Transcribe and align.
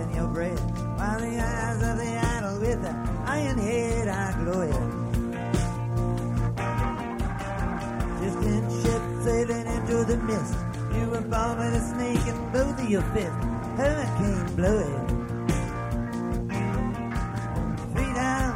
in 0.00 0.14
your 0.14 0.28
breath, 0.28 0.60
while 0.96 1.20
the 1.20 1.38
eyes 1.38 1.82
of 1.82 1.96
the 1.98 2.12
idol 2.34 2.60
with 2.60 2.82
the 2.82 2.94
iron 3.26 3.58
head 3.58 4.08
are 4.08 4.32
glowing. 4.42 4.90
Distant 8.20 8.66
ship 8.80 9.02
sailing 9.24 9.66
into 9.76 10.04
the 10.04 10.16
mist. 10.28 10.54
You 10.94 11.10
were 11.10 11.26
born 11.32 11.58
with 11.58 11.74
a 11.74 11.84
snake 11.92 12.26
in 12.26 12.52
both 12.52 12.80
of 12.80 12.88
your 12.88 13.02
fists. 13.12 13.44
Hurricane 13.76 14.56
blowing. 14.56 15.06
Three 17.92 18.12
down, 18.14 18.52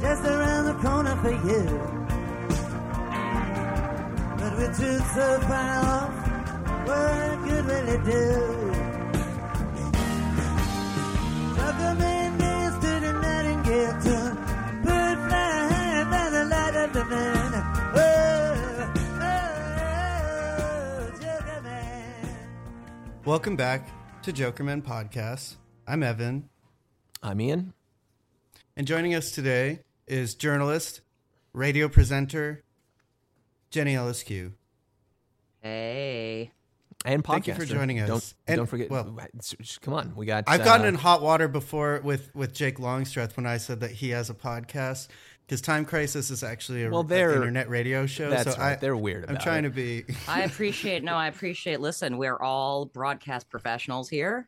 just 0.00 0.24
around 0.24 0.64
the 0.66 0.74
corner 0.84 1.16
for 1.22 1.34
you. 1.48 1.64
But 4.38 4.52
we're 4.58 4.74
truth 4.74 5.06
so 5.14 5.40
far 5.48 5.84
off. 5.96 6.14
What 6.86 7.48
good 7.48 7.64
will 7.66 7.88
it 7.88 8.04
do? 8.04 8.59
Welcome 23.24 23.54
back 23.54 23.88
to 24.22 24.32
Jokerman 24.32 24.82
Podcast. 24.82 25.56
I'm 25.86 26.02
Evan, 26.02 26.48
I'm 27.22 27.40
Ian. 27.40 27.74
and 28.76 28.86
joining 28.86 29.14
us 29.14 29.30
today 29.30 29.80
is 30.06 30.34
journalist, 30.34 31.00
radio 31.52 31.88
presenter, 31.88 32.64
Jenny 33.70 33.94
Eliscu. 33.94 34.52
Hey. 35.62 36.50
And 37.04 37.24
podcaster. 37.24 37.26
Thank 37.32 37.46
you 37.46 37.54
for 37.54 37.64
joining 37.64 38.00
us. 38.00 38.08
Don't, 38.08 38.34
And- 38.46 38.56
don't 38.58 38.66
forget. 38.66 38.90
well- 38.90 39.16
s- 39.38 39.54
s- 39.60 39.78
come 39.78 39.94
on, 39.94 40.14
we 40.14 40.26
got. 40.26 40.44
I've 40.46 40.64
gotten 40.64 40.84
uh, 40.86 40.90
in 40.90 40.94
hot 40.96 41.22
water 41.22 41.48
before 41.48 42.00
with, 42.04 42.34
with 42.34 42.52
Jake 42.54 42.78
Longstreth 42.78 43.36
when 43.36 43.46
I 43.46 43.56
said 43.56 43.80
that 43.80 43.90
he 43.92 44.10
has 44.10 44.28
a 44.28 44.34
podcast 44.34 45.08
because 45.46 45.60
Time 45.62 45.84
Crisis 45.86 46.30
is 46.30 46.44
actually 46.44 46.84
a 46.84 46.90
Well, 46.90 47.00
an 47.00 47.06
they're- 47.08 47.32
internet 47.32 47.68
radio 47.70 48.04
show. 48.06 48.28
That's 48.30 48.52
so 48.54 48.60
right. 48.60 48.72
I, 48.72 48.76
They're 48.76 48.96
weird 48.96 49.24
I'm 49.30 49.38
trying 49.38 49.64
it. 49.64 49.68
to 49.68 49.74
be. 49.74 50.04
I 50.28 50.42
appreciate 50.42 51.02
no, 51.02 51.14
I 51.14 51.28
appreciate 51.28 51.80
listen, 51.80 52.18
we're 52.18 52.36
all 52.38 52.84
broadcast 52.84 53.48
professionals 53.48 54.08
here, 54.10 54.46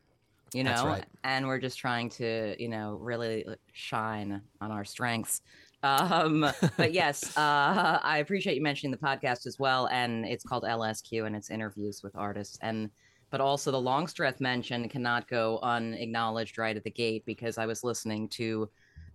you 0.52 0.62
know, 0.62 0.84
right. 0.86 1.04
and 1.24 1.46
we're 1.46 1.58
just 1.58 1.78
trying 1.78 2.10
to, 2.10 2.54
you 2.62 2.68
know, 2.68 2.98
really 3.00 3.46
shine 3.72 4.42
on 4.60 4.70
our 4.70 4.84
strengths. 4.84 5.40
Um, 5.82 6.46
but 6.76 6.92
yes, 6.92 7.36
uh, 7.36 7.98
I 8.02 8.18
appreciate 8.18 8.56
you 8.56 8.62
mentioning 8.62 8.92
the 8.92 8.98
podcast 9.06 9.46
as 9.46 9.58
well, 9.58 9.88
and 9.88 10.24
it's 10.24 10.44
called 10.44 10.64
LSQ, 10.64 11.26
and 11.26 11.34
it's 11.34 11.50
interviews 11.50 12.02
with 12.02 12.16
artists, 12.16 12.58
and 12.62 12.90
but 13.30 13.40
also 13.40 13.70
the 13.70 13.80
Longstreth 13.80 14.40
mention 14.40 14.88
cannot 14.90 15.26
go 15.26 15.58
unacknowledged 15.62 16.58
right 16.58 16.76
at 16.76 16.84
the 16.84 16.90
gate 16.90 17.24
because 17.24 17.56
I 17.56 17.64
was 17.64 17.82
listening 17.82 18.28
to 18.30 18.68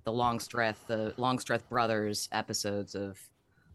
the 0.05 0.11
Longstreth, 0.11 0.87
the 0.87 1.13
Longstreth 1.17 1.69
brothers 1.69 2.27
episodes 2.31 2.95
of 2.95 3.19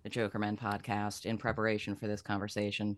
the 0.02 0.08
Joker 0.08 0.40
Jokerman 0.40 0.58
podcast 0.58 1.26
in 1.26 1.38
preparation 1.38 1.94
for 1.94 2.08
this 2.08 2.22
conversation. 2.22 2.96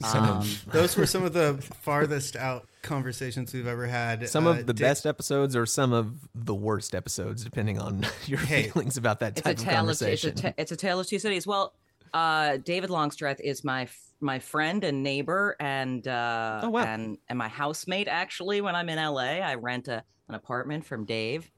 Some 0.00 0.24
Um, 0.24 0.48
Those 0.68 0.96
were 0.96 1.06
some 1.06 1.22
of 1.24 1.32
the 1.32 1.58
farthest 1.82 2.34
out 2.36 2.66
conversations 2.82 3.52
we've 3.54 3.66
ever 3.66 3.86
had. 3.86 4.28
some 4.28 4.46
Uh, 4.46 4.50
of 4.50 4.66
the 4.66 4.72
Dick- 4.74 4.80
best 4.84 5.06
episodes 5.06 5.54
or 5.54 5.64
some 5.66 5.92
of 5.92 6.28
the 6.34 6.54
worst 6.54 6.94
episodes, 6.94 7.44
depending 7.44 7.78
on 7.78 8.04
your 8.26 8.40
Hey, 8.40 8.64
feelings 8.70 8.96
about 8.96 9.20
that 9.20 9.32
it's 9.38 9.40
a 9.40 9.44
type 9.44 9.58
of 9.58 9.64
tale 9.64 9.84
of 9.84 9.90
it's 9.90 10.02
a, 10.02 10.04
conversation. 10.06 10.34
ta- 10.34 10.54
it's 10.56 10.72
a 10.72 10.76
tale 10.76 10.98
of 10.98 11.06
two 11.06 11.18
cities. 11.20 11.46
Well, 11.46 11.74
uh, 12.12 12.56
David 12.58 12.90
Longstreth 12.90 13.40
is 13.40 13.62
my 13.64 13.82
f- 13.82 13.98
my 14.20 14.38
friend 14.38 14.84
and 14.84 15.02
neighbor, 15.02 15.56
and 15.58 16.06
uh, 16.06 16.60
Oh, 16.64 16.70
wow. 16.70 16.82
and 16.84 17.18
and 17.28 17.38
my 17.38 17.48
housemate. 17.48 18.06
Actually, 18.08 18.60
when 18.60 18.74
I'm 18.76 18.88
in 18.88 18.98
LA, 18.98 19.40
I 19.40 19.54
rent 19.54 19.88
a 19.88 20.04
an 20.28 20.34
apartment 20.34 20.84
from 20.86 21.04
Dave, 21.04 21.50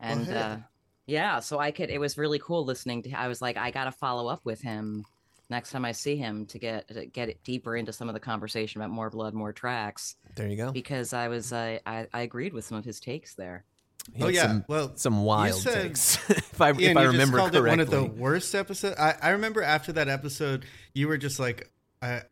and 0.00 0.26
hey. 0.26 0.34
uh, 0.36 0.56
yeah, 1.06 1.40
so 1.40 1.58
I 1.58 1.70
could. 1.70 1.88
It 1.90 1.98
was 1.98 2.16
really 2.18 2.38
cool 2.38 2.64
listening 2.64 3.02
to. 3.04 3.10
I 3.12 3.28
was 3.28 3.40
like, 3.42 3.56
I 3.56 3.70
got 3.70 3.84
to 3.84 3.92
follow 3.92 4.26
up 4.28 4.40
with 4.44 4.60
him 4.60 5.04
next 5.52 5.70
time 5.70 5.84
I 5.84 5.92
see 5.92 6.16
him 6.16 6.46
to 6.46 6.58
get 6.58 6.88
to 6.88 7.06
get 7.06 7.28
it 7.28 7.44
deeper 7.44 7.76
into 7.76 7.92
some 7.92 8.08
of 8.08 8.14
the 8.14 8.20
conversation 8.20 8.80
about 8.80 8.90
more 8.90 9.10
blood, 9.10 9.34
more 9.34 9.52
tracks, 9.52 10.16
there 10.34 10.48
you 10.48 10.56
go. 10.56 10.72
because 10.72 11.12
I 11.12 11.28
was 11.28 11.52
I 11.52 11.80
I, 11.86 12.08
I 12.12 12.22
agreed 12.22 12.52
with 12.52 12.64
some 12.64 12.76
of 12.76 12.84
his 12.84 12.98
takes 12.98 13.34
there. 13.34 13.64
He 14.12 14.24
Oh 14.24 14.28
yeah, 14.28 14.42
some, 14.48 14.64
well, 14.66 14.96
some 14.96 15.22
wild 15.22 15.60
said- 15.60 15.82
takes. 15.82 16.18
if 16.30 16.60
I 16.60 16.72
Ian, 16.72 16.80
if 16.92 16.96
I 16.96 17.04
remember 17.04 17.38
just 17.38 17.52
correctly, 17.52 17.58
it 17.58 17.70
one 17.70 17.80
of 17.80 17.90
the 17.90 18.20
worst 18.20 18.54
episodes. 18.54 18.98
I, 18.98 19.14
I 19.22 19.30
remember 19.30 19.62
after 19.62 19.92
that 19.92 20.08
episode, 20.08 20.64
you 20.92 21.06
were 21.06 21.18
just 21.18 21.38
like, 21.38 21.70
I, 22.00 22.22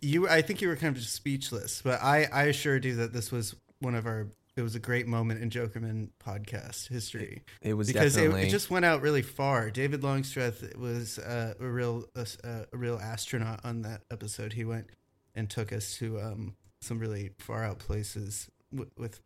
you. 0.00 0.28
I 0.28 0.42
think 0.42 0.60
you 0.60 0.68
were 0.68 0.76
kind 0.76 0.96
of 0.96 1.00
just 1.00 1.14
speechless. 1.14 1.80
But 1.82 2.02
I, 2.02 2.24
I 2.32 2.44
assured 2.44 2.84
you 2.84 2.96
that 2.96 3.12
this 3.12 3.30
was 3.30 3.54
one 3.80 3.94
of 3.94 4.06
our. 4.06 4.28
It 4.56 4.62
was 4.62 4.74
a 4.76 4.78
great 4.78 5.06
moment 5.08 5.42
in 5.42 5.50
Jokerman 5.50 6.10
podcast 6.24 6.88
history 6.88 7.42
it 7.60 7.74
was 7.74 7.88
because 7.88 8.16
it, 8.16 8.20
definitely 8.20 8.46
it 8.46 8.50
just 8.50 8.70
went 8.70 8.84
out 8.84 9.02
really 9.02 9.22
far. 9.22 9.68
David 9.70 10.04
Longstreth 10.04 10.76
was 10.78 11.18
uh, 11.18 11.54
a 11.58 11.66
real 11.66 12.04
a, 12.14 12.26
a 12.44 12.76
real 12.76 12.98
astronaut 12.98 13.60
on 13.64 13.82
that 13.82 14.02
episode. 14.12 14.52
He 14.52 14.64
went 14.64 14.90
and 15.34 15.50
took 15.50 15.72
us 15.72 15.96
to 15.98 16.20
um, 16.20 16.54
some 16.80 17.00
really 17.00 17.30
far 17.38 17.64
out 17.64 17.80
places 17.80 18.48
with, 18.72 18.90
with 18.96 19.20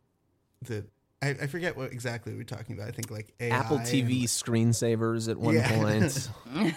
the. 0.63 0.85
I, 1.21 1.29
I 1.29 1.47
forget 1.47 1.77
what 1.77 1.91
exactly 1.91 2.31
we 2.31 2.39
were 2.39 2.43
talking 2.45 2.75
about. 2.75 2.87
I 2.87 2.91
think 2.91 3.11
like 3.11 3.31
AI 3.39 3.49
Apple 3.55 3.77
TV 3.79 4.21
like- 4.21 4.29
screensavers 4.29 5.29
at 5.29 5.37
one 5.37 5.53
Yeah. 5.55 5.75
point. 5.75 6.29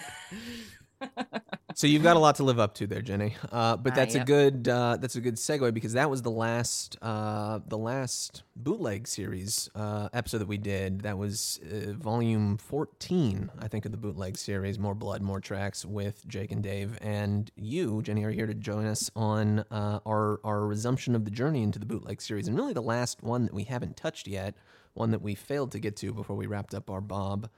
so 1.75 1.87
you've 1.87 2.03
got 2.03 2.15
a 2.15 2.19
lot 2.19 2.35
to 2.35 2.43
live 2.43 2.59
up 2.59 2.73
to 2.75 2.87
there, 2.87 3.01
Jenny. 3.01 3.35
Uh, 3.51 3.77
but 3.77 3.93
Ah, 3.93 3.95
that's 3.95 4.15
a 4.15 4.19
yep. 4.19 4.27
good 4.27 4.67
uh, 4.67 4.97
that's 4.99 5.15
a 5.15 5.21
good 5.21 5.35
segue 5.35 5.73
because 5.73 5.93
that 5.93 6.09
was 6.09 6.21
the 6.21 6.31
last 6.31 6.97
uh, 7.01 7.59
the 7.67 7.77
last 7.77 8.43
bootleg 8.55 9.07
series 9.07 9.69
uh, 9.75 10.09
episode 10.13 10.39
that 10.39 10.47
we 10.47 10.57
did. 10.57 11.01
That 11.01 11.17
was 11.17 11.59
uh, 11.71 11.93
volume 11.93 12.57
fourteen, 12.57 13.49
I 13.59 13.67
think, 13.67 13.85
of 13.85 13.91
the 13.91 13.97
bootleg 13.97 14.37
series. 14.37 14.77
More 14.79 14.95
blood, 14.95 15.21
more 15.21 15.39
tracks 15.39 15.85
with 15.85 16.27
Jake 16.27 16.51
and 16.51 16.63
Dave, 16.63 16.97
and 17.01 17.51
you, 17.55 18.01
Jenny, 18.01 18.23
are 18.23 18.31
here 18.31 18.47
to 18.47 18.53
join 18.53 18.85
us 18.85 19.09
on 19.15 19.59
uh, 19.71 19.99
our 20.05 20.39
our 20.43 20.65
resumption 20.65 21.15
of 21.15 21.25
the 21.25 21.31
journey 21.31 21.63
into 21.63 21.79
the 21.79 21.85
bootleg 21.85 22.21
series, 22.21 22.47
and 22.47 22.55
really 22.57 22.73
the 22.73 22.81
last 22.81 23.23
one 23.23 23.45
that 23.45 23.53
we 23.53 23.63
haven't 23.63 23.97
touched 23.97 24.27
yet. 24.27 24.55
One 24.95 25.09
that 25.09 25.23
we 25.23 25.33
failed 25.33 25.71
to 25.71 25.79
get 25.79 25.95
to 25.97 26.13
before 26.13 26.35
we 26.35 26.45
wrapped 26.45 26.75
up 26.75 26.87
our 26.87 27.01
Bob 27.01 27.49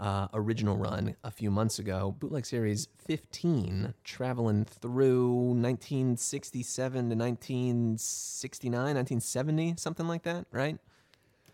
uh, 0.00 0.28
original 0.34 0.76
run 0.76 1.14
a 1.22 1.30
few 1.30 1.50
months 1.50 1.78
ago, 1.78 2.14
Bootleg 2.18 2.44
Series 2.46 2.88
15, 3.06 3.94
traveling 4.04 4.64
through 4.64 5.30
1967 5.32 7.10
to 7.10 7.16
1969, 7.16 8.72
1970, 8.80 9.74
something 9.76 10.08
like 10.08 10.22
that, 10.24 10.46
right? 10.50 10.76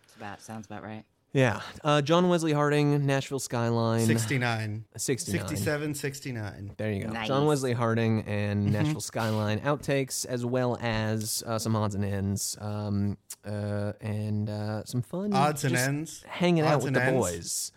It's 0.04 0.16
about 0.16 0.40
sounds 0.40 0.66
about 0.66 0.82
right. 0.82 1.04
Yeah. 1.34 1.60
Uh, 1.84 2.00
John 2.00 2.28
Wesley 2.30 2.52
Harding, 2.52 3.04
Nashville 3.04 3.38
Skyline. 3.38 4.06
69. 4.06 4.84
69. 4.96 5.40
67, 5.46 5.94
69. 5.94 6.72
There 6.78 6.90
you 6.90 7.04
go. 7.04 7.10
Nice. 7.10 7.28
John 7.28 7.44
Wesley 7.46 7.74
Harding 7.74 8.22
and 8.22 8.72
Nashville 8.72 9.00
Skyline 9.00 9.60
outtakes, 9.60 10.24
as 10.24 10.46
well 10.46 10.78
as 10.80 11.42
uh, 11.46 11.58
some 11.58 11.76
odds 11.76 11.94
and 11.94 12.04
ends, 12.04 12.56
um, 12.62 13.18
uh, 13.46 13.92
and 14.00 14.48
uh, 14.48 14.84
some 14.84 15.02
fun 15.02 15.34
Odds 15.34 15.64
and 15.64 15.76
ends. 15.76 16.24
hanging 16.26 16.64
out 16.64 16.82
with 16.82 16.94
the 16.94 17.02
ends. 17.02 17.18
boys. 17.20 17.72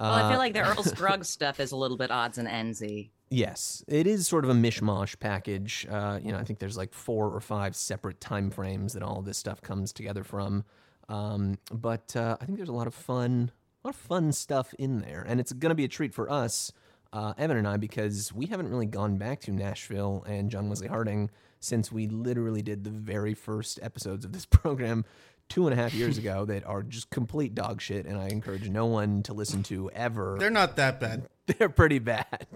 Well, 0.00 0.10
I 0.10 0.22
Uh, 0.22 0.30
feel 0.30 0.38
like 0.38 0.52
the 0.54 0.60
Earl's 0.60 0.92
Drug 0.96 1.24
stuff 1.24 1.60
is 1.60 1.72
a 1.72 1.76
little 1.76 1.96
bit 1.96 2.10
odds 2.10 2.38
and 2.38 2.46
endsy. 2.48 3.10
Yes, 3.30 3.84
it 3.88 4.06
is 4.06 4.26
sort 4.26 4.44
of 4.44 4.50
a 4.50 4.54
mishmash 4.54 5.18
package. 5.18 5.86
Uh, 5.90 6.18
you 6.22 6.32
know, 6.32 6.38
I 6.38 6.44
think 6.44 6.58
there's 6.60 6.76
like 6.78 6.94
four 6.94 7.26
or 7.28 7.40
five 7.40 7.76
separate 7.76 8.20
time 8.20 8.50
frames 8.50 8.94
that 8.94 9.02
all 9.02 9.20
this 9.22 9.36
stuff 9.36 9.60
comes 9.60 9.92
together 9.92 10.24
from. 10.24 10.64
Um, 11.10 11.58
but 11.70 12.14
uh, 12.16 12.36
I 12.40 12.44
think 12.46 12.56
there's 12.58 12.68
a 12.70 12.74
lot 12.74 12.86
of 12.86 12.94
fun, 12.94 13.50
a 13.84 13.88
lot 13.88 13.94
of 13.94 14.00
fun 14.00 14.32
stuff 14.32 14.72
in 14.78 15.00
there, 15.00 15.24
and 15.28 15.40
it's 15.40 15.52
going 15.52 15.70
to 15.70 15.74
be 15.74 15.84
a 15.84 15.88
treat 15.88 16.14
for 16.14 16.30
us, 16.30 16.72
uh, 17.12 17.32
Evan 17.38 17.56
and 17.56 17.66
I, 17.68 17.76
because 17.78 18.32
we 18.32 18.46
haven't 18.46 18.68
really 18.68 18.86
gone 18.86 19.16
back 19.18 19.40
to 19.40 19.50
Nashville 19.52 20.24
and 20.26 20.50
John 20.50 20.68
Wesley 20.68 20.88
Harding 20.88 21.30
since 21.60 21.90
we 21.90 22.06
literally 22.06 22.62
did 22.62 22.84
the 22.84 22.90
very 22.90 23.34
first 23.34 23.78
episodes 23.82 24.24
of 24.24 24.32
this 24.32 24.46
program 24.50 25.04
two 25.48 25.66
and 25.66 25.78
a 25.78 25.82
half 25.82 25.94
years 25.94 26.18
ago 26.18 26.44
that 26.44 26.64
are 26.66 26.82
just 26.82 27.10
complete 27.10 27.54
dog 27.54 27.80
shit, 27.80 28.06
and 28.06 28.18
I 28.18 28.28
encourage 28.28 28.68
no 28.68 28.86
one 28.86 29.22
to 29.24 29.32
listen 29.32 29.62
to 29.64 29.90
ever. 29.90 30.36
They're 30.38 30.50
not 30.50 30.76
that 30.76 31.00
bad. 31.00 31.28
They're 31.58 31.68
pretty 31.68 31.98
bad. 31.98 32.46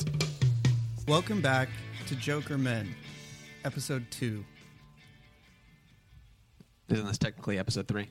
Welcome 1.08 1.40
back 1.40 1.68
to 2.06 2.14
Joker 2.16 2.58
Men, 2.58 2.94
episode 3.64 4.06
two. 4.10 4.44
Isn't 6.88 7.06
this 7.06 7.18
technically 7.18 7.58
episode 7.58 7.88
three? 7.88 8.08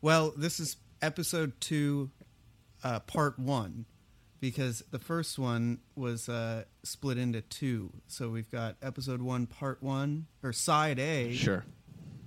Well, 0.00 0.32
this 0.36 0.60
is 0.60 0.76
episode 1.02 1.60
two, 1.60 2.10
uh, 2.84 3.00
part 3.00 3.38
one, 3.38 3.86
because 4.40 4.84
the 4.90 4.98
first 4.98 5.38
one 5.38 5.80
was 5.96 6.28
uh, 6.28 6.64
split 6.84 7.18
into 7.18 7.40
two. 7.40 7.90
So 8.06 8.28
we've 8.28 8.50
got 8.50 8.76
episode 8.82 9.20
one, 9.20 9.46
part 9.46 9.82
one, 9.82 10.26
or 10.42 10.52
side 10.52 10.98
A, 11.00 11.32
Sure. 11.32 11.64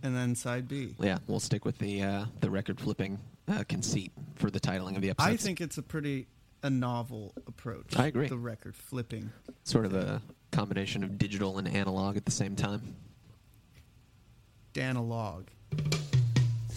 And 0.04 0.16
then 0.16 0.36
side 0.36 0.68
B. 0.68 0.96
Yeah, 1.00 1.18
we'll 1.28 1.40
stick 1.40 1.66
with 1.66 1.78
the 1.78 2.04
uh, 2.04 2.26
the 2.42 2.50
record 2.50 2.80
flipping 2.80 3.20
uh, 3.48 3.64
conceit 3.68 4.12
for 4.36 4.50
the 4.50 4.60
titling 4.60 4.96
of 4.96 5.02
the 5.02 5.10
episode. 5.10 5.30
I 5.30 5.38
think 5.38 5.62
it's 5.62 5.78
a 5.78 5.84
pretty 5.84 6.28
a 6.64 6.70
novel 6.70 7.34
approach. 7.48 7.98
I 7.98 8.08
agree. 8.08 8.28
The 8.28 8.38
record 8.38 8.76
flipping. 8.76 9.32
sort 9.64 9.86
of 9.86 9.94
a 9.94 10.22
combination 10.52 11.04
of 11.04 11.18
digital 11.18 11.58
and 11.58 11.68
analog 11.68 12.18
at 12.18 12.26
the 12.26 12.32
same 12.32 12.56
time. 12.56 12.96
Dan 14.74 14.96
a 14.96 15.04
log? 15.04 15.50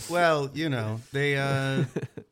Well, 0.09 0.51
you 0.55 0.69
know, 0.69 1.01
they 1.13 1.37
uh 1.37 1.85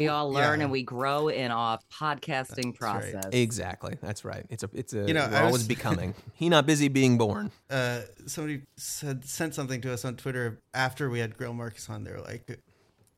We 0.00 0.08
all 0.08 0.32
learn 0.32 0.60
Yeah. 0.60 0.64
and 0.64 0.72
we 0.72 0.82
grow 0.82 1.28
in 1.28 1.50
our 1.50 1.78
podcasting 1.92 2.72
That's 2.72 2.80
right. 2.80 3.02
process. 3.12 3.24
Exactly. 3.32 3.96
That's 4.00 4.24
right. 4.24 4.46
It's 4.48 4.62
a 4.62 4.70
it's 4.72 4.94
a 4.94 5.06
You 5.06 5.12
know, 5.12 5.28
we're 5.30 5.36
I 5.36 5.40
always 5.40 5.52
was- 5.58 5.68
becoming. 5.68 6.14
he 6.32 6.48
not 6.48 6.64
busy 6.64 6.88
being 6.88 7.18
born. 7.18 7.50
uh 7.68 8.00
somebody 8.26 8.62
said 8.78 9.26
sent 9.26 9.54
something 9.54 9.82
to 9.82 9.92
us 9.92 10.06
on 10.06 10.16
Twitter 10.16 10.58
after 10.72 11.10
we 11.10 11.18
had 11.18 11.36
Greil 11.36 11.54
Marcus 11.54 11.90
on 11.90 12.04
there 12.04 12.18
like 12.18 12.58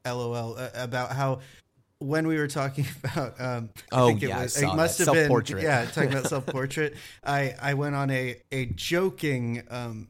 LOL 0.05 0.59
uh, 0.59 0.71
about 0.75 1.13
how 1.13 1.39
when 2.01 2.27
we 2.27 2.37
were 2.37 2.49
talking 2.49 2.85
about 3.05 3.41
um 3.41 3.71
I 3.93 4.01
Oh, 4.01 4.07
think 4.09 4.25
it 4.25 4.29
yeah, 4.31 4.41
I 4.41 4.43
was 4.43 4.55
saw 4.55 4.73
it 4.73 4.77
must 4.77 4.99
that. 4.99 5.05
have 5.07 5.15
been 5.15 5.23
Self-portrait. 5.23 5.63
yeah, 5.63 5.85
talking 5.85 6.11
about 6.11 6.27
self-portrait. 6.27 6.97
I 7.25 7.55
I 7.63 7.75
went 7.75 7.95
on 7.95 8.11
a 8.11 8.43
a 8.51 8.67
joking 8.67 9.63
um 9.71 10.09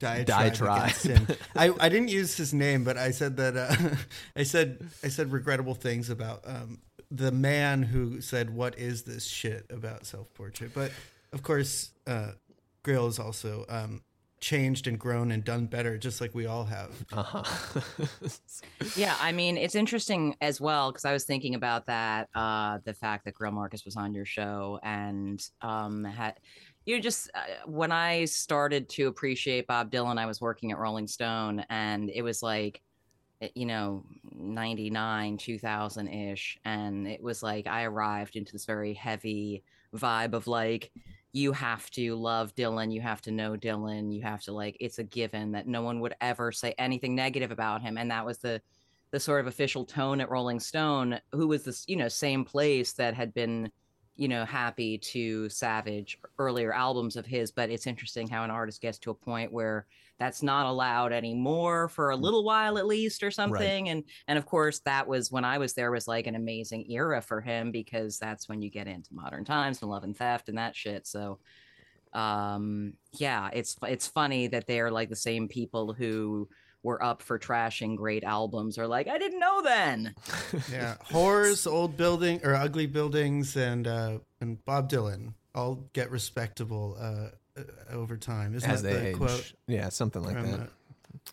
diatribe, 0.00 0.26
Diatribe. 0.26 0.78
against 0.82 1.06
him. 1.06 1.26
I 1.54 1.72
I 1.78 1.88
didn't 1.88 2.08
use 2.08 2.36
his 2.36 2.52
name, 2.52 2.82
but 2.82 2.96
I 2.96 3.12
said 3.12 3.36
that 3.36 3.56
uh 3.56 3.96
I 4.36 4.42
said 4.42 4.90
I 5.04 5.08
said 5.08 5.30
regrettable 5.30 5.74
things 5.74 6.10
about 6.10 6.40
um 6.46 6.80
the 7.10 7.30
man 7.30 7.82
who 7.82 8.20
said 8.20 8.50
what 8.50 8.78
is 8.78 9.02
this 9.02 9.26
shit 9.26 9.66
about 9.70 10.06
self-portrait. 10.06 10.72
But 10.74 10.90
of 11.32 11.42
course 11.42 11.90
uh 12.06 12.32
Greil 12.82 13.08
is 13.08 13.18
also 13.18 13.64
um 13.68 14.02
changed 14.40 14.86
and 14.86 14.98
grown 14.98 15.30
and 15.32 15.44
done 15.44 15.66
better 15.66 15.98
just 15.98 16.18
like 16.18 16.34
we 16.34 16.46
all 16.46 16.64
have. 16.64 16.90
Uh-huh. 17.12 17.44
Yeah, 18.96 19.14
I 19.20 19.32
mean, 19.32 19.56
it's 19.58 19.74
interesting 19.74 20.34
as 20.40 20.60
well 20.60 20.90
because 20.90 21.04
I 21.04 21.12
was 21.12 21.24
thinking 21.24 21.54
about 21.54 21.86
that, 21.86 22.28
uh, 22.34 22.78
the 22.84 22.94
fact 22.94 23.26
that 23.26 23.34
Greil 23.34 23.52
Marcus 23.52 23.84
was 23.84 23.94
on 23.96 24.14
your 24.14 24.24
show 24.24 24.80
and 24.82 25.46
um, 25.60 26.02
had 26.04 26.40
you 26.86 27.00
just 27.00 27.30
uh, 27.34 27.40
when 27.66 27.92
I 27.92 28.24
started 28.24 28.88
to 28.90 29.08
appreciate 29.08 29.66
Bob 29.66 29.90
Dylan, 29.90 30.18
I 30.18 30.26
was 30.26 30.40
working 30.40 30.72
at 30.72 30.78
Rolling 30.78 31.06
Stone, 31.06 31.64
and 31.70 32.10
it 32.10 32.22
was 32.22 32.42
like, 32.42 32.80
eh, 33.42 33.48
you 33.54 33.66
know, 33.66 34.04
ninety 34.34 34.90
nine, 34.90 35.36
two 35.36 35.58
thousand 35.58 36.08
ish, 36.08 36.58
and 36.64 37.06
it 37.06 37.22
was 37.22 37.42
like 37.42 37.66
I 37.66 37.84
arrived 37.84 38.36
into 38.36 38.52
this 38.52 38.64
very 38.66 38.94
heavy 38.94 39.62
vibe 39.94 40.34
of 40.34 40.46
like 40.46 40.90
you 41.32 41.52
have 41.52 41.88
to 41.92 42.16
love 42.16 42.54
Dylan, 42.54 42.92
you 42.92 43.00
have 43.00 43.22
to 43.22 43.30
know 43.30 43.56
Dylan, 43.56 44.12
you 44.12 44.22
have 44.22 44.42
to 44.42 44.52
like 44.52 44.76
it's 44.80 44.98
a 44.98 45.04
given 45.04 45.52
that 45.52 45.68
no 45.68 45.82
one 45.82 46.00
would 46.00 46.14
ever 46.20 46.50
say 46.50 46.74
anything 46.78 47.14
negative 47.14 47.52
about 47.52 47.82
him 47.82 47.98
and 47.98 48.10
that 48.10 48.26
was 48.26 48.38
the 48.38 48.60
the 49.10 49.20
sort 49.20 49.40
of 49.40 49.46
official 49.46 49.84
tone 49.84 50.20
at 50.20 50.30
Rolling 50.30 50.60
Stone 50.60 51.18
who 51.32 51.48
was 51.48 51.64
this, 51.64 51.84
you 51.88 51.96
know, 51.96 52.08
same 52.08 52.44
place 52.44 52.92
that 52.94 53.14
had 53.14 53.34
been, 53.34 53.70
you 54.20 54.28
know, 54.28 54.44
happy 54.44 54.98
to 54.98 55.48
savage 55.48 56.18
earlier 56.38 56.74
albums 56.74 57.16
of 57.16 57.24
his, 57.24 57.50
but 57.50 57.70
it's 57.70 57.86
interesting 57.86 58.28
how 58.28 58.44
an 58.44 58.50
artist 58.50 58.82
gets 58.82 58.98
to 58.98 59.10
a 59.10 59.14
point 59.14 59.50
where 59.50 59.86
that's 60.18 60.42
not 60.42 60.66
allowed 60.66 61.10
anymore 61.10 61.88
for 61.88 62.10
a 62.10 62.16
little 62.16 62.44
while 62.44 62.76
at 62.76 62.86
least 62.86 63.22
or 63.22 63.30
something 63.30 63.88
and 63.88 64.04
and 64.28 64.36
of 64.36 64.44
course 64.44 64.80
that 64.80 65.08
was 65.08 65.32
when 65.32 65.46
I 65.46 65.56
was 65.56 65.72
there 65.72 65.90
was 65.90 66.06
like 66.06 66.26
an 66.26 66.34
amazing 66.34 66.84
era 66.90 67.22
for 67.22 67.40
him 67.40 67.72
because 67.72 68.18
that's 68.18 68.46
when 68.46 68.60
you 68.60 68.68
get 68.68 68.86
into 68.86 69.14
modern 69.14 69.46
times 69.46 69.80
and 69.80 69.90
love 69.90 70.04
and 70.04 70.14
theft 70.14 70.50
and 70.50 70.58
that 70.58 70.76
shit 70.76 71.06
so 71.06 71.38
um 72.12 72.92
yeah 73.12 73.48
it's 73.54 73.76
it's 73.88 74.08
funny 74.08 74.48
that 74.48 74.66
they're 74.66 74.90
like 74.90 75.08
the 75.08 75.16
same 75.16 75.48
people 75.48 75.94
who 75.94 76.46
were 76.82 77.02
up 77.02 77.22
for 77.22 77.38
trashing 77.38 77.96
great 77.96 78.24
albums 78.24 78.78
are 78.78 78.86
like 78.86 79.06
i 79.08 79.18
didn't 79.18 79.38
know 79.40 79.60
then 79.62 80.14
Yeah, 80.72 80.96
horrors, 81.04 81.66
old 81.66 81.96
building 81.96 82.40
or 82.44 82.54
ugly 82.54 82.86
buildings, 82.86 83.56
and 83.56 83.86
uh, 83.86 84.18
and 84.40 84.64
Bob 84.64 84.90
Dylan 84.90 85.34
all 85.54 85.88
get 85.92 86.10
respectable 86.10 86.96
uh, 86.98 87.28
uh, 87.60 87.62
over 87.92 88.16
time. 88.16 88.54
Isn't 88.54 88.70
As 88.70 88.82
that 88.82 88.88
they 88.92 89.00
the 89.00 89.08
age. 89.08 89.16
quote 89.16 89.52
Yeah, 89.66 89.88
something 89.90 90.22
like 90.22 90.34
that. 90.42 90.60
uh, 90.60 90.66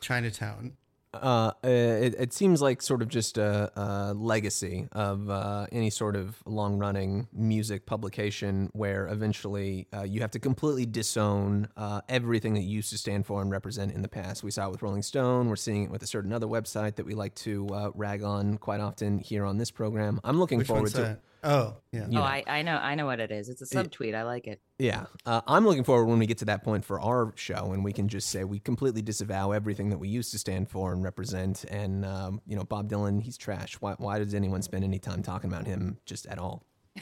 Chinatown? 0.02 0.74
Uh, 1.14 1.52
it, 1.64 2.16
it 2.20 2.34
seems 2.34 2.62
like 2.62 2.82
sort 2.82 3.02
of 3.02 3.08
just 3.08 3.38
a, 3.38 3.72
a 3.80 4.14
legacy 4.14 4.88
of 4.92 5.30
uh, 5.30 5.66
any 5.72 5.90
sort 5.90 6.16
of 6.16 6.38
long 6.46 6.78
running 6.78 7.28
music 7.34 7.86
publication 7.86 8.70
where 8.74 9.08
eventually 9.08 9.88
uh, 9.96 10.04
you 10.04 10.22
have 10.22 10.32
to 10.32 10.40
completely 10.40 10.86
disown 10.86 11.68
uh, 11.78 12.02
everything 12.10 12.54
that 12.54 12.62
you 12.62 12.76
used 12.76 12.90
to 12.90 12.98
stand 12.98 13.26
for 13.26 13.42
and 13.42 13.50
represent 13.50 13.94
in 13.94 14.02
the 14.02 14.08
past. 14.08 14.44
We 14.44 14.52
saw 14.52 14.68
it 14.68 14.72
with 14.72 14.82
Rolling 14.82 15.02
Stone. 15.02 15.50
We're 15.50 15.56
seeing 15.56 15.84
it 15.84 15.90
with 15.90 16.04
a 16.04 16.08
certain 16.08 16.34
other 16.34 16.48
website 16.48 16.96
that 16.96 17.06
we 17.06 17.14
like 17.14 17.36
to 17.36 17.68
uh, 17.70 17.92
rag 17.96 18.24
on 18.24 18.58
quite 18.58 18.82
often 18.82 19.20
here 19.20 19.46
on 19.46 19.58
this 19.58 19.72
program. 19.72 20.20
I'm 20.24 20.40
looking 20.40 20.60
Which 20.60 20.68
forward 20.68 20.92
to 20.92 21.02
that? 21.02 21.20
Oh, 21.44 21.76
yeah. 21.92 22.08
You 22.10 22.20
oh. 22.20 22.24
I, 22.24 22.44
I 22.48 22.62
know 22.62 22.78
i 22.78 22.96
know 22.96 23.06
what 23.06 23.20
it 23.20 23.32
is 23.32 23.50
it's 23.50 23.62
a 23.62 23.66
subtweet 23.66 24.16
i 24.16 24.24
like 24.24 24.48
it 24.48 24.60
Yeah, 24.80 25.06
uh, 25.26 25.42
I'm 25.48 25.66
looking 25.66 25.84
forward 25.84 26.06
when 26.06 26.20
we 26.20 26.28
get 26.28 26.38
to 26.40 26.46
that 26.46 26.64
point 26.64 26.86
for 26.86 27.00
our 27.02 27.34
show, 27.36 27.72
and 27.74 27.84
we 27.84 27.92
can 27.92 28.08
just 28.08 28.30
say 28.30 28.44
we 28.44 28.60
completely 28.60 29.02
disavow 29.02 29.52
everything 29.52 29.90
that 29.90 29.98
we 29.98 30.08
used 30.08 30.32
to 30.34 30.38
stand 30.38 30.70
for 30.70 30.94
and 30.94 31.04
represent. 31.04 31.64
And 31.66 32.06
um, 32.06 32.42
you 32.46 32.56
know, 32.56 32.64
Bob 32.64 32.88
Dylan, 32.88 33.22
he's 33.22 33.38
trash. 33.38 33.74
Why, 33.80 33.96
why 33.98 34.20
does 34.20 34.36
anyone 34.36 34.62
spend 34.62 34.84
any 34.84 35.00
time 35.00 35.24
talking 35.24 35.52
about 35.52 35.66
him 35.66 35.98
just 36.06 36.28
at 36.28 36.38
all? 36.38 36.64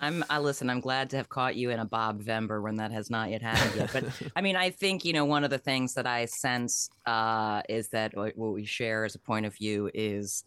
I'm 0.00 0.24
I 0.30 0.38
listen, 0.38 0.70
I'm 0.70 0.80
glad 0.80 1.10
to 1.10 1.16
have 1.16 1.28
caught 1.28 1.56
you 1.56 1.70
in 1.70 1.80
a 1.80 1.84
Bob 1.84 2.22
Vember 2.22 2.62
when 2.62 2.76
that 2.76 2.92
has 2.92 3.10
not 3.10 3.30
yet 3.30 3.42
happened 3.42 3.74
yet. 3.76 3.90
But 3.92 4.04
I 4.36 4.40
mean, 4.40 4.56
I 4.56 4.70
think, 4.70 5.04
you 5.04 5.12
know, 5.12 5.24
one 5.24 5.44
of 5.44 5.50
the 5.50 5.58
things 5.58 5.94
that 5.94 6.06
I 6.06 6.24
sense 6.26 6.88
uh 7.06 7.62
is 7.68 7.88
that 7.88 8.16
what 8.16 8.36
what 8.36 8.52
we 8.52 8.64
share 8.64 9.04
as 9.04 9.14
a 9.14 9.18
point 9.18 9.46
of 9.46 9.54
view 9.54 9.90
is 9.92 10.44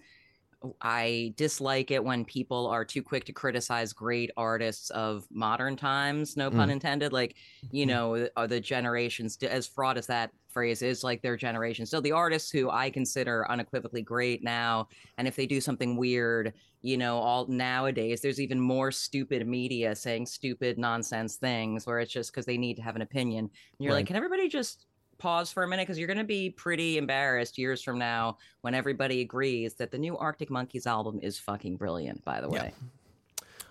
I 0.81 1.33
dislike 1.37 1.91
it 1.91 2.03
when 2.03 2.23
people 2.25 2.67
are 2.67 2.85
too 2.85 3.01
quick 3.01 3.25
to 3.25 3.33
criticize 3.33 3.93
great 3.93 4.29
artists 4.37 4.89
of 4.91 5.25
modern 5.31 5.75
times, 5.75 6.37
no 6.37 6.51
pun 6.51 6.69
mm. 6.69 6.73
intended. 6.73 7.11
Like, 7.13 7.35
you 7.71 7.85
know, 7.87 8.27
are 8.37 8.47
the 8.47 8.59
generations 8.59 9.37
as 9.43 9.67
fraught 9.67 9.97
as 9.97 10.07
that 10.07 10.31
phrase 10.49 10.81
is, 10.81 11.03
like 11.03 11.21
their 11.21 11.37
generation. 11.37 11.85
So 11.85 11.99
the 12.01 12.11
artists 12.11 12.51
who 12.51 12.69
I 12.69 12.89
consider 12.89 13.49
unequivocally 13.49 14.01
great 14.01 14.43
now, 14.43 14.87
and 15.17 15.27
if 15.27 15.35
they 15.35 15.47
do 15.47 15.61
something 15.61 15.95
weird, 15.95 16.53
you 16.81 16.97
know, 16.97 17.17
all 17.17 17.47
nowadays 17.47 18.21
there's 18.21 18.41
even 18.41 18.59
more 18.59 18.91
stupid 18.91 19.47
media 19.47 19.95
saying 19.95 20.25
stupid 20.25 20.77
nonsense 20.77 21.35
things 21.35 21.85
where 21.85 21.99
it's 21.99 22.11
just 22.11 22.31
because 22.31 22.45
they 22.45 22.57
need 22.57 22.75
to 22.75 22.81
have 22.81 22.95
an 22.95 23.01
opinion. 23.01 23.45
And 23.45 23.51
you're 23.79 23.93
Right. 23.93 23.99
like, 23.99 24.07
can 24.07 24.15
everybody 24.15 24.49
just 24.49 24.85
pause 25.21 25.51
for 25.51 25.63
a 25.63 25.68
minute 25.68 25.83
because 25.88 25.97
you're 26.00 26.07
going 26.07 26.18
to 26.18 26.23
be 26.23 26.50
pretty 26.50 26.97
embarrassed 26.97 27.57
years 27.57 27.81
from 27.83 28.00
now 28.00 28.38
when 28.62 28.73
everybody 28.73 29.21
agrees 29.21 29.75
that 29.75 29.91
the 29.91 29.97
new 29.97 30.18
Arctic 30.18 30.50
Monkeys 30.50 30.88
album 30.88 31.19
is 31.21 31.38
fucking 31.38 31.77
brilliant. 31.77 32.25
By 32.25 32.41
the 32.41 32.50
Yeah. 32.50 32.63
way, 32.63 32.73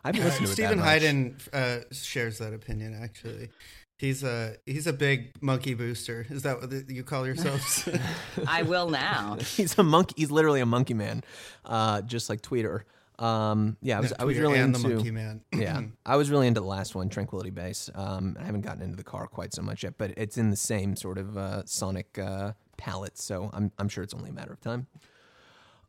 I've 0.04 0.16
listened 0.16 0.34
to 0.36 0.42
it 0.44 0.46
that 0.46 0.52
Steven. 0.54 0.78
Hyden 0.78 1.36
uh, 1.52 1.78
shares 1.92 2.38
that 2.38 2.54
opinion. 2.54 2.98
Actually, 3.02 3.50
he's 3.98 4.22
a 4.22 4.56
he's 4.64 4.86
a 4.86 4.92
big 4.92 5.32
monkey 5.42 5.74
booster. 5.74 6.24
Is 6.30 6.42
that 6.44 6.60
what 6.60 6.72
you 6.88 7.02
call 7.02 7.26
yourselves? 7.26 7.86
I 8.46 8.62
will 8.62 8.88
now. 8.88 9.36
He's 9.56 9.76
a 9.78 9.82
monkey. 9.82 10.14
He's 10.16 10.30
literally 10.30 10.60
a 10.60 10.66
monkey 10.66 10.94
man, 10.94 11.22
uh, 11.66 12.00
just 12.02 12.30
like 12.30 12.40
Tweeter. 12.40 12.82
Um, 13.20 13.76
yeah, 13.82 13.98
I 13.98 14.00
was, 14.00 14.12
I 14.18 14.24
was 14.24 14.38
really 14.38 14.58
and 14.58 14.74
into. 14.74 14.88
the 14.88 14.94
monkey 14.94 15.10
man. 15.10 15.42
yeah, 15.54 15.82
I 16.06 16.16
was 16.16 16.30
really 16.30 16.46
into 16.46 16.60
the 16.60 16.66
last 16.66 16.94
one, 16.94 17.08
Tranquility 17.10 17.50
Base. 17.50 17.90
Um, 17.94 18.36
I 18.40 18.44
haven't 18.44 18.62
gotten 18.62 18.82
into 18.82 18.96
the 18.96 19.04
car 19.04 19.26
quite 19.26 19.52
so 19.52 19.60
much 19.62 19.82
yet, 19.84 19.94
but 19.98 20.12
it's 20.16 20.38
in 20.38 20.48
the 20.50 20.56
same 20.56 20.96
sort 20.96 21.18
of 21.18 21.36
uh, 21.36 21.64
sonic 21.66 22.18
uh, 22.18 22.52
palette, 22.78 23.18
so 23.18 23.50
I'm 23.52 23.72
I'm 23.78 23.88
sure 23.90 24.02
it's 24.02 24.14
only 24.14 24.30
a 24.30 24.32
matter 24.32 24.52
of 24.52 24.60
time. 24.60 24.86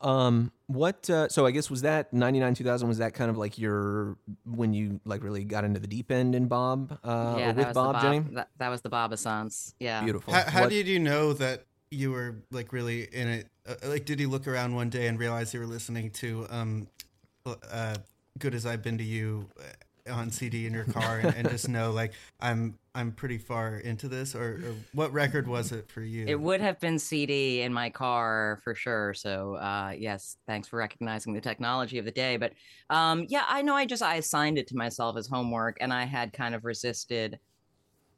Um, 0.01 0.51
what? 0.67 1.09
Uh, 1.09 1.29
so 1.29 1.45
I 1.45 1.51
guess 1.51 1.69
was 1.69 1.83
that 1.83 2.11
'99, 2.11 2.55
2000? 2.55 2.87
Was 2.87 2.97
that 2.97 3.13
kind 3.13 3.29
of 3.29 3.37
like 3.37 3.57
your 3.59 4.17
when 4.45 4.73
you 4.73 4.99
like 5.05 5.23
really 5.23 5.43
got 5.43 5.63
into 5.63 5.79
the 5.79 5.87
deep 5.87 6.11
end 6.11 6.33
in 6.35 6.47
Bob? 6.47 6.97
Uh, 7.03 7.35
yeah, 7.37 7.49
or 7.49 7.53
that 7.53 7.55
with 7.55 7.67
was 7.67 7.73
Bob, 7.75 7.95
the 7.95 8.01
Jenny? 8.01 8.19
Bob, 8.21 8.33
that, 8.33 8.49
that 8.57 8.69
was 8.69 8.81
the 8.81 8.89
Bob 8.89 9.13
Assance. 9.13 9.75
Yeah, 9.79 10.03
Beautiful. 10.03 10.33
How, 10.33 10.41
how 10.49 10.61
What- 10.61 10.69
did 10.71 10.87
you 10.87 10.99
know 10.99 11.33
that 11.33 11.65
you 11.91 12.11
were 12.11 12.37
like 12.51 12.73
really 12.73 13.03
in 13.03 13.27
it? 13.27 13.47
Uh, 13.67 13.75
like, 13.85 14.05
did 14.05 14.19
he 14.19 14.25
look 14.25 14.47
around 14.47 14.73
one 14.73 14.89
day 14.89 15.05
and 15.07 15.19
realize 15.19 15.53
you 15.53 15.59
were 15.59 15.67
listening 15.67 16.09
to 16.09 16.47
um, 16.49 16.87
uh, 17.45 17.97
"Good 18.39 18.55
as 18.55 18.65
I've 18.65 18.81
Been 18.81 18.97
to 18.97 19.03
You" 19.03 19.47
uh, 19.59 20.13
on 20.13 20.31
CD 20.31 20.65
in 20.65 20.73
your 20.73 20.85
car, 20.85 21.19
and, 21.19 21.35
and 21.35 21.49
just 21.49 21.69
know 21.69 21.91
like 21.91 22.13
I'm 22.39 22.77
I'm 22.95 23.11
pretty 23.11 23.37
far 23.37 23.77
into 23.77 24.07
this? 24.07 24.35
Or, 24.35 24.59
or 24.63 24.75
what 24.93 25.13
record 25.13 25.47
was 25.47 25.71
it 25.71 25.89
for 25.89 26.01
you? 26.01 26.27
It 26.27 26.39
would 26.39 26.59
have 26.59 26.79
been 26.79 26.99
CD 26.99 27.61
in 27.61 27.71
my 27.73 27.89
car 27.89 28.59
for 28.63 28.75
sure. 28.75 29.13
So 29.13 29.55
uh, 29.55 29.93
yes, 29.97 30.37
thanks 30.47 30.67
for 30.67 30.77
recognizing 30.77 31.33
the 31.33 31.41
technology 31.41 31.99
of 31.99 32.05
the 32.05 32.11
day. 32.11 32.37
But 32.37 32.53
um, 32.89 33.25
yeah, 33.29 33.45
I 33.47 33.61
know. 33.61 33.75
I 33.75 33.85
just 33.85 34.03
I 34.03 34.15
assigned 34.15 34.57
it 34.57 34.67
to 34.67 34.75
myself 34.75 35.17
as 35.17 35.27
homework, 35.27 35.77
and 35.81 35.93
I 35.93 36.05
had 36.05 36.33
kind 36.33 36.55
of 36.55 36.65
resisted 36.65 37.39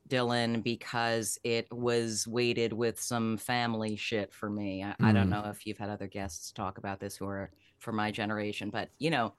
Dylan 0.09 0.63
because 0.63 1.37
it 1.43 1.67
was 1.71 2.27
weighted 2.27 2.73
with 2.73 2.99
some 2.99 3.37
family 3.37 3.95
shit 3.95 4.33
for 4.33 4.49
me. 4.49 4.83
I, 4.83 4.95
I 5.01 5.13
don't 5.13 5.27
Mm. 5.27 5.31
know 5.43 5.49
if 5.49 5.65
you've 5.65 5.77
had 5.77 5.89
other 5.89 6.07
guests 6.07 6.51
talk 6.51 6.77
about 6.77 6.99
this 6.99 7.15
who 7.15 7.25
are 7.25 7.51
for 7.83 7.91
my 7.91 8.09
generation, 8.11 8.69
but 8.71 8.89
you 8.97 9.09
know, 9.11 9.33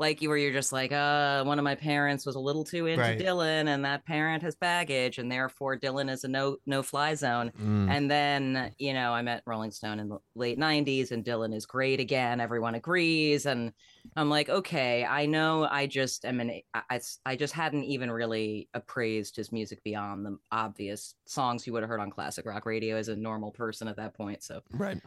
like 0.00 0.22
you 0.22 0.28
where 0.28 0.38
you're 0.38 0.52
just 0.52 0.72
like, 0.72 0.92
uh, 0.92 1.42
one 1.42 1.58
of 1.58 1.64
my 1.64 1.74
parents 1.74 2.24
was 2.24 2.36
a 2.36 2.38
little 2.38 2.62
too 2.62 2.86
into 2.86 3.02
Right. 3.02 3.18
Dylan, 3.18 3.66
and 3.66 3.84
that 3.84 4.04
parent 4.06 4.44
has 4.44 4.54
baggage, 4.54 5.18
and 5.18 5.28
therefore 5.32 5.76
Dylan 5.76 6.08
is 6.08 6.22
a 6.22 6.28
no 6.28 6.58
no 6.66 6.84
fly 6.84 7.14
zone. 7.14 7.50
Mm. 7.60 7.90
And 7.90 8.08
then, 8.08 8.72
you 8.78 8.94
know, 8.94 9.10
I 9.12 9.22
met 9.22 9.42
Rolling 9.44 9.72
Stone 9.72 9.98
in 9.98 10.08
the 10.08 10.18
late 10.36 10.56
90s 10.56 11.10
and 11.10 11.24
Dylan 11.24 11.52
is 11.52 11.66
great 11.66 11.98
again. 11.98 12.40
Everyone 12.40 12.76
agrees. 12.76 13.44
And 13.44 13.72
I'm 14.14 14.30
like, 14.30 14.48
okay, 14.48 15.04
I 15.04 15.26
know 15.26 15.66
I 15.68 15.88
just 15.88 16.24
am 16.24 16.38
an, 16.38 16.60
I, 16.72 16.82
I- 16.90 17.00
I 17.26 17.34
just 17.34 17.54
hadn't 17.54 17.82
even 17.82 18.08
really 18.08 18.68
appraised 18.74 19.34
his 19.34 19.50
music 19.50 19.82
beyond 19.82 20.24
the 20.24 20.38
obvious 20.52 21.16
songs 21.26 21.66
you 21.66 21.72
would 21.72 21.82
have 21.82 21.90
heard 21.90 21.98
on 22.00 22.10
classic 22.12 22.46
rock 22.46 22.66
radio 22.66 22.94
as 22.96 23.08
a 23.08 23.16
normal 23.16 23.50
person 23.50 23.88
at 23.88 23.96
that 23.96 24.14
point. 24.14 24.44
So 24.44 24.60
Right. 24.72 25.00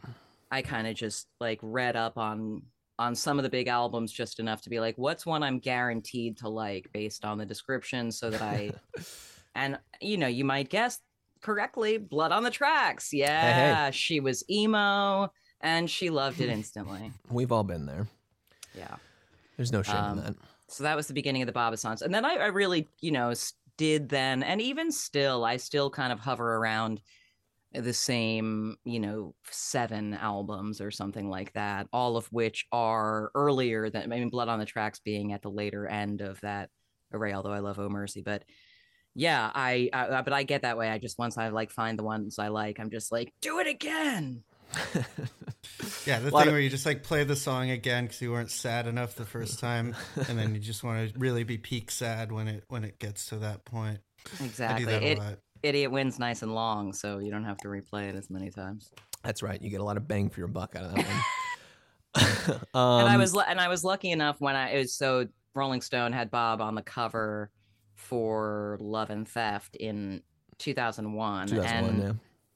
I 0.52 0.62
kind 0.62 0.86
of 0.86 0.94
just 0.94 1.26
like 1.40 1.58
read 1.62 1.96
up 1.96 2.16
on 2.16 2.62
on 2.98 3.14
some 3.16 3.38
of 3.38 3.42
the 3.42 3.48
big 3.48 3.66
albums 3.66 4.12
just 4.12 4.38
enough 4.38 4.62
to 4.62 4.70
be 4.70 4.78
like 4.78 4.96
what's 4.98 5.26
one 5.26 5.42
I'm 5.42 5.58
guaranteed 5.58 6.36
to 6.38 6.48
like 6.48 6.88
based 6.92 7.24
on 7.24 7.38
the 7.38 7.46
description 7.46 8.12
so 8.12 8.30
that 8.30 8.42
I 8.42 8.70
and 9.56 9.78
you 10.00 10.16
know 10.18 10.28
you 10.28 10.44
might 10.44 10.68
guess 10.68 11.00
correctly 11.40 11.96
blood 11.98 12.30
on 12.30 12.44
the 12.44 12.50
tracks 12.50 13.12
yeah 13.12 13.90
she 13.90 14.20
was 14.20 14.44
emo 14.48 15.32
and 15.62 15.90
she 15.90 16.10
loved 16.10 16.40
it 16.40 16.48
instantly 16.50 17.10
We've 17.30 17.50
all 17.50 17.64
been 17.64 17.86
there. 17.86 18.06
yeah 18.76 18.94
There's 19.56 19.72
no 19.72 19.82
shame 19.82 19.96
Um, 19.96 20.18
in 20.18 20.24
that. 20.24 20.34
so 20.68 20.84
that 20.84 20.94
was 20.96 21.06
the 21.08 21.14
beginning 21.14 21.42
of 21.42 21.46
the 21.46 21.52
Baba 21.52 21.76
songs. 21.76 22.02
And 22.02 22.14
then 22.14 22.24
I, 22.24 22.34
I 22.34 22.46
really, 22.46 22.88
you 23.00 23.10
know, 23.10 23.32
did 23.78 24.08
then, 24.10 24.42
and 24.42 24.60
even 24.60 24.92
still, 24.92 25.44
I 25.44 25.56
still 25.56 25.88
kind 25.90 26.12
of 26.12 26.20
hover 26.20 26.56
around 26.56 27.00
the 27.74 27.92
same, 27.92 28.76
you 28.84 29.00
know, 29.00 29.34
seven 29.50 30.14
albums 30.14 30.80
or 30.80 30.90
something 30.90 31.28
like 31.28 31.52
that, 31.54 31.86
all 31.92 32.16
of 32.16 32.26
which 32.32 32.66
are 32.72 33.30
earlier 33.34 33.90
than, 33.90 34.04
I 34.04 34.06
mean, 34.18 34.28
Blood 34.30 34.48
on 34.48 34.58
the 34.58 34.64
Tracks 34.66 35.00
being 35.00 35.32
at 35.32 35.42
the 35.42 35.50
later 35.50 35.86
end 35.86 36.20
of 36.20 36.40
that 36.42 36.70
array, 37.12 37.32
although 37.32 37.52
I 37.52 37.60
love 37.60 37.78
Oh 37.78 37.88
Mercy. 37.88 38.22
But 38.22 38.44
yeah, 39.14 39.50
I, 39.54 39.90
I, 39.92 40.22
but 40.22 40.32
I 40.32 40.42
get 40.42 40.62
that 40.62 40.78
way. 40.78 40.88
I 40.88 40.98
just, 40.98 41.18
once 41.18 41.36
I 41.38 41.48
like 41.48 41.70
find 41.70 41.98
the 41.98 42.02
ones 42.04 42.38
I 42.38 42.48
like, 42.48 42.78
I'm 42.80 42.90
just 42.90 43.12
like, 43.12 43.32
do 43.40 43.58
it 43.58 43.66
again. 43.66 44.42
Yeah, 46.06 46.18
the 46.18 46.30
thing 46.32 46.40
of- 46.40 46.46
where 46.48 46.60
you 46.60 46.68
just 46.70 46.86
like 46.86 47.04
play 47.04 47.22
the 47.22 47.36
song 47.36 47.70
again 47.70 48.04
because 48.06 48.20
you 48.20 48.32
weren't 48.32 48.50
sad 48.50 48.86
enough 48.88 49.14
the 49.14 49.24
first 49.24 49.60
time, 49.60 49.94
and 50.28 50.36
then 50.38 50.54
you 50.54 50.60
just 50.60 50.82
want 50.82 51.12
to 51.12 51.18
really 51.18 51.44
be 51.44 51.58
peak 51.58 51.90
sad 51.92 52.32
when 52.32 52.48
it 52.48 52.64
when 52.68 52.82
it 52.82 52.98
gets 52.98 53.26
to 53.26 53.36
that 53.36 53.64
point. 53.64 53.98
I 54.40 54.44
Exactly. 54.44 54.84
do 54.84 54.90
that 54.90 55.02
a 55.02 55.06
It, 55.12 55.18
lot. 55.18 55.38
Idiot 55.62 55.90
Wind 55.90 56.18
nice 56.18 56.42
and 56.42 56.54
long, 56.54 56.92
so 56.92 57.18
you 57.18 57.30
don't 57.30 57.44
have 57.44 57.58
to 57.58 57.68
replay 57.68 58.08
it 58.08 58.14
as 58.16 58.30
many 58.30 58.50
times. 58.50 58.90
That's 59.22 59.42
right. 59.42 59.60
You 59.60 59.70
get 59.70 59.80
a 59.80 59.84
lot 59.84 59.96
of 59.96 60.08
bang 60.08 60.28
for 60.28 60.40
your 60.40 60.48
buck 60.48 60.74
out 60.76 60.84
of 60.84 60.94
that 60.94 61.06
one. 61.06 61.16
and 62.14 62.58
I 62.74 63.14
Um, 63.14 63.20
was 63.20 63.34
and 63.34 63.60
I 63.60 63.68
was 63.68 63.84
lucky 63.84 64.10
enough 64.10 64.36
when 64.40 64.54
I 64.54 64.70
it 64.72 64.78
was 64.78 64.94
so 64.94 65.26
Rolling 65.54 65.80
Stone 65.80 66.12
had 66.12 66.30
Bob 66.30 66.60
on 66.60 66.74
the 66.74 66.82
cover 66.82 67.50
for 67.94 68.76
Love 68.80 69.10
and 69.10 69.26
Theft 69.26 69.76
in 69.76 70.22
2001, 70.58 71.48
2001, 71.48 71.90
and 71.94 72.02
yeah. 72.02 72.12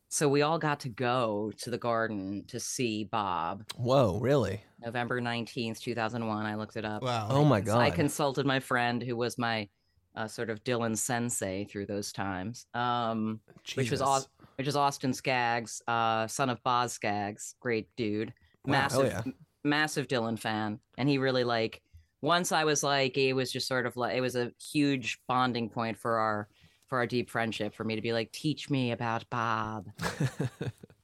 so 0.09 0.29
we 0.29 0.43
all 0.43 0.59
got 0.59 0.81
to 0.81 0.89
go 0.89 1.53
to 1.59 1.71
the 1.71 1.79
garden 1.79 2.45
to 2.49 2.61
see 2.61 3.05
Bob. 3.05 3.65
Whoa, 3.77 4.19
really? 4.21 4.63
November 4.85 5.21
19th, 5.21 5.81
2001. 5.81 6.45
I 6.45 6.55
looked 6.57 6.77
it 6.77 6.85
up. 6.85 7.03
Wow. 7.03 7.29
Oh 7.31 7.45
my 7.45 7.61
god. 7.61 7.79
I 7.79 7.91
consulted 7.91 8.45
my 8.45 8.61
friend 8.61 9.03
who 9.03 9.17
was 9.17 9.39
my 9.39 9.69
uh, 10.17 10.27
sort 10.27 10.51
of 10.51 10.65
Dylan 10.65 10.97
sensei 10.97 11.65
through 11.65 11.87
those 11.87 12.13
times. 12.13 12.67
Um, 12.75 13.41
which 13.75 13.91
was. 13.91 14.29
Which 14.57 14.67
is 14.69 14.75
Austin 14.75 15.13
Scaggs, 15.13 15.83
uh, 15.87 16.27
son 16.27 16.49
of 16.49 16.63
Boz 16.63 16.95
Scaggs, 16.95 17.57
great 17.61 17.89
dude, 17.95 18.33
Wow, 18.65 18.73
massive, 18.73 19.07
yeah. 19.07 19.23
massive 19.65 20.09
Dylan 20.09 20.39
fan, 20.39 20.81
and 20.97 21.09
he 21.09 21.19
really 21.19 21.45
like. 21.45 21.83
Once 22.23 22.53
I 22.53 22.65
was 22.65 22.83
like, 22.83 23.19
it 23.19 23.35
was 23.35 23.53
just 23.53 23.69
sort 23.69 23.85
of 23.85 23.99
like 23.99 24.17
it 24.17 24.23
was 24.23 24.35
a 24.35 24.51
huge 24.73 25.19
bonding 25.29 25.69
point 25.69 25.99
for 25.99 26.17
our 26.17 26.49
for 26.89 26.97
our 26.97 27.07
deep 27.07 27.29
friendship 27.29 27.75
for 27.75 27.85
me 27.85 27.97
to 27.97 28.01
be 28.01 28.15
like, 28.15 28.33
teach 28.33 28.71
me 28.71 28.93
about 28.93 29.29
Bob. 29.29 29.87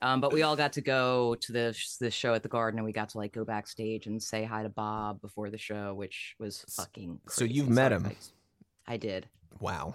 Um, 0.03 0.21
but 0.21 0.33
we 0.33 0.43
all 0.43 0.57
got 0.57 0.73
to 0.73 0.81
go 0.81 1.37
to 1.37 1.53
the 1.53 1.79
the 2.01 2.11
show 2.11 2.35
at 2.35 2.43
the 2.43 2.49
Garden, 2.49 2.79
and 2.81 2.85
we 2.85 2.93
got 2.93 3.11
to 3.11 3.19
like 3.19 3.33
go 3.33 3.45
backstage 3.45 4.07
and 4.09 4.21
say 4.21 4.43
hi 4.43 4.65
to 4.65 4.69
Bob 4.69 5.21
before 5.21 5.49
the 5.49 5.59
show, 5.59 5.95
which 5.95 6.35
was 6.41 6.65
fucking. 6.71 7.21
so 7.29 7.45
you've 7.45 7.69
met 7.69 7.93
him? 7.93 8.11
I 8.87 8.97
did. 8.97 9.29
Wow. 9.61 9.95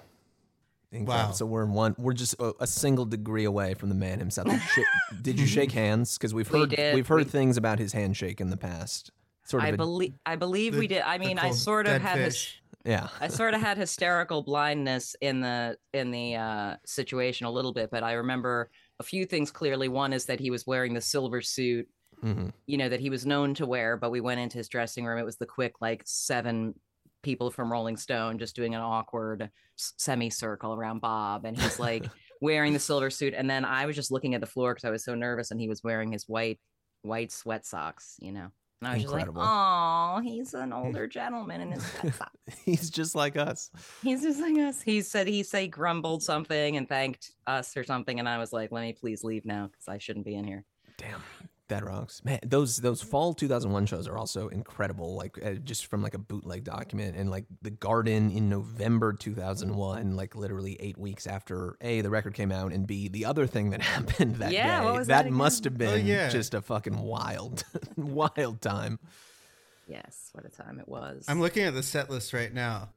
Incredible. 0.91 1.27
Wow. 1.29 1.31
So 1.33 1.45
we're 1.45 1.63
in 1.63 1.73
one. 1.73 1.95
We're 1.97 2.13
just 2.13 2.35
a, 2.39 2.53
a 2.61 2.67
single 2.67 3.05
degree 3.05 3.43
away 3.43 3.73
from 3.73 3.89
the 3.89 3.95
man 3.95 4.19
himself. 4.19 4.47
Did 4.47 4.55
you, 4.55 4.59
sh- 4.83 4.87
did 5.21 5.39
you 5.39 5.45
shake 5.45 5.71
hands? 5.71 6.17
Because 6.17 6.33
we've 6.33 6.49
We 6.51 6.59
heard 6.61 6.69
did. 6.69 6.95
we've 6.95 7.07
heard 7.07 7.17
We- 7.17 7.23
things 7.25 7.57
about 7.57 7.79
his 7.79 7.91
handshake 7.93 8.39
in 8.39 8.49
the 8.49 8.57
past. 8.57 9.11
Sort 9.45 9.63
of. 9.63 9.67
I 9.67 9.71
a- 9.73 9.77
believe 9.77 10.13
I 10.25 10.35
believe 10.37 10.73
The- 10.73 10.79
we 10.79 10.87
did. 10.87 11.01
I 11.01 11.17
mean, 11.17 11.37
I 11.39 11.43
cold 11.47 11.55
sort 11.57 11.85
of 11.87 11.93
dead 11.93 12.01
had 12.01 12.19
his, 12.19 12.35
fish. 12.35 12.61
yeah. 12.85 13.09
I 13.19 13.27
sort 13.27 13.53
of 13.53 13.59
had 13.61 13.77
hysterical 13.77 14.41
blindness 14.43 15.15
in 15.21 15.41
the 15.41 15.77
in 15.93 16.11
the 16.11 16.35
uh, 16.35 16.75
situation 16.85 17.45
a 17.47 17.51
little 17.51 17.73
bit, 17.73 17.89
but 17.91 18.03
I 18.03 18.13
remember 18.13 18.69
a 18.99 19.03
few 19.03 19.25
things 19.25 19.51
clearly. 19.51 19.89
One 19.89 20.13
is 20.13 20.25
that 20.25 20.39
he 20.39 20.49
was 20.51 20.65
wearing 20.65 20.93
the 20.93 21.01
silver 21.01 21.41
suit, 21.41 21.87
hmm 22.21 22.47
you 22.65 22.77
know, 22.77 22.87
that 22.89 22.99
he 23.01 23.09
was 23.09 23.25
known 23.25 23.53
to 23.55 23.65
wear. 23.65 23.97
But 23.97 24.11
we 24.11 24.21
went 24.21 24.39
into 24.39 24.57
his 24.57 24.69
dressing 24.69 25.03
room. 25.05 25.19
It 25.19 25.25
was 25.25 25.35
the 25.37 25.45
quick 25.45 25.81
like 25.81 26.03
seven 26.05 26.75
people 27.23 27.51
from 27.51 27.71
Rolling 27.71 27.97
Stone 27.97 28.39
just 28.39 28.55
doing 28.55 28.75
an 28.75 28.81
awkward 28.81 29.49
semicircle 29.75 30.73
around 30.73 30.99
Bob, 31.01 31.45
and 31.45 31.59
he's 31.59 31.79
like 31.79 32.05
wearing 32.41 32.73
the 32.73 32.79
silver 32.79 33.09
suit. 33.09 33.33
And 33.35 33.49
then 33.49 33.65
I 33.65 33.85
was 33.85 33.95
just 33.95 34.11
looking 34.11 34.35
at 34.35 34.41
the 34.41 34.47
floor 34.47 34.73
because 34.73 34.85
I 34.85 34.91
was 34.91 35.03
so 35.03 35.15
nervous, 35.15 35.51
and 35.51 35.59
he 35.59 35.67
was 35.67 35.83
wearing 35.83 36.11
his 36.11 36.27
white 36.27 36.59
white 37.03 37.31
sweat 37.31 37.65
socks, 37.65 38.15
you 38.19 38.31
know. 38.31 38.47
And 38.81 38.89
I 38.89 38.93
was 38.93 39.03
Incredible. 39.05 39.41
just 39.41 39.45
like, 39.45 39.47
"Oh, 39.49 40.21
he's 40.23 40.53
an 40.53 40.71
older 40.73 41.07
gentleman 41.07 41.61
in 41.61 41.71
his 41.71 41.83
sweat 41.83 42.13
socks." 42.15 42.35
He's 42.63 42.89
just 42.91 43.15
like 43.15 43.35
us. 43.35 43.71
He's 44.03 44.21
just 44.21 44.39
like 44.39 44.55
us. 44.59 44.81
He 44.83 45.01
said 45.01 45.27
he 45.27 45.41
say 45.41 45.67
grumbled 45.67 46.21
something 46.21 46.77
and 46.77 46.87
thanked 46.87 47.31
us 47.47 47.75
or 47.75 47.83
something, 47.83 48.19
and 48.19 48.29
I 48.29 48.37
was 48.37 48.53
like, 48.53 48.71
"Let 48.71 48.81
me 48.81 48.93
please 48.93 49.23
leave 49.23 49.45
now 49.45 49.65
because 49.71 49.87
I 49.87 49.97
shouldn't 49.97 50.25
be 50.25 50.35
in 50.35 50.45
here." 50.45 50.63
Damn, 50.97 51.23
that 51.69 51.83
rocks, 51.85 52.23
man. 52.23 52.39
Those 52.45 52.77
those 52.77 53.01
fall 53.01 53.33
2001 53.33 53.85
shows 53.85 54.07
are 54.07 54.17
also 54.17 54.47
incredible. 54.49 55.15
Like 55.15 55.37
uh, 55.43 55.53
just 55.53 55.87
from 55.87 56.01
like 56.01 56.13
a 56.13 56.17
bootleg 56.19 56.63
document 56.63 57.15
and 57.17 57.29
like 57.29 57.45
the 57.61 57.69
Garden 57.71 58.31
in 58.31 58.49
November 58.49 59.13
2001, 59.13 60.15
like 60.15 60.35
literally 60.35 60.77
eight 60.79 60.97
weeks 60.97 61.27
after 61.27 61.77
a 61.81 62.01
the 62.01 62.09
record 62.09 62.33
came 62.33 62.51
out, 62.51 62.71
and 62.73 62.87
b 62.87 63.07
the 63.07 63.25
other 63.25 63.45
thing 63.47 63.69
that 63.71 63.81
happened 63.93 64.37
that 64.37 64.51
Yeah, 64.51 64.79
day. 64.79 64.85
what 64.85 64.95
was 64.99 65.07
that 65.07 65.23
that 65.25 65.31
must 65.31 65.63
have 65.65 65.73
Oh, 65.75 65.77
been 65.77 66.05
yeah. 66.07 66.29
just 66.29 66.53
a 66.53 66.61
fucking 66.61 66.97
wild, 66.99 67.63
wild 67.95 68.61
time. 68.61 68.99
Yes, 69.87 70.29
what 70.33 70.45
a 70.45 70.49
time 70.49 70.79
it 70.79 70.87
was. 70.87 71.25
I'm 71.27 71.39
looking 71.39 71.63
at 71.63 71.73
the 71.73 71.83
set 71.83 72.09
list 72.09 72.33
right 72.33 72.53
now. 72.53 72.89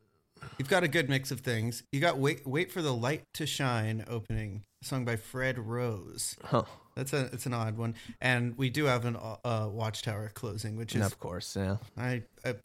You've 0.59 0.69
got 0.71 0.83
a 0.83 0.89
good 0.89 1.09
mix 1.09 1.31
of 1.31 1.41
things. 1.41 1.83
You 1.93 2.01
got 2.01 2.17
"Wait, 2.19 2.47
Wait 2.47 2.73
for 2.73 2.81
the 2.83 2.95
Light 2.95 3.25
to 3.35 3.47
Shine" 3.47 4.05
opening, 4.09 4.65
sung 4.83 5.05
by 5.05 5.17
Fred 5.17 5.59
Rose. 5.59 6.37
Huh? 6.43 6.63
That's 7.01 7.15
a 7.15 7.31
it's 7.33 7.47
an 7.47 7.55
odd 7.55 7.79
one, 7.79 7.95
and 8.21 8.59
we 8.59 8.69
do 8.69 8.85
have 8.85 9.07
an 9.07 9.17
uh, 9.17 9.69
Watchtower 9.73 10.31
closing, 10.35 10.77
which 10.77 10.95
is 10.95 11.07
of 11.07 11.19
course, 11.19 11.57
yeah. 11.57 11.79
I, 11.97 12.23
I 12.45 12.57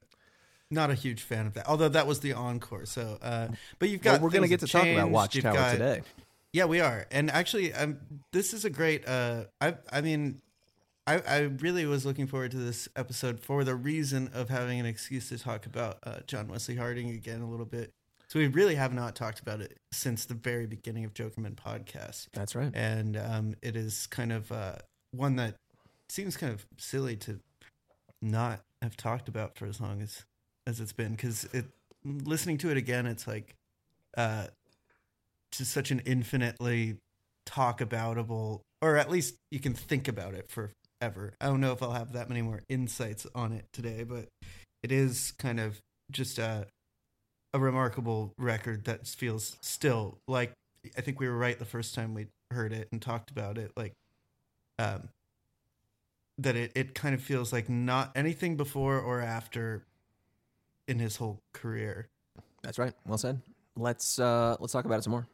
not 0.69 0.89
a 0.91 0.93
huge 0.93 1.21
fan 1.21 1.47
of 1.47 1.53
that. 1.53 1.67
Although 1.69 1.87
that 1.87 2.05
was 2.05 2.19
the 2.19 2.33
encore. 2.33 2.85
So, 2.85 3.17
uh, 3.21 3.47
but 3.79 3.87
you've 3.87 4.03
Well, 4.03 4.15
got 4.15 4.21
we're 4.21 4.29
gonna 4.31 4.49
get 4.49 4.59
to 4.59 4.67
talk 4.67 4.85
about 4.85 5.09
Watchtower 5.09 5.53
got- 5.53 5.71
today. 5.71 6.01
Yeah, 6.51 6.65
we 6.65 6.81
are. 6.81 7.05
And 7.11 7.31
actually, 7.31 7.73
um, 7.73 7.97
this 8.33 8.53
is 8.53 8.65
a 8.65 8.69
great. 8.69 9.07
Uh, 9.07 9.45
I 9.61 9.75
I 9.89 10.01
mean, 10.01 10.41
I 11.07 11.19
I 11.19 11.37
really 11.61 11.85
was 11.85 12.05
looking 12.05 12.27
forward 12.27 12.51
to 12.51 12.57
this 12.57 12.89
episode 12.97 13.39
for 13.39 13.63
the 13.63 13.75
reason 13.75 14.29
of 14.33 14.49
having 14.49 14.81
an 14.81 14.85
excuse 14.85 15.29
to 15.29 15.37
talk 15.37 15.65
about 15.65 15.99
uh, 16.03 16.17
John 16.27 16.49
Wesley 16.49 16.75
Harding 16.75 17.09
again 17.09 17.39
a 17.41 17.49
little 17.49 17.65
bit. 17.65 17.93
So 18.35 18.41
we 18.41 18.47
really 18.47 18.75
have 18.75 18.93
not 18.93 19.15
talked 19.15 19.39
about 19.39 19.61
it 19.61 19.77
since 19.93 20.25
the 20.25 20.33
very 20.33 20.65
beginning 20.65 21.05
of 21.05 21.13
Jokerman 21.13 21.55
podcast, 21.55 22.27
That's 22.33 22.53
right. 22.53 22.69
and 22.75 23.15
um, 23.15 23.55
it 23.61 23.77
is 23.77 24.07
kind 24.07 24.33
of 24.33 24.51
uh, 24.51 24.75
one 25.11 25.37
that 25.37 25.55
seems 26.09 26.35
kind 26.35 26.51
of 26.51 26.65
silly 26.77 27.15
to 27.15 27.39
not 28.21 28.59
have 28.81 28.97
talked 28.97 29.29
about 29.29 29.57
for 29.57 29.67
as 29.67 29.79
long 29.79 30.01
as 30.01 30.25
as 30.67 30.81
it's 30.81 30.91
been 30.91 31.11
because 31.11 31.45
it 31.53 31.63
listening 32.03 32.57
to 32.57 32.69
it 32.69 32.77
again 32.77 33.05
it's 33.05 33.25
like 33.27 33.55
uh 34.17 34.47
just 35.51 35.71
such 35.71 35.91
an 35.91 36.01
infinitely 36.05 36.97
talk 37.45 37.79
aboutable 37.79 38.59
or 38.81 38.97
at 38.97 39.09
least 39.09 39.35
you 39.49 39.59
can 39.59 39.73
think 39.73 40.07
about 40.07 40.33
it 40.33 40.49
forever 40.49 41.33
i 41.39 41.45
don't 41.45 41.61
know 41.61 41.71
if 41.71 41.81
i'll 41.81 41.91
have 41.91 42.13
that 42.13 42.29
many 42.29 42.41
more 42.41 42.61
insights 42.67 43.25
on 43.33 43.53
it 43.53 43.65
today 43.73 44.03
but 44.03 44.27
it 44.83 44.91
is 44.91 45.33
kind 45.37 45.59
of 45.59 45.79
just 46.11 46.37
a 46.39 46.65
a 47.55 47.59
remarkable 47.59 48.33
record 48.37 48.85
that 48.85 49.07
feels 49.07 49.57
still 49.61 50.17
like 50.27 50.51
i 50.97 51.01
think 51.01 51.19
we 51.19 51.27
were 51.27 51.37
right 51.37 51.57
the 51.57 51.65
first 51.65 51.95
time 51.95 52.13
we 52.13 52.27
heard 52.51 52.73
it 52.73 52.87
and 52.91 53.01
talked 53.01 53.31
about 53.31 53.57
it 53.57 53.71
like 53.75 53.93
um 54.77 55.09
that 56.37 56.55
it, 56.55 56.71
it 56.75 56.93
kind 56.93 57.15
of 57.15 57.21
feels 57.21 57.53
like 57.53 57.69
not 57.69 58.11
anything 58.15 58.57
before 58.57 58.99
or 58.99 59.21
after 59.21 59.85
in 60.87 60.99
his 60.99 61.15
whole 61.15 61.39
career. 61.53 62.07
That's 62.61 62.77
right. 62.77 62.93
Well 63.05 63.17
said. 63.17 63.41
Let's 63.77 64.19
uh 64.19 64.55
let's 64.59 64.73
talk 64.73 64.85
about 64.85 64.99
it 64.99 65.03
some 65.03 65.11
more. 65.11 65.27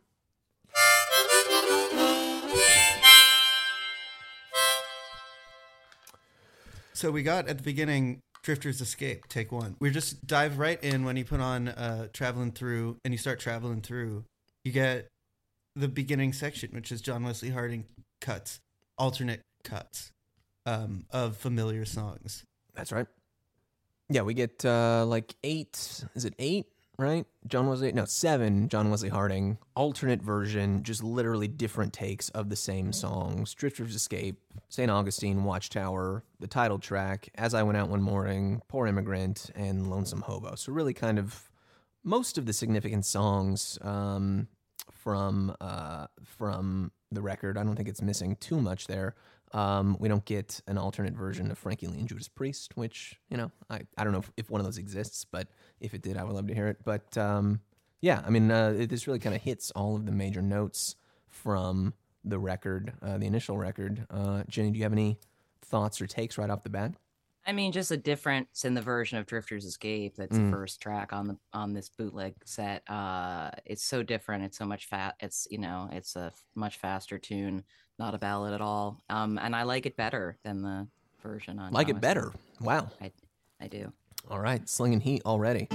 So 6.93 7.09
we 7.09 7.23
got 7.23 7.47
at 7.47 7.57
the 7.57 7.63
beginning 7.63 8.21
Drifter's 8.43 8.81
Escape, 8.81 9.27
take 9.27 9.51
one. 9.51 9.75
We 9.79 9.91
just 9.91 10.25
dive 10.25 10.57
right 10.57 10.83
in 10.83 11.05
when 11.05 11.15
you 11.15 11.25
put 11.25 11.41
on 11.41 11.67
uh, 11.67 12.07
Traveling 12.11 12.51
Through 12.51 12.97
and 13.05 13.13
you 13.13 13.17
start 13.17 13.39
traveling 13.39 13.81
through. 13.81 14.25
You 14.63 14.71
get 14.71 15.09
the 15.75 15.87
beginning 15.87 16.33
section, 16.33 16.69
which 16.73 16.91
is 16.91 17.01
John 17.01 17.23
Wesley 17.23 17.49
Harding 17.49 17.85
cuts, 18.19 18.59
alternate 18.97 19.41
cuts 19.63 20.11
um, 20.65 21.05
of 21.11 21.37
familiar 21.37 21.85
songs. 21.85 22.43
That's 22.73 22.91
right. 22.91 23.07
Yeah, 24.09 24.21
we 24.23 24.33
get 24.33 24.65
uh, 24.65 25.05
like 25.07 25.35
eight. 25.43 26.03
Is 26.15 26.25
it 26.25 26.33
eight? 26.39 26.67
Right? 27.01 27.25
John 27.47 27.65
Wesley? 27.65 27.91
No, 27.93 28.05
seven. 28.05 28.69
John 28.69 28.91
Wesley 28.91 29.09
Harding 29.09 29.57
alternate 29.75 30.21
version, 30.21 30.83
just 30.83 31.03
literally 31.03 31.47
different 31.47 31.93
takes 31.93 32.29
of 32.29 32.49
the 32.49 32.55
same 32.55 32.93
songs: 32.93 33.55
"Drifter's 33.55 33.95
Escape," 33.95 34.39
"Saint 34.69 34.91
Augustine," 34.91 35.43
"Watchtower," 35.43 36.23
the 36.39 36.45
title 36.45 36.77
track, 36.77 37.29
"As 37.33 37.55
I 37.55 37.63
Went 37.63 37.75
Out 37.75 37.89
One 37.89 38.03
Morning," 38.03 38.61
"Poor 38.67 38.85
Immigrant," 38.85 39.49
and 39.55 39.89
"Lonesome 39.89 40.21
Hobo." 40.21 40.53
So 40.53 40.71
really, 40.71 40.93
kind 40.93 41.17
of 41.17 41.49
most 42.03 42.37
of 42.37 42.45
the 42.45 42.53
significant 42.53 43.03
songs 43.03 43.79
um, 43.81 44.47
from 44.91 45.55
uh, 45.59 46.05
from 46.23 46.91
the 47.11 47.23
record. 47.23 47.57
I 47.57 47.63
don't 47.63 47.75
think 47.75 47.89
it's 47.89 48.03
missing 48.03 48.35
too 48.35 48.61
much 48.61 48.85
there. 48.85 49.15
Um, 49.53 49.97
we 49.99 50.07
don't 50.07 50.23
get 50.25 50.61
an 50.67 50.77
alternate 50.77 51.13
version 51.13 51.51
of 51.51 51.57
Frankie 51.57 51.87
Lee 51.87 51.99
and 51.99 52.07
Judas 52.07 52.27
Priest, 52.27 52.75
which 52.75 53.19
you 53.29 53.37
know 53.37 53.51
I, 53.69 53.81
I 53.97 54.03
don't 54.03 54.13
know 54.13 54.19
if, 54.19 54.31
if 54.37 54.49
one 54.49 54.61
of 54.61 54.65
those 54.65 54.77
exists, 54.77 55.25
but 55.25 55.47
if 55.79 55.93
it 55.93 56.01
did, 56.01 56.17
I 56.17 56.23
would 56.23 56.33
love 56.33 56.47
to 56.47 56.53
hear 56.55 56.67
it. 56.67 56.77
But 56.85 57.17
um, 57.17 57.59
yeah, 58.01 58.21
I 58.25 58.29
mean 58.29 58.49
uh, 58.51 58.75
it, 58.77 58.89
this 58.89 59.07
really 59.07 59.19
kind 59.19 59.35
of 59.35 59.41
hits 59.41 59.71
all 59.71 59.95
of 59.95 60.05
the 60.05 60.11
major 60.11 60.41
notes 60.41 60.95
from 61.29 61.93
the 62.23 62.37
record, 62.39 62.93
uh, 63.01 63.17
the 63.17 63.25
initial 63.25 63.57
record. 63.57 64.05
Uh, 64.09 64.43
Jenny, 64.47 64.71
do 64.71 64.77
you 64.77 64.83
have 64.83 64.93
any 64.93 65.19
thoughts 65.63 66.01
or 66.01 66.07
takes 66.07 66.37
right 66.37 66.49
off 66.49 66.63
the 66.63 66.69
bat? 66.69 66.93
I 67.47 67.53
mean, 67.53 67.71
just 67.71 67.89
a 67.89 67.97
difference 67.97 68.65
in 68.65 68.75
the 68.75 68.83
version 68.83 69.17
of 69.17 69.25
Drifter's 69.25 69.65
Escape. 69.65 70.15
That's 70.15 70.37
Mm. 70.37 70.45
the 70.45 70.51
first 70.51 70.79
track 70.79 71.11
on 71.11 71.27
the 71.27 71.37
on 71.53 71.73
this 71.73 71.89
bootleg 71.89 72.35
set. 72.45 72.87
Uh, 72.87 73.49
it's 73.65 73.83
so 73.83 74.03
different. 74.03 74.43
It's 74.43 74.57
so 74.59 74.65
much 74.65 74.85
fat. 74.85 75.15
It's 75.19 75.47
you 75.49 75.57
know, 75.57 75.89
it's 75.91 76.15
a 76.15 76.25
f- 76.27 76.43
much 76.53 76.77
faster 76.77 77.17
tune, 77.17 77.63
not 77.99 78.15
a 78.15 78.17
ballad 78.17 78.53
at 78.53 78.61
all. 78.61 78.97
Um, 79.09 79.37
and 79.37 79.55
I 79.55 79.63
like 79.63 79.85
it 79.85 79.95
better 79.95 80.37
than 80.43 80.61
the 80.61 80.87
version 81.21 81.59
on. 81.59 81.71
Like 81.71 81.87
John 81.87 81.97
it 81.97 82.01
better? 82.01 82.31
Wow. 82.59 82.89
I, 83.01 83.11
I 83.59 83.67
do. 83.67 83.91
All 84.29 84.39
right, 84.39 84.67
slinging 84.69 85.01
heat 85.01 85.23
already. 85.25 85.67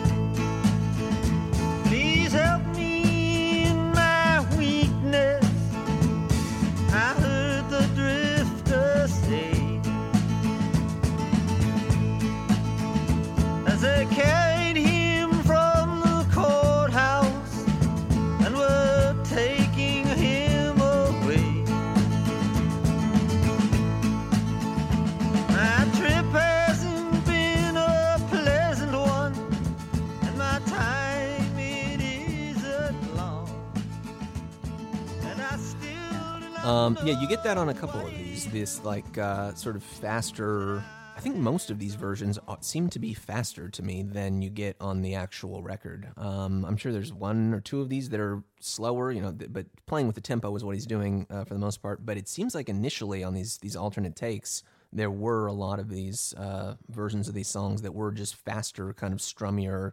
Um, 36.66 36.98
yeah, 37.04 37.20
you 37.20 37.28
get 37.28 37.44
that 37.44 37.58
on 37.58 37.68
a 37.68 37.74
couple 37.74 38.00
of 38.04 38.10
these. 38.10 38.44
This 38.46 38.84
like 38.84 39.18
uh, 39.18 39.54
sort 39.54 39.76
of 39.76 39.84
faster. 39.84 40.82
I 41.16 41.20
think 41.20 41.36
most 41.36 41.70
of 41.70 41.78
these 41.78 41.94
versions 41.94 42.40
seem 42.60 42.90
to 42.90 42.98
be 42.98 43.14
faster 43.14 43.68
to 43.68 43.82
me 43.84 44.02
than 44.02 44.42
you 44.42 44.50
get 44.50 44.74
on 44.80 45.00
the 45.00 45.14
actual 45.14 45.62
record. 45.62 46.08
Um, 46.16 46.64
I'm 46.64 46.76
sure 46.76 46.90
there's 46.90 47.12
one 47.12 47.54
or 47.54 47.60
two 47.60 47.80
of 47.80 47.88
these 47.88 48.08
that 48.08 48.18
are 48.18 48.42
slower, 48.58 49.12
you 49.12 49.22
know, 49.22 49.30
but 49.30 49.66
playing 49.86 50.08
with 50.08 50.16
the 50.16 50.20
tempo 50.20 50.56
is 50.56 50.64
what 50.64 50.74
he's 50.74 50.86
doing 50.86 51.28
uh, 51.30 51.44
for 51.44 51.54
the 51.54 51.60
most 51.60 51.80
part. 51.80 52.04
But 52.04 52.16
it 52.16 52.26
seems 52.26 52.52
like 52.52 52.68
initially 52.68 53.22
on 53.22 53.32
these 53.32 53.58
these 53.58 53.76
alternate 53.76 54.16
takes, 54.16 54.64
there 54.92 55.10
were 55.10 55.46
a 55.46 55.52
lot 55.52 55.78
of 55.78 55.88
these 55.88 56.34
uh, 56.36 56.74
versions 56.88 57.28
of 57.28 57.34
these 57.34 57.48
songs 57.48 57.82
that 57.82 57.94
were 57.94 58.10
just 58.10 58.34
faster, 58.34 58.92
kind 58.92 59.14
of 59.14 59.20
strummier, 59.20 59.92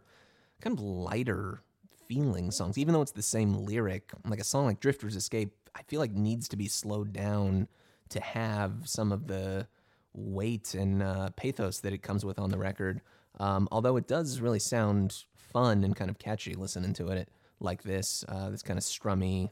kind 0.59 0.75
of 0.75 0.83
lighter 0.83 1.61
feeling 2.07 2.49
songs, 2.49 2.79
even 2.79 2.95
though 2.95 3.03
it's 3.03 3.11
the 3.11 3.21
same 3.21 3.53
lyric. 3.53 4.11
Like 4.25 4.39
a 4.39 4.43
song 4.43 4.65
like 4.65 4.79
Drifter's 4.79 5.15
Escape, 5.15 5.51
I 5.75 5.83
feel 5.83 5.99
like 5.99 6.11
needs 6.11 6.47
to 6.49 6.57
be 6.57 6.67
slowed 6.67 7.13
down 7.13 7.67
to 8.09 8.19
have 8.19 8.73
some 8.85 9.11
of 9.11 9.27
the 9.27 9.67
weight 10.13 10.75
and 10.75 11.01
uh, 11.01 11.31
pathos 11.36 11.79
that 11.79 11.93
it 11.93 12.03
comes 12.03 12.23
with 12.23 12.39
on 12.39 12.49
the 12.49 12.57
record. 12.57 13.01
Um, 13.39 13.67
although 13.71 13.97
it 13.97 14.07
does 14.07 14.39
really 14.39 14.59
sound 14.59 15.23
fun 15.36 15.83
and 15.83 15.95
kind 15.95 16.12
of 16.12 16.19
catchy 16.19 16.53
listening 16.53 16.93
to 16.93 17.09
it 17.09 17.29
like 17.59 17.83
this, 17.83 18.23
uh, 18.27 18.49
this 18.49 18.62
kind 18.62 18.77
of 18.77 18.83
strummy, 18.83 19.49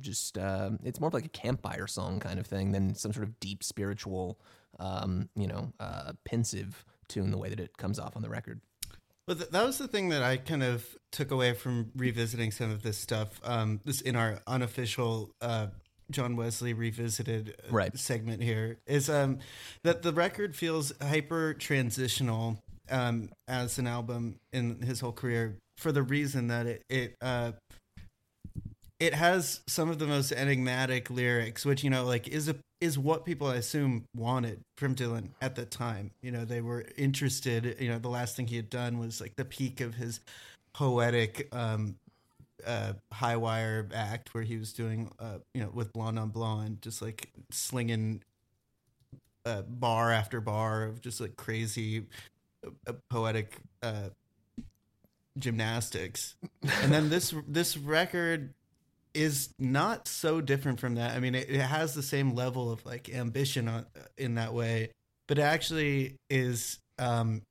just 0.00 0.36
uh, 0.36 0.70
it's 0.84 1.00
more 1.00 1.08
of 1.08 1.14
like 1.14 1.24
a 1.24 1.28
campfire 1.28 1.86
song 1.86 2.20
kind 2.20 2.38
of 2.38 2.46
thing 2.46 2.72
than 2.72 2.94
some 2.94 3.12
sort 3.12 3.26
of 3.26 3.38
deep 3.40 3.62
spiritual, 3.62 4.38
um, 4.78 5.28
you 5.34 5.46
know, 5.46 5.72
uh, 5.80 6.12
pensive 6.24 6.84
tune 7.08 7.30
the 7.30 7.38
way 7.38 7.48
that 7.48 7.60
it 7.60 7.76
comes 7.78 7.98
off 7.98 8.16
on 8.16 8.22
the 8.22 8.28
record. 8.28 8.60
Well, 9.26 9.36
th- 9.36 9.50
that 9.50 9.64
was 9.64 9.78
the 9.78 9.88
thing 9.88 10.10
that 10.10 10.22
I 10.22 10.36
kind 10.36 10.62
of 10.62 10.86
took 11.10 11.30
away 11.30 11.52
from 11.54 11.90
revisiting 11.96 12.52
some 12.52 12.70
of 12.70 12.82
this 12.82 12.96
stuff. 12.96 13.40
Um, 13.42 13.80
this 13.84 14.00
in 14.00 14.14
our 14.14 14.40
unofficial 14.46 15.30
uh, 15.40 15.68
John 16.10 16.36
Wesley 16.36 16.72
revisited 16.72 17.56
uh, 17.68 17.72
Right. 17.72 17.96
segment 17.98 18.42
here 18.42 18.78
is 18.86 19.10
um, 19.10 19.38
that 19.82 20.02
the 20.02 20.12
record 20.12 20.54
feels 20.54 20.92
hyper 21.02 21.54
transitional 21.54 22.58
um, 22.90 23.30
as 23.48 23.78
an 23.78 23.88
album 23.88 24.36
in 24.52 24.80
his 24.82 25.00
whole 25.00 25.12
career 25.12 25.56
for 25.78 25.90
the 25.90 26.02
reason 26.04 26.46
that 26.48 26.66
it 26.66 26.82
it 26.88 27.16
uh, 27.20 27.52
it 28.98 29.14
has 29.14 29.60
some 29.66 29.90
of 29.90 29.98
the 29.98 30.06
most 30.06 30.32
enigmatic 30.32 31.10
lyrics, 31.10 31.64
which 31.64 31.84
you 31.84 31.90
know, 31.90 32.04
like 32.04 32.28
is 32.28 32.48
a 32.48 32.56
is 32.80 32.98
what 32.98 33.24
people 33.24 33.46
I 33.46 33.56
assume 33.56 34.04
wanted 34.14 34.60
from 34.76 34.94
Dylan 34.94 35.30
at 35.40 35.54
the 35.54 35.64
time. 35.64 36.10
You 36.22 36.30
know, 36.30 36.44
they 36.44 36.60
were 36.60 36.84
interested. 36.96 37.76
You 37.78 37.88
know, 37.88 37.98
the 37.98 38.08
last 38.08 38.36
thing 38.36 38.46
he 38.46 38.56
had 38.56 38.70
done 38.70 38.98
was 38.98 39.20
like 39.20 39.36
the 39.36 39.44
peak 39.44 39.80
of 39.80 39.94
his 39.94 40.20
poetic 40.74 41.48
um, 41.54 41.96
uh, 42.66 42.94
high 43.12 43.36
wire 43.36 43.88
act, 43.94 44.34
where 44.34 44.44
he 44.44 44.56
was 44.56 44.72
doing, 44.72 45.10
uh, 45.18 45.38
you 45.54 45.62
know, 45.62 45.70
with 45.72 45.92
Blonde 45.92 46.18
on 46.18 46.28
Blonde, 46.30 46.82
just 46.82 47.02
like 47.02 47.30
slinging 47.50 48.22
uh, 49.44 49.62
bar 49.62 50.10
after 50.10 50.40
bar 50.40 50.84
of 50.84 51.00
just 51.00 51.20
like 51.20 51.36
crazy 51.36 52.06
uh, 52.86 52.92
poetic 53.10 53.58
uh, 53.82 54.08
gymnastics. 55.38 56.34
and 56.82 56.92
then 56.92 57.08
this 57.08 57.34
this 57.46 57.76
record 57.76 58.54
is 59.16 59.48
not 59.58 60.06
so 60.06 60.40
different 60.40 60.78
from 60.78 60.96
that. 60.96 61.16
I 61.16 61.20
mean, 61.20 61.34
it, 61.34 61.48
it 61.48 61.60
has 61.60 61.94
the 61.94 62.02
same 62.02 62.34
level 62.34 62.70
of 62.70 62.84
like 62.84 63.08
ambition 63.08 63.66
on, 63.66 63.86
in 64.16 64.34
that 64.34 64.52
way, 64.52 64.90
but 65.26 65.38
it 65.38 65.42
actually 65.42 66.16
is. 66.30 66.78
Um, 66.98 67.42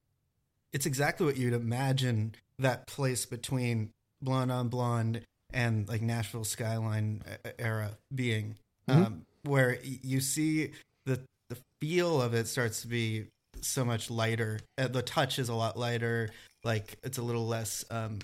it's 0.71 0.85
exactly 0.85 1.25
what 1.25 1.37
you'd 1.37 1.53
imagine 1.53 2.35
that 2.59 2.87
place 2.87 3.25
between 3.25 3.91
Blonde 4.21 4.51
on 4.51 4.67
Blonde 4.67 5.21
and 5.53 5.87
like 5.87 6.01
Nashville 6.01 6.43
Skyline 6.43 7.21
era 7.57 7.91
being, 8.13 8.55
um, 8.87 9.25
where 9.43 9.77
you 9.83 10.19
see 10.19 10.71
the 11.05 11.21
the 11.49 11.57
feel 11.79 12.21
of 12.21 12.33
it 12.33 12.47
starts 12.47 12.81
to 12.81 12.87
be 12.87 13.25
so 13.61 13.85
much 13.85 14.09
lighter. 14.09 14.59
Uh, 14.77 14.87
the 14.87 15.01
touch 15.01 15.39
is 15.39 15.49
a 15.49 15.55
lot 15.55 15.77
lighter. 15.77 16.29
Like 16.63 16.97
it's 17.03 17.17
a 17.17 17.21
little 17.21 17.47
less 17.47 17.85
um, 17.89 18.19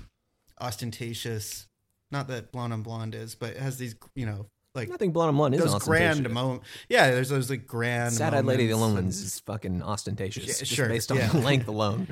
ostentatious. 0.60 1.68
Not 2.12 2.28
that 2.28 2.52
Blonde 2.52 2.74
on 2.74 2.82
Blonde 2.84 3.16
is, 3.16 3.36
but 3.36 3.52
it 3.52 3.58
has 3.58 3.78
these, 3.78 3.96
you 4.16 4.26
know, 4.26 4.46
like 4.76 4.90
Nothing 4.90 5.12
Blonde 5.12 5.30
on 5.30 5.36
Blonde 5.36 5.56
is 5.56 5.62
those 5.62 5.84
grand 5.84 6.12
ostentatious. 6.12 6.34
moments. 6.34 6.68
Yeah, 6.90 7.12
there's 7.12 7.30
those 7.30 7.50
like 7.50 7.68
grand. 7.68 8.14
Sad 8.14 8.34
Eyed 8.34 8.46
Lady 8.46 8.66
of 8.66 8.72
the 8.72 8.78
moments 8.78 9.18
Ones 9.18 9.22
is 9.22 9.40
fucking 9.42 9.82
ostentatious, 9.82 10.46
Yeah, 10.46 10.54
just 10.54 10.72
sure, 10.72 10.88
based 10.88 11.12
on 11.12 11.18
yeah. 11.18 11.32
length 11.34 11.68
alone. 11.68 12.08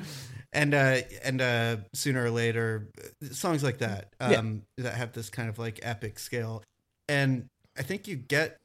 and 0.52 0.74
uh 0.74 0.98
and 1.22 1.40
uh 1.40 1.76
sooner 1.94 2.24
or 2.24 2.30
later 2.30 2.88
uh, 2.98 3.26
songs 3.32 3.62
like 3.62 3.78
that 3.78 4.12
um 4.20 4.62
that 4.78 4.94
have 4.94 5.12
this 5.12 5.30
kind 5.30 5.48
of 5.48 5.60
like 5.60 5.78
epic 5.82 6.18
scale 6.18 6.60
and 7.08 7.46
i 7.78 7.82
think 7.82 8.08
you 8.08 8.16
get 8.16 8.58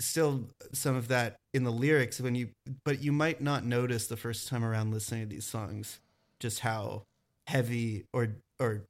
still 0.00 0.48
some 0.72 0.96
of 0.96 1.08
that 1.08 1.36
in 1.52 1.62
the 1.64 1.70
lyrics 1.70 2.22
when 2.22 2.34
you 2.34 2.48
but 2.86 3.02
you 3.02 3.12
might 3.12 3.42
not 3.42 3.66
notice 3.66 4.06
the 4.06 4.16
first 4.16 4.48
time 4.48 4.64
around 4.64 4.90
listening 4.94 5.20
to 5.20 5.26
these 5.26 5.44
songs 5.44 6.00
just 6.40 6.60
how 6.60 7.02
heavy 7.48 8.04
or, 8.14 8.28
or 8.58 8.84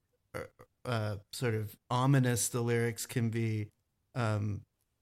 uh 0.87 1.17
sort 1.33 1.55
of 1.55 1.75
ominous 1.91 2.49
the 2.49 2.61
lyrics 2.61 3.07
can 3.07 3.29
be 3.29 3.69
um 4.15 4.61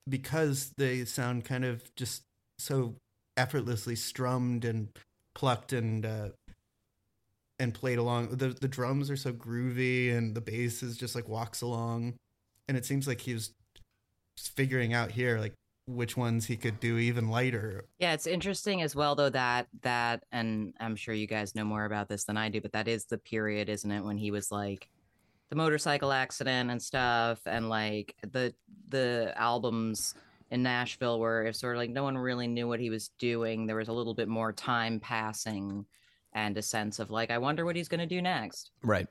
because 0.09 0.71
they 0.77 1.05
sound 1.05 1.45
kind 1.45 1.65
of 1.65 1.83
just 1.95 2.23
so 2.59 2.95
effortlessly 3.37 3.95
strummed 3.95 4.65
and 4.65 4.89
plucked 5.35 5.73
and 5.73 6.05
uh 6.05 6.29
and 7.59 7.73
played 7.73 7.97
along. 7.97 8.29
The 8.29 8.49
the 8.49 8.67
drums 8.67 9.09
are 9.09 9.17
so 9.17 9.31
groovy 9.31 10.15
and 10.15 10.35
the 10.35 10.41
bass 10.41 10.83
is 10.83 10.97
just 10.97 11.15
like 11.15 11.27
walks 11.27 11.61
along. 11.61 12.15
And 12.67 12.77
it 12.77 12.85
seems 12.85 13.07
like 13.07 13.21
he 13.21 13.33
was 13.33 13.51
figuring 14.37 14.93
out 14.93 15.11
here 15.11 15.39
like 15.39 15.53
which 15.87 16.17
ones 16.17 16.47
he 16.47 16.57
could 16.57 16.79
do 16.79 16.97
even 16.97 17.29
lighter. 17.29 17.85
Yeah, 17.99 18.13
it's 18.13 18.27
interesting 18.27 18.81
as 18.81 18.95
well 18.95 19.15
though 19.15 19.29
that 19.29 19.67
that 19.83 20.23
and 20.31 20.73
I'm 20.79 20.95
sure 20.95 21.13
you 21.13 21.27
guys 21.27 21.55
know 21.55 21.63
more 21.63 21.85
about 21.85 22.09
this 22.09 22.25
than 22.25 22.37
I 22.37 22.49
do, 22.49 22.59
but 22.59 22.73
that 22.73 22.87
is 22.87 23.05
the 23.05 23.17
period, 23.17 23.69
isn't 23.69 23.91
it, 23.91 24.03
when 24.03 24.17
he 24.17 24.31
was 24.31 24.51
like 24.51 24.89
the 25.55 25.63
motorcycle 25.63 26.11
accident 26.11 26.69
and 26.69 26.81
stuff 26.81 27.39
and 27.45 27.69
like 27.69 28.15
the 28.31 28.53
the 28.89 29.33
albums 29.37 30.13
in 30.51 30.61
Nashville 30.61 31.19
where 31.19 31.43
it's 31.43 31.59
sort 31.59 31.75
of 31.75 31.79
like 31.79 31.89
no 31.89 32.03
one 32.03 32.17
really 32.17 32.47
knew 32.47 32.67
what 32.67 32.79
he 32.79 32.89
was 32.89 33.09
doing. 33.17 33.65
There 33.65 33.77
was 33.77 33.87
a 33.87 33.93
little 33.93 34.13
bit 34.13 34.27
more 34.27 34.51
time 34.51 34.99
passing 34.99 35.85
and 36.33 36.57
a 36.57 36.61
sense 36.61 36.99
of 36.99 37.09
like 37.09 37.31
I 37.31 37.37
wonder 37.37 37.65
what 37.65 37.75
he's 37.75 37.87
going 37.87 38.01
to 38.01 38.05
do 38.05 38.21
next. 38.21 38.71
Right. 38.83 39.07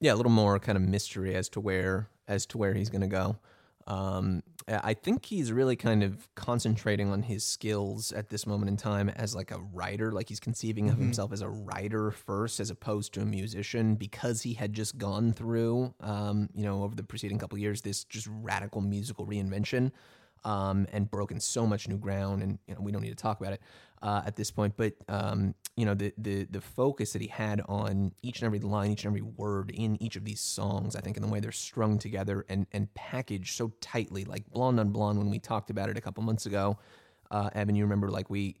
Yeah, 0.00 0.14
a 0.14 0.16
little 0.16 0.32
more 0.32 0.58
kind 0.58 0.76
of 0.76 0.82
mystery 0.82 1.34
as 1.34 1.48
to 1.50 1.60
where 1.60 2.08
as 2.26 2.46
to 2.46 2.58
where 2.58 2.74
he's 2.74 2.88
going 2.88 3.02
to 3.02 3.06
go. 3.06 3.36
Um, 3.86 4.42
I 4.68 4.94
think 4.94 5.24
he's 5.26 5.50
really 5.52 5.74
kind 5.76 6.02
of 6.02 6.28
concentrating 6.36 7.10
on 7.10 7.22
his 7.22 7.44
skills 7.44 8.12
at 8.12 8.28
this 8.28 8.46
moment 8.46 8.68
in 8.70 8.76
time 8.76 9.08
as 9.08 9.34
like 9.34 9.50
a 9.50 9.58
writer. 9.58 10.12
Like 10.12 10.28
he's 10.28 10.38
conceiving 10.40 10.88
of 10.88 10.96
Mhm. 10.96 11.02
himself 11.02 11.32
as 11.32 11.40
a 11.42 11.48
writer 11.48 12.10
first, 12.12 12.60
as 12.60 12.70
opposed 12.70 13.12
to 13.14 13.20
a 13.22 13.24
musician, 13.26 13.96
because 13.96 14.42
he 14.42 14.54
had 14.54 14.72
just 14.72 14.98
gone 14.98 15.32
through, 15.32 15.94
um, 16.00 16.48
you 16.54 16.62
know, 16.62 16.84
over 16.84 16.94
the 16.94 17.02
preceding 17.02 17.38
couple 17.38 17.58
years, 17.58 17.82
this 17.82 18.04
just 18.04 18.28
radical 18.30 18.80
musical 18.80 19.26
reinvention, 19.26 19.90
um, 20.44 20.86
and 20.92 21.10
broken 21.10 21.40
so 21.40 21.66
much 21.66 21.88
new 21.88 21.98
ground. 21.98 22.42
And 22.42 22.58
you 22.66 22.74
know, 22.74 22.80
we 22.80 22.92
don't 22.92 23.02
need 23.02 23.10
to 23.10 23.14
talk 23.14 23.40
about 23.40 23.52
it 23.54 23.60
uh, 24.02 24.22
at 24.26 24.36
this 24.36 24.50
point, 24.50 24.74
but 24.76 24.94
um, 25.08 25.54
you 25.76 25.86
know, 25.86 25.94
the 25.94 26.12
the 26.18 26.44
the 26.44 26.60
focus 26.60 27.12
that 27.12 27.22
he 27.22 27.28
had 27.28 27.62
on 27.68 28.12
each 28.22 28.40
and 28.40 28.46
every 28.46 28.58
line, 28.58 28.90
each 28.90 29.04
and 29.04 29.10
every 29.10 29.22
word 29.22 29.70
in 29.70 30.02
each 30.02 30.16
of 30.16 30.24
these 30.24 30.40
songs, 30.40 30.96
I 30.96 31.00
think, 31.00 31.16
in 31.16 31.22
the 31.22 31.28
way 31.28 31.40
they're 31.40 31.52
strung 31.52 31.98
together 31.98 32.44
and 32.48 32.66
and 32.72 32.92
packaged 32.94 33.56
so 33.56 33.72
tightly, 33.80 34.24
like 34.24 34.48
Blonde 34.50 34.80
on 34.80 34.90
Blonde, 34.90 35.18
when 35.18 35.30
we 35.30 35.38
talked 35.38 35.70
about 35.70 35.88
it 35.88 35.96
a 35.96 36.00
couple 36.00 36.22
months 36.22 36.46
ago, 36.46 36.78
uh, 37.30 37.50
Evan, 37.54 37.74
you 37.76 37.84
remember, 37.84 38.10
like 38.10 38.28
we 38.28 38.56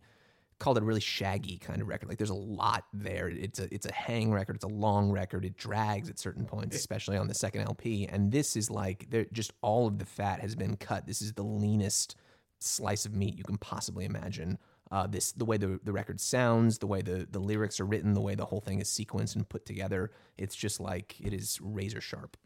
called 0.62 0.76
it 0.76 0.82
a 0.82 0.86
really 0.86 1.00
shaggy 1.00 1.58
kind 1.58 1.82
of 1.82 1.88
record. 1.88 2.08
Like 2.08 2.18
there's 2.18 2.30
a 2.30 2.34
lot 2.34 2.84
there. 2.92 3.28
It's 3.28 3.58
a 3.58 3.72
it's 3.74 3.84
a 3.84 3.92
hang 3.92 4.32
record. 4.32 4.54
It's 4.54 4.64
a 4.64 4.68
long 4.68 5.10
record. 5.10 5.44
It 5.44 5.56
drags 5.56 6.08
at 6.08 6.20
certain 6.20 6.46
points, 6.46 6.76
especially 6.76 7.16
on 7.16 7.26
the 7.26 7.34
second 7.34 7.62
LP. 7.62 8.06
And 8.06 8.30
this 8.30 8.56
is 8.56 8.70
like 8.70 9.10
there 9.10 9.26
just 9.32 9.52
all 9.60 9.88
of 9.88 9.98
the 9.98 10.06
fat 10.06 10.40
has 10.40 10.54
been 10.54 10.76
cut. 10.76 11.06
This 11.06 11.20
is 11.20 11.32
the 11.32 11.42
leanest 11.42 12.16
slice 12.60 13.04
of 13.04 13.14
meat 13.14 13.36
you 13.36 13.42
can 13.42 13.58
possibly 13.58 14.04
imagine. 14.04 14.56
Uh, 14.92 15.06
this 15.06 15.32
the 15.32 15.44
way 15.44 15.56
the, 15.56 15.80
the 15.82 15.92
record 15.92 16.20
sounds, 16.20 16.78
the 16.78 16.86
way 16.86 17.02
the, 17.02 17.26
the 17.30 17.40
lyrics 17.40 17.80
are 17.80 17.86
written, 17.86 18.14
the 18.14 18.20
way 18.20 18.36
the 18.36 18.44
whole 18.44 18.60
thing 18.60 18.78
is 18.78 18.88
sequenced 18.88 19.34
and 19.34 19.48
put 19.48 19.66
together. 19.66 20.12
It's 20.38 20.54
just 20.54 20.78
like 20.78 21.16
it 21.20 21.32
is 21.32 21.58
razor 21.60 22.00
sharp. 22.00 22.36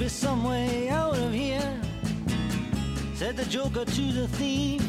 Be 0.00 0.08
some 0.08 0.44
way 0.44 0.88
out 0.88 1.14
of 1.14 1.30
here, 1.30 1.78
said 3.14 3.36
the 3.36 3.44
Joker 3.44 3.84
to 3.84 4.12
the 4.12 4.26
thief. 4.28 4.82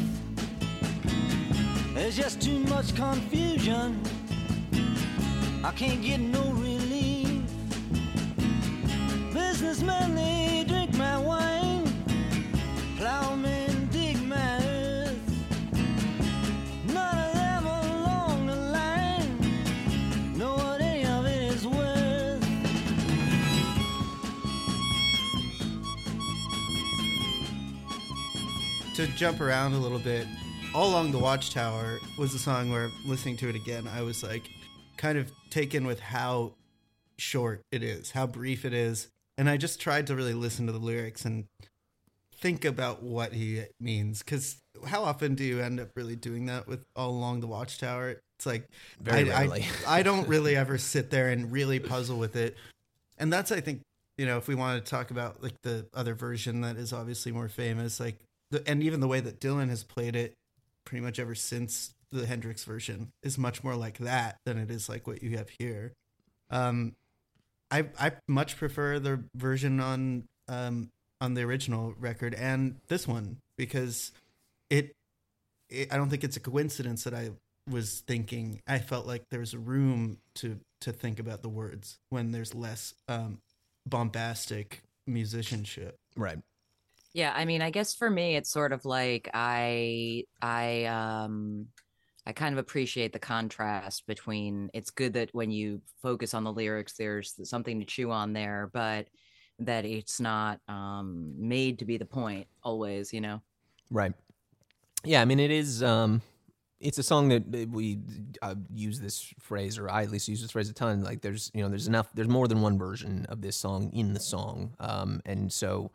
There's 1.92 2.16
just 2.16 2.40
too 2.40 2.60
much 2.60 2.96
confusion. 2.96 4.00
I 5.62 5.70
can't 5.72 6.00
get 6.00 6.18
no 6.18 6.42
relief. 6.52 7.42
Businessmen, 9.34 10.14
they 10.14 10.64
to 29.06 29.08
jump 29.16 29.40
around 29.40 29.72
a 29.72 29.78
little 29.78 29.98
bit, 29.98 30.28
all 30.76 30.90
along 30.90 31.10
the 31.10 31.18
Watchtower 31.18 31.98
was 32.16 32.34
a 32.34 32.38
song 32.38 32.70
where 32.70 32.88
listening 33.04 33.36
to 33.38 33.48
it 33.48 33.56
again, 33.56 33.88
I 33.88 34.02
was 34.02 34.22
like 34.22 34.48
kind 34.96 35.18
of 35.18 35.32
taken 35.50 35.84
with 35.88 35.98
how 35.98 36.54
short 37.18 37.62
it 37.72 37.82
is, 37.82 38.12
how 38.12 38.28
brief 38.28 38.64
it 38.64 38.72
is. 38.72 39.08
And 39.36 39.50
I 39.50 39.56
just 39.56 39.80
tried 39.80 40.06
to 40.06 40.14
really 40.14 40.34
listen 40.34 40.66
to 40.66 40.72
the 40.72 40.78
lyrics 40.78 41.24
and 41.24 41.46
think 42.36 42.64
about 42.64 43.02
what 43.02 43.32
he 43.32 43.64
means. 43.80 44.20
Because 44.20 44.58
how 44.86 45.02
often 45.02 45.34
do 45.34 45.42
you 45.42 45.60
end 45.60 45.80
up 45.80 45.88
really 45.96 46.14
doing 46.14 46.46
that 46.46 46.68
with 46.68 46.84
all 46.94 47.10
along 47.10 47.40
the 47.40 47.48
Watchtower? 47.48 48.20
It's 48.36 48.46
like, 48.46 48.68
Very 49.00 49.32
I, 49.32 49.40
rarely. 49.40 49.66
I, 49.84 49.98
I 49.98 50.02
don't 50.04 50.28
really 50.28 50.54
ever 50.54 50.78
sit 50.78 51.10
there 51.10 51.30
and 51.30 51.50
really 51.50 51.80
puzzle 51.80 52.18
with 52.18 52.36
it. 52.36 52.56
And 53.18 53.32
that's, 53.32 53.50
I 53.50 53.60
think, 53.60 53.80
you 54.16 54.26
know, 54.26 54.38
if 54.38 54.46
we 54.46 54.54
want 54.54 54.84
to 54.84 54.88
talk 54.88 55.10
about 55.10 55.42
like 55.42 55.60
the 55.62 55.86
other 55.92 56.14
version 56.14 56.60
that 56.60 56.76
is 56.76 56.92
obviously 56.92 57.32
more 57.32 57.48
famous, 57.48 57.98
like, 57.98 58.20
the, 58.52 58.62
and 58.68 58.82
even 58.82 59.00
the 59.00 59.08
way 59.08 59.20
that 59.20 59.40
Dylan 59.40 59.70
has 59.70 59.82
played 59.82 60.14
it 60.14 60.34
pretty 60.84 61.02
much 61.02 61.18
ever 61.18 61.34
since 61.34 61.94
the 62.12 62.26
Hendrix 62.26 62.64
version 62.64 63.10
is 63.22 63.38
much 63.38 63.64
more 63.64 63.74
like 63.74 63.98
that 63.98 64.36
than 64.44 64.58
it 64.58 64.70
is 64.70 64.88
like 64.88 65.06
what 65.06 65.22
you 65.22 65.36
have 65.38 65.48
here. 65.58 65.92
Um, 66.50 66.94
I 67.70 67.86
I 67.98 68.12
much 68.28 68.56
prefer 68.58 68.98
the 68.98 69.24
version 69.34 69.80
on 69.80 70.28
um 70.46 70.90
on 71.20 71.34
the 71.34 71.42
original 71.42 71.94
record 71.98 72.34
and 72.34 72.76
this 72.88 73.08
one 73.08 73.38
because 73.56 74.12
it, 74.68 74.92
it 75.70 75.92
I 75.92 75.96
don't 75.96 76.10
think 76.10 76.24
it's 76.24 76.36
a 76.36 76.40
coincidence 76.40 77.04
that 77.04 77.14
I 77.14 77.30
was 77.70 78.00
thinking 78.00 78.60
I 78.66 78.78
felt 78.78 79.06
like 79.06 79.22
there's 79.30 79.54
a 79.54 79.58
room 79.58 80.18
to 80.36 80.58
to 80.82 80.92
think 80.92 81.18
about 81.18 81.40
the 81.40 81.48
words 81.48 81.98
when 82.10 82.32
there's 82.32 82.54
less 82.54 82.92
um 83.08 83.38
bombastic 83.86 84.82
musicianship. 85.06 85.96
Right. 86.16 86.38
Yeah, 87.14 87.32
I 87.34 87.44
mean, 87.44 87.60
I 87.60 87.70
guess 87.70 87.94
for 87.94 88.08
me 88.08 88.36
it's 88.36 88.50
sort 88.50 88.72
of 88.72 88.84
like 88.84 89.28
I 89.34 90.24
I 90.40 90.84
um 90.86 91.66
I 92.26 92.32
kind 92.32 92.54
of 92.54 92.58
appreciate 92.58 93.12
the 93.12 93.18
contrast 93.18 94.06
between 94.06 94.70
it's 94.72 94.90
good 94.90 95.12
that 95.14 95.30
when 95.32 95.50
you 95.50 95.82
focus 96.00 96.34
on 96.34 96.44
the 96.44 96.52
lyrics 96.52 96.94
there's 96.94 97.34
something 97.48 97.80
to 97.80 97.86
chew 97.86 98.10
on 98.10 98.32
there, 98.32 98.70
but 98.72 99.08
that 99.58 99.84
it's 99.84 100.20
not 100.20 100.60
um 100.68 101.34
made 101.36 101.80
to 101.80 101.84
be 101.84 101.98
the 101.98 102.06
point 102.06 102.46
always, 102.62 103.12
you 103.12 103.20
know. 103.20 103.42
Right. 103.90 104.14
Yeah, 105.04 105.20
I 105.20 105.24
mean 105.26 105.40
it 105.40 105.50
is 105.50 105.82
um 105.82 106.22
it's 106.80 106.98
a 106.98 107.02
song 107.02 107.28
that 107.28 107.68
we 107.70 107.98
uh, 108.40 108.56
use 108.74 108.98
this 108.98 109.32
phrase 109.38 109.78
or 109.78 109.88
I 109.88 110.02
at 110.02 110.10
least 110.10 110.26
use 110.28 110.42
this 110.42 110.50
phrase 110.50 110.68
a 110.68 110.72
ton 110.72 111.04
like 111.04 111.20
there's 111.20 111.50
you 111.52 111.62
know 111.62 111.68
there's 111.68 111.86
enough 111.88 112.08
there's 112.14 112.28
more 112.28 112.48
than 112.48 112.62
one 112.62 112.78
version 112.78 113.26
of 113.28 113.42
this 113.42 113.56
song 113.56 113.90
in 113.92 114.14
the 114.14 114.20
song. 114.20 114.74
Um 114.80 115.20
and 115.26 115.52
so 115.52 115.90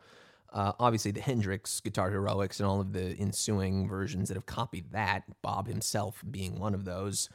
uh, 0.52 0.72
obviously 0.78 1.10
the 1.10 1.20
Hendrix 1.20 1.80
guitar 1.80 2.10
heroics 2.10 2.60
and 2.60 2.68
all 2.68 2.80
of 2.80 2.92
the 2.92 3.16
ensuing 3.18 3.88
versions 3.88 4.28
that 4.28 4.34
have 4.34 4.46
copied 4.46 4.92
that, 4.92 5.24
Bob 5.42 5.68
himself 5.68 6.22
being 6.30 6.58
one 6.58 6.74
of 6.74 6.84
those, 6.84 7.28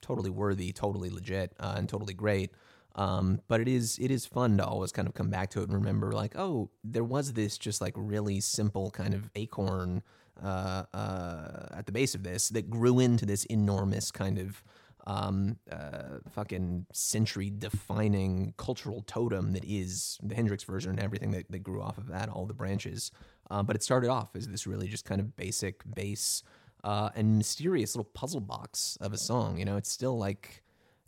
totally 0.00 0.30
worthy, 0.30 0.72
totally 0.72 1.10
legit, 1.10 1.52
uh, 1.58 1.74
and 1.76 1.88
totally 1.88 2.14
great. 2.14 2.52
Um, 2.96 3.40
but 3.48 3.60
it 3.60 3.68
is 3.68 3.98
it 4.00 4.10
is 4.10 4.26
fun 4.26 4.56
to 4.58 4.66
always 4.66 4.90
kind 4.90 5.06
of 5.06 5.14
come 5.14 5.30
back 5.30 5.50
to 5.50 5.60
it 5.60 5.68
and 5.68 5.74
remember 5.74 6.12
like, 6.12 6.36
oh, 6.36 6.70
there 6.82 7.04
was 7.04 7.32
this 7.32 7.56
just 7.56 7.80
like 7.80 7.94
really 7.96 8.40
simple 8.40 8.90
kind 8.90 9.14
of 9.14 9.30
acorn 9.36 10.02
uh, 10.42 10.84
uh, 10.92 11.66
at 11.72 11.86
the 11.86 11.92
base 11.92 12.14
of 12.14 12.22
this 12.22 12.48
that 12.50 12.68
grew 12.68 12.98
into 12.98 13.26
this 13.26 13.44
enormous 13.44 14.10
kind 14.10 14.38
of 14.38 14.62
um, 15.06 15.56
uh, 15.70 16.18
fucking 16.30 16.86
century 16.92 17.50
defining 17.56 18.54
cultural 18.56 19.02
totem 19.06 19.52
that 19.52 19.64
is 19.64 20.18
the 20.22 20.34
Hendrix 20.34 20.64
version 20.64 20.92
and 20.92 21.00
everything 21.00 21.30
that, 21.32 21.50
that 21.50 21.60
grew 21.60 21.82
off 21.82 21.98
of 21.98 22.08
that, 22.08 22.28
all 22.28 22.46
the 22.46 22.54
branches. 22.54 23.10
Uh, 23.50 23.62
but 23.62 23.76
it 23.76 23.82
started 23.82 24.10
off 24.10 24.36
as 24.36 24.48
this 24.48 24.66
really 24.66 24.88
just 24.88 25.04
kind 25.04 25.20
of 25.20 25.36
basic 25.36 25.82
bass 25.94 26.42
uh, 26.84 27.10
and 27.14 27.36
mysterious 27.36 27.94
little 27.94 28.10
puzzle 28.12 28.40
box 28.40 28.96
of 29.00 29.12
a 29.12 29.18
song. 29.18 29.58
You 29.58 29.64
know, 29.64 29.76
it's 29.76 29.90
still 29.90 30.18
like 30.18 30.62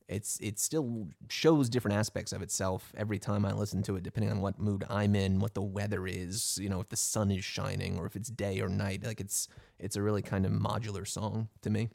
it's 0.09 0.39
it 0.41 0.59
still 0.59 1.09
shows 1.31 1.69
different 1.69 1.97
aspects 1.97 2.33
of 2.33 2.43
itself 2.43 2.93
every 2.97 3.19
time 3.19 3.47
I 3.47 3.53
listen 3.53 3.83
to 3.85 3.97
it, 3.97 4.03
depending 4.03 4.31
on 4.31 4.41
what 4.41 4.59
mood 4.59 4.85
I'm 4.91 5.15
in, 5.15 5.39
what 5.39 5.55
the 5.55 5.63
weather 5.63 6.07
is, 6.07 6.59
you 6.61 6.69
know, 6.69 6.81
if 6.81 6.89
the 6.89 6.97
sun 6.97 7.31
is 7.31 7.45
shining 7.45 7.99
or 7.99 8.07
if 8.07 8.17
it's 8.17 8.29
day 8.29 8.61
or 8.61 8.69
night. 8.69 9.05
Like 9.05 9.21
it's 9.21 9.49
it's 9.79 9.97
a 9.97 10.03
really 10.03 10.23
kind 10.23 10.45
of 10.45 10.53
modular 10.53 11.07
song 11.07 11.49
to 11.63 11.71
me. 11.71 11.89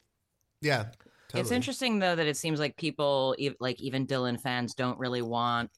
Yeah. 0.60 0.86
It's 1.34 1.50
interesting 1.50 1.98
though 1.98 2.16
that 2.16 2.26
it 2.26 2.36
seems 2.36 2.58
like 2.58 2.76
people, 2.76 3.36
like 3.60 3.80
even 3.80 4.06
Dylan 4.06 4.40
fans, 4.40 4.74
don't 4.74 4.98
really 4.98 5.22
want, 5.22 5.70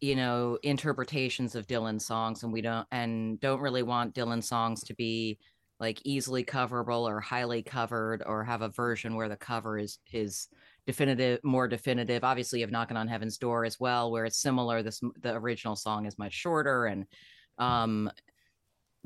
you 0.00 0.16
know, 0.16 0.58
interpretations 0.62 1.54
of 1.54 1.66
Dylan 1.66 2.00
songs, 2.00 2.42
and 2.42 2.52
we 2.52 2.60
don't, 2.60 2.86
and 2.90 3.38
don't 3.40 3.60
really 3.60 3.82
want 3.82 4.14
Dylan 4.14 4.42
songs 4.42 4.82
to 4.84 4.94
be 4.94 5.38
like 5.80 6.00
easily 6.04 6.44
coverable 6.44 7.02
or 7.02 7.20
highly 7.20 7.62
covered, 7.62 8.22
or 8.26 8.44
have 8.44 8.62
a 8.62 8.68
version 8.68 9.14
where 9.14 9.28
the 9.28 9.36
cover 9.36 9.78
is 9.78 9.98
is 10.12 10.48
definitive, 10.86 11.40
more 11.44 11.68
definitive. 11.68 12.24
Obviously, 12.24 12.60
you 12.60 12.64
have 12.64 12.72
"Knocking 12.72 12.96
on 12.96 13.08
Heaven's 13.08 13.38
Door" 13.38 13.64
as 13.64 13.78
well, 13.80 14.10
where 14.10 14.24
it's 14.24 14.38
similar. 14.38 14.82
This 14.82 15.00
the 15.20 15.34
original 15.34 15.76
song 15.76 16.06
is 16.06 16.18
much 16.18 16.32
shorter, 16.32 16.86
and 16.86 17.06
um 17.58 18.10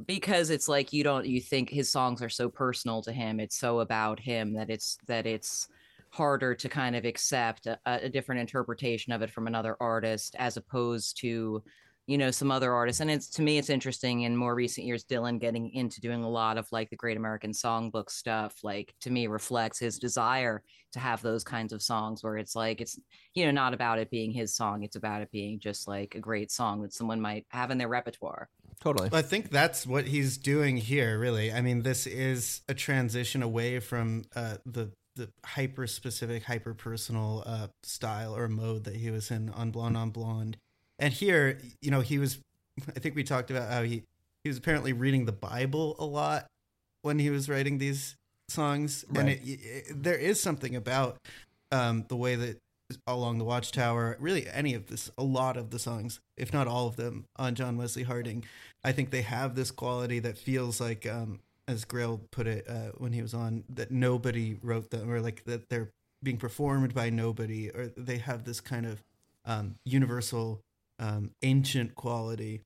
because 0.06 0.50
it's 0.50 0.68
like 0.68 0.92
you 0.92 1.02
don't 1.02 1.26
you 1.26 1.40
think 1.40 1.70
his 1.70 1.90
songs 1.90 2.22
are 2.22 2.28
so 2.28 2.48
personal 2.48 3.02
to 3.02 3.12
him 3.12 3.40
it's 3.40 3.56
so 3.56 3.80
about 3.80 4.20
him 4.20 4.52
that 4.54 4.70
it's 4.70 4.96
that 5.06 5.26
it's 5.26 5.68
harder 6.10 6.54
to 6.54 6.68
kind 6.68 6.96
of 6.96 7.04
accept 7.04 7.66
a, 7.66 7.78
a 7.84 8.08
different 8.08 8.40
interpretation 8.40 9.12
of 9.12 9.22
it 9.22 9.30
from 9.30 9.46
another 9.46 9.76
artist 9.80 10.34
as 10.38 10.56
opposed 10.56 11.18
to 11.20 11.62
you 12.06 12.16
know 12.16 12.30
some 12.30 12.50
other 12.50 12.72
artists. 12.72 13.00
And 13.00 13.10
it's 13.10 13.28
to 13.30 13.42
me 13.42 13.58
it's 13.58 13.68
interesting 13.68 14.22
in 14.22 14.34
more 14.34 14.54
recent 14.54 14.86
years 14.86 15.04
dylan 15.04 15.38
getting 15.38 15.70
into 15.74 16.00
doing 16.00 16.24
a 16.24 16.28
lot 16.28 16.56
of 16.56 16.66
like 16.72 16.88
the 16.88 16.96
great 16.96 17.18
american 17.18 17.52
songbook 17.52 18.10
stuff 18.10 18.56
like 18.64 18.94
to 19.02 19.10
me 19.10 19.26
reflects 19.26 19.78
his 19.78 19.98
desire 19.98 20.62
to 20.92 20.98
have 20.98 21.20
those 21.20 21.44
kinds 21.44 21.72
of 21.72 21.82
songs 21.82 22.24
where 22.24 22.38
it's 22.38 22.56
like 22.56 22.80
it's 22.80 22.98
you 23.34 23.44
know 23.44 23.50
not 23.50 23.74
about 23.74 23.98
it 23.98 24.10
being 24.10 24.32
his 24.32 24.56
song 24.56 24.82
it's 24.82 24.96
about 24.96 25.20
it 25.20 25.30
being 25.30 25.60
just 25.60 25.86
like 25.86 26.14
a 26.14 26.20
great 26.20 26.50
song 26.50 26.80
that 26.80 26.94
someone 26.94 27.20
might 27.20 27.46
have 27.50 27.70
in 27.70 27.76
their 27.76 27.88
repertoire 27.88 28.48
Totally. 28.80 29.10
I 29.12 29.22
think 29.22 29.50
that's 29.50 29.86
what 29.86 30.06
he's 30.06 30.38
doing 30.38 30.76
here. 30.76 31.18
Really, 31.18 31.52
I 31.52 31.60
mean, 31.60 31.82
this 31.82 32.06
is 32.06 32.62
a 32.68 32.74
transition 32.74 33.42
away 33.42 33.80
from 33.80 34.24
uh, 34.36 34.56
the 34.64 34.90
the 35.16 35.28
hyper 35.44 35.86
specific, 35.86 36.44
hyper 36.44 36.74
personal 36.74 37.42
uh, 37.44 37.66
style 37.82 38.36
or 38.36 38.48
mode 38.48 38.84
that 38.84 38.96
he 38.96 39.10
was 39.10 39.30
in 39.30 39.50
on 39.50 39.70
Blonde 39.70 39.96
on 39.96 40.10
Blonde. 40.10 40.56
And 40.98 41.12
here, 41.12 41.58
you 41.82 41.90
know, 41.90 42.00
he 42.00 42.18
was. 42.18 42.38
I 42.96 43.00
think 43.00 43.16
we 43.16 43.24
talked 43.24 43.50
about 43.50 43.70
how 43.70 43.82
he 43.82 44.04
he 44.44 44.48
was 44.48 44.56
apparently 44.56 44.92
reading 44.92 45.24
the 45.24 45.32
Bible 45.32 45.96
a 45.98 46.04
lot 46.04 46.46
when 47.02 47.18
he 47.18 47.30
was 47.30 47.48
writing 47.48 47.78
these 47.78 48.16
songs, 48.48 49.04
and 49.14 49.28
it, 49.28 49.40
it, 49.44 50.02
there 50.02 50.16
is 50.16 50.40
something 50.40 50.76
about 50.76 51.18
um, 51.72 52.04
the 52.08 52.16
way 52.16 52.36
that 52.36 52.58
along 53.06 53.38
the 53.38 53.44
Watchtower, 53.44 54.16
really 54.18 54.48
any 54.48 54.74
of 54.74 54.86
this, 54.86 55.10
a 55.18 55.22
lot 55.22 55.56
of 55.56 55.70
the 55.70 55.78
songs, 55.78 56.20
if 56.36 56.52
not 56.52 56.66
all 56.66 56.86
of 56.86 56.96
them, 56.96 57.26
on 57.36 57.54
John 57.54 57.76
Wesley 57.76 58.04
Harding, 58.04 58.44
I 58.84 58.92
think 58.92 59.10
they 59.10 59.22
have 59.22 59.54
this 59.54 59.70
quality 59.70 60.20
that 60.20 60.38
feels 60.38 60.80
like, 60.80 61.06
um, 61.06 61.40
as 61.66 61.84
Greil 61.84 62.20
put 62.30 62.46
it 62.46 62.66
uh, 62.68 62.92
when 62.96 63.12
he 63.12 63.20
was 63.20 63.34
on, 63.34 63.64
that 63.68 63.90
nobody 63.90 64.56
wrote 64.62 64.90
them, 64.90 65.10
or 65.10 65.20
like 65.20 65.44
that 65.44 65.68
they're 65.68 65.90
being 66.22 66.38
performed 66.38 66.94
by 66.94 67.10
nobody, 67.10 67.70
or 67.70 67.92
they 67.96 68.18
have 68.18 68.44
this 68.44 68.60
kind 68.60 68.86
of 68.86 69.02
um, 69.44 69.74
universal, 69.84 70.60
um, 70.98 71.30
ancient 71.42 71.94
quality. 71.94 72.62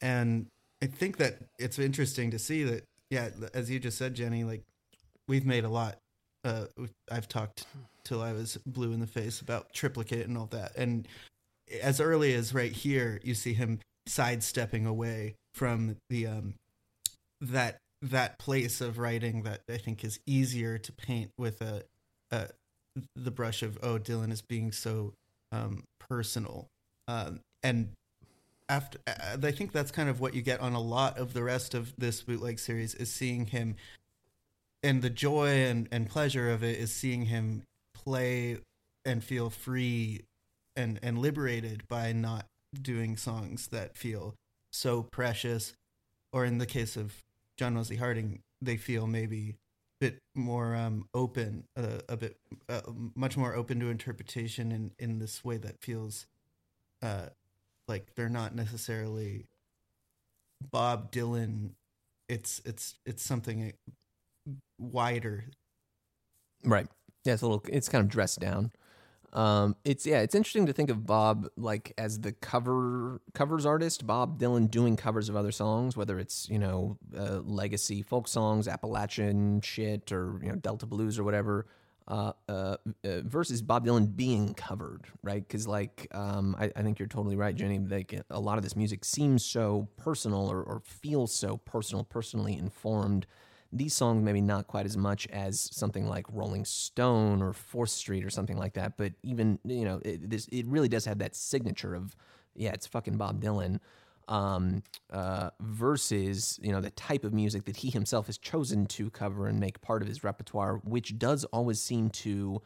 And 0.00 0.46
I 0.82 0.86
think 0.86 1.16
that 1.16 1.38
it's 1.58 1.78
interesting 1.78 2.30
to 2.30 2.38
see 2.38 2.62
that, 2.64 2.84
yeah, 3.10 3.30
as 3.52 3.70
you 3.70 3.78
just 3.80 3.98
said, 3.98 4.14
Jenny, 4.14 4.44
like 4.44 4.62
we've 5.26 5.46
made 5.46 5.64
a 5.64 5.68
lot. 5.68 5.98
Uh, 6.44 6.66
I've 7.10 7.28
talked 7.28 7.64
till 8.04 8.22
I 8.22 8.32
was 8.32 8.58
blue 8.66 8.92
in 8.92 9.00
the 9.00 9.06
face 9.06 9.40
about 9.40 9.72
triplicate 9.72 10.26
and 10.26 10.36
all 10.36 10.46
that. 10.46 10.76
And 10.76 11.08
as 11.82 12.00
early 12.00 12.34
as 12.34 12.54
right 12.54 12.72
here, 12.72 13.20
you 13.22 13.34
see 13.34 13.54
him 13.54 13.80
sidestepping 14.06 14.86
away 14.86 15.34
from 15.54 15.96
the 16.10 16.26
um 16.26 16.54
that 17.40 17.78
that 18.02 18.38
place 18.38 18.80
of 18.80 18.98
writing 18.98 19.42
that 19.44 19.62
I 19.68 19.78
think 19.78 20.04
is 20.04 20.20
easier 20.26 20.76
to 20.76 20.92
paint 20.92 21.30
with 21.38 21.62
a, 21.62 21.82
a 22.30 22.48
the 23.16 23.30
brush 23.30 23.62
of 23.62 23.78
oh 23.82 23.98
Dylan 23.98 24.30
is 24.30 24.42
being 24.42 24.72
so 24.72 25.14
um 25.52 25.84
personal 25.98 26.68
um 27.08 27.40
and 27.62 27.92
after 28.68 28.98
I 29.06 29.50
think 29.52 29.72
that's 29.72 29.90
kind 29.90 30.08
of 30.08 30.20
what 30.20 30.34
you 30.34 30.42
get 30.42 30.60
on 30.60 30.74
a 30.74 30.80
lot 30.80 31.18
of 31.18 31.32
the 31.32 31.42
rest 31.42 31.74
of 31.74 31.94
this 31.96 32.20
bootleg 32.20 32.58
series 32.58 32.94
is 32.94 33.10
seeing 33.10 33.46
him 33.46 33.76
and 34.82 35.00
the 35.00 35.10
joy 35.10 35.48
and, 35.48 35.88
and 35.90 36.08
pleasure 36.08 36.50
of 36.50 36.62
it 36.62 36.78
is 36.78 36.92
seeing 36.92 37.26
him 37.26 37.62
play 38.04 38.58
and 39.04 39.22
feel 39.22 39.50
free 39.50 40.22
and 40.76 40.98
and 41.02 41.18
liberated 41.18 41.86
by 41.88 42.12
not 42.12 42.46
doing 42.80 43.16
songs 43.16 43.68
that 43.68 43.96
feel 43.96 44.34
so 44.72 45.02
precious. 45.02 45.74
Or 46.32 46.44
in 46.44 46.58
the 46.58 46.66
case 46.66 46.96
of 46.96 47.22
John 47.56 47.76
Wesley 47.76 47.96
Harding 47.96 48.40
they 48.60 48.76
feel 48.76 49.06
maybe 49.06 49.50
a 49.50 49.54
bit 50.06 50.18
more 50.34 50.74
um, 50.74 51.08
open 51.14 51.64
uh, 51.76 52.00
a 52.08 52.16
bit 52.16 52.36
uh, 52.68 52.80
much 53.14 53.36
more 53.36 53.54
open 53.54 53.78
to 53.80 53.88
interpretation 53.88 54.72
in 54.72 54.90
in 54.98 55.18
this 55.18 55.44
way 55.44 55.56
that 55.58 55.80
feels 55.80 56.26
uh 57.02 57.26
like 57.86 58.14
they're 58.14 58.28
not 58.28 58.54
necessarily 58.54 59.46
Bob 60.70 61.12
Dylan. 61.12 61.70
It's 62.28 62.60
it's 62.64 62.94
it's 63.04 63.22
something 63.22 63.72
wider. 64.78 65.44
Right. 66.64 66.86
Yeah, 67.24 67.32
it's 67.34 67.42
a 67.42 67.46
little. 67.46 67.62
It's 67.68 67.88
kind 67.88 68.02
of 68.02 68.08
dressed 68.08 68.40
down. 68.40 68.72
Um, 69.32 69.76
it's 69.84 70.06
yeah, 70.06 70.20
it's 70.20 70.34
interesting 70.34 70.66
to 70.66 70.72
think 70.72 70.90
of 70.90 71.06
Bob 71.06 71.48
like 71.56 71.92
as 71.98 72.20
the 72.20 72.32
cover 72.32 73.20
covers 73.32 73.66
artist, 73.66 74.06
Bob 74.06 74.38
Dylan 74.38 74.70
doing 74.70 74.96
covers 74.96 75.28
of 75.28 75.36
other 75.36 75.50
songs, 75.50 75.96
whether 75.96 76.18
it's 76.18 76.48
you 76.48 76.58
know 76.58 76.98
uh, 77.16 77.40
legacy 77.40 78.02
folk 78.02 78.28
songs, 78.28 78.68
Appalachian 78.68 79.60
shit, 79.62 80.12
or 80.12 80.38
you 80.42 80.48
know 80.50 80.56
Delta 80.56 80.86
blues 80.86 81.18
or 81.18 81.24
whatever. 81.24 81.66
Uh, 82.06 82.32
uh, 82.50 82.76
uh, 83.06 83.22
versus 83.22 83.62
Bob 83.62 83.86
Dylan 83.86 84.14
being 84.14 84.52
covered, 84.52 85.06
right? 85.22 85.42
Because 85.48 85.66
like, 85.66 86.06
um, 86.12 86.54
I, 86.58 86.70
I 86.76 86.82
think 86.82 86.98
you're 86.98 87.08
totally 87.08 87.34
right, 87.34 87.54
Jenny. 87.56 87.78
Like 87.78 88.14
a 88.28 88.38
lot 88.38 88.58
of 88.58 88.62
this 88.62 88.76
music 88.76 89.06
seems 89.06 89.42
so 89.42 89.88
personal 89.96 90.46
or, 90.46 90.62
or 90.62 90.82
feels 90.84 91.34
so 91.34 91.56
personal, 91.56 92.04
personally 92.04 92.58
informed 92.58 93.26
these 93.76 93.94
songs 93.94 94.22
maybe 94.22 94.40
not 94.40 94.66
quite 94.66 94.86
as 94.86 94.96
much 94.96 95.26
as 95.28 95.68
something 95.72 96.08
like 96.08 96.26
Rolling 96.32 96.64
Stone 96.64 97.42
or 97.42 97.52
Fourth 97.52 97.90
Street 97.90 98.24
or 98.24 98.30
something 98.30 98.56
like 98.56 98.74
that, 98.74 98.96
but 98.96 99.12
even 99.22 99.58
you 99.64 99.84
know 99.84 100.00
it, 100.04 100.30
this 100.30 100.46
it 100.48 100.66
really 100.66 100.88
does 100.88 101.04
have 101.04 101.18
that 101.18 101.34
signature 101.34 101.94
of 101.94 102.16
yeah, 102.54 102.70
it's 102.72 102.86
fucking 102.86 103.16
Bob 103.16 103.42
Dylan. 103.42 103.80
Um, 104.26 104.82
uh, 105.12 105.50
versus 105.60 106.58
you 106.62 106.72
know 106.72 106.80
the 106.80 106.88
type 106.90 107.24
of 107.24 107.34
music 107.34 107.66
that 107.66 107.76
he 107.76 107.90
himself 107.90 108.24
has 108.24 108.38
chosen 108.38 108.86
to 108.86 109.10
cover 109.10 109.48
and 109.48 109.60
make 109.60 109.82
part 109.82 110.00
of 110.00 110.08
his 110.08 110.24
repertoire, 110.24 110.76
which 110.76 111.18
does 111.18 111.44
always 111.46 111.78
seem 111.78 112.08
to 112.08 112.62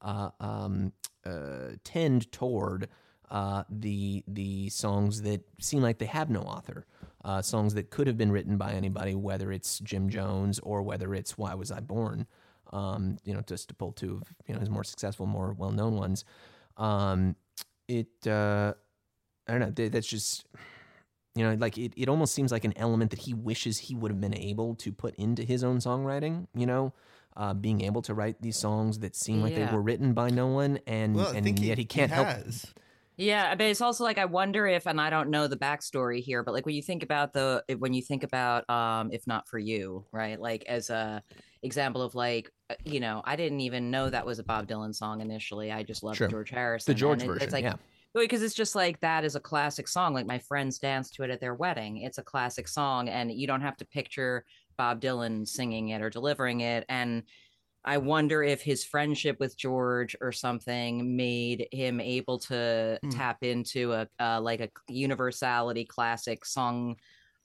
uh, 0.00 0.30
um, 0.40 0.92
uh, 1.26 1.76
tend 1.84 2.32
toward 2.32 2.88
uh, 3.30 3.64
the 3.70 4.22
the 4.26 4.68
songs 4.68 5.22
that 5.22 5.42
seem 5.60 5.82
like 5.82 5.98
they 5.98 6.06
have 6.06 6.28
no 6.30 6.40
author, 6.40 6.86
uh, 7.24 7.40
songs 7.42 7.74
that 7.74 7.90
could 7.90 8.06
have 8.06 8.18
been 8.18 8.30
written 8.32 8.56
by 8.58 8.72
anybody, 8.72 9.14
whether 9.14 9.50
it's 9.52 9.78
Jim 9.80 10.08
Jones 10.10 10.58
or 10.60 10.82
whether 10.82 11.14
it's 11.14 11.38
Why 11.38 11.54
Was 11.54 11.70
I 11.70 11.80
Born. 11.80 12.26
Um, 12.72 13.18
you 13.24 13.34
know, 13.34 13.42
just 13.46 13.68
to 13.68 13.74
pull 13.74 13.92
two 13.92 14.14
of 14.14 14.22
you 14.46 14.54
know 14.54 14.60
his 14.60 14.70
more 14.70 14.84
successful, 14.84 15.26
more 15.26 15.54
well 15.56 15.70
known 15.72 15.96
ones. 15.96 16.24
Um, 16.76 17.36
it 17.88 18.08
uh, 18.26 18.74
I 19.48 19.52
don't 19.52 19.60
know. 19.60 19.70
th- 19.70 19.92
That's 19.92 20.06
just 20.06 20.46
you 21.34 21.44
know, 21.44 21.54
like 21.54 21.78
it, 21.78 21.92
it 21.96 22.08
almost 22.08 22.34
seems 22.34 22.52
like 22.52 22.64
an 22.64 22.74
element 22.76 23.10
that 23.10 23.20
he 23.20 23.32
wishes 23.32 23.78
he 23.78 23.94
would 23.94 24.10
have 24.10 24.20
been 24.20 24.36
able 24.36 24.74
to 24.76 24.92
put 24.92 25.14
into 25.16 25.42
his 25.42 25.64
own 25.64 25.78
songwriting, 25.78 26.46
you 26.54 26.66
know, 26.66 26.92
uh, 27.36 27.54
being 27.54 27.80
able 27.80 28.02
to 28.02 28.12
write 28.12 28.40
these 28.42 28.56
songs 28.58 28.98
that 28.98 29.16
seem 29.16 29.40
like 29.42 29.54
they 29.54 29.62
were 29.72 29.80
written 29.80 30.12
by 30.12 30.28
no 30.28 30.46
one 30.48 30.78
and, 30.86 31.14
well 31.16 31.32
and 31.48 31.58
yet 31.58 31.78
he 31.78 31.84
can't 31.86 32.10
help. 32.10 32.26
Yeah, 33.16 33.54
but 33.54 33.66
it's 33.66 33.80
also 33.80 34.04
like 34.04 34.18
I 34.18 34.24
wonder 34.24 34.66
if, 34.66 34.86
and 34.86 35.00
I 35.00 35.10
don't 35.10 35.28
know 35.30 35.46
the 35.46 35.56
backstory 35.56 36.20
here, 36.20 36.42
but 36.42 36.54
like 36.54 36.64
when 36.66 36.74
you 36.74 36.82
think 36.82 37.02
about 37.02 37.32
the 37.32 37.62
when 37.78 37.92
you 37.94 38.02
think 38.02 38.22
about 38.24 38.68
um, 38.70 39.10
if 39.12 39.26
not 39.26 39.46
for 39.48 39.58
you, 39.58 40.04
right? 40.12 40.40
Like 40.40 40.64
as 40.66 40.88
a 40.90 41.22
example 41.62 42.02
of 42.02 42.14
like 42.14 42.50
uh, 42.70 42.74
you 42.84 43.00
know, 43.00 43.22
I 43.24 43.36
didn't 43.36 43.60
even 43.60 43.90
know 43.90 44.08
that 44.08 44.24
was 44.26 44.38
a 44.38 44.44
Bob 44.44 44.66
Dylan 44.66 44.94
song 44.94 45.20
initially. 45.20 45.70
I 45.70 45.82
just 45.82 46.02
loved 46.02 46.16
Sure. 46.16 46.28
George 46.28 46.50
Harrison. 46.50 46.92
The 46.94 46.98
George 46.98 47.22
it- 47.22 47.26
version, 47.26 47.42
It's 47.42 47.52
like 47.52 47.64
yeah. 47.64 47.74
because 48.14 48.42
it's 48.42 48.54
just 48.54 48.74
like 48.74 48.98
that 49.00 49.24
is 49.24 49.36
a 49.36 49.40
classic 49.40 49.88
song. 49.88 50.14
Like 50.14 50.26
my 50.26 50.38
friends 50.38 50.78
danced 50.78 51.14
to 51.14 51.22
it 51.22 51.30
at 51.30 51.40
their 51.40 51.54
wedding. 51.54 51.98
It's 51.98 52.18
a 52.18 52.22
classic 52.22 52.66
song, 52.66 53.08
and 53.10 53.30
you 53.30 53.46
don't 53.46 53.60
have 53.60 53.76
to 53.76 53.84
picture 53.84 54.44
Bob 54.78 55.00
Dylan 55.02 55.46
singing 55.46 55.90
it 55.90 56.00
or 56.00 56.08
delivering 56.08 56.60
it. 56.60 56.86
And 56.88 57.24
I 57.84 57.98
wonder 57.98 58.42
if 58.42 58.62
his 58.62 58.84
friendship 58.84 59.38
with 59.40 59.56
George 59.56 60.14
or 60.20 60.32
something 60.32 61.16
made 61.16 61.68
him 61.72 62.00
able 62.00 62.38
to 62.40 63.00
Hmm. 63.02 63.10
tap 63.10 63.38
into 63.42 63.92
a 63.92 64.08
uh, 64.20 64.40
like 64.40 64.60
a 64.60 64.70
universality 64.88 65.84
classic 65.84 66.44
song 66.44 66.96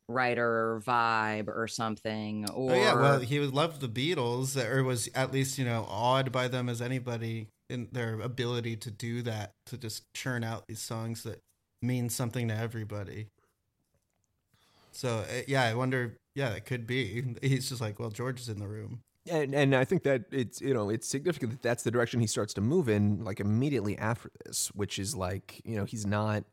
writer 0.07 0.81
vibe 0.85 1.47
or 1.49 1.67
something 1.67 2.45
or 2.47 2.69
Oh 2.69 2.73
yeah, 2.73 2.93
well, 2.93 3.19
he 3.19 3.39
was 3.39 3.53
loved 3.53 3.81
the 3.81 3.87
Beatles, 3.89 4.57
or 4.61 4.83
was 4.83 5.09
at 5.15 5.31
least 5.31 5.57
you 5.57 5.65
know 5.65 5.85
awed 5.89 6.31
by 6.31 6.47
them 6.47 6.67
as 6.69 6.81
anybody 6.81 7.47
in 7.69 7.87
their 7.91 8.19
ability 8.19 8.75
to 8.77 8.91
do 8.91 9.21
that, 9.23 9.53
to 9.67 9.77
just 9.77 10.03
churn 10.13 10.43
out 10.43 10.65
these 10.67 10.81
songs 10.81 11.23
that 11.23 11.41
mean 11.81 12.09
something 12.09 12.47
to 12.49 12.55
everybody. 12.55 13.27
So 14.91 15.19
uh, 15.19 15.41
yeah, 15.47 15.63
I 15.63 15.73
wonder. 15.75 16.17
Yeah, 16.35 16.49
it 16.53 16.65
could 16.65 16.85
be. 16.85 17.35
He's 17.41 17.69
just 17.69 17.81
like, 17.81 17.99
well, 17.99 18.11
George 18.11 18.39
is 18.41 18.49
in 18.49 18.59
the 18.59 18.67
room. 18.67 19.01
And, 19.29 19.53
and 19.53 19.75
I 19.75 19.85
think 19.85 20.03
that 20.03 20.23
it's 20.31 20.61
you 20.61 20.73
know 20.73 20.89
it's 20.89 21.07
significant 21.07 21.51
that 21.51 21.61
that's 21.61 21.83
the 21.83 21.91
direction 21.91 22.19
he 22.19 22.27
starts 22.27 22.53
to 22.55 22.61
move 22.61 22.89
in 22.89 23.23
like 23.23 23.39
immediately 23.39 23.97
after 23.97 24.31
this, 24.45 24.69
which 24.73 24.99
is 24.99 25.15
like 25.15 25.61
you 25.65 25.75
know 25.75 25.85
he's 25.85 26.05
not 26.05 26.43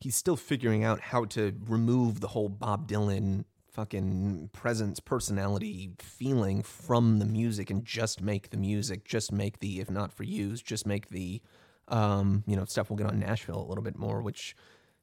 he's 0.00 0.16
still 0.16 0.36
figuring 0.36 0.84
out 0.84 1.00
how 1.00 1.24
to 1.24 1.54
remove 1.66 2.20
the 2.20 2.28
whole 2.28 2.48
Bob 2.48 2.88
Dylan 2.88 3.44
fucking 3.74 4.50
presence, 4.52 5.00
personality, 5.00 5.90
feeling 5.98 6.62
from 6.62 7.18
the 7.18 7.24
music 7.24 7.70
and 7.70 7.84
just 7.84 8.22
make 8.22 8.50
the 8.50 8.56
music, 8.56 9.04
just 9.04 9.32
make 9.32 9.58
the 9.58 9.80
if 9.80 9.90
not 9.90 10.12
for 10.12 10.22
yous, 10.22 10.62
just 10.62 10.86
make 10.86 11.08
the 11.08 11.42
um, 11.88 12.44
you 12.46 12.56
know 12.56 12.64
stuff 12.64 12.88
we'll 12.88 12.96
get 12.96 13.06
on 13.06 13.18
Nashville 13.18 13.60
a 13.60 13.68
little 13.68 13.84
bit 13.84 13.98
more, 13.98 14.22
which 14.22 14.56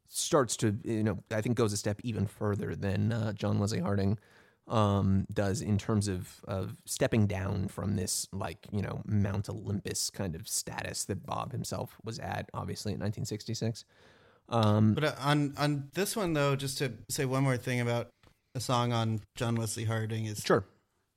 starts 0.07 0.55
to 0.57 0.77
you 0.83 1.03
know 1.03 1.19
I 1.31 1.41
think 1.41 1.55
goes 1.55 1.73
a 1.73 1.77
step 1.77 1.99
even 2.03 2.25
further 2.25 2.75
than 2.75 3.11
uh, 3.11 3.33
John 3.33 3.59
Wesley 3.59 3.79
Harding. 3.79 4.17
Um, 4.71 5.25
does 5.31 5.61
in 5.61 5.77
terms 5.77 6.07
of 6.07 6.41
of 6.47 6.77
stepping 6.85 7.27
down 7.27 7.67
from 7.67 7.97
this 7.97 8.27
like 8.31 8.65
you 8.71 8.81
know 8.81 9.01
Mount 9.05 9.49
Olympus 9.49 10.09
kind 10.09 10.33
of 10.33 10.47
status 10.47 11.05
that 11.05 11.25
Bob 11.25 11.51
himself 11.51 11.97
was 12.03 12.17
at, 12.19 12.49
obviously 12.53 12.93
in 12.93 12.99
1966. 12.99 13.85
Um, 14.49 14.93
But 14.93 15.03
uh, 15.03 15.13
on 15.19 15.53
on 15.57 15.89
this 15.93 16.15
one 16.15 16.33
though, 16.33 16.55
just 16.55 16.77
to 16.79 16.93
say 17.09 17.25
one 17.25 17.43
more 17.43 17.57
thing 17.57 17.81
about 17.81 18.09
a 18.55 18.59
song 18.61 18.93
on 18.93 19.21
John 19.35 19.55
Wesley 19.55 19.83
Harding 19.83 20.25
is 20.25 20.41
sure, 20.43 20.65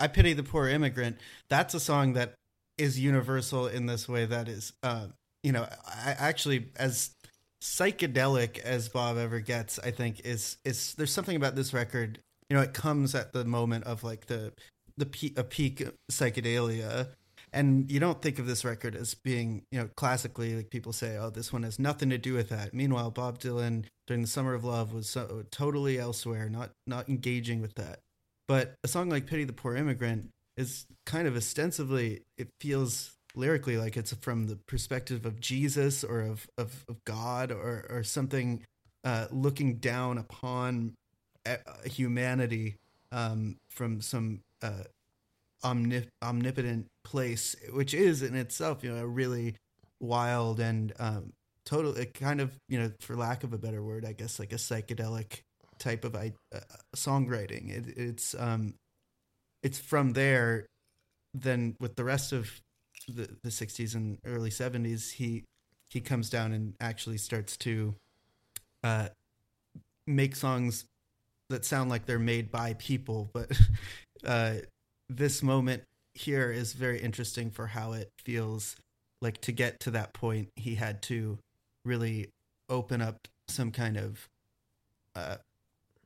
I 0.00 0.08
pity 0.08 0.32
the 0.32 0.42
poor 0.42 0.68
immigrant. 0.68 1.18
That's 1.48 1.74
a 1.74 1.80
song 1.80 2.14
that 2.14 2.34
is 2.76 2.98
universal 2.98 3.68
in 3.68 3.86
this 3.86 4.08
way. 4.08 4.26
That 4.26 4.48
is, 4.48 4.72
uh, 4.82 5.06
you 5.44 5.52
know, 5.52 5.68
I 5.86 6.16
actually 6.18 6.70
as 6.76 7.10
psychedelic 7.62 8.58
as 8.58 8.88
Bob 8.88 9.16
ever 9.16 9.38
gets, 9.38 9.78
I 9.78 9.92
think 9.92 10.20
is 10.24 10.56
is 10.64 10.94
there's 10.94 11.12
something 11.12 11.36
about 11.36 11.54
this 11.54 11.72
record. 11.72 12.18
You 12.54 12.60
know, 12.60 12.66
it 12.66 12.72
comes 12.72 13.16
at 13.16 13.32
the 13.32 13.44
moment 13.44 13.82
of 13.82 14.04
like 14.04 14.26
the 14.26 14.52
the 14.96 15.06
peak, 15.06 15.36
a 15.36 15.42
peak 15.42 15.88
psychedelia, 16.08 17.08
and 17.52 17.90
you 17.90 17.98
don't 17.98 18.22
think 18.22 18.38
of 18.38 18.46
this 18.46 18.64
record 18.64 18.94
as 18.94 19.12
being 19.12 19.64
you 19.72 19.80
know 19.80 19.90
classically 19.96 20.54
like 20.54 20.70
people 20.70 20.92
say, 20.92 21.16
oh, 21.16 21.30
this 21.30 21.52
one 21.52 21.64
has 21.64 21.80
nothing 21.80 22.10
to 22.10 22.16
do 22.16 22.32
with 22.32 22.50
that. 22.50 22.72
Meanwhile, 22.72 23.10
Bob 23.10 23.40
Dylan 23.40 23.86
during 24.06 24.22
the 24.22 24.28
Summer 24.28 24.54
of 24.54 24.62
Love 24.62 24.94
was 24.94 25.08
so, 25.08 25.42
totally 25.50 25.98
elsewhere, 25.98 26.48
not 26.48 26.70
not 26.86 27.08
engaging 27.08 27.60
with 27.60 27.74
that. 27.74 27.98
But 28.46 28.74
a 28.84 28.86
song 28.86 29.10
like 29.10 29.26
Pity 29.26 29.42
the 29.42 29.52
Poor 29.52 29.74
Immigrant 29.74 30.30
is 30.56 30.86
kind 31.06 31.26
of 31.26 31.34
ostensibly, 31.34 32.22
it 32.38 32.46
feels 32.60 33.14
lyrically 33.34 33.78
like 33.78 33.96
it's 33.96 34.14
from 34.20 34.46
the 34.46 34.60
perspective 34.68 35.26
of 35.26 35.40
Jesus 35.40 36.04
or 36.04 36.20
of, 36.20 36.46
of, 36.56 36.84
of 36.88 37.02
God 37.04 37.50
or, 37.50 37.84
or 37.90 38.04
something 38.04 38.62
uh, 39.02 39.26
looking 39.32 39.78
down 39.78 40.18
upon 40.18 40.94
humanity 41.84 42.76
um, 43.12 43.56
from 43.68 44.00
some 44.00 44.40
uh, 44.62 44.84
omnip- 45.62 46.08
omnipotent 46.22 46.86
place, 47.04 47.56
which 47.72 47.94
is 47.94 48.22
in 48.22 48.34
itself, 48.34 48.84
you 48.84 48.92
know, 48.92 49.02
a 49.02 49.06
really 49.06 49.56
wild 50.00 50.60
and 50.60 50.92
um, 50.98 51.32
total, 51.64 51.94
kind 52.14 52.40
of, 52.40 52.52
you 52.68 52.78
know, 52.78 52.92
for 53.00 53.16
lack 53.16 53.44
of 53.44 53.52
a 53.52 53.58
better 53.58 53.82
word, 53.82 54.04
I 54.04 54.12
guess 54.12 54.38
like 54.38 54.52
a 54.52 54.56
psychedelic 54.56 55.40
type 55.78 56.04
of 56.04 56.14
uh, 56.14 56.30
songwriting. 56.96 57.70
It, 57.70 57.96
it's 57.96 58.34
um, 58.38 58.74
it's 59.62 59.78
from 59.78 60.12
there. 60.12 60.66
Then 61.34 61.76
with 61.80 61.96
the 61.96 62.04
rest 62.04 62.32
of 62.32 62.50
the 63.08 63.28
the 63.42 63.50
'60s 63.50 63.94
and 63.94 64.18
early 64.24 64.50
'70s, 64.50 65.12
he 65.12 65.44
he 65.90 66.00
comes 66.00 66.30
down 66.30 66.52
and 66.52 66.74
actually 66.80 67.18
starts 67.18 67.56
to 67.58 67.94
uh, 68.82 69.08
make 70.06 70.36
songs 70.36 70.84
that 71.50 71.64
sound 71.64 71.90
like 71.90 72.06
they're 72.06 72.18
made 72.18 72.50
by 72.50 72.74
people. 72.74 73.30
But 73.32 73.50
uh, 74.24 74.54
this 75.08 75.42
moment 75.42 75.84
here 76.14 76.50
is 76.50 76.72
very 76.72 77.00
interesting 77.00 77.50
for 77.50 77.66
how 77.66 77.92
it 77.92 78.10
feels 78.18 78.76
like 79.20 79.40
to 79.42 79.52
get 79.52 79.80
to 79.80 79.90
that 79.92 80.12
point. 80.12 80.50
He 80.56 80.74
had 80.74 81.02
to 81.02 81.38
really 81.84 82.28
open 82.68 83.02
up 83.02 83.28
some 83.48 83.70
kind 83.70 83.96
of 83.96 84.28
uh, 85.14 85.36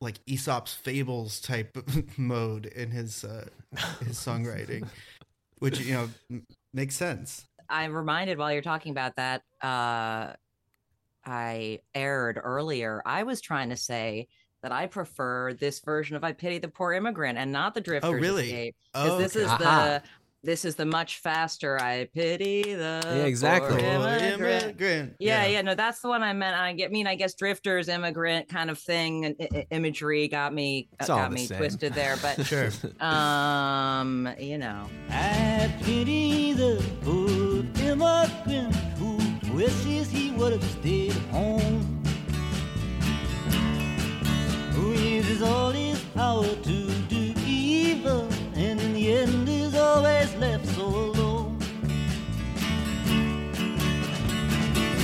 like 0.00 0.16
Aesop's 0.26 0.74
fables 0.74 1.40
type 1.40 1.76
of 1.76 2.18
mode 2.18 2.66
in 2.66 2.90
his 2.90 3.24
uh, 3.24 3.46
his 4.04 4.16
songwriting, 4.24 4.86
which 5.58 5.80
you 5.80 5.94
know 5.94 6.08
m- 6.30 6.46
makes 6.72 6.94
sense. 6.94 7.44
I'm 7.70 7.94
reminded 7.94 8.38
while 8.38 8.52
you're 8.52 8.62
talking 8.62 8.92
about 8.92 9.16
that, 9.16 9.42
uh, 9.62 10.32
I 11.24 11.80
aired 11.94 12.40
earlier. 12.42 13.02
I 13.04 13.24
was 13.24 13.40
trying 13.40 13.68
to 13.70 13.76
say 13.76 14.28
that 14.62 14.72
I 14.72 14.86
prefer 14.86 15.52
this 15.54 15.80
version 15.80 16.16
of 16.16 16.24
"I 16.24 16.32
Pity 16.32 16.58
the 16.58 16.68
Poor 16.68 16.92
Immigrant" 16.92 17.38
and 17.38 17.52
not 17.52 17.74
the 17.74 17.80
Drifter's 17.80 18.08
Oh, 18.10 18.12
really? 18.12 18.46
Escape 18.46 18.76
Oh, 18.94 19.18
this 19.18 19.36
okay. 19.36 19.44
is 19.44 19.50
Aha. 19.50 19.58
the 19.58 20.02
this 20.44 20.64
is 20.64 20.76
the 20.76 20.86
much 20.86 21.18
faster 21.18 21.80
"I 21.80 22.08
Pity 22.14 22.62
the 22.74 23.02
Yeah, 23.04 23.24
exactly. 23.24 23.70
Poor 23.70 23.78
Poor 23.98 24.08
Immigrant." 24.08 24.62
immigrant. 24.64 25.16
Yeah, 25.18 25.44
yeah, 25.46 25.62
no, 25.62 25.74
that's 25.74 26.00
the 26.00 26.08
one 26.08 26.22
I 26.22 26.32
meant. 26.32 26.56
I 26.56 26.72
get, 26.74 26.92
mean, 26.92 27.08
I 27.08 27.16
guess 27.16 27.34
drifters, 27.34 27.88
immigrant 27.88 28.48
kind 28.48 28.70
of 28.70 28.78
thing, 28.78 29.24
and 29.24 29.34
i- 29.40 29.48
i- 29.52 29.66
imagery 29.72 30.28
got 30.28 30.54
me 30.54 30.88
It's 31.00 31.10
all 31.10 31.18
got 31.18 31.32
me 31.32 31.46
same. 31.46 31.58
twisted 31.58 31.92
there. 31.92 32.16
But 32.22 32.36
Sure. 32.46 32.70
um, 33.00 34.28
you 34.38 34.58
know, 34.58 34.88
I 35.10 35.74
pity 35.82 36.52
the 36.52 36.84
poor 37.02 37.64
immigrant 37.84 38.74
who 38.96 39.18
wishes 39.52 40.08
he 40.08 40.30
would 40.32 40.52
have 40.52 40.64
stayed 40.64 41.12
home. 41.32 41.97
Uses 45.38 45.48
all 45.48 45.70
his 45.70 46.00
power 46.14 46.44
to 46.44 46.90
do 47.08 47.34
evil, 47.46 48.28
and 48.54 48.80
in 48.80 48.92
the 48.94 49.12
end 49.12 49.48
is 49.48 49.74
always 49.74 50.34
left 50.36 50.66
so 50.66 50.86
alone. 50.86 51.58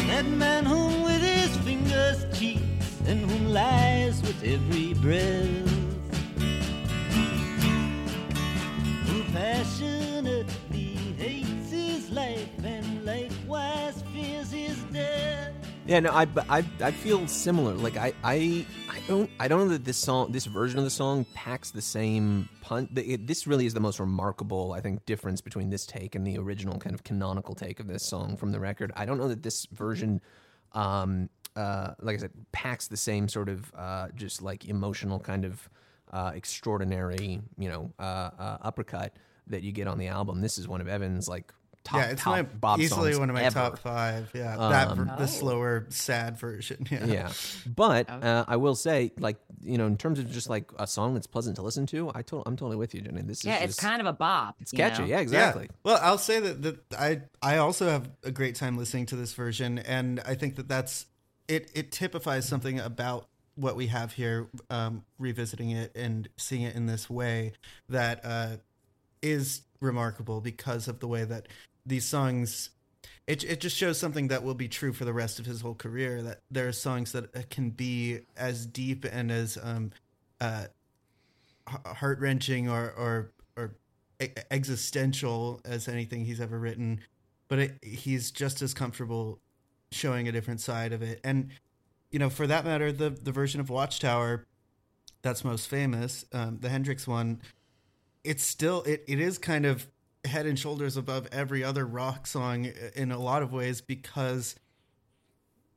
That 0.08 0.26
man 0.26 0.64
whom 0.64 1.02
with 1.02 1.22
his 1.22 1.56
fingers 1.58 2.24
cheats, 2.38 3.00
and 3.06 3.30
whom 3.30 3.52
lies 3.52 4.22
with 4.22 4.42
every 4.44 4.94
breath. 4.94 5.70
who 9.06 9.22
passionately 9.32 10.94
hates 11.18 11.70
his 11.70 12.10
life 12.10 12.48
and 12.64 13.04
likewise 13.04 14.02
fears 14.12 14.50
his 14.50 14.78
death. 14.92 15.52
Yeah, 15.86 16.00
no, 16.00 16.10
I, 16.12 16.26
I, 16.48 16.64
I 16.80 16.90
feel 16.90 17.26
similar. 17.28 17.74
Like 17.74 17.96
I, 17.96 18.14
I, 18.24 18.64
I 18.83 18.83
don't, 19.06 19.30
I 19.38 19.48
don't 19.48 19.60
know 19.60 19.68
that 19.68 19.84
this 19.84 19.96
song, 19.96 20.32
this 20.32 20.46
version 20.46 20.78
of 20.78 20.84
the 20.84 20.90
song, 20.90 21.26
packs 21.34 21.70
the 21.70 21.82
same 21.82 22.48
punch. 22.60 22.90
It, 22.96 23.26
this 23.26 23.46
really 23.46 23.66
is 23.66 23.74
the 23.74 23.80
most 23.80 24.00
remarkable, 24.00 24.72
I 24.72 24.80
think, 24.80 25.04
difference 25.06 25.40
between 25.40 25.70
this 25.70 25.86
take 25.86 26.14
and 26.14 26.26
the 26.26 26.38
original 26.38 26.78
kind 26.78 26.94
of 26.94 27.04
canonical 27.04 27.54
take 27.54 27.80
of 27.80 27.86
this 27.86 28.02
song 28.02 28.36
from 28.36 28.52
the 28.52 28.60
record. 28.60 28.92
I 28.96 29.04
don't 29.04 29.18
know 29.18 29.28
that 29.28 29.42
this 29.42 29.66
version, 29.66 30.20
um, 30.72 31.28
uh, 31.56 31.90
like 32.00 32.16
I 32.16 32.20
said, 32.20 32.32
packs 32.52 32.88
the 32.88 32.96
same 32.96 33.28
sort 33.28 33.48
of 33.48 33.72
uh, 33.76 34.08
just 34.14 34.42
like 34.42 34.66
emotional 34.66 35.18
kind 35.18 35.44
of 35.44 35.68
uh, 36.12 36.32
extraordinary, 36.34 37.40
you 37.58 37.68
know, 37.68 37.92
uh, 37.98 38.30
uh, 38.38 38.58
uppercut 38.62 39.16
that 39.46 39.62
you 39.62 39.72
get 39.72 39.86
on 39.86 39.98
the 39.98 40.08
album. 40.08 40.40
This 40.40 40.56
is 40.56 40.66
one 40.66 40.80
of 40.80 40.88
Evan's 40.88 41.28
like 41.28 41.52
top, 41.84 42.00
yeah, 42.00 42.06
it's 42.10 42.22
top 42.22 42.32
my 42.32 42.42
Bob 42.42 42.80
easily 42.80 43.12
songs 43.12 43.20
one 43.20 43.30
of 43.30 43.34
my 43.34 43.42
ever. 43.44 43.54
top 43.54 43.78
five. 43.78 44.30
Yeah, 44.34 44.56
that 44.56 44.88
Um, 44.88 44.98
ver- 45.06 45.10
Oh. 45.14 45.18
the 45.18 45.28
slower, 45.28 45.86
sad 45.90 46.38
version. 46.38 46.86
Yeah, 46.90 47.04
Yeah, 47.06 47.32
but 47.66 48.10
Okay. 48.10 48.26
uh, 48.28 48.44
I 48.48 48.56
will 48.56 48.74
say, 48.74 49.12
like 49.18 49.36
you 49.62 49.78
know, 49.78 49.86
in 49.86 49.96
terms 49.96 50.18
of 50.18 50.30
just 50.30 50.48
like 50.50 50.70
a 50.78 50.86
song 50.86 51.14
that's 51.14 51.26
pleasant 51.26 51.56
to 51.56 51.62
listen 51.62 51.86
to, 51.86 52.10
I 52.14 52.22
to- 52.22 52.42
I'm 52.46 52.56
totally 52.56 52.76
with 52.76 52.94
you, 52.94 53.00
Jenny. 53.02 53.22
This 53.22 53.38
is 53.40 53.44
yeah, 53.44 53.56
it's 53.58 53.76
just- 53.76 53.80
kind 53.80 54.00
of 54.00 54.06
a 54.06 54.12
bop. 54.12 54.56
it's 54.60 54.72
catchy. 54.72 55.02
know? 55.02 55.08
Yeah, 55.08 55.20
exactly. 55.20 55.64
Yeah. 55.70 55.76
Well, 55.84 55.98
I'll 56.02 56.18
say 56.18 56.40
that, 56.40 56.62
that 56.62 56.78
I 56.98 57.20
I 57.42 57.58
also 57.58 57.88
have 57.88 58.10
a 58.24 58.30
great 58.30 58.56
time 58.56 58.76
listening 58.76 59.06
to 59.06 59.16
this 59.16 59.32
version, 59.34 59.78
and 59.78 60.20
I 60.26 60.34
think 60.34 60.56
that 60.56 60.68
that's 60.68 61.06
it. 61.48 61.70
It 61.74 61.92
typifies 61.92 62.46
something 62.48 62.80
about 62.80 63.28
what 63.56 63.76
we 63.76 63.86
have 63.86 64.12
here, 64.14 64.48
um, 64.68 65.04
revisiting 65.18 65.70
it 65.70 65.92
and 65.94 66.28
seeing 66.36 66.62
it 66.62 66.74
in 66.74 66.86
this 66.86 67.08
way 67.08 67.52
that 67.88 68.20
uh, 68.24 68.56
is 69.22 69.62
remarkable 69.80 70.40
because 70.40 70.88
of 70.88 70.98
the 71.00 71.06
way 71.06 71.24
that 71.24 71.46
these 71.86 72.04
songs. 72.04 72.70
It 73.26 73.42
it 73.44 73.60
just 73.60 73.76
shows 73.76 73.98
something 73.98 74.28
that 74.28 74.42
will 74.42 74.54
be 74.54 74.68
true 74.68 74.92
for 74.92 75.04
the 75.04 75.12
rest 75.12 75.38
of 75.38 75.46
his 75.46 75.60
whole 75.62 75.74
career. 75.74 76.22
That 76.22 76.40
there 76.50 76.68
are 76.68 76.72
songs 76.72 77.12
that 77.12 77.34
uh, 77.34 77.40
can 77.50 77.70
be 77.70 78.20
as 78.36 78.66
deep 78.66 79.04
and 79.10 79.30
as 79.30 79.58
um, 79.62 79.92
uh, 80.40 80.66
heart 81.66 82.20
wrenching 82.20 82.68
or 82.68 82.90
or 82.90 83.32
or 83.56 83.74
existential 84.50 85.60
as 85.64 85.88
anything 85.88 86.24
he's 86.24 86.40
ever 86.40 86.58
written, 86.58 87.00
but 87.48 87.58
it, 87.58 87.78
he's 87.82 88.30
just 88.30 88.62
as 88.62 88.74
comfortable 88.74 89.40
showing 89.90 90.28
a 90.28 90.32
different 90.32 90.60
side 90.60 90.92
of 90.92 91.02
it. 91.02 91.20
And 91.24 91.50
you 92.10 92.18
know, 92.18 92.30
for 92.30 92.46
that 92.46 92.64
matter, 92.64 92.92
the 92.92 93.10
the 93.10 93.32
version 93.32 93.60
of 93.60 93.70
Watchtower 93.70 94.46
that's 95.22 95.42
most 95.42 95.68
famous, 95.68 96.24
um, 96.32 96.58
the 96.60 96.68
Hendrix 96.68 97.08
one, 97.08 97.40
it's 98.22 98.44
still 98.44 98.82
it, 98.82 99.02
it 99.08 99.18
is 99.18 99.38
kind 99.38 99.64
of 99.64 99.88
head 100.24 100.46
and 100.46 100.58
shoulders 100.58 100.96
above 100.96 101.28
every 101.32 101.62
other 101.62 101.86
rock 101.86 102.26
song 102.26 102.66
in 102.94 103.12
a 103.12 103.18
lot 103.18 103.42
of 103.42 103.52
ways 103.52 103.80
because 103.80 104.56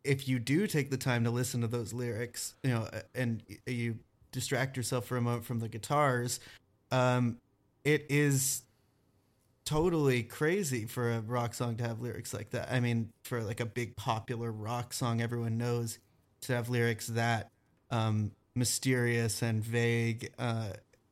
if 0.03 0.27
you 0.27 0.39
do 0.39 0.67
take 0.67 0.89
the 0.89 0.97
time 0.97 1.25
to 1.25 1.31
listen 1.31 1.61
to 1.61 1.67
those 1.67 1.93
lyrics, 1.93 2.55
you 2.63 2.69
know, 2.69 2.87
and 3.13 3.43
you 3.65 3.99
distract 4.31 4.77
yourself 4.77 5.05
for 5.05 5.17
a 5.17 5.21
moment 5.21 5.43
from 5.43 5.59
the 5.59 5.67
guitars, 5.67 6.39
um, 6.91 7.37
it 7.83 8.05
is 8.09 8.63
totally 9.65 10.23
crazy 10.23 10.85
for 10.85 11.11
a 11.11 11.19
rock 11.19 11.53
song 11.53 11.75
to 11.75 11.83
have 11.83 11.99
lyrics 11.99 12.33
like 12.33 12.51
that. 12.51 12.71
I 12.71 12.79
mean, 12.79 13.11
for 13.23 13.43
like 13.43 13.59
a 13.59 13.65
big 13.65 13.97
popular 13.97 14.51
rock 14.51 14.93
song 14.93 15.19
everyone 15.19 15.57
knows 15.57 15.99
to 16.41 16.53
have 16.53 16.69
lyrics 16.69 17.07
that 17.07 17.51
um, 17.91 18.31
mysterious 18.55 19.41
and 19.41 19.63
vague 19.63 20.31
uh, 20.39 20.69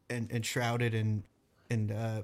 and, 0.09 0.31
and 0.31 0.45
shrouded 0.45 0.93
in 0.93 1.23
in 1.69 1.91
uh, 1.91 2.21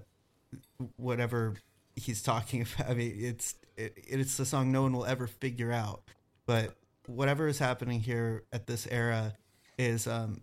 whatever 0.98 1.56
he's 1.96 2.22
talking 2.22 2.62
about. 2.76 2.90
I 2.92 2.94
mean, 2.94 3.16
it's 3.20 3.56
it, 3.78 3.98
it's 3.98 4.38
the 4.38 4.46
song 4.46 4.72
no 4.72 4.84
one 4.84 4.94
will 4.94 5.06
ever 5.06 5.28
figure 5.28 5.72
out. 5.72 6.04
But 6.46 6.76
whatever 7.08 7.48
is 7.48 7.60
happening 7.60 8.00
here 8.00 8.44
at 8.52 8.68
this 8.68 8.88
era 8.90 9.34
is 9.78 10.08
um, 10.08 10.42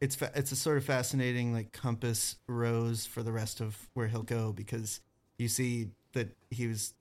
it's 0.00 0.14
fa- 0.14 0.32
it's 0.34 0.52
a 0.52 0.56
sort 0.56 0.76
of 0.76 0.84
fascinating 0.84 1.52
like 1.52 1.72
compass 1.72 2.36
rose 2.46 3.06
for 3.06 3.22
the 3.22 3.32
rest 3.32 3.60
of 3.60 3.88
where 3.94 4.08
he'll 4.08 4.22
go 4.22 4.52
because 4.52 5.00
you 5.38 5.48
see 5.48 5.88
that 6.12 6.28
he 6.50 6.66
was 6.66 6.94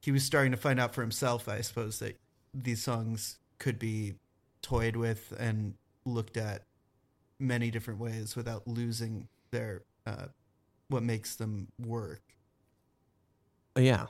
he 0.00 0.12
was 0.12 0.24
starting 0.24 0.50
to 0.50 0.56
find 0.56 0.80
out 0.80 0.94
for 0.94 1.02
himself, 1.02 1.48
I 1.48 1.60
suppose, 1.60 1.98
that 1.98 2.18
these 2.54 2.82
songs 2.82 3.38
could 3.58 3.78
be 3.78 4.14
toyed 4.62 4.96
with 4.96 5.32
and 5.38 5.74
looked 6.06 6.36
at 6.36 6.62
many 7.38 7.70
different 7.70 8.00
ways 8.00 8.34
without 8.36 8.66
losing 8.66 9.28
their 9.50 9.82
uh, 10.06 10.26
what 10.90 11.02
makes 11.02 11.36
them 11.36 11.68
work. 11.78 12.22
Yeah. 13.78 14.06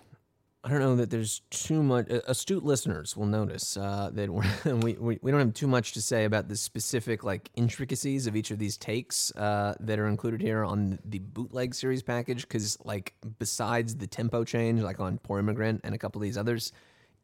I 0.62 0.68
don't 0.68 0.80
know 0.80 0.96
that 0.96 1.08
there's 1.08 1.40
too 1.50 1.82
much. 1.82 2.10
uh, 2.10 2.20
Astute 2.26 2.64
listeners 2.64 3.16
will 3.16 3.26
notice 3.26 3.78
uh, 3.78 4.10
that 4.12 4.30
we, 4.82 4.92
we 4.94 5.18
we 5.22 5.30
don't 5.30 5.40
have 5.40 5.54
too 5.54 5.66
much 5.66 5.92
to 5.92 6.02
say 6.02 6.24
about 6.24 6.48
the 6.48 6.56
specific 6.56 7.24
like 7.24 7.50
intricacies 7.54 8.26
of 8.26 8.36
each 8.36 8.50
of 8.50 8.58
these 8.58 8.76
takes 8.76 9.34
uh, 9.36 9.74
that 9.80 9.98
are 9.98 10.06
included 10.06 10.42
here 10.42 10.64
on 10.64 10.98
the 11.04 11.18
bootleg 11.18 11.74
series 11.74 12.02
package. 12.02 12.42
Because 12.42 12.76
like 12.84 13.14
besides 13.38 13.96
the 13.96 14.06
tempo 14.06 14.44
change, 14.44 14.82
like 14.82 15.00
on 15.00 15.18
Poor 15.18 15.38
Immigrant 15.38 15.80
and 15.82 15.94
a 15.94 15.98
couple 15.98 16.20
of 16.20 16.24
these 16.24 16.36
others, 16.36 16.72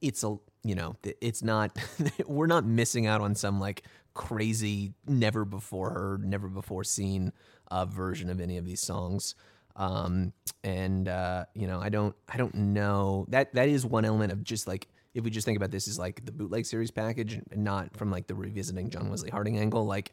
it's 0.00 0.24
a 0.24 0.36
you 0.62 0.74
know 0.74 0.96
it's 1.02 1.42
not 1.42 1.76
we're 2.26 2.46
not 2.46 2.64
missing 2.64 3.06
out 3.06 3.20
on 3.20 3.34
some 3.34 3.60
like 3.60 3.82
crazy 4.14 4.94
never 5.06 5.44
before 5.44 5.90
heard, 5.90 6.24
never 6.24 6.48
before 6.48 6.84
seen 6.84 7.32
uh, 7.70 7.84
version 7.86 8.30
of 8.30 8.40
any 8.40 8.58
of 8.58 8.64
these 8.64 8.80
songs. 8.80 9.34
Um 9.76 10.32
and 10.64 11.06
uh 11.06 11.44
you 11.54 11.66
know 11.66 11.80
i 11.80 11.90
don't 11.90 12.14
i 12.28 12.38
don't 12.38 12.54
know. 12.54 13.26
That 13.28 13.52
that 13.54 13.68
is 13.68 13.84
one 13.84 14.06
element 14.06 14.32
of 14.32 14.42
just 14.42 14.66
like 14.66 14.88
if 15.16 15.24
we 15.24 15.30
just 15.30 15.44
think 15.44 15.56
about 15.56 15.70
this 15.70 15.88
as 15.88 15.98
like 15.98 16.24
the 16.24 16.32
bootleg 16.32 16.66
series 16.66 16.90
package 16.90 17.40
and 17.50 17.64
not 17.64 17.96
from 17.96 18.10
like 18.10 18.26
the 18.26 18.34
revisiting 18.34 18.90
john 18.90 19.08
wesley 19.08 19.30
harding 19.30 19.58
angle 19.58 19.86
like 19.86 20.12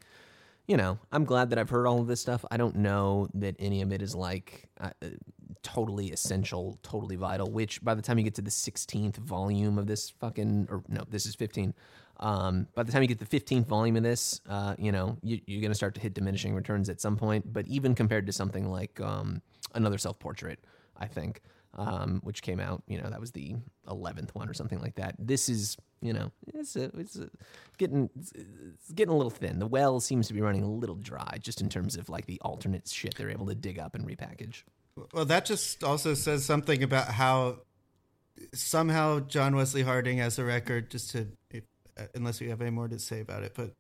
you 0.66 0.78
know 0.78 0.98
i'm 1.12 1.26
glad 1.26 1.50
that 1.50 1.60
i've 1.60 1.70
heard 1.70 1.86
all 1.86 2.00
of 2.00 2.08
this 2.08 2.22
stuff. 2.22 2.46
I 2.50 2.58
don't 2.58 2.78
know 2.78 3.28
that 3.34 3.56
any 3.60 3.82
of 3.82 3.92
it 3.92 4.02
is 4.02 4.16
like 4.16 4.70
uh, 4.80 4.92
totally 5.62 6.12
essential 6.12 6.80
totally 6.84 7.16
vital 7.18 7.52
which 7.52 7.84
by 7.84 7.94
the 7.94 8.02
time 8.02 8.18
you 8.18 8.24
get 8.24 8.36
to 8.36 8.42
the 8.42 8.50
16th 8.50 9.18
volume 9.18 9.78
of 9.78 9.88
this 9.88 10.10
fucking 10.10 10.68
or 10.70 10.84
no 10.88 11.04
this 11.10 11.26
is 11.26 11.36
15 11.36 11.74
um, 12.24 12.68
by 12.74 12.84
the 12.84 12.92
time 12.92 13.02
you 13.02 13.08
get 13.10 13.20
the 13.20 13.26
15th 13.26 13.68
volume 13.68 13.98
of 13.98 14.04
this, 14.04 14.40
uh, 14.48 14.76
you 14.80 14.94
know, 14.94 15.18
you, 15.22 15.42
you're 15.46 15.60
going 15.60 15.72
to 15.72 15.76
start 15.76 15.94
to 15.96 16.02
hit 16.02 16.14
diminishing 16.14 16.56
returns 16.56 16.88
at 16.88 17.02
some 17.02 17.18
point. 17.18 17.52
But 17.52 17.68
even 17.68 17.94
compared 17.94 18.26
to 18.28 18.32
something 18.32 18.72
like 18.72 19.00
um, 19.02 19.42
another 19.76 19.98
self 19.98 20.20
portrait, 20.20 20.60
I 20.98 21.06
think, 21.06 21.42
um, 21.74 22.22
which 22.24 22.42
came 22.42 22.62
out, 22.62 22.82
you 22.88 23.02
know, 23.02 23.10
that 23.10 23.20
was 23.20 23.34
the 23.34 23.58
11th 23.90 24.30
one 24.36 24.48
or 24.48 24.54
something 24.54 24.80
like 24.80 24.96
that. 24.96 25.16
This 25.20 25.50
is, 25.50 25.76
you 26.02 26.14
know, 26.14 26.32
it's, 26.54 26.78
a, 26.78 26.86
it's 26.98 27.18
a, 27.18 27.30
getting 27.78 28.10
it's, 28.18 28.32
getting 28.96 29.14
a 29.14 29.18
little 29.18 29.30
thin. 29.30 29.60
The 29.60 29.68
well 29.68 30.00
seems 30.00 30.30
to 30.30 30.34
be 30.34 30.40
running 30.40 30.64
a 30.64 30.72
little 30.72 30.96
dry, 30.96 31.40
just 31.42 31.60
in 31.60 31.68
terms 31.68 31.98
of 31.98 32.08
like 32.08 32.26
the 32.26 32.40
alternate 32.42 32.88
shit 32.88 33.16
they're 33.16 33.32
able 33.32 33.48
to 33.48 33.56
dig 33.56 33.80
up 33.80 33.96
and 33.96 34.08
repackage. 34.08 34.64
Well, 35.12 35.26
that 35.26 35.44
just 35.44 35.84
also 35.84 36.14
says 36.14 36.46
something 36.46 36.84
about 36.84 37.08
how 37.10 37.64
somehow 38.54 39.20
John 39.20 39.58
Wesley 39.58 39.82
Harding 39.82 40.20
has 40.20 40.40
a 40.40 40.46
record. 40.46 40.90
Just 40.90 41.12
to, 41.12 41.28
uh, 41.54 41.60
unless 42.16 42.42
you 42.42 42.50
have 42.50 42.62
any 42.62 42.72
more 42.72 42.88
to 42.88 43.00
say 43.00 43.22
about 43.22 43.44
it, 43.44 43.54
but 43.56 43.72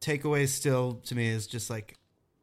takeaway 0.00 0.46
still 0.48 1.00
to 1.04 1.14
me 1.14 1.28
is 1.28 1.46
just 1.46 1.70
like 1.70 1.94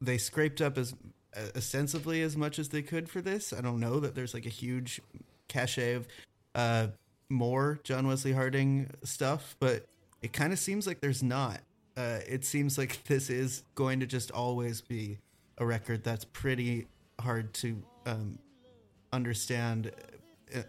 they 0.02 0.18
scraped 0.18 0.62
up 0.62 0.78
as 0.78 0.94
uh, 1.36 1.42
ostensibly 1.56 2.22
as 2.22 2.36
much 2.36 2.58
as 2.58 2.70
they 2.70 2.82
could 2.82 3.10
for 3.10 3.22
this. 3.22 3.54
I 3.54 3.62
don't 3.62 3.80
know 3.80 4.00
that 4.00 4.16
there's 4.16 4.34
like 4.34 4.46
a 4.46 4.50
huge 4.50 5.02
cachet 5.48 5.94
of 5.94 6.08
uh, 6.56 6.88
more 7.30 7.80
John 7.84 8.08
Wesley 8.08 8.34
Harding 8.34 8.90
stuff, 9.04 9.56
but 9.60 9.86
it 10.22 10.34
kind 10.34 10.54
of 10.54 10.60
seems 10.60 10.88
like 10.88 11.02
there's 11.02 11.22
not. 11.22 11.60
Uh, 11.96 12.20
it 12.28 12.46
seems 12.46 12.78
like 12.78 13.04
this 13.08 13.30
is 13.30 13.64
going 13.76 14.00
to 14.00 14.06
just 14.06 14.32
always 14.32 14.82
be 14.82 15.20
a 15.58 15.66
record 15.66 16.04
that's 16.04 16.26
pretty 16.26 16.88
hard 17.20 17.54
to 17.54 17.82
um, 18.06 18.40
understand 19.12 19.92
uh, 20.56 20.62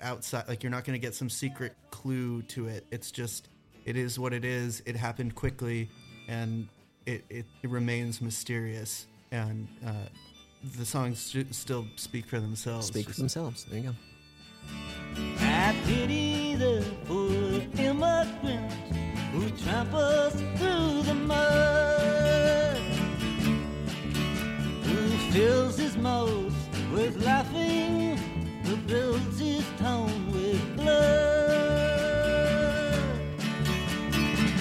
outside. 0.00 0.48
Like 0.48 0.62
you're 0.62 0.70
not 0.70 0.84
going 0.84 0.98
to 0.98 1.04
get 1.04 1.14
some 1.14 1.30
secret 1.30 1.74
clue 1.90 2.42
to 2.42 2.66
it. 2.68 2.86
It's 2.90 3.10
just 3.10 3.48
it 3.84 3.96
is 3.96 4.18
what 4.18 4.32
it 4.32 4.44
is. 4.44 4.82
It 4.86 4.96
happened 4.96 5.34
quickly, 5.34 5.88
and 6.28 6.68
it 7.06 7.24
it, 7.28 7.46
it 7.62 7.70
remains 7.70 8.20
mysterious. 8.20 9.06
And 9.30 9.68
uh, 9.84 9.92
the 10.76 10.84
songs 10.84 11.18
st- 11.20 11.54
still 11.54 11.86
speak 11.96 12.26
for 12.26 12.40
themselves. 12.40 12.86
Speak 12.86 13.08
for 13.08 13.14
themselves. 13.14 13.64
There 13.64 13.80
you 13.80 13.90
go. 13.90 13.94
I 15.40 15.76
pity 15.86 16.54
the 16.56 16.84
poor 17.04 17.62
immigrant 17.78 18.72
who 19.32 19.50
tramples 19.50 20.32
through 20.56 21.02
the 21.02 21.14
mud, 21.14 22.78
who 24.84 25.08
fills 25.32 25.76
his 25.76 25.96
mouth 25.96 26.54
with 26.92 27.22
laughing, 27.24 28.00
who 28.00 28.03
builds 28.86 29.38
his 29.38 29.64
town 29.78 30.10
with 30.32 30.76
blood, 30.76 32.14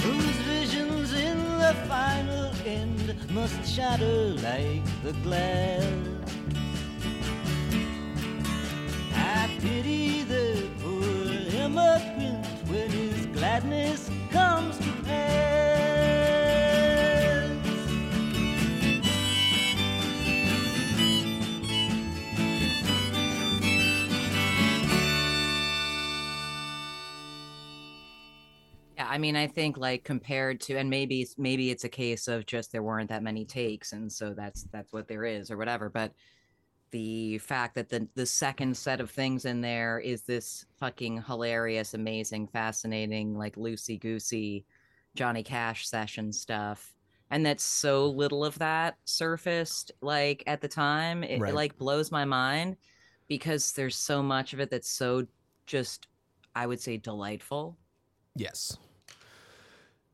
whose 0.04 0.38
visions 0.48 1.14
in 1.14 1.38
the 1.60 1.76
final 1.88 2.52
end 2.66 3.16
must 3.32 3.66
shatter 3.66 4.36
like 4.42 4.84
the 5.04 5.14
glass. 5.24 5.84
I 9.16 9.50
pity 9.60 10.24
the 10.24 10.70
poor 10.82 11.64
immigrant 11.64 12.46
when 12.68 12.90
his 12.90 13.26
gladness 13.28 14.10
comes 14.32 14.78
to 14.78 14.92
pass. 15.04 15.53
I 29.14 29.20
mean, 29.20 29.36
I 29.36 29.46
think 29.46 29.78
like 29.78 30.04
compared 30.04 30.60
to, 30.62 30.76
and 30.76 30.90
maybe 30.90 31.28
maybe 31.38 31.70
it's 31.70 31.84
a 31.84 31.90
case 31.90 32.28
of 32.28 32.48
just 32.48 32.72
there 32.72 32.82
weren't 32.82 33.10
that 33.10 33.22
many 33.22 33.46
takes, 33.46 33.94
and 33.94 34.12
so 34.12 34.34
that's 34.34 34.64
that's 34.72 34.92
what 34.92 35.08
there 35.08 35.24
is, 35.24 35.52
or 35.52 35.58
whatever. 35.58 35.88
But 35.88 36.14
the 36.90 37.38
fact 37.38 37.76
that 37.76 37.90
the 37.90 38.08
the 38.16 38.26
second 38.26 38.76
set 38.76 39.00
of 39.00 39.12
things 39.12 39.46
in 39.46 39.62
there 39.62 40.00
is 40.00 40.24
this 40.24 40.66
fucking 40.80 41.22
hilarious, 41.28 41.94
amazing, 41.94 42.48
fascinating, 42.48 43.38
like 43.38 43.56
loosey 43.56 44.00
goosey 44.00 44.66
Johnny 45.14 45.44
Cash 45.44 45.88
session 45.88 46.34
stuff, 46.34 46.96
and 47.30 47.46
that 47.46 47.62
so 47.62 48.10
little 48.10 48.44
of 48.44 48.58
that 48.58 48.96
surfaced 49.06 49.92
like 50.02 50.44
at 50.48 50.60
the 50.60 50.68
time, 50.68 51.24
it, 51.24 51.40
Right. 51.40 51.52
it 51.52 51.56
like 51.56 51.78
blows 51.78 52.12
my 52.12 52.26
mind 52.26 52.78
because 53.28 53.74
there's 53.74 53.96
so 53.96 54.24
much 54.24 54.54
of 54.54 54.60
it 54.60 54.72
that's 54.72 54.90
so 54.90 55.28
just, 55.68 56.08
I 56.56 56.66
would 56.66 56.82
say, 56.82 56.98
delightful. 56.98 57.78
Yes. 58.36 58.76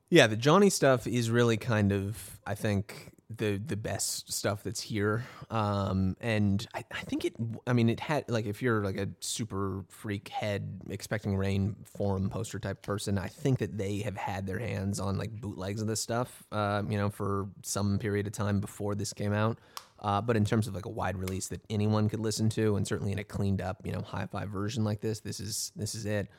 Yeah, 0.10 0.28
the 0.28 0.36
Johnny 0.38 0.70
stuff 0.70 1.06
is 1.06 1.30
really 1.30 1.58
kind 1.58 1.92
of, 1.92 2.40
I 2.46 2.56
think, 2.56 3.12
the 3.30 3.58
the 3.58 3.78
best 3.78 4.34
stuff 4.34 4.64
that's 4.64 4.82
here. 4.82 5.24
Um, 5.52 6.18
and 6.20 6.66
I, 6.74 6.84
I 6.92 7.02
think 7.02 7.26
it. 7.26 7.36
I 7.68 7.74
mean, 7.74 7.90
it 7.90 8.00
had 8.00 8.28
like 8.28 8.48
if 8.48 8.62
you're 8.64 8.84
like 8.84 8.98
a 8.98 9.08
super 9.20 9.86
freak 9.88 10.30
head 10.30 10.82
expecting 10.90 11.36
rain 11.38 11.76
forum 11.86 12.32
poster 12.32 12.58
type 12.58 12.82
person, 12.82 13.20
I 13.20 13.28
think 13.28 13.60
that 13.60 13.78
they 13.78 14.00
have 14.00 14.18
had 14.18 14.48
their 14.48 14.58
hands 14.58 15.00
on 15.00 15.18
like 15.20 15.30
bootlegs 15.40 15.80
of 15.80 15.88
this 15.88 16.02
stuff. 16.02 16.44
Uh, 16.52 16.82
you 16.90 16.98
know, 16.98 17.10
for 17.12 17.48
some 17.62 18.00
period 18.00 18.26
of 18.26 18.34
time 18.34 18.60
before 18.60 18.96
this 18.96 19.14
came 19.14 19.34
out. 19.34 19.60
Uh, 20.00 20.22
but 20.22 20.36
in 20.36 20.46
terms 20.46 20.66
of 20.68 20.74
like 20.74 20.86
a 20.86 20.90
wide 20.90 21.18
release 21.18 21.48
that 21.50 21.62
anyone 21.70 22.10
could 22.10 22.22
listen 22.22 22.50
to, 22.50 22.78
and 22.78 22.88
certainly 22.88 23.12
in 23.12 23.20
a 23.20 23.24
cleaned 23.24 23.62
up, 23.62 23.86
you 23.86 23.92
know, 23.92 24.02
hi-fi 24.02 24.46
version 24.46 24.84
like 24.84 25.02
this, 25.02 25.20
this 25.20 25.40
is 25.40 25.72
this 25.76 25.94
is 25.94 26.08
it 26.08 26.30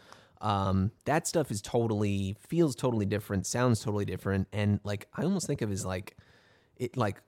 um, 0.40 0.90
that 1.04 1.26
stuff 1.26 1.50
is 1.50 1.60
totally 1.60 2.36
feels 2.40 2.74
totally 2.74 3.06
different, 3.06 3.46
sounds 3.46 3.80
totally 3.80 4.04
different, 4.04 4.48
and 4.52 4.80
like 4.84 5.08
I 5.14 5.24
almost 5.24 5.46
think 5.46 5.62
of 5.62 5.70
as 5.70 5.84
like 5.84 6.16
it 6.80 6.96
like 6.96 7.20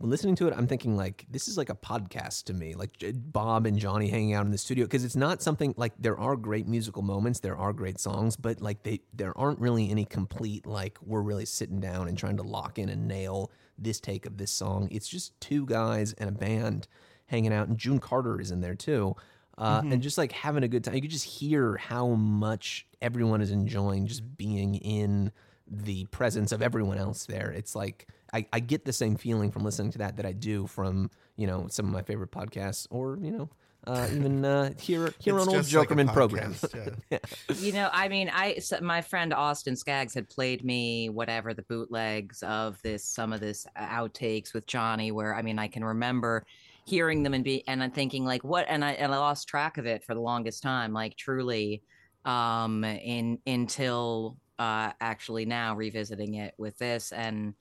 listening 0.00 0.34
to 0.36 0.48
it, 0.48 0.54
I'm 0.56 0.66
thinking 0.66 0.96
like 0.96 1.26
this 1.30 1.46
is 1.46 1.58
like 1.58 1.68
a 1.68 1.74
podcast 1.74 2.44
to 2.44 2.54
me, 2.54 2.74
like 2.74 3.04
Bob 3.14 3.66
and 3.66 3.78
Johnny 3.78 4.08
hanging 4.08 4.32
out 4.32 4.46
in 4.46 4.50
the 4.50 4.56
studio 4.56 4.86
because 4.86 5.04
it's 5.04 5.14
not 5.14 5.42
something 5.42 5.74
like 5.76 5.92
there 5.98 6.18
are 6.18 6.36
great 6.36 6.66
musical 6.66 7.02
moments, 7.02 7.40
there 7.40 7.56
are 7.56 7.74
great 7.74 8.00
songs, 8.00 8.34
but 8.34 8.62
like 8.62 8.82
they 8.82 9.00
there 9.12 9.36
aren't 9.36 9.60
really 9.60 9.90
any 9.90 10.06
complete 10.06 10.66
like 10.66 10.96
we're 11.02 11.20
really 11.20 11.44
sitting 11.44 11.80
down 11.80 12.08
and 12.08 12.16
trying 12.16 12.38
to 12.38 12.42
lock 12.42 12.78
in 12.78 12.88
and 12.88 13.06
nail 13.06 13.52
this 13.76 14.00
take 14.00 14.24
of 14.24 14.38
this 14.38 14.50
song. 14.50 14.88
It's 14.90 15.08
just 15.08 15.38
two 15.38 15.66
guys 15.66 16.14
and 16.14 16.30
a 16.30 16.32
band 16.32 16.88
hanging 17.26 17.52
out, 17.52 17.68
and 17.68 17.76
June 17.76 17.98
Carter 17.98 18.40
is 18.40 18.50
in 18.50 18.62
there 18.62 18.74
too 18.74 19.16
uh, 19.58 19.82
and 19.84 20.02
just 20.02 20.18
like 20.18 20.32
having 20.32 20.62
a 20.62 20.68
good 20.68 20.84
time. 20.84 20.94
You 20.94 21.00
could 21.00 21.10
just 21.10 21.24
hear 21.26 21.76
how 21.76 22.08
much 22.08 22.86
everyone 23.00 23.40
is 23.40 23.50
enjoying 23.50 24.06
just 24.06 24.36
being 24.36 24.76
in 24.76 25.32
the 25.66 26.04
presence 26.06 26.52
of 26.52 26.62
everyone 26.62 26.98
else 26.98 27.26
there. 27.26 27.50
It's 27.50 27.74
like 27.74 28.08
I, 28.32 28.46
I 28.52 28.60
get 28.60 28.84
the 28.84 28.92
same 28.92 29.16
feeling 29.16 29.50
from 29.50 29.64
listening 29.64 29.92
to 29.92 29.98
that 29.98 30.16
that 30.16 30.26
I 30.26 30.32
do 30.32 30.66
from 30.66 31.10
you 31.36 31.46
know 31.46 31.68
some 31.68 31.86
of 31.86 31.92
my 31.92 32.02
favorite 32.02 32.30
podcasts 32.30 32.86
or 32.90 33.18
you 33.20 33.30
know 33.30 33.48
uh, 33.86 34.08
even 34.12 34.44
uh, 34.44 34.72
here 34.80 35.12
here 35.18 35.36
It's 35.36 35.46
on 35.46 35.54
old 35.54 35.64
just 35.64 35.74
like 35.74 35.88
Jokerman 35.88 36.12
program. 36.12 36.54
podcast, 36.54 36.98
yeah. 37.10 37.18
you 37.56 37.72
know, 37.72 37.90
I 37.92 38.08
mean, 38.08 38.30
I 38.32 38.56
so 38.58 38.78
my 38.80 39.02
friend 39.02 39.32
Austin 39.32 39.76
Scaggs 39.76 40.14
had 40.14 40.28
played 40.28 40.64
me 40.64 41.08
whatever 41.10 41.54
the 41.54 41.62
bootlegs 41.62 42.42
of 42.42 42.80
this, 42.82 43.04
some 43.04 43.32
of 43.32 43.40
this 43.40 43.66
outtakes 43.78 44.54
with 44.54 44.66
Johnny, 44.66 45.12
where 45.12 45.34
I 45.34 45.42
mean, 45.42 45.58
I 45.58 45.68
can 45.68 45.84
remember 45.84 46.46
hearing 46.86 47.22
them 47.22 47.34
and 47.34 47.44
be 47.44 47.66
and 47.66 47.82
I'm 47.82 47.90
thinking 47.90 48.24
like, 48.24 48.44
what? 48.44 48.66
And 48.68 48.84
I 48.84 48.92
and 48.92 49.12
I 49.12 49.18
lost 49.18 49.48
track 49.48 49.78
of 49.78 49.86
it 49.86 50.04
for 50.04 50.14
the 50.14 50.20
longest 50.20 50.62
time, 50.62 50.92
like 50.92 51.16
truly, 51.16 51.82
um, 52.24 52.84
in 52.84 53.38
until 53.46 54.36
uh 54.58 54.92
actually 55.00 55.44
now 55.44 55.74
revisiting 55.74 56.34
it 56.34 56.54
with 56.58 56.78
this 56.78 57.10
and 57.10 57.54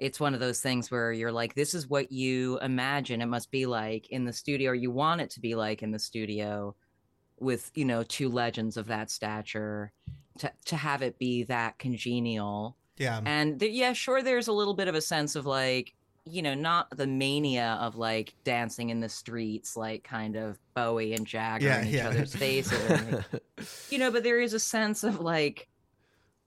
it's 0.00 0.18
one 0.18 0.34
of 0.34 0.40
those 0.40 0.58
things 0.60 0.90
where 0.90 1.12
you're 1.12 1.30
like 1.30 1.54
this 1.54 1.72
is 1.72 1.88
what 1.88 2.10
you 2.10 2.58
imagine 2.58 3.22
it 3.22 3.26
must 3.26 3.48
be 3.52 3.64
like 3.64 4.08
in 4.10 4.24
the 4.24 4.32
studio 4.32 4.72
or 4.72 4.74
you 4.74 4.90
want 4.90 5.20
it 5.20 5.30
to 5.30 5.38
be 5.38 5.54
like 5.54 5.84
in 5.84 5.92
the 5.92 6.00
studio 6.00 6.74
with 7.38 7.70
you 7.76 7.84
know 7.84 8.02
two 8.02 8.28
legends 8.28 8.76
of 8.76 8.88
that 8.88 9.08
stature 9.08 9.92
to 10.36 10.50
to 10.64 10.74
have 10.74 11.00
it 11.00 11.16
be 11.16 11.44
that 11.44 11.78
congenial 11.78 12.76
Yeah. 12.98 13.20
and 13.24 13.60
th- 13.60 13.72
yeah 13.72 13.92
sure 13.92 14.20
there's 14.20 14.48
a 14.48 14.52
little 14.52 14.74
bit 14.74 14.88
of 14.88 14.96
a 14.96 15.00
sense 15.00 15.36
of 15.36 15.46
like 15.46 15.94
you 16.28 16.42
know 16.42 16.54
not 16.54 16.88
the 16.96 17.06
mania 17.06 17.78
of 17.80 17.96
like 17.96 18.34
dancing 18.44 18.90
in 18.90 19.00
the 19.00 19.08
streets 19.08 19.76
like 19.76 20.02
kind 20.04 20.36
of 20.36 20.58
bowie 20.74 21.14
and 21.14 21.26
jagger 21.26 21.66
Yeah, 21.66 21.80
in 21.82 21.86
each 21.88 21.94
yeah. 21.94 22.08
other's 22.08 22.34
faces 22.34 23.24
you 23.90 23.98
know 23.98 24.10
but 24.10 24.24
there 24.24 24.40
is 24.40 24.52
a 24.52 24.58
sense 24.60 25.04
of 25.04 25.20
like 25.20 25.68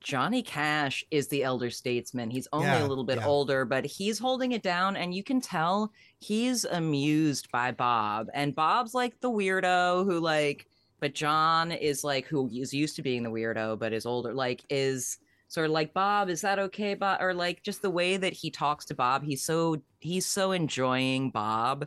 johnny 0.02 0.42
cash 0.42 1.04
is 1.12 1.28
the 1.28 1.44
elder 1.44 1.70
statesman. 1.70 2.30
He's 2.30 2.48
only 2.54 2.68
Yeah, 2.68 2.86
a 2.86 2.88
little 2.88 3.04
bit 3.04 3.20
older 3.26 3.66
but 3.66 3.86
he's 3.86 4.18
holding 4.20 4.54
it 4.54 4.64
down 4.64 4.96
and 4.96 5.14
you 5.14 5.24
can 5.24 5.42
tell 5.42 5.92
he's 6.20 6.64
amused 6.66 7.52
by 7.52 7.72
bob 7.72 8.28
and 8.34 8.56
bob's 8.56 8.94
like 8.94 9.20
the 9.20 9.30
weirdo 9.30 10.06
who 10.06 10.20
like 10.20 10.68
but 11.02 11.14
john 11.14 11.72
is 11.72 12.04
like 12.04 12.26
who 12.28 12.50
is 12.50 12.74
used 12.74 12.96
to 12.96 13.02
being 13.02 13.24
the 13.24 13.30
weirdo 13.32 13.78
but 13.78 13.92
is 13.94 14.06
older 14.06 14.34
like 14.34 14.64
is 14.70 15.18
sort 15.50 15.66
of 15.66 15.72
like 15.72 15.93
bob 15.93 16.30
is 16.30 16.41
that 16.41 16.58
okay 16.58 16.93
bob 16.93 17.22
or 17.22 17.34
like 17.34 17.62
just 17.62 17.82
the 17.82 17.89
way 17.89 18.16
that 18.16 18.34
he 18.34 18.50
talks 18.50 18.86
to 18.86 18.95
bob 18.95 19.24
he's 19.24 19.43
so 19.43 19.76
he's 20.00 20.26
so 20.26 20.54
enjoying 20.54 21.30
bob 21.30 21.86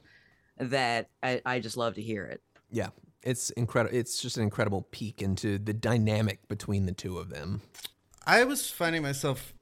that 0.59 1.09
i, 1.23 1.41
I 1.47 1.59
just 1.59 1.77
love 1.77 1.95
to 1.95 2.03
hear 2.03 2.25
it 2.25 2.43
yeah, 2.73 2.89
it's 3.23 3.51
incredible. 3.51 3.97
It's 3.97 4.21
just 4.21 4.39
an 4.39 4.43
incredible 4.43 4.89
peek 4.91 5.23
into 5.23 5.59
the 5.59 5.75
dynamic 5.75 6.49
between 6.49 6.87
the 6.87 6.93
two 6.93 7.19
of 7.19 7.29
them. 7.29 7.61
I 8.27 8.43
was 8.45 8.69
finding 8.71 9.03
myself, 9.03 9.53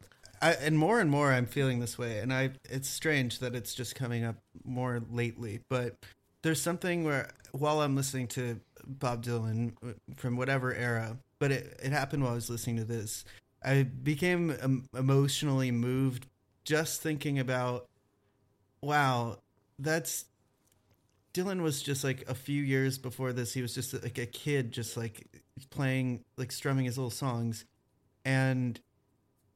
I, 0.41 0.53
and 0.53 0.79
more 0.79 1.01
and 1.01 1.11
more 1.11 1.33
I'm 1.33 1.47
feeling 1.47 1.81
this 1.81 1.99
way, 1.99 2.21
and 2.21 2.33
I. 2.33 2.51
It's 2.71 2.89
strange 2.89 3.41
that 3.41 3.55
it's 3.55 3.75
just 3.75 3.95
coming 3.97 4.25
up 4.25 4.37
more 4.65 5.03
lately, 5.11 5.61
but 5.69 5.97
there's 6.43 6.63
something 6.63 7.05
where 7.05 7.31
while 7.53 7.83
I'm 7.83 7.97
listening 7.97 8.29
to 8.29 8.61
Bob 8.87 9.25
Dylan 9.25 9.73
uh, 9.85 9.93
from 10.17 10.37
whatever 10.37 10.73
era, 10.73 11.19
but 11.41 11.51
it 11.51 11.79
it 11.83 11.91
happened 11.91 12.23
while 12.23 12.33
I 12.33 12.37
was 12.37 12.49
listening 12.49 12.77
to 12.77 12.85
this, 12.85 13.25
I 13.63 13.83
became 13.83 14.57
um, 14.63 14.89
emotionally 14.97 15.71
moved 15.71 16.27
just 16.65 17.03
thinking 17.03 17.39
about, 17.39 17.89
wow, 18.81 19.39
that's. 19.79 20.27
Dylan 21.33 21.63
was 21.63 21.81
just 21.81 22.03
like 22.03 22.25
a 22.29 22.35
few 22.35 22.61
years 22.61 22.99
before 22.99 23.33
this. 23.33 23.53
He 23.53 23.63
was 23.63 23.73
just 23.73 23.93
like 24.03 24.19
a 24.19 24.27
kid, 24.27 24.73
just 24.73 24.97
like 24.97 25.29
playing, 25.71 26.25
like 26.37 26.51
strumming 26.51 26.87
his 26.87 26.99
little 26.99 27.11
songs 27.11 27.65
and 28.25 28.81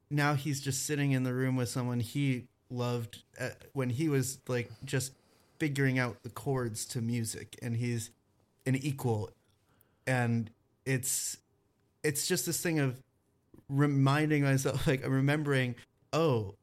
now 0.09 0.33
he's 0.33 0.61
just 0.61 0.85
sitting 0.85 1.11
in 1.11 1.23
the 1.23 1.33
room 1.33 1.55
with 1.55 1.69
someone 1.69 1.99
he 1.99 2.47
loved 2.69 3.23
uh, 3.39 3.49
when 3.73 3.89
he 3.89 4.09
was 4.09 4.39
like 4.47 4.69
just 4.83 5.13
figuring 5.59 5.99
out 5.99 6.21
the 6.23 6.29
chords 6.29 6.85
to 6.85 7.01
music 7.01 7.57
and 7.61 7.77
he's 7.77 8.11
an 8.65 8.75
equal 8.75 9.29
and 10.07 10.49
it's 10.85 11.37
it's 12.03 12.27
just 12.27 12.45
this 12.45 12.61
thing 12.61 12.79
of 12.79 13.01
reminding 13.69 14.43
myself 14.43 14.85
like 14.87 15.05
remembering 15.07 15.75
oh 16.13 16.55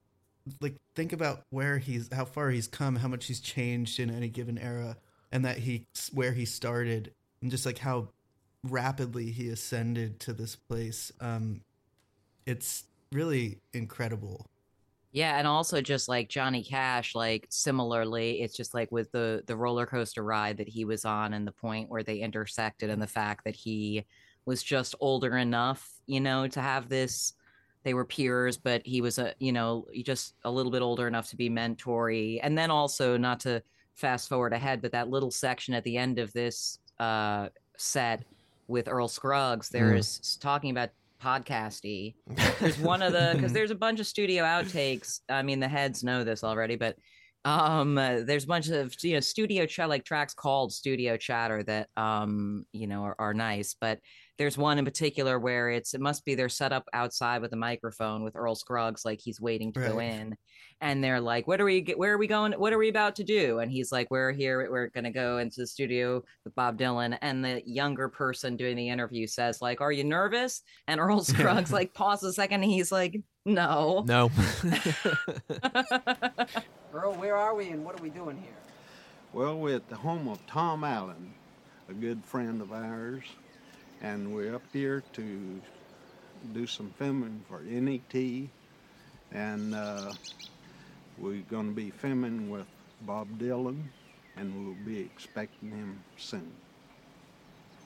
like 0.61 0.77
think 0.95 1.13
about 1.13 1.43
where 1.51 1.79
he's 1.79 2.13
how 2.13 2.25
far 2.25 2.51
he's 2.51 2.67
come 2.67 2.97
how 2.97 3.09
much 3.09 3.27
he's 3.27 3.41
changed 3.41 4.01
in 4.01 4.11
any 4.11 4.29
given 4.29 4.59
era 4.59 4.97
and 5.31 5.45
that 5.45 5.59
he 5.59 5.87
where 6.13 6.33
he 6.33 6.45
started 6.45 7.13
and 7.41 7.51
just 7.51 7.65
like 7.65 7.79
how 7.79 8.09
rapidly 8.65 9.31
he 9.31 9.49
ascended 9.49 10.19
to 10.21 10.33
this 10.33 10.57
place 10.57 11.13
um 11.21 11.61
it's 12.47 12.85
really 13.13 13.61
incredible. 13.73 14.47
Yeah, 15.13 15.39
and 15.39 15.47
also 15.47 15.83
just 15.83 16.09
like 16.09 16.31
Johnny 16.31 16.65
Cash, 16.65 17.15
like 17.15 17.47
similarly, 17.51 18.41
it's 18.41 18.57
just 18.57 18.73
like 18.73 18.91
with 18.91 19.13
the 19.13 19.43
the 19.47 19.57
roller 19.57 19.85
coaster 19.85 20.25
ride 20.25 20.57
that 20.57 20.69
he 20.69 20.87
was 20.87 21.05
on, 21.05 21.35
and 21.35 21.47
the 21.47 21.53
point 21.53 21.91
where 21.91 22.03
they 22.03 22.17
intersected, 22.17 22.89
and 22.89 23.01
the 23.01 23.07
fact 23.07 23.45
that 23.45 23.55
he 23.55 24.07
was 24.45 24.63
just 24.63 24.95
older 25.01 25.37
enough, 25.37 25.89
you 26.07 26.21
know, 26.21 26.47
to 26.49 26.61
have 26.61 26.89
this. 26.89 27.35
They 27.85 27.95
were 27.95 28.05
peers, 28.05 28.57
but 28.57 28.87
he 28.87 29.01
was 29.01 29.19
a, 29.19 29.35
you 29.41 29.53
know, 29.53 29.87
just 30.05 30.35
a 30.45 30.51
little 30.51 30.71
bit 30.71 30.83
older 30.83 31.09
enough 31.09 31.29
to 31.31 31.37
be 31.37 31.51
mentory, 31.51 32.39
and 32.43 32.57
then 32.57 32.71
also 32.71 33.17
not 33.17 33.41
to 33.41 33.63
fast 33.95 34.29
forward 34.29 34.53
ahead, 34.53 34.81
but 34.81 34.93
that 34.93 35.11
little 35.11 35.31
section 35.31 35.75
at 35.75 35.85
the 35.85 35.97
end 35.97 36.19
of 36.19 36.33
this 36.33 36.79
uh, 37.01 37.49
set 37.77 38.25
with 38.69 38.89
Earl 38.89 39.09
Scruggs, 39.09 39.69
there's 39.69 40.39
talking 40.41 40.71
about 40.71 40.91
podcasty. 41.23 42.15
There's 42.61 42.79
one 42.79 43.01
of 43.01 43.13
the 43.13 43.33
because 43.35 43.53
there's 43.53 43.71
a 43.71 43.77
bunch 43.77 44.01
of 44.01 44.07
studio 44.07 44.43
outtakes. 44.43 45.21
I 45.29 45.43
mean 45.43 45.61
the 45.61 45.69
heads 45.69 46.03
know 46.03 46.25
this 46.25 46.43
already 46.43 46.75
but 46.75 46.97
um 47.45 47.99
uh, 47.99 48.21
there's 48.25 48.45
a 48.45 48.49
bunch 48.49 48.69
of 48.69 48.95
you 49.03 49.15
know 49.15 49.21
studio 49.21 49.67
chat 49.67 49.89
like 49.89 50.05
tracks 50.05 50.35
called 50.35 50.73
studio 50.73 51.17
chatter 51.17 51.63
that 51.65 51.89
um 51.97 52.67
you 52.73 52.87
know 52.87 53.03
are, 53.05 53.17
are 53.19 53.35
nice. 53.35 53.77
But 53.81 54.01
there's 54.39 54.59
one 54.59 54.79
in 54.79 54.85
particular 54.85 55.39
where 55.39 55.71
it's 55.71 55.95
it 55.95 56.01
must 56.01 56.25
be 56.25 56.35
they're 56.35 56.49
set 56.49 56.73
up 56.73 56.85
outside 56.93 57.43
with 57.43 57.53
a 57.53 57.57
microphone 57.57 58.23
with 58.23 58.37
earl 58.37 58.55
scruggs 58.55 59.05
like 59.05 59.21
he's 59.21 59.41
waiting 59.41 59.73
to 59.73 59.81
go 59.81 59.99
in 59.99 60.37
and 60.81 61.03
they're 61.03 61.21
like 61.21 61.47
what 61.47 61.61
are 61.61 61.65
we 61.65 61.83
where 61.97 62.13
are 62.13 62.19
we 62.19 62.27
going 62.27 62.53
what 62.53 62.73
are 62.73 62.79
we 62.79 62.89
about 62.89 63.15
to 63.17 63.25
do? 63.25 63.61
And 63.61 63.71
he's 63.71 63.93
like 63.93 64.11
we're 64.11 64.33
here 64.33 64.69
we're 64.71 64.89
gonna 64.89 65.13
go 65.13 65.39
into 65.39 65.61
the 65.61 65.67
studio 65.67 66.23
with 66.45 66.55
bob 66.55 66.77
dylan 66.77 67.17
and 67.23 67.45
the 67.45 67.63
younger 67.65 68.09
person 68.09 68.57
doing 68.57 68.77
the 68.77 68.89
interview 68.89 69.27
says 69.27 69.63
like 69.63 69.81
are 69.81 69.93
you 69.93 70.05
nervous? 70.05 70.63
And 70.89 71.01
earl 71.01 71.23
scruggs 71.23 71.73
like 71.79 71.95
pauses 71.95 72.31
a 72.31 72.33
second 72.33 72.63
and 72.63 72.71
he's 72.71 72.91
like 72.93 73.21
no. 73.45 74.05
No. 74.07 74.31
Earl, 76.95 77.15
where 77.15 77.37
are 77.37 77.57
we 77.57 77.71
and 77.71 77.85
what 77.85 77.99
are 77.99 78.03
we 78.03 78.11
doing 78.11 78.37
here? 78.37 78.55
Well, 79.33 79.59
we're 79.59 79.77
at 79.77 79.89
the 79.89 79.97
home 79.97 80.29
of 80.29 80.47
Tom 80.47 80.85
Allen, 80.85 81.35
a 81.89 81.93
good 81.93 82.25
friend 82.25 82.61
of 82.61 82.73
ours, 82.73 83.25
and 84.03 84.35
we're 84.35 84.55
up 84.55 84.65
here 84.73 85.03
to 85.13 85.61
do 86.53 86.67
some 86.67 86.93
filming 86.99 87.41
for 87.49 87.61
NET, 87.63 88.49
and 89.31 89.75
uh, 89.75 90.13
we're 91.19 91.43
going 91.49 91.69
to 91.69 91.75
be 91.75 91.91
filming 91.91 92.51
with 92.51 92.67
Bob 93.03 93.29
Dylan, 93.39 93.81
and 94.37 94.53
we'll 94.55 94.77
be 94.85 94.99
expecting 95.01 95.71
him 95.71 96.03
soon. 96.19 96.51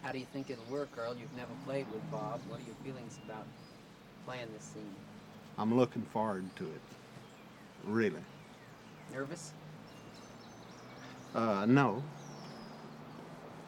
How 0.02 0.10
do 0.10 0.18
you 0.18 0.26
think 0.32 0.48
it'll 0.48 0.64
work, 0.70 0.88
Earl? 0.96 1.14
You've 1.16 1.36
never 1.36 1.52
played 1.66 1.86
with 1.92 2.10
Bob. 2.10 2.40
What 2.48 2.60
are 2.60 2.64
your 2.64 2.76
feelings 2.82 3.18
about 3.24 3.44
playing 4.24 4.46
this 4.54 4.64
scene? 4.64 4.94
I'm 5.58 5.76
looking 5.76 6.02
forward 6.12 6.44
to 6.56 6.64
it, 6.64 6.80
really. 7.84 8.24
Nervous? 9.12 9.52
Uh, 11.34 11.66
no. 11.66 12.02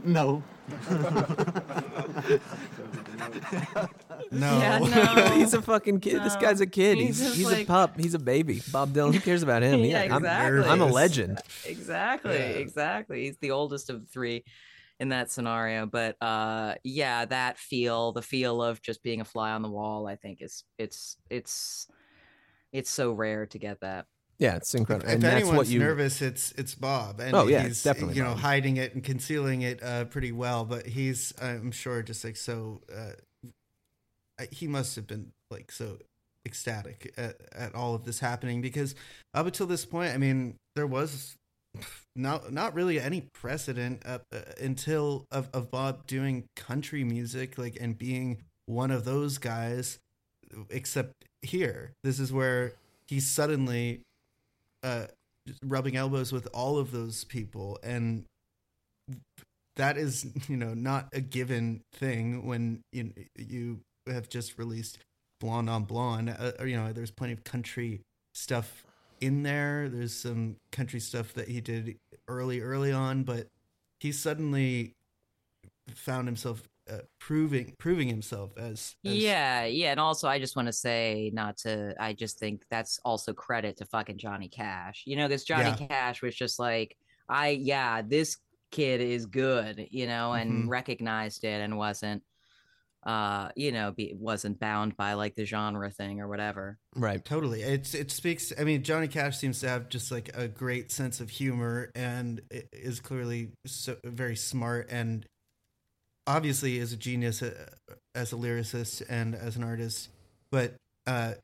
No. 0.04 0.42
No. 4.30 4.58
Yeah, 4.58 4.78
no. 4.78 5.28
he's 5.36 5.54
a 5.54 5.62
fucking 5.62 6.00
kid. 6.00 6.22
This 6.22 6.36
guy's 6.36 6.60
a 6.60 6.66
kid. 6.66 6.98
He's 6.98 7.18
He's 7.18 7.34
he's, 7.36 7.46
like- 7.46 7.62
a 7.62 7.66
pup. 7.66 7.98
He's 7.98 8.12
a 8.14 8.18
baby. 8.18 8.62
Bob 8.70 8.92
Dylan. 8.92 9.14
Who 9.14 9.20
cares 9.20 9.42
about 9.42 9.62
him? 9.62 9.80
Yeah, 9.84 10.00
I'm- 10.02 10.16
exactly. 10.16 10.64
I'm, 10.64 10.80
a 10.82 10.86
legend. 10.86 11.38
exactly 11.64 12.34
Yeah. 12.34 12.40
exactly 12.40 13.24
he's 13.24 13.38
the 13.38 13.52
oldest 13.52 13.88
of 13.88 14.00
the 14.02 14.06
three 14.06 14.44
in 15.00 15.10
that 15.10 15.30
scenario 15.30 15.86
but 15.86 16.20
uh 16.20 16.74
yeah 16.82 17.24
that 17.24 17.56
feel 17.56 18.12
the 18.12 18.20
feel 18.22 18.60
of 18.62 18.82
just 18.82 19.02
being 19.02 19.20
a 19.20 19.24
fly 19.24 19.52
on 19.52 19.62
the 19.62 19.70
wall 19.70 20.08
i 20.08 20.16
think 20.16 20.42
is 20.42 20.64
it's 20.76 21.16
it's 21.30 21.86
it's 22.72 22.90
so 22.90 23.12
rare 23.12 23.46
to 23.46 23.58
get 23.58 23.80
that 23.80 24.06
Yeah, 24.38 24.56
it's 24.56 24.74
incredible. 24.74 25.08
If 25.08 25.14
and 25.14 25.22
that's 25.22 25.34
anyone's 25.34 25.56
what 25.56 25.66
you. 25.68 25.80
nervous, 25.80 26.22
it's 26.22 26.52
it's 26.52 26.74
Bob, 26.74 27.18
and 27.20 27.34
Oh, 27.34 27.48
yeah, 27.48 27.62
he's 27.66 27.82
definitely 27.82 28.14
you 28.16 28.22
know 28.22 28.30
Bob. 28.30 28.38
hiding 28.40 28.76
it 28.76 28.94
and 28.94 29.02
concealing 29.02 29.62
it 29.62 29.82
uh, 29.82 30.04
pretty 30.04 30.30
well. 30.32 30.64
But 30.64 30.86
he's, 30.86 31.34
I'm 31.42 31.72
sure, 31.72 32.02
just 32.02 32.24
like 32.24 32.36
so. 32.36 32.80
Uh, 32.94 33.12
he 34.52 34.68
must 34.68 34.94
have 34.96 35.06
been 35.08 35.32
like 35.50 35.72
so 35.72 35.98
ecstatic 36.46 37.12
at, 37.16 37.36
at 37.54 37.74
all 37.74 37.94
of 37.94 38.04
this 38.04 38.20
happening 38.20 38.62
because 38.62 38.94
up 39.34 39.46
until 39.46 39.66
this 39.66 39.84
point, 39.84 40.14
I 40.14 40.18
mean, 40.18 40.54
there 40.76 40.86
was 40.86 41.34
not 42.14 42.52
not 42.52 42.74
really 42.74 43.00
any 43.00 43.22
precedent 43.32 44.06
up 44.06 44.22
uh, 44.32 44.38
until 44.60 45.24
of 45.32 45.48
of 45.52 45.70
Bob 45.70 46.06
doing 46.06 46.44
country 46.54 47.02
music, 47.02 47.58
like 47.58 47.76
and 47.80 47.98
being 47.98 48.44
one 48.66 48.92
of 48.92 49.04
those 49.04 49.38
guys. 49.38 49.98
Except 50.70 51.12
here, 51.42 51.92
this 52.04 52.18
is 52.20 52.32
where 52.32 52.72
he's 53.06 53.26
suddenly 53.26 54.00
uh, 54.82 55.06
rubbing 55.64 55.96
elbows 55.96 56.32
with 56.32 56.48
all 56.52 56.78
of 56.78 56.90
those 56.92 57.24
people, 57.24 57.78
and 57.82 58.24
that 59.76 59.96
is 59.96 60.26
you 60.48 60.56
know 60.56 60.74
not 60.74 61.08
a 61.12 61.20
given 61.20 61.82
thing 61.94 62.46
when 62.46 62.80
you 62.92 63.12
you 63.36 63.80
have 64.06 64.28
just 64.28 64.58
released 64.58 64.98
Blonde 65.40 65.70
on 65.70 65.84
Blonde. 65.84 66.34
Uh, 66.38 66.64
you 66.64 66.76
know, 66.76 66.92
there's 66.92 67.10
plenty 67.10 67.32
of 67.32 67.44
country 67.44 68.00
stuff 68.34 68.84
in 69.20 69.42
there. 69.42 69.88
There's 69.88 70.14
some 70.14 70.56
country 70.72 71.00
stuff 71.00 71.32
that 71.34 71.48
he 71.48 71.60
did 71.60 71.96
early, 72.28 72.60
early 72.60 72.92
on, 72.92 73.22
but 73.24 73.46
he 74.00 74.12
suddenly 74.12 74.92
found 75.94 76.28
himself 76.28 76.62
uh, 76.90 76.98
proving 77.20 77.74
proving 77.78 78.08
himself 78.08 78.52
as, 78.56 78.94
as 79.04 79.14
Yeah, 79.14 79.64
yeah, 79.64 79.90
and 79.90 80.00
also 80.00 80.28
I 80.28 80.38
just 80.38 80.56
want 80.56 80.66
to 80.66 80.72
say 80.72 81.30
not 81.32 81.56
to. 81.58 81.94
I 82.00 82.12
just 82.12 82.38
think 82.38 82.64
that's 82.70 82.98
also 83.04 83.32
credit 83.32 83.76
to 83.78 83.86
fucking 83.86 84.18
Johnny 84.18 84.48
Cash. 84.48 85.04
You 85.06 85.16
know, 85.16 85.28
because 85.28 85.44
Johnny 85.44 85.70
Yeah. 85.70 85.86
Cash 85.88 86.22
was 86.22 86.34
just 86.34 86.58
like, 86.58 86.96
I 87.28 87.50
yeah, 87.50 88.02
this 88.02 88.38
kid 88.70 89.00
is 89.00 89.26
good, 89.26 89.86
you 89.90 90.06
know, 90.06 90.32
and 90.34 90.66
Mhm. 90.66 90.68
recognized 90.68 91.44
it 91.44 91.60
and 91.60 91.78
wasn't, 91.78 92.22
uh, 93.06 93.50
you 93.56 93.72
know, 93.72 93.92
be, 93.92 94.14
wasn't 94.18 94.58
bound 94.58 94.96
by 94.96 95.14
like 95.14 95.34
the 95.34 95.44
genre 95.44 95.90
thing 95.90 96.20
or 96.20 96.28
whatever. 96.28 96.78
Right. 96.96 97.24
Totally. 97.24 97.62
It's 97.62 97.94
it 97.94 98.10
speaks. 98.10 98.52
I 98.58 98.64
mean, 98.64 98.82
Johnny 98.82 99.08
Cash 99.08 99.38
seems 99.38 99.60
to 99.60 99.68
have 99.68 99.88
just 99.88 100.10
like 100.10 100.30
a 100.36 100.48
great 100.48 100.90
sense 100.90 101.20
of 101.20 101.30
humor 101.30 101.90
and 101.94 102.40
is 102.72 102.98
clearly 103.00 103.52
so 103.66 103.96
very 104.04 104.36
smart 104.36 104.88
and 104.90 105.24
obviously 106.28 106.78
is 106.78 106.92
a 106.92 106.96
genius 106.96 107.42
uh, 107.42 107.52
as 108.14 108.32
a 108.32 108.36
lyricist 108.36 109.02
and 109.08 109.34
as 109.34 109.56
an 109.56 109.64
artist. 109.64 110.10
But 110.52 110.74
uh, 111.06 111.34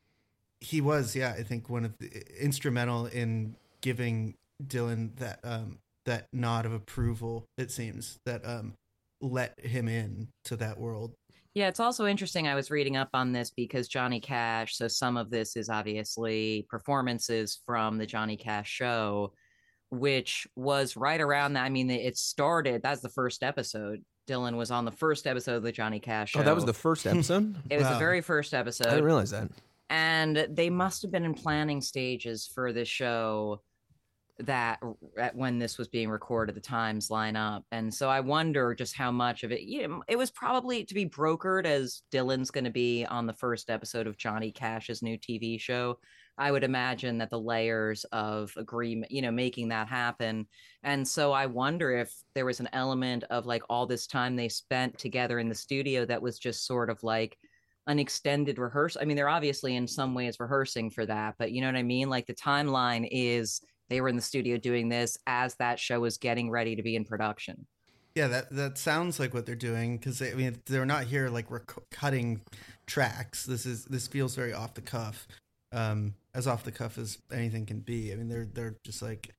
he 0.61 0.79
was, 0.79 1.15
yeah, 1.15 1.35
I 1.37 1.43
think 1.43 1.69
one 1.69 1.83
of 1.83 1.97
the 1.99 2.23
instrumental 2.39 3.07
in 3.07 3.55
giving 3.81 4.35
Dylan 4.63 5.15
that 5.17 5.39
um, 5.43 5.79
that 6.05 6.27
nod 6.31 6.65
of 6.65 6.73
approval. 6.73 7.45
It 7.57 7.71
seems 7.71 8.19
that 8.25 8.45
um, 8.45 8.73
let 9.21 9.59
him 9.59 9.87
in 9.87 10.29
to 10.45 10.55
that 10.57 10.79
world. 10.79 11.13
Yeah, 11.55 11.67
it's 11.69 11.79
also 11.79 12.05
interesting. 12.05 12.47
I 12.47 12.55
was 12.55 12.69
reading 12.69 12.97
up 12.97 13.09
on 13.13 13.31
this 13.31 13.49
because 13.49 13.87
Johnny 13.87 14.19
Cash, 14.19 14.75
so 14.75 14.87
some 14.87 15.15
of 15.15 15.29
this 15.29 15.55
is 15.55 15.69
obviously 15.69 16.67
performances 16.69 17.61
from 17.65 17.97
the 17.97 18.05
Johnny 18.05 18.35
Cash 18.35 18.69
show, 18.69 19.31
which 19.89 20.47
was 20.57 20.97
right 20.97 21.21
around 21.21 21.53
that. 21.53 21.63
I 21.63 21.69
mean, 21.69 21.89
it 21.89 22.17
started, 22.17 22.81
that's 22.83 23.01
the 23.01 23.09
first 23.09 23.41
episode. 23.41 24.03
Dylan 24.27 24.57
was 24.57 24.71
on 24.71 24.85
the 24.85 24.91
first 24.91 25.27
episode 25.27 25.55
of 25.55 25.63
the 25.63 25.71
Johnny 25.71 25.99
Cash 25.99 26.31
show. 26.31 26.39
Oh, 26.39 26.43
that 26.43 26.55
was 26.55 26.65
the 26.65 26.73
first 26.73 27.05
episode. 27.07 27.55
It 27.69 27.77
was 27.77 27.87
the 27.87 27.97
very 27.97 28.21
first 28.21 28.53
episode. 28.53 28.87
I 28.87 28.91
didn't 28.91 29.05
realize 29.05 29.31
that. 29.31 29.49
and 29.89 30.47
they 30.49 30.69
must 30.69 31.01
have 31.03 31.11
been 31.11 31.25
in 31.25 31.33
planning 31.33 31.81
stages 31.81 32.47
for 32.47 32.73
this 32.73 32.87
show 32.87 33.61
that 34.39 34.79
at 35.17 35.35
when 35.35 35.59
this 35.59 35.77
was 35.77 35.87
being 35.87 36.09
recorded 36.09 36.55
the 36.55 36.61
times 36.61 37.09
line 37.09 37.37
up 37.37 37.63
and 37.71 37.93
so 37.93 38.09
i 38.09 38.19
wonder 38.19 38.75
just 38.75 38.95
how 38.95 39.09
much 39.09 39.43
of 39.43 39.51
it 39.51 39.61
you 39.61 39.87
know, 39.87 40.03
it 40.09 40.17
was 40.17 40.29
probably 40.29 40.83
to 40.83 40.93
be 40.93 41.05
brokered 41.05 41.65
as 41.65 42.01
dylan's 42.11 42.51
going 42.51 42.65
to 42.65 42.69
be 42.69 43.05
on 43.05 43.25
the 43.25 43.33
first 43.33 43.69
episode 43.69 44.07
of 44.07 44.17
johnny 44.17 44.51
cash's 44.51 45.01
new 45.01 45.17
tv 45.17 45.59
show 45.59 45.97
i 46.37 46.51
would 46.51 46.65
imagine 46.65 47.17
that 47.17 47.29
the 47.29 47.39
layers 47.39 48.03
of 48.11 48.51
agreement 48.57 49.09
you 49.09 49.21
know 49.21 49.31
making 49.31 49.69
that 49.69 49.87
happen 49.87 50.45
and 50.83 51.07
so 51.07 51.31
i 51.31 51.45
wonder 51.45 51.95
if 51.95 52.13
there 52.33 52.45
was 52.45 52.59
an 52.59 52.69
element 52.73 53.23
of 53.29 53.45
like 53.45 53.63
all 53.69 53.85
this 53.85 54.05
time 54.05 54.35
they 54.35 54.49
spent 54.49 54.97
together 54.97 55.39
in 55.39 55.47
the 55.47 55.55
studio 55.55 56.05
that 56.05 56.21
was 56.21 56.37
just 56.37 56.67
sort 56.67 56.89
of 56.89 57.01
like 57.03 57.37
an 57.87 57.99
extended 57.99 58.57
rehearsal. 58.57 59.01
I 59.01 59.05
mean, 59.05 59.15
they're 59.15 59.29
obviously 59.29 59.75
in 59.75 59.87
some 59.87 60.15
ways 60.15 60.39
rehearsing 60.39 60.89
for 60.89 61.05
that, 61.05 61.35
but 61.37 61.51
you 61.51 61.61
know 61.61 61.67
what 61.67 61.75
I 61.75 61.83
mean? 61.83 62.09
Like 62.09 62.25
the 62.25 62.33
timeline 62.33 63.07
is 63.11 63.61
they 63.89 64.01
were 64.01 64.09
in 64.09 64.15
the 64.15 64.21
studio 64.21 64.57
doing 64.57 64.89
this 64.89 65.17
as 65.27 65.55
that 65.55 65.79
show 65.79 65.99
was 65.99 66.17
getting 66.17 66.49
ready 66.49 66.75
to 66.75 66.83
be 66.83 66.95
in 66.95 67.05
production. 67.05 67.65
Yeah, 68.15 68.27
that 68.29 68.49
that 68.51 68.77
sounds 68.77 69.19
like 69.19 69.33
what 69.33 69.45
they're 69.45 69.55
doing 69.55 69.97
because 69.97 70.21
I 70.21 70.33
mean 70.33 70.57
they're 70.65 70.85
not 70.85 71.03
here 71.03 71.29
like 71.29 71.51
rec- 71.51 71.89
cutting 71.91 72.41
tracks. 72.87 73.45
This 73.45 73.65
is 73.65 73.85
this 73.85 74.07
feels 74.07 74.35
very 74.35 74.53
off 74.53 74.73
the 74.73 74.81
cuff, 74.81 75.27
um, 75.73 76.15
as 76.33 76.47
off 76.47 76.63
the 76.63 76.71
cuff 76.71 76.97
as 76.97 77.17
anything 77.31 77.65
can 77.65 77.79
be. 77.79 78.13
I 78.13 78.15
mean 78.15 78.29
they're 78.29 78.45
they're 78.45 78.77
just 78.85 79.01
like 79.01 79.33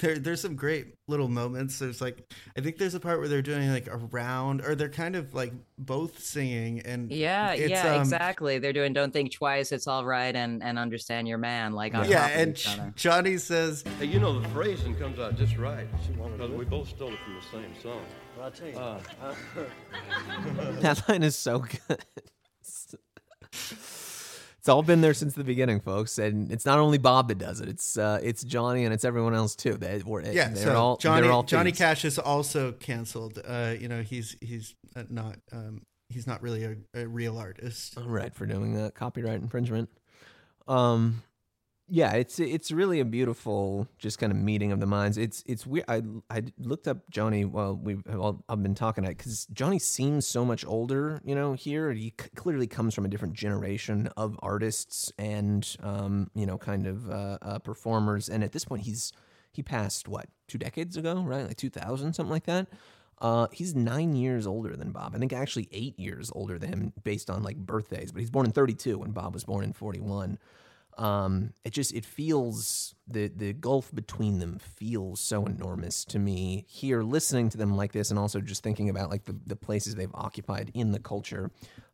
there 0.00 0.18
there's 0.18 0.40
some 0.40 0.56
great 0.56 0.94
little 1.06 1.28
moments. 1.28 1.78
There's 1.78 2.00
like 2.00 2.32
I 2.56 2.60
think 2.60 2.78
there's 2.78 2.94
a 2.94 3.00
part 3.00 3.18
where 3.18 3.28
they're 3.28 3.42
doing 3.42 3.70
like 3.70 3.88
a 3.88 3.96
round 3.96 4.62
or 4.62 4.74
they're 4.74 4.88
kind 4.88 5.16
of 5.16 5.34
like 5.34 5.52
both 5.78 6.18
singing 6.18 6.80
and 6.80 7.10
Yeah, 7.10 7.52
it's, 7.52 7.70
yeah, 7.70 7.96
um, 7.96 8.00
exactly. 8.00 8.58
They're 8.58 8.72
doing 8.72 8.94
"Don't 8.94 9.12
Think 9.12 9.32
Twice," 9.32 9.70
"It's 9.70 9.86
All 9.86 10.04
Right," 10.04 10.34
and 10.34 10.62
and 10.62 10.78
understand 10.78 11.28
your 11.28 11.38
man. 11.38 11.74
Like 11.74 11.94
on 11.94 12.08
Yeah, 12.08 12.26
and 12.28 12.52
each 12.52 12.66
other. 12.68 12.92
Johnny 12.96 13.36
says 13.36 13.84
Hey, 13.98 14.06
you 14.06 14.18
know 14.18 14.38
the 14.40 14.48
phrasing 14.48 14.94
comes 14.96 15.18
out 15.18 15.36
just 15.36 15.58
right. 15.58 15.86
Because 16.16 16.50
we 16.50 16.64
both 16.64 16.88
stole 16.88 17.12
it 17.12 17.18
from 17.24 17.34
the 17.34 17.42
same 17.52 17.74
song. 17.82 18.00
Well, 18.36 18.46
I'll 18.46 18.50
tell 18.50 18.68
you. 18.68 18.78
Uh, 18.78 19.00
That 20.80 21.08
line 21.08 21.22
is 21.22 21.36
so 21.36 21.60
good. 21.60 22.04
It's 24.62 24.68
all 24.68 24.84
been 24.84 25.00
there 25.00 25.12
since 25.12 25.34
the 25.34 25.42
beginning, 25.42 25.80
folks, 25.80 26.18
and 26.20 26.52
it's 26.52 26.64
not 26.64 26.78
only 26.78 26.96
Bob 26.96 27.26
that 27.26 27.38
does 27.38 27.60
it. 27.60 27.68
It's 27.68 27.98
uh, 27.98 28.20
it's 28.22 28.44
Johnny 28.44 28.84
and 28.84 28.94
it's 28.94 29.04
everyone 29.04 29.34
else 29.34 29.56
too. 29.56 29.76
They, 29.76 30.00
yeah, 30.06 30.50
they're 30.50 30.56
so 30.56 30.76
all 30.76 30.96
Johnny 30.98 31.22
they're 31.22 31.32
all 31.32 31.42
Johnny. 31.42 31.72
Cash 31.72 32.04
is 32.04 32.16
also 32.16 32.70
canceled. 32.70 33.40
Uh, 33.44 33.74
you 33.76 33.88
know 33.88 34.02
he's 34.02 34.36
he's 34.40 34.76
uh, 34.94 35.02
not 35.10 35.38
um, 35.50 35.82
he's 36.10 36.28
not 36.28 36.42
really 36.42 36.62
a, 36.62 36.76
a 36.94 37.08
real 37.08 37.38
artist. 37.38 37.98
All 37.98 38.04
right 38.04 38.32
for 38.32 38.46
doing 38.46 38.74
that 38.74 38.94
copyright 38.94 39.40
infringement. 39.40 39.88
Um, 40.68 41.24
yeah, 41.88 42.12
it's 42.12 42.38
it's 42.38 42.70
really 42.70 43.00
a 43.00 43.04
beautiful 43.04 43.88
just 43.98 44.18
kind 44.18 44.32
of 44.32 44.38
meeting 44.38 44.72
of 44.72 44.80
the 44.80 44.86
minds. 44.86 45.18
It's 45.18 45.42
it's 45.46 45.66
weird. 45.66 45.84
I 45.88 46.02
I 46.30 46.42
looked 46.58 46.88
up 46.88 47.10
Johnny 47.10 47.44
while 47.44 47.76
we've 47.76 48.02
well, 48.06 48.42
I've 48.48 48.62
been 48.62 48.74
talking 48.74 49.04
because 49.04 49.46
Johnny 49.52 49.78
seems 49.78 50.26
so 50.26 50.44
much 50.44 50.64
older. 50.64 51.20
You 51.24 51.34
know, 51.34 51.54
here 51.54 51.92
he 51.92 52.14
c- 52.18 52.30
clearly 52.34 52.66
comes 52.66 52.94
from 52.94 53.04
a 53.04 53.08
different 53.08 53.34
generation 53.34 54.08
of 54.16 54.38
artists 54.42 55.12
and 55.18 55.76
um 55.82 56.30
you 56.34 56.46
know 56.46 56.56
kind 56.56 56.86
of 56.86 57.10
uh, 57.10 57.38
uh 57.42 57.58
performers. 57.58 58.28
And 58.28 58.44
at 58.44 58.52
this 58.52 58.64
point, 58.64 58.82
he's 58.82 59.12
he 59.52 59.62
passed 59.62 60.08
what 60.08 60.26
two 60.48 60.58
decades 60.58 60.96
ago, 60.96 61.22
right? 61.22 61.46
Like 61.46 61.56
two 61.56 61.70
thousand 61.70 62.14
something 62.14 62.32
like 62.32 62.46
that. 62.46 62.68
Uh, 63.20 63.46
he's 63.52 63.74
nine 63.74 64.16
years 64.16 64.46
older 64.48 64.76
than 64.76 64.90
Bob. 64.90 65.14
I 65.14 65.18
think 65.18 65.32
actually 65.32 65.68
eight 65.70 65.96
years 65.98 66.32
older 66.34 66.58
than 66.58 66.70
him 66.70 66.92
based 67.04 67.30
on 67.30 67.42
like 67.44 67.56
birthdays. 67.56 68.10
But 68.10 68.18
he's 68.18 68.30
born 68.30 68.46
in 68.46 68.52
32 68.52 68.98
when 68.98 69.12
Bob 69.12 69.32
was 69.32 69.44
born 69.44 69.62
in 69.62 69.72
41. 69.72 70.38
Um, 70.98 71.54
it 71.64 71.72
just 71.72 71.94
it 71.94 72.04
feels 72.04 72.94
the 73.08 73.28
the 73.28 73.52
gulf 73.52 73.94
between 73.94 74.38
them 74.38 74.58
feels 74.58 75.20
so 75.20 75.46
enormous 75.46 76.04
to 76.06 76.18
me 76.18 76.66
here 76.68 77.02
listening 77.02 77.48
to 77.50 77.58
them 77.58 77.76
like 77.76 77.92
this 77.92 78.10
and 78.10 78.18
also 78.18 78.40
just 78.40 78.62
thinking 78.62 78.90
about 78.90 79.10
like 79.10 79.24
the, 79.24 79.36
the 79.46 79.56
places 79.56 79.94
they've 79.94 80.14
occupied 80.14 80.70
in 80.74 80.92
the 80.92 80.98
culture 80.98 81.50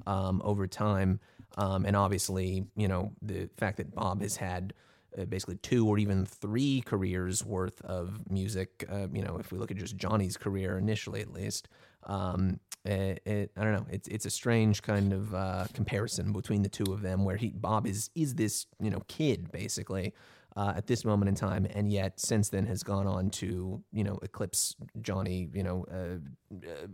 um, 0.07 0.43
over 0.45 0.67
time. 0.67 1.21
Um, 1.57 1.87
and 1.87 1.97
obviously, 1.97 2.67
you 2.77 2.89
know, 2.89 3.13
the 3.23 3.49
fact 3.57 3.79
that 3.79 3.95
Bob 3.95 4.21
has 4.23 4.37
had 4.37 4.75
uh, 5.19 5.25
basically 5.25 5.57
two 5.57 5.89
or 5.89 5.99
even 5.99 6.27
three 6.27 6.83
careers 6.85 7.45
worth 7.45 7.81
of 7.83 8.31
music. 8.31 8.85
Uh, 8.91 9.09
you 9.13 9.23
know, 9.23 9.39
if 9.39 9.51
we 9.51 9.59
look 9.59 9.71
at 9.71 9.77
just 9.77 9.97
Johnny's 9.97 10.37
career 10.37 10.77
initially, 10.77 11.21
at 11.21 11.33
least, 11.33 11.69
um, 12.05 12.61
it, 12.85 13.23
it, 13.27 13.51
I 13.57 13.65
don't 13.65 13.73
know. 13.73 13.87
It's 13.91 14.09
it's 14.09 14.27
a 14.27 14.31
strange 14.31 14.83
kind 14.83 15.13
of 15.13 15.35
uh, 15.35 15.67
comparison 15.75 16.33
between 16.33 16.63
the 16.63 16.69
two 16.69 16.93
of 16.93 17.03
them, 17.03 17.25
where 17.25 17.37
he 17.37 17.51
Bob 17.51 17.87
is 17.87 18.11
is 18.15 18.35
this 18.35 18.67
you 18.81 18.91
know 18.91 19.03
kid 19.09 19.51
basically. 19.53 20.15
Uh, 20.57 20.73
at 20.77 20.89
this 20.89 21.05
moment 21.05 21.29
in 21.29 21.37
time, 21.37 21.69
and 21.73 21.93
yet 21.93 22.19
since 22.19 22.49
then 22.49 22.67
has 22.67 22.83
gone 22.83 23.07
on 23.07 23.31
to 23.31 23.81
you 23.93 24.03
know 24.03 24.19
eclipse 24.23 24.75
Johnny, 25.01 25.49
you 25.55 25.63
know, 25.63 25.85
uh, 25.93 26.67
uh, 26.67 26.87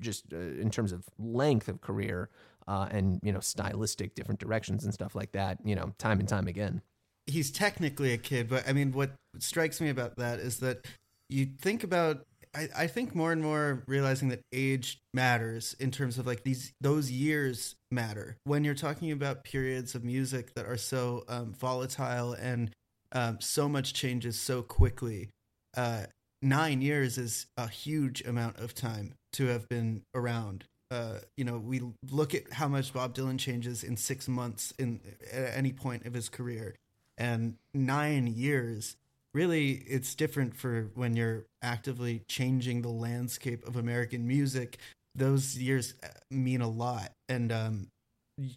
just 0.00 0.24
uh, 0.32 0.36
in 0.36 0.70
terms 0.70 0.90
of 0.90 1.04
length 1.20 1.68
of 1.68 1.80
career 1.80 2.30
uh, 2.66 2.88
and 2.90 3.20
you 3.22 3.32
know 3.32 3.38
stylistic 3.38 4.16
different 4.16 4.40
directions 4.40 4.82
and 4.84 4.92
stuff 4.92 5.14
like 5.14 5.30
that. 5.32 5.58
You 5.64 5.76
know, 5.76 5.92
time 5.98 6.18
and 6.18 6.28
time 6.28 6.48
again. 6.48 6.82
he's 7.26 7.50
technically 7.50 8.12
a 8.12 8.18
kid, 8.18 8.48
but 8.48 8.68
I 8.68 8.72
mean, 8.72 8.92
what 8.92 9.12
strikes 9.38 9.80
me 9.80 9.88
about 9.88 10.16
that 10.16 10.40
is 10.40 10.58
that 10.58 10.86
you 11.28 11.46
think 11.60 11.84
about. 11.84 12.26
I, 12.54 12.68
I 12.76 12.86
think 12.86 13.14
more 13.14 13.32
and 13.32 13.42
more 13.42 13.82
realizing 13.86 14.28
that 14.28 14.42
age 14.52 15.00
matters 15.14 15.74
in 15.80 15.90
terms 15.90 16.18
of 16.18 16.26
like 16.26 16.44
these 16.44 16.72
those 16.80 17.10
years 17.10 17.76
matter 17.90 18.36
when 18.44 18.64
you're 18.64 18.74
talking 18.74 19.10
about 19.10 19.44
periods 19.44 19.94
of 19.94 20.04
music 20.04 20.54
that 20.54 20.66
are 20.66 20.76
so 20.76 21.24
um, 21.28 21.54
volatile 21.54 22.34
and 22.34 22.70
um, 23.12 23.38
so 23.40 23.68
much 23.68 23.94
changes 23.94 24.38
so 24.38 24.62
quickly. 24.62 25.30
Uh, 25.76 26.04
nine 26.42 26.82
years 26.82 27.18
is 27.18 27.46
a 27.56 27.68
huge 27.68 28.22
amount 28.22 28.58
of 28.58 28.74
time 28.74 29.14
to 29.32 29.46
have 29.46 29.68
been 29.68 30.02
around. 30.14 30.64
Uh, 30.90 31.18
you 31.38 31.44
know, 31.44 31.56
we 31.56 31.80
look 32.10 32.34
at 32.34 32.52
how 32.52 32.68
much 32.68 32.92
Bob 32.92 33.14
Dylan 33.14 33.38
changes 33.38 33.82
in 33.82 33.96
six 33.96 34.28
months 34.28 34.74
in 34.78 35.00
at 35.32 35.56
any 35.56 35.72
point 35.72 36.04
of 36.04 36.12
his 36.12 36.28
career 36.28 36.74
and 37.16 37.56
nine 37.72 38.26
years 38.26 38.96
really 39.34 39.72
it's 39.86 40.14
different 40.14 40.54
for 40.56 40.90
when 40.94 41.16
you're 41.16 41.44
actively 41.62 42.22
changing 42.28 42.82
the 42.82 42.88
landscape 42.88 43.66
of 43.66 43.76
american 43.76 44.26
music. 44.26 44.78
Those 45.14 45.58
years 45.58 45.94
uh, 46.02 46.08
mean 46.30 46.62
a 46.62 46.68
lot. 46.68 47.12
And 47.28 47.52
um, 47.52 47.88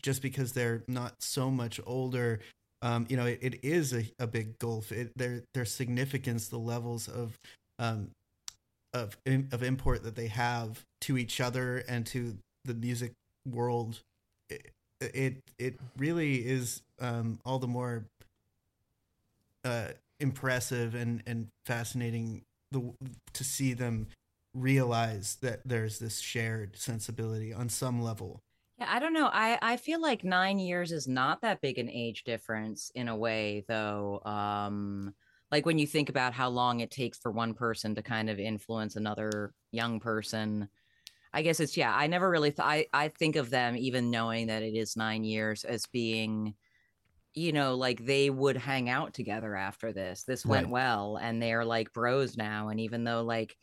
just 0.01 0.21
because 0.21 0.53
they're 0.53 0.83
not 0.87 1.15
so 1.19 1.51
much 1.51 1.79
older 1.85 2.39
um, 2.81 3.07
you 3.09 3.17
know 3.17 3.25
it, 3.25 3.39
it 3.41 3.59
is 3.63 3.93
a, 3.93 4.03
a 4.19 4.27
big 4.27 4.59
gulf. 4.59 4.91
It, 4.91 5.11
their 5.15 5.41
their 5.53 5.65
significance 5.65 6.47
the 6.47 6.59
levels 6.59 7.07
of 7.07 7.37
um, 7.79 8.11
of 8.93 9.17
of 9.51 9.63
import 9.63 10.03
that 10.03 10.15
they 10.15 10.27
have 10.27 10.83
to 11.01 11.17
each 11.17 11.41
other 11.41 11.83
and 11.87 12.05
to 12.07 12.37
the 12.63 12.73
music 12.73 13.13
world, 13.49 13.99
it 14.49 14.71
it, 15.01 15.37
it 15.57 15.79
really 15.97 16.35
is 16.37 16.81
um, 17.01 17.39
all 17.43 17.59
the 17.59 17.67
more 17.67 18.05
uh, 19.63 19.87
impressive 20.19 20.95
and 20.95 21.21
and 21.25 21.47
fascinating 21.65 22.43
the 22.71 22.93
to 23.33 23.43
see 23.43 23.73
them 23.73 24.07
realize 24.53 25.37
that 25.41 25.61
there's 25.65 25.99
this 25.99 26.19
shared 26.19 26.77
sensibility 26.77 27.53
on 27.53 27.69
some 27.69 28.01
level. 28.01 28.41
Yeah, 28.79 28.87
I 28.89 28.99
don't 28.99 29.13
know. 29.13 29.29
I 29.31 29.57
I 29.61 29.77
feel 29.77 30.01
like 30.01 30.23
nine 30.23 30.59
years 30.59 30.91
is 30.91 31.07
not 31.07 31.41
that 31.41 31.61
big 31.61 31.77
an 31.77 31.89
age 31.89 32.23
difference 32.23 32.91
in 32.95 33.07
a 33.07 33.15
way, 33.15 33.63
though. 33.67 34.21
Um, 34.25 35.13
like 35.51 35.65
when 35.65 35.77
you 35.77 35.87
think 35.87 36.09
about 36.09 36.33
how 36.33 36.49
long 36.49 36.79
it 36.79 36.91
takes 36.91 37.17
for 37.17 37.31
one 37.31 37.53
person 37.53 37.95
to 37.95 38.01
kind 38.01 38.29
of 38.29 38.39
influence 38.39 38.95
another 38.95 39.53
young 39.71 39.99
person. 39.99 40.67
I 41.33 41.41
guess 41.41 41.59
it's 41.59 41.75
yeah. 41.75 41.93
I 41.93 42.07
never 42.07 42.29
really 42.29 42.51
thought. 42.51 42.67
I 42.67 42.87
I 42.93 43.09
think 43.09 43.35
of 43.35 43.49
them 43.49 43.75
even 43.75 44.09
knowing 44.09 44.47
that 44.47 44.63
it 44.63 44.73
is 44.73 44.95
nine 44.95 45.23
years 45.25 45.65
as 45.65 45.85
being, 45.85 46.55
you 47.35 47.51
know, 47.51 47.75
like 47.75 48.03
they 48.03 48.29
would 48.29 48.57
hang 48.57 48.89
out 48.89 49.13
together 49.13 49.55
after 49.55 49.91
this. 49.93 50.23
This 50.23 50.45
went 50.45 50.67
Right. 50.67 50.71
well, 50.71 51.17
and 51.21 51.41
they're 51.41 51.65
like 51.65 51.93
bros 51.93 52.37
now. 52.37 52.69
And 52.69 52.79
even 52.79 53.03
though 53.03 53.23
like 53.23 53.55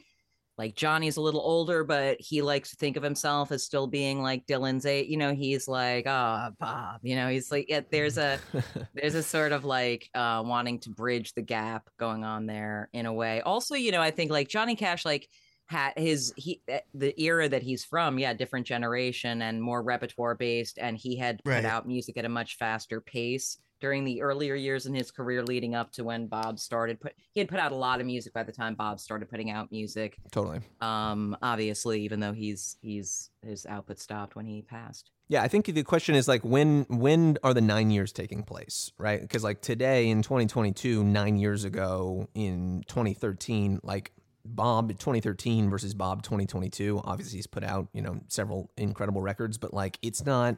like 0.58 0.74
Johnny's 0.76 1.16
a 1.16 1.20
little 1.22 1.40
older, 1.40 1.82
but 1.82 2.18
he 2.20 2.42
likes 2.42 2.70
to 2.70 2.76
think 2.76 2.98
of 2.98 3.02
himself 3.02 3.50
as 3.50 3.64
still 3.64 3.86
being 3.86 4.22
like 4.22 4.46
Dylan's 4.46 4.84
age. 4.84 5.08
You 5.08 5.16
know, 5.16 5.32
he's 5.34 5.66
like, 5.66 6.04
ah, 6.06 6.50
Bob. 6.60 7.00
You 7.02 7.16
know, 7.16 7.28
he's 7.28 7.50
like, 7.50 7.66
yeah, 7.70 7.80
there's 7.90 8.18
a 8.18 8.38
there's 8.94 9.14
a 9.14 9.22
sort 9.22 9.52
of 9.52 9.64
like 9.64 10.08
uh 10.14 10.42
wanting 10.44 10.78
to 10.80 10.90
bridge 10.90 11.32
the 11.32 11.42
gap 11.42 11.88
going 11.98 12.22
on 12.24 12.46
there 12.46 12.90
in 12.92 13.06
a 13.06 13.12
way. 13.12 13.40
Also, 13.40 13.74
you 13.74 13.92
know, 13.92 14.02
I 14.02 14.10
think 14.10 14.30
like 14.30 14.48
Johnny 14.48 14.76
Cash, 14.76 15.04
like 15.06 15.26
had 15.72 15.92
his 15.96 16.32
he 16.36 16.60
eh, 16.68 16.80
the 16.94 17.12
era 17.20 17.48
that 17.48 17.62
he's 17.62 17.84
from, 17.84 18.18
yeah, 18.18 18.34
different 18.34 18.66
generation 18.66 19.42
and 19.42 19.60
more 19.62 19.82
repertoire 19.82 20.34
based, 20.36 20.78
and 20.78 20.96
he 20.96 21.16
had 21.16 21.40
Right. 21.44 21.62
put 21.62 21.64
out 21.64 21.86
music 21.86 22.16
at 22.16 22.24
a 22.24 22.28
much 22.28 22.56
faster 22.58 23.00
pace 23.00 23.58
during 23.80 24.04
the 24.04 24.22
earlier 24.22 24.54
years 24.54 24.86
in 24.86 24.94
his 24.94 25.10
career 25.10 25.42
leading 25.42 25.74
up 25.74 25.90
to 25.92 26.04
when 26.04 26.28
Bob 26.28 26.58
started 26.60 27.00
put 27.00 27.14
he 27.34 27.40
had 27.40 27.48
put 27.48 27.58
out 27.58 27.72
a 27.72 27.74
lot 27.74 28.00
of 28.00 28.06
music 28.06 28.32
by 28.32 28.44
the 28.44 28.52
time 28.52 28.76
Bob 28.76 29.00
started 29.00 29.28
putting 29.28 29.50
out 29.50 29.72
music 29.72 30.18
totally. 30.30 30.60
um 30.80 31.36
obviously 31.42 32.00
even 32.02 32.20
though 32.20 32.32
he's 32.32 32.76
he's 32.80 33.30
his 33.44 33.66
output 33.66 33.98
stopped 33.98 34.36
when 34.36 34.46
he 34.46 34.62
passed 34.62 35.10
Yeah, 35.28 35.42
I 35.42 35.48
think 35.48 35.66
the 35.66 35.82
question 35.82 36.14
is 36.14 36.28
like 36.28 36.42
when 36.44 36.86
when 36.90 37.38
are 37.42 37.54
the 37.54 37.60
nine 37.74 37.90
years 37.90 38.12
taking 38.12 38.44
place, 38.44 38.92
right? 38.98 39.20
Because 39.20 39.42
like 39.42 39.60
today 39.62 40.08
in 40.10 40.22
2022, 40.22 41.02
nine 41.02 41.36
years 41.36 41.64
ago 41.64 42.28
in 42.34 42.84
2013, 42.86 43.80
like 43.82 44.12
Bob 44.44 44.88
2013 44.90 45.70
versus 45.70 45.94
Bob 45.94 46.22
2022. 46.22 47.00
Obviously, 47.04 47.38
he's 47.38 47.46
put 47.46 47.64
out 47.64 47.88
you 47.92 48.02
know 48.02 48.20
several 48.28 48.70
incredible 48.76 49.22
records, 49.22 49.58
but 49.58 49.72
like 49.74 49.98
it's 50.02 50.24
not. 50.24 50.56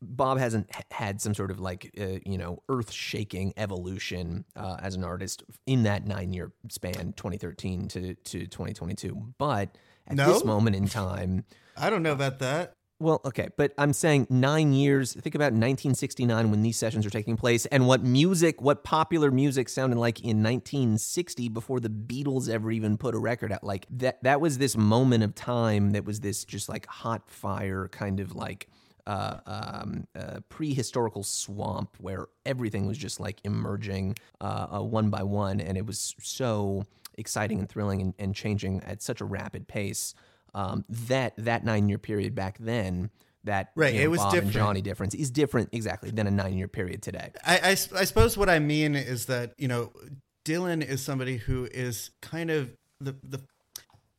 Bob 0.00 0.38
hasn't 0.38 0.70
had 0.92 1.20
some 1.20 1.34
sort 1.34 1.50
of 1.50 1.58
like 1.58 1.90
uh, 2.00 2.18
you 2.24 2.38
know 2.38 2.62
earth 2.68 2.92
shaking 2.92 3.52
evolution 3.56 4.44
uh, 4.54 4.76
as 4.80 4.94
an 4.94 5.02
artist 5.02 5.42
in 5.66 5.82
that 5.82 6.06
nine 6.06 6.32
year 6.32 6.52
span, 6.70 7.12
2013 7.16 7.88
to 7.88 8.14
to 8.14 8.46
2022. 8.46 9.34
But 9.38 9.76
at 10.06 10.16
No? 10.16 10.32
this 10.32 10.44
moment 10.44 10.76
in 10.76 10.86
time, 10.86 11.44
I 11.76 11.90
don't 11.90 12.04
know 12.04 12.12
about 12.12 12.38
that. 12.38 12.74
Well, 13.00 13.20
okay, 13.24 13.48
but 13.56 13.72
I'm 13.78 13.92
saying 13.92 14.26
nine 14.28 14.72
years. 14.72 15.12
Think 15.12 15.36
about 15.36 15.52
1969 15.52 16.50
when 16.50 16.62
these 16.62 16.76
sessions 16.76 17.06
are 17.06 17.10
taking 17.10 17.36
place, 17.36 17.64
and 17.66 17.86
what 17.86 18.02
music, 18.02 18.60
what 18.60 18.82
popular 18.82 19.30
music 19.30 19.68
sounded 19.68 19.98
like 19.98 20.18
in 20.20 20.42
1960 20.42 21.48
before 21.48 21.78
the 21.78 21.88
Beatles 21.88 22.48
ever 22.48 22.72
even 22.72 22.96
put 22.96 23.14
a 23.14 23.18
record 23.18 23.52
out. 23.52 23.62
Like 23.62 23.86
that, 23.90 24.22
that 24.24 24.40
was 24.40 24.58
this 24.58 24.76
moment 24.76 25.22
of 25.22 25.36
time 25.36 25.92
that 25.92 26.04
was 26.04 26.20
this 26.20 26.44
just 26.44 26.68
like 26.68 26.86
hot 26.86 27.30
fire 27.30 27.86
kind 27.88 28.18
of 28.18 28.34
like 28.34 28.68
uh, 29.06 29.38
um, 29.46 30.06
uh, 30.16 30.40
prehistorical 30.50 31.24
swamp 31.24 31.96
where 32.00 32.26
everything 32.44 32.86
was 32.86 32.98
just 32.98 33.20
like 33.20 33.40
emerging 33.44 34.16
uh, 34.40 34.66
uh, 34.72 34.82
one 34.82 35.08
by 35.08 35.22
one, 35.22 35.60
and 35.60 35.78
it 35.78 35.86
was 35.86 36.16
so 36.20 36.84
exciting 37.16 37.60
and 37.60 37.68
thrilling 37.68 38.00
and, 38.00 38.14
and 38.18 38.34
changing 38.34 38.82
at 38.82 39.02
such 39.02 39.20
a 39.20 39.24
rapid 39.24 39.68
pace 39.68 40.14
um, 40.54 40.84
that 40.88 41.34
that 41.38 41.64
nine 41.64 41.88
year 41.88 41.98
period 41.98 42.34
back 42.34 42.58
then. 42.58 43.10
That 43.44 43.70
Right, 43.76 43.94
you 43.94 44.00
know, 44.00 44.04
it 44.04 44.08
was 44.08 44.20
Bob 44.20 44.32
different. 44.32 44.52
Johnny 44.52 44.82
difference 44.82 45.14
is 45.14 45.30
different 45.30 45.70
exactly 45.72 46.10
than 46.10 46.26
a 46.26 46.30
nine 46.30 46.58
year 46.58 46.68
period 46.68 47.02
today. 47.02 47.30
I 47.44 47.70
I 47.70 48.04
suppose 48.04 48.36
what 48.36 48.50
I 48.50 48.58
mean 48.58 48.94
is 48.94 49.26
that 49.26 49.54
you 49.56 49.68
know 49.68 49.92
Dylan 50.44 50.86
is 50.86 51.02
somebody 51.02 51.36
who 51.36 51.68
is 51.72 52.10
kind 52.20 52.50
of 52.50 52.72
the 53.00 53.14
the 53.22 53.40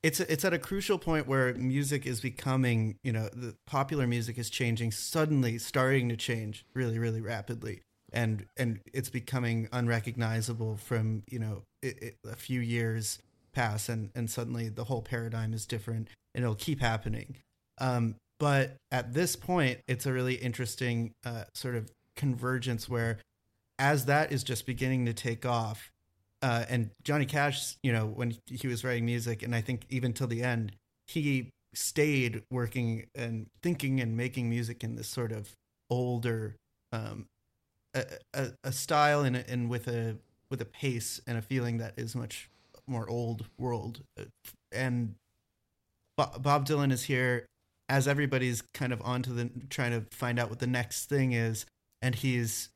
it's 0.02 0.20
it's 0.20 0.46
at 0.46 0.54
a 0.54 0.60
crucial 0.60 0.98
point 0.98 1.28
where 1.28 1.54
music 1.56 2.06
is 2.06 2.22
becoming 2.22 2.98
you 3.04 3.12
know 3.12 3.30
the 3.34 3.56
popular 3.68 4.08
music 4.08 4.38
is 4.38 4.50
changing 4.50 4.92
suddenly 4.92 5.58
starting 5.58 6.10
to 6.10 6.16
change 6.16 6.66
really 6.74 6.98
really 6.98 7.22
rapidly 7.22 7.82
and 8.14 8.46
and 8.58 8.80
it's 8.94 9.10
becoming 9.10 9.68
unrecognizable 9.72 10.78
from 10.78 11.24
you 11.30 11.40
know 11.40 11.64
it, 11.82 12.02
it, 12.02 12.18
a 12.30 12.36
few 12.36 12.62
years 12.62 13.20
pass 13.52 13.90
and 13.90 14.10
and 14.16 14.30
suddenly 14.30 14.70
the 14.70 14.86
whole 14.86 15.02
paradigm 15.02 15.54
is 15.54 15.66
different 15.66 16.08
and 16.34 16.44
it'll 16.44 16.56
keep 16.56 16.80
happening. 16.80 17.38
Um 17.80 18.16
but 18.40 18.78
at 18.92 19.14
this 19.14 19.36
point 19.36 19.80
it's 19.88 20.06
a 20.06 20.14
really 20.14 20.36
interesting 20.36 21.12
uh, 21.26 21.44
sort 21.54 21.76
of 21.76 21.92
convergence 22.16 22.88
where 22.88 23.20
as 23.78 24.06
that 24.06 24.32
is 24.32 24.44
just 24.44 24.66
beginning 24.66 25.06
to 25.06 25.14
take 25.14 25.46
off 25.46 25.92
uh, 26.42 26.66
and 26.70 26.92
Johnny 27.04 27.26
Cash, 27.26 27.76
you 27.84 27.92
know, 27.92 28.06
when 28.06 28.38
he 28.46 28.68
was 28.68 28.84
writing 28.84 29.06
music, 29.06 29.44
and 29.44 29.54
I 29.54 29.62
think 29.62 29.86
even 29.90 30.14
till 30.14 30.28
the 30.28 30.42
end, 30.42 30.72
he 31.08 31.50
stayed 31.74 32.44
working 32.50 33.08
and 33.14 33.48
thinking 33.62 34.00
and 34.00 34.16
making 34.16 34.50
music 34.50 34.84
in 34.84 34.96
this 34.96 35.08
sort 35.08 35.32
of 35.32 35.54
older, 35.90 36.56
um, 36.92 37.26
a, 37.94 38.06
a, 38.34 38.48
a 38.64 38.72
style 38.72 39.22
and, 39.22 39.36
and 39.36 39.70
with 39.70 39.88
a 39.88 40.18
with 40.50 40.62
a 40.62 40.66
pace 40.66 41.22
and 41.28 41.38
a 41.38 41.42
feeling 41.42 41.78
that 41.78 41.94
is 41.96 42.16
much 42.16 42.50
more 42.90 43.10
old 43.10 43.46
world. 43.58 44.02
And 44.72 45.16
Bob 46.18 46.66
Dylan 46.66 46.92
is 46.92 47.04
here 47.04 47.46
as 47.88 48.08
everybody's 48.08 48.62
kind 48.74 48.94
of 48.94 49.02
onto 49.02 49.34
the 49.34 49.50
trying 49.70 49.92
to 49.92 50.06
find 50.16 50.40
out 50.40 50.50
what 50.50 50.60
the 50.60 50.68
next 50.68 51.06
thing 51.06 51.32
is, 51.32 51.66
and 52.02 52.16
he's 52.16 52.70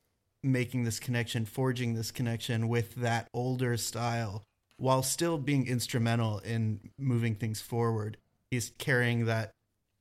making 0.44 0.84
this 0.84 1.00
connection, 1.00 1.46
forging 1.46 1.94
this 1.94 2.12
connection 2.12 2.68
with 2.68 2.96
that 2.96 3.28
older 3.34 3.78
style 3.78 4.44
while 4.78 5.04
still 5.04 5.38
being 5.38 5.68
instrumental 5.68 6.40
in 6.40 6.80
moving 6.98 7.36
things 7.36 7.62
forward. 7.62 8.18
He's 8.52 8.72
carrying 8.78 9.26
that 9.26 9.52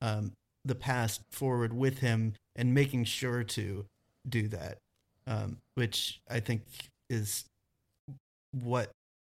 um, 0.01 0.33
the 0.65 0.75
past 0.75 1.21
forward 1.31 1.73
with 1.73 1.99
him 1.99 2.35
and 2.57 2.75
making 2.75 3.05
sure 3.05 3.45
to 3.45 3.85
do 4.29 4.49
that, 4.49 4.79
um, 5.27 5.59
which 5.75 6.21
I 6.29 6.41
think 6.41 6.63
is 7.09 7.45
what 8.53 8.91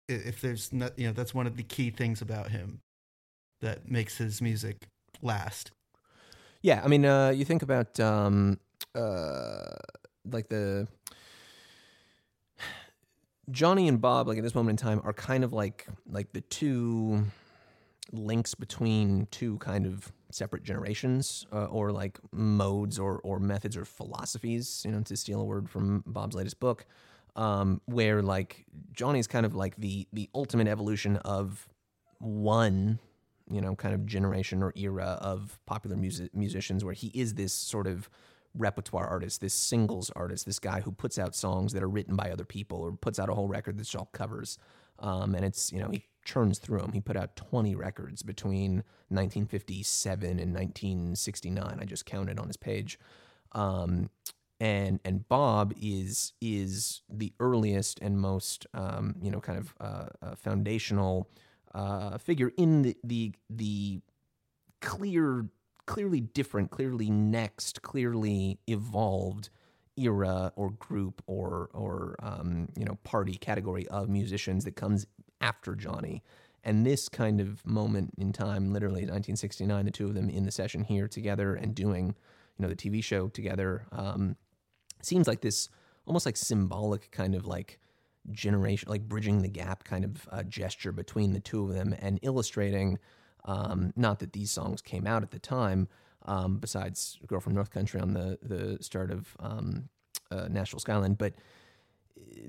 if 0.08 0.40
there's 0.40 0.72
not 0.72 0.98
you 0.98 1.06
know 1.06 1.12
that's 1.12 1.34
one 1.34 1.46
of 1.46 1.56
the 1.56 1.62
key 1.62 1.90
things 1.90 2.22
about 2.22 2.50
him 2.50 2.80
that 3.60 3.90
makes 3.90 4.18
his 4.18 4.40
music 4.40 4.88
last. 5.22 5.72
Yeah, 6.62 6.80
I 6.84 6.88
mean, 6.88 7.04
uh, 7.04 7.30
you 7.30 7.44
think 7.44 7.62
about 7.62 7.98
um, 8.00 8.58
uh, 8.94 9.76
like 10.30 10.48
the 10.48 10.88
Johnny 13.50 13.88
and 13.88 14.00
Bob, 14.00 14.26
like 14.26 14.38
at 14.38 14.44
this 14.44 14.54
moment 14.54 14.80
in 14.80 14.86
time, 14.86 15.00
are 15.04 15.12
kind 15.12 15.44
of 15.44 15.52
like 15.52 15.86
like 16.08 16.32
the 16.32 16.40
two 16.40 17.24
links 18.12 18.54
between 18.54 19.26
two 19.30 19.58
kind 19.58 19.86
of 19.86 20.12
separate 20.30 20.64
generations, 20.64 21.46
uh, 21.52 21.66
or 21.66 21.92
like 21.92 22.18
modes, 22.32 22.98
or 22.98 23.20
or 23.22 23.38
methods, 23.38 23.76
or 23.76 23.84
philosophies. 23.84 24.82
You 24.84 24.92
know, 24.92 25.02
to 25.02 25.16
steal 25.16 25.40
a 25.40 25.44
word 25.44 25.70
from 25.70 26.02
Bob's 26.06 26.34
latest 26.34 26.58
book, 26.58 26.86
um, 27.36 27.80
where 27.86 28.22
like 28.22 28.66
Johnny's 28.92 29.26
kind 29.26 29.46
of 29.46 29.54
like 29.54 29.76
the 29.76 30.08
the 30.12 30.28
ultimate 30.34 30.66
evolution 30.66 31.16
of 31.18 31.68
one 32.18 32.98
you 33.50 33.60
know, 33.60 33.74
kind 33.74 33.94
of 33.94 34.06
generation 34.06 34.62
or 34.62 34.72
era 34.76 35.18
of 35.20 35.58
popular 35.66 35.96
music 35.96 36.34
musicians 36.34 36.84
where 36.84 36.94
he 36.94 37.08
is 37.14 37.34
this 37.34 37.52
sort 37.52 37.86
of 37.86 38.08
repertoire 38.54 39.06
artist, 39.06 39.40
this 39.40 39.54
singles 39.54 40.10
artist, 40.16 40.46
this 40.46 40.58
guy 40.58 40.80
who 40.80 40.90
puts 40.90 41.18
out 41.18 41.34
songs 41.34 41.72
that 41.72 41.82
are 41.82 41.88
written 41.88 42.16
by 42.16 42.30
other 42.30 42.44
people 42.44 42.78
or 42.78 42.92
puts 42.92 43.18
out 43.18 43.28
a 43.28 43.34
whole 43.34 43.48
record 43.48 43.78
that's 43.78 43.94
all 43.94 44.08
covers. 44.12 44.58
Um, 44.98 45.34
and 45.34 45.44
it's, 45.44 45.72
you 45.72 45.78
know, 45.78 45.88
he 45.90 46.04
churns 46.24 46.58
through 46.58 46.80
them. 46.80 46.92
He 46.92 47.00
put 47.00 47.16
out 47.16 47.36
20 47.36 47.74
records 47.74 48.22
between 48.22 48.82
1957 49.08 50.28
and 50.30 50.54
1969. 50.54 51.78
I 51.80 51.84
just 51.84 52.06
counted 52.06 52.38
on 52.40 52.46
his 52.46 52.56
page. 52.56 52.98
Um, 53.52 54.10
and 54.60 55.00
and 55.04 55.28
Bob 55.28 55.74
is 55.80 56.32
is 56.40 57.02
the 57.10 57.32
earliest 57.40 58.00
and 58.00 58.18
most 58.18 58.66
um, 58.74 59.16
you 59.20 59.30
know 59.30 59.40
kind 59.40 59.58
of 59.58 59.74
uh, 59.80 60.06
uh, 60.22 60.34
foundational 60.36 61.28
uh, 61.74 62.18
figure 62.18 62.52
in 62.56 62.82
the 62.82 62.96
the 63.04 63.32
the 63.50 64.00
clear, 64.80 65.46
clearly 65.86 66.20
different, 66.20 66.70
clearly 66.70 67.10
next, 67.10 67.82
clearly 67.82 68.58
evolved 68.66 69.50
era 69.96 70.52
or 70.56 70.70
group 70.70 71.22
or 71.26 71.70
or 71.72 72.16
um, 72.20 72.68
you 72.76 72.84
know 72.84 72.98
party 73.04 73.34
category 73.34 73.86
of 73.88 74.08
musicians 74.08 74.64
that 74.64 74.76
comes 74.76 75.06
after 75.40 75.74
Johnny. 75.74 76.22
And 76.64 76.84
this 76.84 77.08
kind 77.08 77.40
of 77.40 77.64
moment 77.64 78.14
in 78.18 78.32
time, 78.32 78.72
literally 78.72 79.02
1969, 79.02 79.84
the 79.84 79.90
two 79.92 80.06
of 80.06 80.14
them 80.14 80.28
in 80.28 80.44
the 80.44 80.50
session 80.50 80.82
here 80.82 81.06
together 81.06 81.54
and 81.54 81.76
doing, 81.76 82.08
you 82.08 82.62
know, 82.62 82.68
the 82.68 82.74
TV 82.74 83.04
show 83.04 83.28
together, 83.28 83.86
um, 83.92 84.34
seems 85.06 85.26
like 85.26 85.40
this 85.40 85.68
almost 86.06 86.26
like 86.26 86.36
symbolic 86.36 87.10
kind 87.10 87.34
of 87.34 87.46
like 87.46 87.78
generation, 88.30 88.88
like 88.88 89.08
bridging 89.08 89.42
the 89.42 89.48
gap 89.48 89.84
kind 89.84 90.04
of 90.04 90.28
uh, 90.30 90.42
gesture 90.44 90.92
between 90.92 91.32
the 91.32 91.40
two 91.40 91.62
of 91.62 91.72
them 91.72 91.94
and 92.00 92.18
illustrating, 92.22 92.98
um, 93.44 93.92
not 93.96 94.18
that 94.18 94.32
these 94.32 94.50
songs 94.50 94.82
came 94.82 95.06
out 95.06 95.22
at 95.22 95.30
the 95.30 95.38
time, 95.38 95.88
um, 96.26 96.58
besides 96.58 97.18
Girl 97.26 97.40
from 97.40 97.54
North 97.54 97.70
Country 97.70 98.00
on 98.00 98.12
the, 98.12 98.38
the 98.42 98.82
start 98.82 99.10
of 99.10 99.36
um, 99.40 99.88
uh, 100.30 100.48
Nashville 100.48 100.80
Skyline, 100.80 101.14
but 101.14 101.34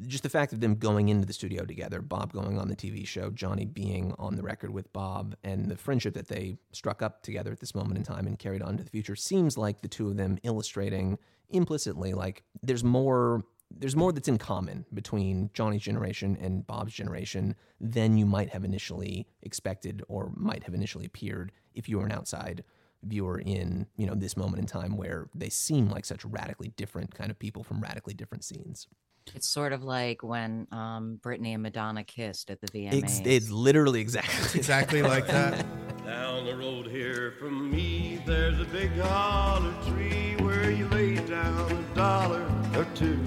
just 0.05 0.23
the 0.23 0.29
fact 0.29 0.53
of 0.53 0.59
them 0.59 0.75
going 0.75 1.09
into 1.09 1.25
the 1.25 1.33
studio 1.33 1.65
together, 1.65 2.01
Bob 2.01 2.31
going 2.33 2.57
on 2.57 2.67
the 2.67 2.75
TV 2.75 3.05
show, 3.05 3.29
Johnny 3.29 3.65
being 3.65 4.13
on 4.17 4.35
the 4.35 4.43
record 4.43 4.71
with 4.71 4.91
Bob, 4.93 5.35
and 5.43 5.69
the 5.69 5.77
friendship 5.77 6.13
that 6.13 6.27
they 6.27 6.57
struck 6.71 7.01
up 7.01 7.23
together 7.23 7.51
at 7.51 7.59
this 7.59 7.75
moment 7.75 7.97
in 7.97 8.03
time 8.03 8.27
and 8.27 8.39
carried 8.39 8.61
on 8.61 8.77
to 8.77 8.83
the 8.83 8.89
future 8.89 9.15
seems 9.15 9.57
like 9.57 9.81
the 9.81 9.87
two 9.87 10.09
of 10.09 10.17
them 10.17 10.37
illustrating 10.43 11.17
implicitly 11.49 12.13
like 12.13 12.43
there's 12.61 12.83
more 12.83 13.41
there's 13.69 13.95
more 13.95 14.11
that's 14.11 14.27
in 14.27 14.37
common 14.37 14.85
between 14.93 15.49
Johnny's 15.53 15.81
generation 15.81 16.37
and 16.39 16.65
Bob's 16.65 16.93
generation 16.93 17.55
than 17.81 18.17
you 18.17 18.25
might 18.25 18.49
have 18.49 18.63
initially 18.63 19.27
expected 19.43 20.01
or 20.07 20.31
might 20.35 20.63
have 20.63 20.73
initially 20.73 21.05
appeared 21.05 21.51
if 21.73 21.89
you 21.89 21.97
were 21.97 22.05
an 22.05 22.11
outside 22.11 22.63
viewer 23.03 23.39
in 23.39 23.85
you 23.95 24.05
know 24.05 24.15
this 24.15 24.35
moment 24.37 24.59
in 24.59 24.65
time 24.65 24.97
where 24.97 25.29
they 25.35 25.49
seem 25.49 25.89
like 25.89 26.05
such 26.05 26.25
radically 26.25 26.69
different 26.77 27.13
kind 27.13 27.29
of 27.29 27.37
people 27.37 27.63
from 27.63 27.81
radically 27.81 28.13
different 28.13 28.43
scenes. 28.43 28.87
It's 29.35 29.49
sort 29.49 29.73
of 29.73 29.83
like 29.83 30.23
when 30.23 30.67
um, 30.71 31.19
Britney 31.21 31.53
and 31.53 31.63
Madonna 31.63 32.03
kissed 32.03 32.49
at 32.49 32.61
the 32.61 32.67
VMAs. 32.67 32.93
It's, 32.93 33.21
it's 33.25 33.49
literally 33.49 34.01
exactly 34.01 34.59
exactly 34.59 35.01
like 35.01 35.27
that. 35.27 35.65
Down 36.05 36.45
the 36.45 36.55
road 36.55 36.87
here 36.87 37.33
from 37.39 37.69
me, 37.69 38.21
there's 38.25 38.59
a 38.59 38.65
big 38.65 38.97
holler 38.97 39.73
tree 39.87 40.35
where 40.39 40.71
you 40.71 40.87
lay 40.87 41.15
down 41.15 41.69
a 41.69 41.95
dollar 41.95 42.49
or 42.75 42.85
two. 42.95 43.19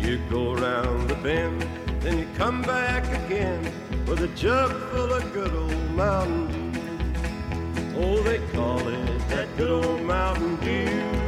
You 0.00 0.18
go 0.28 0.54
around 0.54 1.08
the 1.08 1.14
bend, 1.16 1.62
then 2.00 2.18
you 2.18 2.26
come 2.36 2.62
back 2.62 3.04
again 3.26 3.62
with 4.06 4.22
a 4.22 4.28
jug 4.28 4.72
full 4.90 5.12
of 5.12 5.32
good 5.32 5.54
old 5.54 5.90
Mountain 5.92 6.72
Dew. 6.72 8.02
Oh, 8.02 8.20
they 8.22 8.38
call 8.48 8.80
it 8.88 9.28
that 9.28 9.56
good 9.56 9.70
old 9.70 10.02
Mountain 10.02 10.56
Dew. 10.56 11.19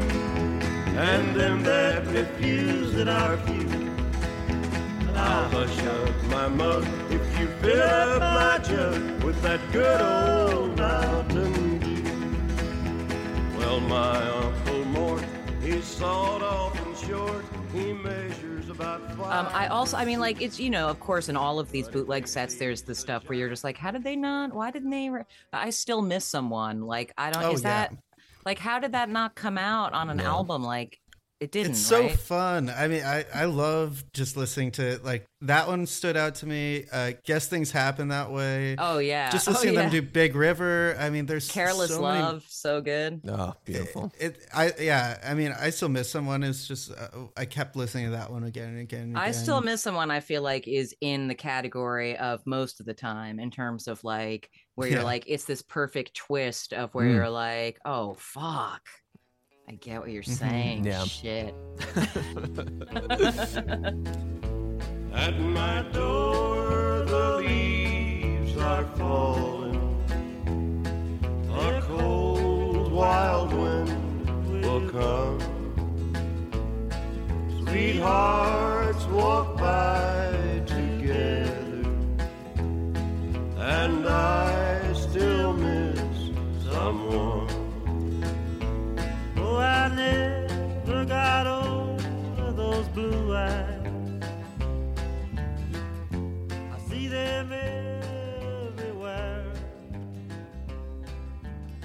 And 0.95 1.34
them 1.34 1.62
that 1.62 2.07
refuse 2.09 2.93
that 2.93 3.09
are 3.09 3.38
few. 3.38 3.68
I'll 5.14 5.49
hush 5.49 5.78
up 5.84 6.22
my 6.24 6.49
mug 6.49 6.86
if 7.11 7.40
you 7.40 7.47
fill 7.47 7.80
up 7.80 8.20
my 8.20 8.59
jug 8.62 9.22
with 9.22 9.40
that 9.43 9.61
good 9.72 10.01
old 10.01 10.76
Mountain 10.76 11.78
Dew. 11.78 13.59
Well, 13.59 13.80
my 13.80 14.28
Uncle 14.30 14.84
Mort, 14.86 15.24
he's 15.62 15.84
sawed 15.84 16.43
off 16.43 16.78
and 16.86 16.97
short. 16.97 17.45
He 17.72 17.95
measures 17.95 18.68
about 18.68 19.01
five. 19.16 19.47
Um, 19.47 19.53
I 19.55 19.68
also, 19.68 19.97
I 19.97 20.05
mean, 20.05 20.20
like 20.20 20.43
it's 20.43 20.61
you 20.61 20.68
know, 20.68 20.88
of 20.88 21.01
course, 21.01 21.30
in 21.30 21.36
all 21.36 21.59
of 21.59 21.70
these 21.70 21.88
bootleg 21.88 22.28
sets, 22.28 22.57
there's 22.57 22.82
the 22.82 22.95
stuff 22.95 23.28
where 23.28 23.38
you're 23.38 23.49
just 23.49 23.64
like, 23.64 23.78
how 23.78 23.93
did 23.93 24.05
they 24.05 24.16
not? 24.16 24.53
Why 24.53 24.70
didn't 24.70 24.90
they? 24.90 25.09
Re-? 25.09 25.22
I 25.55 25.70
still 25.70 26.03
miss 26.03 26.26
someone. 26.26 26.82
Like 26.82 27.14
I 27.16 27.30
don't. 27.30 27.45
Oh, 27.45 27.53
is 27.53 27.62
yeah. 27.62 27.88
that 27.88 27.97
like 28.45 28.59
how 28.59 28.78
did 28.78 28.93
that 28.93 29.09
not 29.09 29.34
come 29.34 29.59
out 29.59 29.93
on 29.93 30.11
an 30.11 30.18
No. 30.18 30.24
album? 30.24 30.62
Like 30.62 30.99
it 31.43 31.51
didn't. 31.51 31.72
It's 31.72 31.80
so 31.80 32.03
right? 32.03 32.12
fun. 32.12 32.70
I 32.70 32.86
mean, 32.86 33.03
I 33.03 33.24
I 33.34 33.47
love 33.47 34.05
just 34.12 34.36
listening 34.36 34.70
to 34.72 35.01
like 35.03 35.26
that 35.40 35.66
one 35.66 35.86
stood 35.86 36.16
out 36.16 36.36
to 36.36 36.47
me. 36.47 36.84
Uh, 36.93 37.14
guess 37.24 37.49
things 37.49 37.72
happen 37.72 38.09
that 38.09 38.30
way. 38.30 38.76
Oh 38.78 38.99
yeah. 38.99 39.28
just 39.28 39.49
oh, 39.49 39.51
listening 39.51 39.74
to 39.74 39.80
yeah. 39.80 39.88
them 39.88 39.90
do 39.90 40.03
Big 40.03 40.36
River. 40.36 40.97
I 41.01 41.11
mean, 41.11 41.26
there's 41.26 41.51
Careless 41.51 41.90
so 41.90 42.01
many- 42.01 42.20
Love, 42.20 42.45
so 42.47 42.80
good. 42.80 43.22
oh 43.26 43.55
beautiful. 43.64 44.12
It, 44.20 44.47
I 44.55 44.72
yeah. 44.78 45.18
I 45.24 45.34
mean, 45.34 45.53
I 45.59 45.70
still 45.70 45.88
miss 45.88 46.09
someone. 46.09 46.45
It's 46.45 46.68
just 46.68 46.93
uh, 46.93 47.09
I 47.36 47.45
kept 47.45 47.74
listening 47.74 48.05
to 48.05 48.11
that 48.12 48.30
one 48.30 48.45
again 48.45 48.68
and 48.68 48.78
again. 48.78 49.03
And 49.03 49.18
I 49.18 49.30
again. 49.30 49.43
still 49.43 49.61
miss 49.62 49.82
someone 49.82 50.12
I 50.12 50.20
feel 50.20 50.43
like 50.43 50.68
is 50.68 50.95
in 51.01 51.26
the 51.26 51.34
category 51.34 52.16
of 52.16 52.47
most 52.47 52.78
of 52.78 52.86
the 52.86 52.95
time 52.95 53.40
in 53.40 53.51
terms 53.51 53.88
of 53.88 54.05
like 54.05 54.49
where 54.75 54.89
you're 54.89 54.99
Yeah. 55.01 55.05
like 55.05 55.25
it's 55.27 55.45
this 55.45 55.62
perfect 55.62 56.14
twist 56.14 56.73
of 56.73 56.95
where 56.95 57.07
Mm. 57.07 57.14
you're 57.14 57.31
like, 57.31 57.79
oh 57.85 58.14
fuck. 58.14 58.83
I 59.68 59.73
get 59.77 60.01
what 60.01 60.11
you're 60.11 60.23
saying. 60.25 60.85
Yeah. 60.85 61.05
Shit. 61.05 61.55
At 65.14 65.39
my 65.39 65.83
door, 65.93 67.05
the 67.07 67.37
leaves 67.39 68.57
are 68.57 68.85
falling. 68.97 69.79
A 71.51 71.81
cold, 71.83 72.91
wild 72.93 73.53
wind 73.53 74.62
will 74.64 74.89
come. 74.91 75.39
Sweethearts 77.68 79.05
walk 79.07 79.51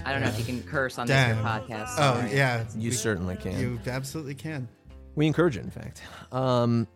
I 0.07 0.13
don't 0.13 0.21
know 0.21 0.29
if 0.29 0.39
you 0.39 0.45
can 0.45 0.63
curse 0.63 0.97
on 0.97 1.05
Damn. 1.07 1.35
this 1.37 1.45
podcast. 1.45 1.87
Oh 1.97 2.15
sorry. 2.21 2.33
yeah, 2.35 2.63
You 2.77 2.91
certainly 2.91 3.35
can. 3.35 3.59
you 3.59 3.79
absolutely 3.85 4.35
can. 4.35 4.67
we 5.15 5.27
encourage 5.27 5.57
it, 5.57 5.63
in 5.65 5.69
fact. 5.71 6.01
Um, 6.31 6.87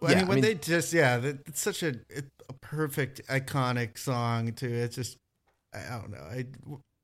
Well, 0.00 0.10
Yeah, 0.10 0.18
I 0.18 0.20
mean, 0.20 0.24
I 0.24 0.28
when 0.28 0.34
mean- 0.36 0.42
they 0.44 0.54
just 0.54 0.92
yeah, 0.92 1.16
it's 1.22 1.60
such 1.60 1.82
a, 1.82 1.94
a 2.48 2.52
perfect 2.60 3.26
iconic 3.28 3.96
song 3.98 4.52
too. 4.52 4.68
It's 4.68 4.94
just 4.96 5.16
I 5.74 5.98
don't 5.98 6.10
know. 6.10 6.18
I 6.22 6.46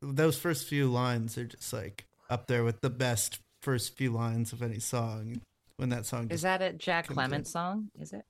those 0.03 0.37
first 0.39 0.67
few 0.69 0.89
lines 0.93 1.39
are 1.39 1.45
just 1.47 1.73
like 1.73 2.05
up 2.29 2.47
there 2.47 2.63
with 2.63 2.81
the 2.83 2.91
best 2.91 3.39
first 3.63 3.97
few 3.97 4.13
lines 4.13 4.53
of 4.53 4.63
any 4.63 4.79
song. 4.79 5.41
When 5.77 5.89
that 5.89 6.07
song 6.07 6.29
Is 6.31 6.43
that 6.43 6.63
a 6.63 6.73
Jack 6.73 7.07
Comes 7.09 7.15
Clement 7.17 7.47
song? 7.49 7.89
Is 7.99 8.13
it? 8.13 8.25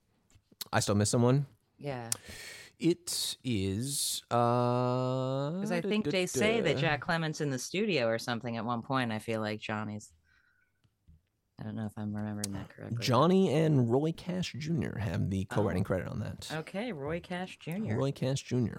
I 0.73 0.81
still 0.81 0.95
miss 0.95 1.11
someone. 1.11 1.45
Yeah. 1.79 2.09
It 2.79 3.37
is. 3.45 4.23
uh 4.31 5.51
Because 5.53 5.73
I 5.73 5.81
think 5.81 6.11
they 6.11 6.27
say 6.27 6.61
that 6.61 6.77
Jack 6.79 7.01
Clement's 7.01 7.41
in 7.41 7.51
the 7.51 7.59
studio 7.59 8.07
or 8.07 8.19
something 8.19 8.57
at 8.57 8.65
one 8.65 8.83
point. 8.83 9.13
I 9.13 9.19
feel 9.19 9.41
like 9.41 9.61
Johnny's. 9.61 10.13
I 11.61 11.63
don't 11.63 11.77
know 11.77 11.87
if 11.87 11.93
I'm 11.97 12.15
remembering 12.15 12.53
that 12.55 12.69
correctly. 12.69 12.99
Johnny 13.01 13.55
and 13.55 13.89
Roy 13.89 14.11
Cash 14.13 14.55
Jr. 14.59 14.99
have 14.99 15.31
the 15.31 15.45
co-writing 15.45 15.83
Oh. 15.83 15.87
credit 15.87 16.09
on 16.09 16.19
that. 16.19 16.51
Okay, 16.53 16.91
Roy 16.93 17.21
Cash 17.21 17.59
Jr. 17.61 17.95
Roy 17.95 18.11
Cash 18.11 18.43
Jr. 18.43 18.79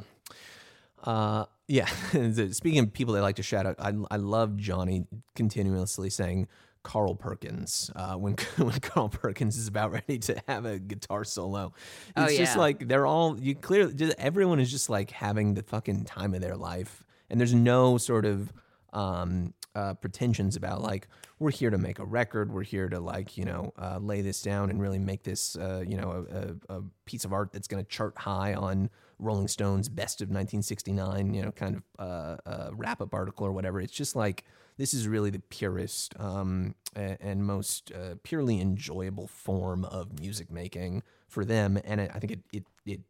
Uh, 1.04 1.46
yeah. 1.70 1.86
Speaking 2.52 2.80
of 2.80 2.92
people 2.92 3.14
they 3.14 3.22
like 3.22 3.38
to 3.38 3.44
shout 3.44 3.66
out, 3.66 3.76
I, 3.80 3.94
I 4.12 4.18
love 4.18 4.58
Johnny 4.58 5.06
continuously 5.36 6.10
saying 6.10 6.48
Carl 6.86 7.16
Perkins 7.16 7.90
uh, 7.96 8.14
when 8.14 8.36
when 8.58 8.80
Carl 8.80 9.10
Perkins 9.10 9.58
is 9.58 9.68
about 9.68 9.92
ready 9.92 10.20
to 10.20 10.42
have 10.48 10.66
a 10.66 10.78
guitar 10.78 11.24
solo. 11.24 11.74
Oh, 12.16 12.24
It's 12.24 12.38
just 12.38 12.58
like 12.58 12.88
they're 12.88 13.08
all 13.08 13.38
you 13.40 13.56
clearly 13.56 13.94
just, 13.96 14.16
everyone 14.20 14.60
is 14.60 14.70
just 14.72 14.88
like 14.88 15.10
having 15.10 15.56
the 15.56 15.64
fucking 15.64 16.06
time 16.06 16.36
of 16.36 16.42
their 16.42 16.56
life, 16.56 17.04
and 17.30 17.40
there's 17.40 17.56
no 17.56 17.98
sort 17.98 18.26
of 18.26 18.54
um, 18.94 19.54
uh, 19.74 19.96
pretensions 19.96 20.56
about 20.56 20.84
like 20.84 21.08
we're 21.40 21.52
here 21.52 21.72
to 21.72 21.78
make 21.78 21.98
a 21.98 22.06
record, 22.06 22.54
we're 22.54 22.64
here 22.64 22.88
to 22.88 23.00
like 23.00 23.36
you 23.36 23.46
know 23.46 23.74
uh, 23.80 23.98
lay 24.00 24.22
this 24.22 24.44
down 24.44 24.70
and 24.70 24.80
really 24.80 25.00
make 25.00 25.24
this 25.24 25.56
uh, 25.58 25.84
you 25.86 25.98
know 25.98 26.28
a, 26.32 26.74
a, 26.74 26.78
a 26.78 26.84
piece 27.06 27.26
of 27.26 27.34
art 27.34 27.52
that's 27.52 27.68
going 27.68 27.84
to 27.84 27.90
chart 27.90 28.16
high 28.16 28.54
on 28.54 28.92
Rolling 29.18 29.48
Stone's 29.48 29.90
best 29.90 30.22
of 30.22 30.28
1969, 30.28 31.34
you 31.34 31.42
know, 31.42 31.52
kind 31.52 31.78
of 31.78 31.84
uh, 31.98 32.38
uh, 32.46 32.70
wrap 32.74 33.02
up 33.02 33.14
article 33.14 33.48
or 33.48 33.52
whatever. 33.52 33.82
It's 33.82 33.94
just 33.94 34.16
like 34.16 34.44
this 34.78 34.94
is 34.94 35.08
really 35.08 35.30
the 35.30 35.42
purest 35.50 36.14
um, 36.20 36.76
and 36.96 37.46
most 37.46 37.92
uh, 37.92 38.16
purely 38.24 38.60
enjoyable 38.60 39.28
form 39.28 39.86
of 39.86 40.20
music 40.20 40.52
making 40.52 41.04
for 41.28 41.46
them, 41.46 41.80
and 41.84 42.02
I 42.02 42.10
I 42.14 42.20
think 42.20 42.32
it 42.32 42.40
it 42.52 42.64
it 42.86 43.02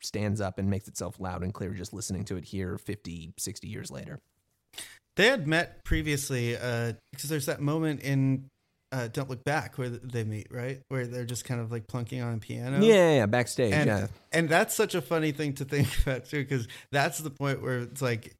stands 0.00 0.40
up 0.40 0.58
and 0.58 0.68
makes 0.68 0.88
itself 0.88 1.20
loud 1.20 1.42
and 1.42 1.54
clear 1.54 1.70
just 1.70 1.92
listening 1.92 2.24
to 2.24 2.36
it 2.36 2.44
here 2.44 2.76
50 2.76 3.34
60 3.38 3.68
years 3.68 3.88
later 3.88 4.18
they 5.16 5.28
had 5.28 5.46
met 5.46 5.84
previously 5.84 6.56
uh, 6.56 6.94
because 7.12 7.28
there's 7.28 7.46
that 7.46 7.60
moment 7.60 8.00
in 8.00 8.48
uh, 8.92 9.08
Don't 9.08 9.28
Look 9.28 9.44
Back 9.44 9.78
where 9.78 9.88
they 9.88 10.24
meet, 10.24 10.48
right? 10.50 10.80
Where 10.88 11.06
they're 11.06 11.24
just 11.24 11.44
kind 11.44 11.60
of 11.60 11.70
like 11.70 11.86
plunking 11.86 12.22
on 12.22 12.34
a 12.34 12.38
piano. 12.38 12.80
yeah, 12.80 12.94
yeah, 12.94 13.16
yeah, 13.16 13.26
backstage 13.26 13.72
and 13.72 13.86
yeah 13.86 14.06
and 14.32 14.48
that's 14.48 14.74
such 14.74 14.94
a 14.94 15.02
funny 15.02 15.32
thing 15.32 15.54
to 15.54 15.64
think 15.64 15.88
about 16.02 16.26
too 16.26 16.42
because 16.42 16.68
that's 16.90 17.18
the 17.18 17.30
point 17.30 17.62
where 17.62 17.80
it's 17.80 18.02
like 18.02 18.34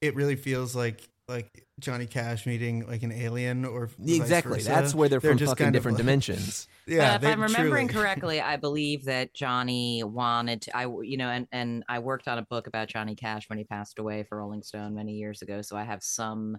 it 0.00 0.14
really 0.14 0.36
feels 0.36 0.74
like 0.76 1.08
like 1.28 1.66
Johnny 1.80 2.06
Cash 2.06 2.44
meeting 2.46 2.86
like 2.86 3.02
an 3.02 3.10
alien 3.12 3.64
or 3.64 3.86
vice 3.98 4.16
exactly. 4.16 4.58
versa. 4.58 4.68
That's 4.68 4.94
where 4.94 5.08
they're, 5.08 5.20
from 5.20 5.38
just 5.38 5.50
fucking 5.52 5.72
different 5.72 5.96
like- 5.96 6.02
dimensions. 6.04 6.68
Yeah, 6.86 7.16
but 7.16 7.26
if 7.28 7.32
I'm 7.32 7.40
remembering 7.42 7.88
truly- 7.88 8.02
correctly, 8.04 8.40
I 8.42 8.56
believe 8.58 9.06
that 9.06 9.32
Johnny 9.32 10.04
wanted 10.04 10.60
to. 10.62 10.76
I 10.76 10.82
you 10.82 11.16
know, 11.16 11.30
and 11.30 11.48
and 11.50 11.82
I 11.88 12.00
worked 12.00 12.28
on 12.28 12.36
a 12.36 12.42
book 12.42 12.66
about 12.66 12.88
Johnny 12.88 13.14
Cash 13.14 13.48
when 13.48 13.56
he 13.58 13.64
passed 13.64 13.98
away 13.98 14.22
for 14.24 14.36
Rolling 14.36 14.62
Stone 14.62 14.94
many 14.94 15.12
years 15.14 15.40
ago, 15.40 15.62
so 15.62 15.78
I 15.78 15.84
have 15.84 16.02
some 16.02 16.58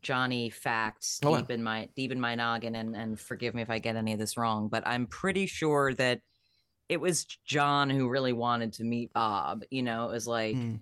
Johnny 0.00 0.48
facts 0.48 1.20
Oh, 1.22 1.32
wow. 1.32 1.36
deep 1.40 1.50
in 1.50 1.62
my 1.62 1.90
deep 1.94 2.10
in 2.10 2.18
my 2.18 2.36
noggin, 2.36 2.74
and 2.74 2.96
and 2.96 3.20
forgive 3.20 3.54
me 3.54 3.60
if 3.60 3.68
I 3.68 3.80
get 3.80 3.96
any 3.96 4.14
of 4.14 4.18
this 4.18 4.38
wrong, 4.38 4.68
but 4.68 4.82
I'm 4.86 5.06
pretty 5.06 5.44
sure 5.44 5.92
that 5.92 6.22
it 6.88 6.98
was 7.02 7.26
John 7.44 7.90
who 7.90 8.08
really 8.08 8.32
wanted 8.32 8.72
to 8.74 8.84
meet 8.84 9.12
Bob. 9.12 9.62
You 9.70 9.82
know, 9.82 10.08
it 10.08 10.12
was 10.12 10.26
like 10.26 10.56
Hmm. 10.56 10.76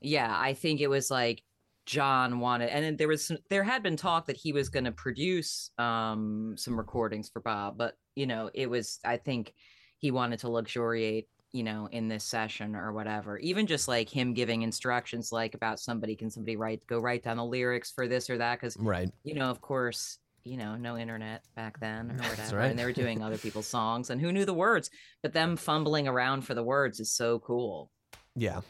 yeah, 0.00 0.34
I 0.34 0.54
think 0.54 0.80
it 0.80 0.88
was 0.88 1.10
like 1.10 1.42
John 1.86 2.40
wanted, 2.40 2.68
and 2.70 2.84
then 2.84 2.96
there 2.96 3.08
was 3.08 3.24
some, 3.26 3.38
there 3.48 3.62
had 3.64 3.82
been 3.82 3.96
talk 3.96 4.26
that 4.26 4.36
he 4.36 4.52
was 4.52 4.68
going 4.68 4.84
to 4.84 4.92
produce 4.92 5.70
um 5.78 6.54
some 6.56 6.76
recordings 6.76 7.28
for 7.28 7.40
Bob, 7.40 7.78
but 7.78 7.94
you 8.14 8.26
know, 8.26 8.50
it 8.54 8.68
was 8.68 8.98
I 9.04 9.16
think 9.16 9.54
he 9.98 10.10
wanted 10.10 10.40
to 10.40 10.50
luxuriate, 10.50 11.28
you 11.52 11.62
know, 11.62 11.88
in 11.92 12.08
this 12.08 12.24
session 12.24 12.74
or 12.76 12.92
whatever. 12.92 13.38
Even 13.38 13.66
just 13.66 13.88
like 13.88 14.10
him 14.10 14.34
giving 14.34 14.62
instructions 14.62 15.32
like 15.32 15.54
about 15.54 15.80
somebody, 15.80 16.14
can 16.16 16.30
somebody 16.30 16.56
write 16.56 16.86
go 16.86 16.98
write 16.98 17.22
down 17.22 17.36
the 17.38 17.44
lyrics 17.44 17.90
for 17.90 18.06
this 18.08 18.28
or 18.28 18.36
that? 18.38 18.60
Because 18.60 18.76
Right. 18.78 19.10
you 19.24 19.34
know, 19.34 19.48
of 19.48 19.60
course, 19.60 20.18
you 20.44 20.56
know, 20.56 20.76
no 20.76 20.96
internet 20.98 21.44
back 21.54 21.78
then 21.80 22.10
or 22.10 22.16
That's 22.18 22.30
whatever. 22.38 22.56
right. 22.58 22.70
And 22.70 22.78
they 22.78 22.84
were 22.84 22.92
doing 22.92 23.22
other 23.22 23.38
people's 23.46 23.66
songs 23.68 24.10
and 24.10 24.20
who 24.20 24.32
knew 24.32 24.44
the 24.44 24.52
words? 24.54 24.90
But 25.22 25.32
them 25.32 25.56
fumbling 25.56 26.06
around 26.08 26.42
for 26.42 26.54
the 26.54 26.62
words 26.64 27.00
is 27.00 27.10
so 27.12 27.38
cool. 27.38 27.90
Yeah. 28.34 28.60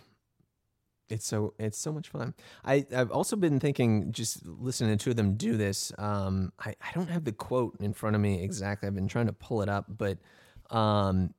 It's 1.08 1.26
so 1.26 1.54
it's 1.58 1.78
so 1.78 1.92
much 1.92 2.08
fun. 2.08 2.34
I 2.64 2.86
I've 2.94 3.10
also 3.10 3.36
been 3.36 3.60
thinking 3.60 4.12
just 4.12 4.44
listening 4.46 4.96
to 4.96 5.04
two 5.04 5.10
of 5.10 5.16
them 5.16 5.34
do 5.34 5.56
this. 5.56 5.92
Um, 5.98 6.52
I 6.58 6.74
I 6.80 6.92
don't 6.94 7.10
have 7.10 7.24
the 7.24 7.32
quote 7.32 7.76
in 7.80 7.92
front 7.92 8.16
of 8.16 8.22
me 8.22 8.42
exactly. 8.42 8.86
I've 8.86 8.94
been 8.94 9.08
trying 9.08 9.26
to 9.26 9.32
pull 9.32 9.62
it 9.62 9.68
up, 9.68 9.86
but 9.88 10.18
um, 10.70 11.34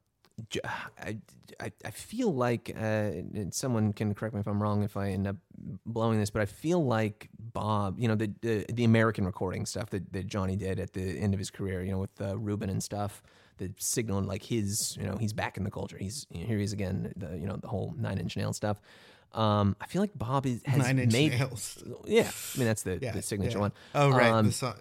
I 1.00 1.18
I, 1.60 1.72
I 1.84 1.92
feel 1.92 2.34
like 2.34 2.76
uh, 2.80 3.12
someone 3.52 3.94
can 3.94 4.14
correct 4.14 4.36
me 4.36 4.42
if 4.42 4.48
I'm 4.48 4.62
wrong 4.62 4.84
if 4.84 4.96
I 4.96 5.10
end 5.10 5.28
up 5.28 5.38
blowing 5.86 6.20
this, 6.20 6.30
but 6.30 6.42
I 6.42 6.46
feel 6.46 6.84
like 6.84 7.30
Bob, 7.40 8.00
you 8.00 8.08
know, 8.08 8.16
the 8.16 8.32
the, 8.42 8.66
the 8.72 8.84
American 8.84 9.26
recording 9.26 9.66
stuff 9.66 9.90
that, 9.90 10.12
that 10.14 10.28
Johnny 10.28 10.56
did 10.56 10.80
at 10.80 10.94
the 10.94 11.18
end 11.20 11.34
of 11.34 11.40
his 11.40 11.50
career, 11.50 11.84
you 11.84 11.92
know, 11.92 12.00
with 12.00 12.22
uh, 12.22 12.38
Rubin 12.38 12.70
and 12.70 12.84
stuff, 12.84 13.24
the 13.58 13.72
signaled 13.78 14.26
like 14.26 14.44
his, 14.44 14.96
you 14.98 15.08
know, 15.08 15.18
he's 15.18 15.34
back 15.34 15.58
in 15.58 15.64
the 15.64 15.72
culture. 15.72 15.98
He's 15.98 16.28
here 16.30 16.58
he 16.58 16.64
is 16.64 16.74
again. 16.74 17.14
The 17.18 17.38
you 17.38 17.48
know 17.48 17.58
the 17.58 17.68
whole 17.68 17.96
Nine 17.98 18.18
Inch 18.20 18.38
Nail 18.38 18.54
stuff. 18.54 18.80
Um, 19.38 19.76
I 19.80 19.86
feel 19.86 20.02
like 20.02 20.18
Bob 20.18 20.46
is, 20.46 20.62
has 20.66 20.80
Nine 20.80 21.00
Inch 21.00 21.14
made 21.14 21.32
Nails. 21.34 21.84
yeah. 22.06 22.30
I 22.56 22.58
mean 22.58 22.68
that's 22.68 22.82
the, 22.84 23.00
Yeah, 23.02 23.12
the 23.12 23.22
signature 23.22 23.58
yeah. 23.58 23.62
one. 23.62 23.72
Oh 23.96 24.10
right, 24.10 24.32
Um, 24.32 24.48
the 24.48 24.52
song. 24.52 24.76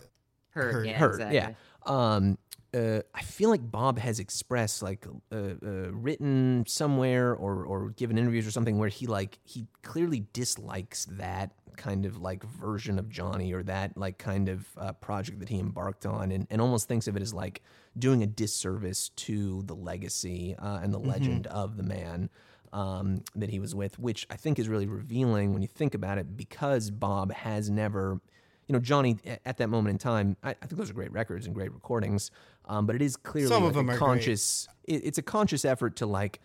Hurt, 0.51 0.73
Hurt. 0.73 0.87
yeah, 0.87 0.99
Hurt, 0.99 1.11
exactly. 1.21 1.37
yeah. 1.37 1.53
Um, 1.85 2.39
uh, 2.75 3.01
I 3.15 3.23
feel 3.23 3.51
like 3.51 3.71
Bob 3.71 3.99
has 3.99 4.19
expressed 4.19 4.83
like 4.83 5.07
uh, 5.31 5.37
uh, 5.37 5.91
written 5.93 6.65
somewhere 6.67 7.35
or 7.35 7.65
or 7.65 7.91
given 7.91 8.19
interviews 8.19 8.47
or 8.47 8.51
something 8.51 8.79
where 8.79 8.89
he 8.89 9.07
like 9.07 9.39
he 9.45 9.67
clearly 9.83 10.27
dislikes 10.33 11.05
that 11.13 11.53
kind 11.77 12.07
of 12.07 12.17
like 12.21 12.43
version 12.45 12.99
of 12.99 13.09
Johnny 13.11 13.53
or 13.53 13.63
that 13.63 13.97
like 13.97 14.17
kind 14.19 14.49
of 14.49 14.67
uh, 14.79 14.93
project 14.95 15.41
that 15.41 15.49
he 15.51 15.59
embarked 15.59 16.07
on 16.07 16.33
and, 16.33 16.47
and 16.51 16.61
almost 16.61 16.89
thinks 16.89 17.07
of 17.07 17.17
it 17.17 17.23
as 17.23 17.35
like 17.35 17.63
doing 17.99 18.23
a 18.23 18.27
disservice 18.27 19.11
to 19.11 19.63
the 19.67 19.75
legacy 19.75 20.55
uh, 20.59 20.81
and 20.83 20.93
the 20.93 20.99
legend 20.99 21.47
of 21.49 21.77
the 21.77 21.83
man 21.83 22.31
um, 22.73 23.23
that 23.35 23.51
he 23.51 23.59
was 23.59 23.75
with, 23.75 23.99
which 23.99 24.27
I 24.31 24.37
think 24.37 24.59
is 24.59 24.69
really 24.69 24.87
revealing 24.87 25.53
when 25.53 25.63
you 25.63 25.69
think 25.69 25.95
about 25.95 26.19
it 26.19 26.37
because 26.37 26.91
Bob 26.91 27.33
has 27.33 27.71
never 27.71 28.21
you 28.69 28.73
know, 28.73 28.81
Johnny 28.81 29.17
at 29.45 29.59
that 29.59 29.69
moment 29.69 29.93
in 29.93 29.99
time, 29.99 30.37
I, 30.43 30.51
I 30.51 30.55
think 30.55 30.73
those 30.77 30.91
are 30.91 30.95
great 30.95 31.13
records 31.13 31.47
and 31.47 31.55
great 31.55 31.73
recordings. 31.73 32.33
Um, 32.65 32.85
but 32.85 32.97
it 32.97 33.03
is 33.03 33.15
clearly 33.17 33.49
Some 33.49 33.63
like 33.63 33.69
of 33.71 33.75
them 33.77 33.89
a 33.91 33.93
are 33.93 33.97
conscious. 33.97 34.67
It, 34.83 35.03
it's 35.05 35.19
a 35.19 35.23
conscious 35.23 35.65
effort 35.65 35.95
to 35.97 36.07
like, 36.07 36.41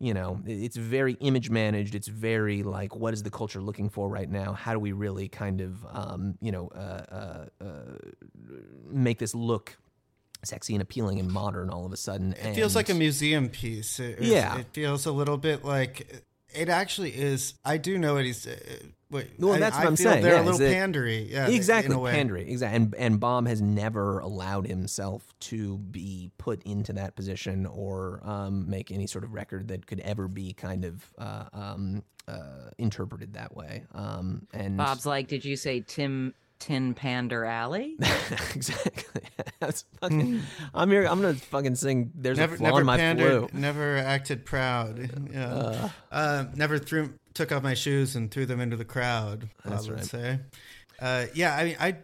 you 0.00 0.12
know, 0.12 0.40
it- 0.44 0.64
it's 0.64 0.76
very 0.76 1.12
image 1.20 1.48
managed. 1.48 1.94
It's 1.94 2.08
very 2.08 2.64
like, 2.64 2.96
what 2.96 3.14
is 3.14 3.22
the 3.22 3.30
culture 3.30 3.60
looking 3.62 3.88
for 3.88 4.08
right 4.08 4.28
now? 4.28 4.52
How 4.54 4.72
do 4.72 4.80
we 4.80 4.90
really 4.90 5.28
kind 5.28 5.60
of, 5.60 5.86
um, 5.92 6.36
you 6.40 6.50
know, 6.50 6.66
uh, 6.74 7.04
uh, 7.60 7.64
uh, 7.64 7.66
make 8.90 9.18
this 9.20 9.32
look 9.34 9.78
sexy 10.44 10.74
and 10.74 10.82
appealing 10.82 11.18
and 11.20 11.28
modern 11.30 11.70
all 11.70 11.86
of 11.86 11.92
a 11.92 11.96
sudden? 11.96 12.32
It 12.34 12.54
feels 12.54 12.74
like 12.76 12.88
a 12.88 12.94
museum 12.94 13.48
piece. 13.48 14.00
It, 14.00 14.20
Yeah. 14.20 14.58
it 14.58 14.66
feels 14.72 15.06
a 15.06 15.12
little 15.12 15.36
bit 15.38 15.64
like 15.64 16.24
it 16.52 16.68
actually 16.68 17.10
is. 17.10 17.54
I 17.64 17.76
do 17.76 17.96
know 17.98 18.14
what 18.14 18.24
he's. 18.24 18.46
Uh, 18.46 18.56
what, 19.08 19.26
Well, 19.38 19.54
I- 19.54 19.58
that's 19.58 19.76
what 19.76 19.84
I 19.84 19.88
I'm 19.88 19.96
feel 19.96 20.10
saying, 20.10 20.22
They're 20.22 20.34
yeah, 20.34 20.42
a 20.42 20.44
little 20.44 20.60
it- 20.60 20.72
pandery. 20.74 21.30
Yeah, 21.30 21.48
exactly 21.48 21.92
in 21.92 21.98
a 21.98 22.00
way. 22.00 22.12
pandering 22.12 22.48
exactly 22.48 22.76
and 22.76 22.94
and 22.96 23.20
bob 23.20 23.46
has 23.48 23.60
never 23.60 24.20
allowed 24.20 24.66
himself 24.68 25.32
to 25.40 25.78
be 25.78 26.30
put 26.38 26.62
into 26.64 26.92
that 26.92 27.16
position 27.16 27.66
or 27.66 28.20
um, 28.24 28.68
make 28.70 28.90
any 28.92 29.06
sort 29.08 29.24
of 29.24 29.32
record 29.34 29.66
that 29.68 29.86
could 29.86 29.98
ever 30.00 30.28
be 30.28 30.52
kind 30.52 30.84
of 30.84 31.12
uh, 31.18 31.44
um, 31.52 32.02
uh, 32.28 32.70
interpreted 32.78 33.34
that 33.34 33.56
way 33.56 33.82
um, 33.94 34.46
and 34.52 34.76
Bob's 34.76 35.04
like, 35.06 35.26
did 35.26 35.44
you 35.44 35.56
say 35.56 35.80
Tim 35.86 36.32
Tin 36.60 36.94
Pander 36.94 37.44
Alley? 37.44 37.96
exactly 38.54 39.22
That's 39.60 39.84
fucking, 40.00 40.42
i'm 40.72 40.90
here 40.90 41.06
i'm 41.06 41.20
gonna 41.20 41.34
fucking 41.34 41.74
sing 41.74 42.12
there's 42.14 42.38
Never, 42.38 42.54
a 42.54 42.58
flaw 42.58 42.68
never 42.68 42.80
in 42.80 42.86
my 42.86 42.96
pandered. 42.96 43.50
flu 43.50 43.60
Never 43.60 43.96
acted 43.96 44.44
proud. 44.44 45.10
Yeah. 45.32 45.90
Uh, 46.10 46.44
never 46.54 46.78
threw 46.78 47.14
took 47.34 47.52
off 47.52 47.62
my 47.62 47.74
shoes 47.74 48.16
and 48.16 48.30
threw 48.30 48.46
them 48.46 48.60
into 48.60 48.76
the 48.76 48.84
crowd. 48.84 49.48
Bob 49.64 49.72
That's 49.72 49.88
would 49.88 49.96
right. 49.96 50.04
say. 50.04 50.38
Uh, 51.00 51.26
yeah, 51.34 51.56
I 51.56 51.64
mean, 51.64 51.76
I 51.78 51.96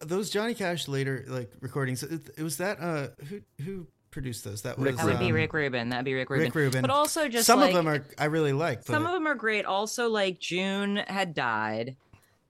those 0.00 0.30
Johnny 0.30 0.54
Cash 0.54 0.88
later 0.88 1.24
like 1.28 1.50
recordings. 1.60 2.02
It, 2.02 2.30
it 2.36 2.42
was 2.42 2.58
that 2.58 2.80
uh, 2.80 3.08
who 3.26 3.40
who 3.62 3.86
produced 4.10 4.44
those? 4.44 4.62
That 4.62 4.78
was 4.78 4.96
That 4.96 5.06
would 5.06 5.18
be 5.18 5.26
um, 5.26 5.32
Rick 5.32 5.52
Rubin. 5.52 5.88
That'd 5.88 6.04
be 6.04 6.14
Rick 6.14 6.30
Rubin. 6.30 6.46
Rick 6.46 6.54
Rubin. 6.54 6.82
But 6.82 6.90
also 6.90 7.28
just 7.28 7.46
some 7.46 7.60
like, 7.60 7.70
of 7.70 7.76
them 7.76 7.88
are 7.88 8.04
I 8.18 8.26
really 8.26 8.52
like. 8.52 8.82
Some 8.84 9.04
of 9.04 9.12
them 9.12 9.26
are 9.26 9.34
great. 9.34 9.64
Also, 9.64 10.08
like 10.08 10.38
June 10.38 10.96
had 10.96 11.34
died. 11.34 11.96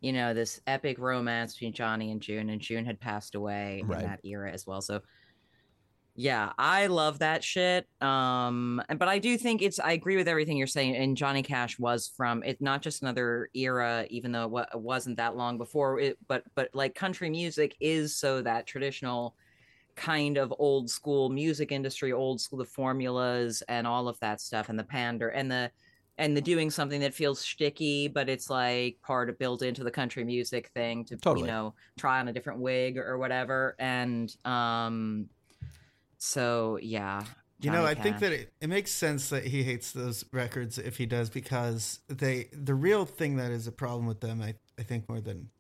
You 0.05 0.13
know, 0.13 0.35
this 0.35 0.61
epic 0.67 0.99
romance 0.99 1.55
between 1.55 1.73
Johnny 1.73 2.11
and 2.11 2.21
June, 2.21 2.51
and 2.51 2.61
June 2.61 2.85
had 2.85 3.01
passed 3.01 3.35
away 3.35 3.83
Right. 3.87 4.03
in 4.03 4.07
that 4.07 4.21
era 4.23 4.53
as 4.53 4.67
well. 4.67 4.83
So 4.83 5.01
yeah, 6.15 6.53
I 6.59 6.89
love 6.89 7.21
that 7.21 7.43
shit. 7.43 7.89
Um, 8.03 8.83
but 8.99 9.09
I 9.09 9.19
do 9.19 9.39
think 9.39 9.63
it's 9.63 9.81
I 9.81 9.93
agree 9.93 10.17
with 10.17 10.29
everything 10.29 10.59
you're 10.59 10.67
saying. 10.67 10.95
And 10.95 11.17
Johnny 11.17 11.43
Cash 11.43 11.79
was 11.79 12.13
from 12.17 12.43
it's 12.45 12.61
not 12.61 12.83
just 12.83 13.03
another 13.03 13.49
era, 13.55 14.07
even 14.11 14.31
though 14.31 14.59
it 14.59 14.69
it 14.75 14.81
wasn't 14.81 15.17
that 15.17 15.37
long 15.37 15.57
before 15.57 15.99
it, 15.99 16.19
but 16.29 16.45
but 16.55 16.69
like 16.75 16.95
country 16.95 17.31
music 17.31 17.75
is 17.81 18.15
so 18.17 18.43
that 18.43 18.67
traditional 18.67 19.35
kind 19.97 20.37
of 20.37 20.53
old 20.59 20.91
school 20.91 21.31
music 21.31 21.73
industry, 21.73 22.13
old 22.13 22.43
school 22.43 22.59
the 22.59 22.65
formulas 22.67 23.63
and 23.69 23.87
all 23.87 24.07
of 24.07 24.21
that 24.21 24.41
stuff, 24.41 24.69
and 24.69 24.79
the 24.79 24.85
pander 24.85 25.31
and 25.31 25.51
the 25.51 25.71
and 26.19 26.37
the 26.37 26.41
doing 26.41 26.71
something 26.71 27.01
that 27.01 27.13
feels 27.13 27.41
sticky, 27.41 28.09
but 28.09 28.29
it's 28.29 28.49
like 28.49 28.99
part 29.03 29.29
of 29.29 29.39
built 29.39 29.63
into 29.63 29.83
the 29.83 29.91
country 29.91 30.25
music 30.25 30.69
thing 30.69 31.05
to 31.07 31.17
Totally. 31.17 31.47
you 31.47 31.53
know 31.53 31.75
try 31.99 32.21
on 32.21 32.29
a 32.29 32.33
different 32.33 32.61
wig 32.61 32.99
or 32.99 33.19
whatever. 33.19 33.75
And 33.79 34.35
um, 34.45 35.29
so 36.19 36.79
yeah, 36.81 37.25
You 37.61 37.71
know, 37.71 37.85
I 37.85 37.95
think 37.95 38.19
that 38.21 38.33
it, 38.33 38.53
it 38.61 38.69
makes 38.69 38.91
sense 38.91 39.31
that 39.31 39.45
he 39.45 39.63
hates 39.63 39.93
those 39.93 40.25
records 40.33 40.79
if 40.79 40.97
he 40.99 41.07
does 41.07 41.31
because 41.31 42.01
they 42.09 42.49
the 42.53 42.75
real 42.75 43.07
thing 43.07 43.37
that 43.37 43.51
is 43.51 43.67
a 43.67 43.73
problem 43.73 44.07
with 44.07 44.21
them, 44.21 44.43
I, 44.43 44.55
I 44.79 44.83
think 44.83 45.09
more 45.09 45.21
than 45.21 45.51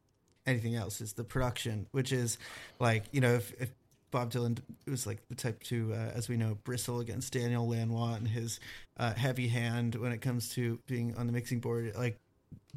anything 0.47 0.75
else, 0.75 1.01
is 1.01 1.15
the 1.15 1.25
production, 1.25 1.87
which 1.93 2.13
is 2.13 2.39
like 2.79 3.05
you 3.13 3.21
know 3.21 3.35
if, 3.35 3.53
if 3.61 3.71
Bob 4.15 4.31
Dylan 4.31 4.59
was 4.87 5.07
like 5.09 5.27
the 5.29 5.35
type 5.35 5.61
to, 5.65 5.93
uh, 5.93 6.13
as 6.15 6.29
we 6.29 6.37
know, 6.37 6.57
bristle 6.63 7.01
against 7.01 7.33
Daniel 7.33 7.69
Lanois 7.69 8.15
and 8.15 8.29
his 8.29 8.61
uh, 8.97 9.13
heavy 9.15 9.49
hand 9.49 9.97
when 9.97 10.13
it 10.13 10.19
comes 10.21 10.51
to 10.51 10.79
being 10.87 11.15
on 11.17 11.27
the 11.27 11.33
mixing 11.33 11.59
board, 11.59 11.93
like 11.99 12.17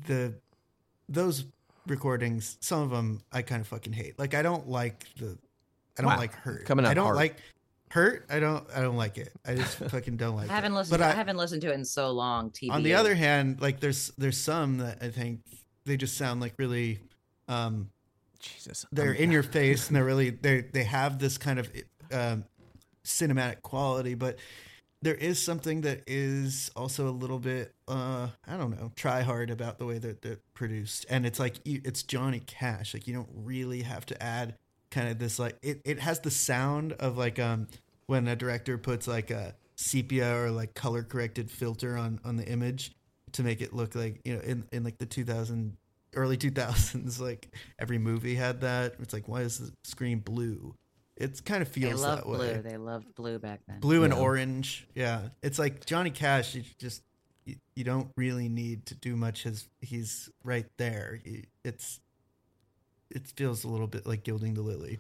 the 0.08 0.34
those 1.08 1.46
recordings, 1.86 2.58
some 2.60 2.82
of 2.82 2.90
them 2.90 3.22
I 3.32 3.44
kind 3.44 3.62
of 3.62 3.68
fucking 3.68 3.94
hate. 3.94 4.18
Like 4.18 4.34
I 4.34 4.42
don't 4.42 4.68
like 4.68 5.06
the, 5.18 5.38
I 5.98 6.02
don't 6.02 6.12
Wow. 6.12 6.18
like 6.18 6.34
hurt. 6.34 6.66
Coming 6.66 6.86
out 6.86 6.92
I 6.92 6.94
don't 6.96 7.04
hard. 7.06 7.16
like 7.18 7.38
hurt. 7.92 8.26
I 8.32 8.40
don't. 8.40 8.66
I 8.76 8.82
don't 8.82 8.98
like 8.98 9.20
it. 9.20 9.32
I 9.46 9.54
just 9.54 9.78
fucking 9.92 10.18
don't 10.18 10.36
like. 10.36 10.50
I 10.50 10.54
haven't 10.56 10.72
it. 10.74 10.76
listened. 10.76 11.00
But 11.00 11.06
I, 11.06 11.12
I, 11.12 11.14
haven't 11.14 11.38
listened 11.38 11.62
to 11.62 11.72
it 11.72 11.76
in 11.76 11.86
so 11.86 12.10
long. 12.12 12.50
TV. 12.50 12.72
on 12.72 12.82
the 12.82 12.96
other 12.96 13.14
hand, 13.14 13.62
like 13.62 13.80
there's 13.80 14.12
there's 14.18 14.38
some 14.38 14.80
that 14.80 14.98
I 15.04 15.10
think 15.10 15.42
they 15.86 15.98
just 15.98 16.18
sound 16.18 16.42
like 16.42 16.56
really. 16.58 16.98
um 17.48 17.90
jesus 18.40 18.86
they're 18.92 19.14
in 19.14 19.32
your 19.32 19.44
face 19.44 19.88
and 19.88 19.96
they're 19.96 20.04
really 20.06 20.30
they 20.30 20.62
they 20.62 20.84
have 20.84 21.20
this 21.20 21.38
kind 21.38 21.60
of 21.60 21.70
um, 22.12 22.44
cinematic 23.08 23.62
quality, 23.62 24.14
but 24.14 24.38
there 25.02 25.16
is 25.16 25.42
something 25.42 25.82
that 25.82 26.02
is 26.08 26.72
also 26.76 27.08
a 27.08 27.12
little 27.12 27.38
bit 27.38 27.74
uh 27.88 28.28
I 28.48 28.58
don't 28.58 28.72
know 28.72 28.92
try 28.96 29.22
hard 29.22 29.52
about 29.52 29.78
the 29.78 29.86
way 29.86 29.98
that 30.00 30.22
they're 30.22 30.40
produced, 30.54 31.06
and 31.10 31.26
it's 31.26 31.40
like 31.40 31.56
you, 31.66 31.82
it's 31.84 32.04
Johnny 32.04 32.42
Cash. 32.46 32.94
Like 32.94 33.08
you 33.08 33.14
don't 33.14 33.30
really 33.34 33.82
have 33.84 34.06
to 34.08 34.22
add 34.22 34.56
kind 34.92 35.10
of 35.10 35.20
this 35.20 35.40
like 35.40 35.58
it 35.62 35.82
it 35.86 36.00
has 36.00 36.20
the 36.20 36.32
sound 36.32 36.94
of 36.94 37.18
like 37.18 37.40
um 37.40 37.68
when 38.08 38.28
a 38.28 38.36
director 38.36 38.78
puts 38.78 39.08
like 39.08 39.32
a 39.32 39.56
sepia 39.76 40.36
or 40.36 40.50
like 40.50 40.74
color 40.74 41.04
corrected 41.04 41.52
filter 41.52 41.98
on 41.98 42.20
on 42.26 42.36
the 42.36 42.48
image 42.48 42.92
to 43.34 43.44
make 43.44 43.62
it 43.62 43.74
look 43.74 43.94
like 43.96 44.20
you 44.26 44.34
know 44.34 44.42
in 44.42 44.66
in 44.72 44.84
like 44.84 44.98
the 44.98 45.06
2000 45.06 45.78
early 46.18 46.38
2000s 46.38 47.20
like 47.22 47.48
every 47.80 47.98
movie 47.98 48.36
had 48.36 48.62
that. 48.62 48.96
It's 49.00 49.14
like 49.14 49.28
why 49.28 49.42
is 49.42 49.60
the 49.60 49.72
screen 49.84 50.20
blue? 50.20 50.76
It 51.16 51.44
kind 51.46 51.62
of 51.62 51.72
They 51.74 51.82
feels 51.82 52.02
loved 52.02 52.22
that 52.22 52.26
blue. 52.28 52.40
way. 52.40 52.62
They 52.64 52.78
loved 52.78 53.16
blue 53.16 53.40
back 53.40 53.62
then. 53.68 53.80
blue 53.80 54.04
and 54.04 54.14
orange. 54.14 54.88
Yeah. 54.94 55.30
It's 55.42 55.58
like 55.60 55.86
johnny 55.86 56.10
cash 56.12 56.54
you 56.56 56.64
just 56.80 57.02
you, 57.46 57.56
you 57.76 57.84
don't 57.84 58.10
really 58.18 58.50
need 58.50 58.88
to 58.88 58.96
do 58.96 59.16
much. 59.16 59.44
His 59.44 59.68
he's 59.82 60.30
right 60.44 60.68
there. 60.78 61.20
It's 61.64 62.00
it 63.10 63.26
feels 63.36 63.64
a 63.64 63.70
little 63.70 63.88
bit 63.88 64.06
like 64.06 64.24
gilding 64.24 64.54
the 64.54 64.62
lily 64.62 65.00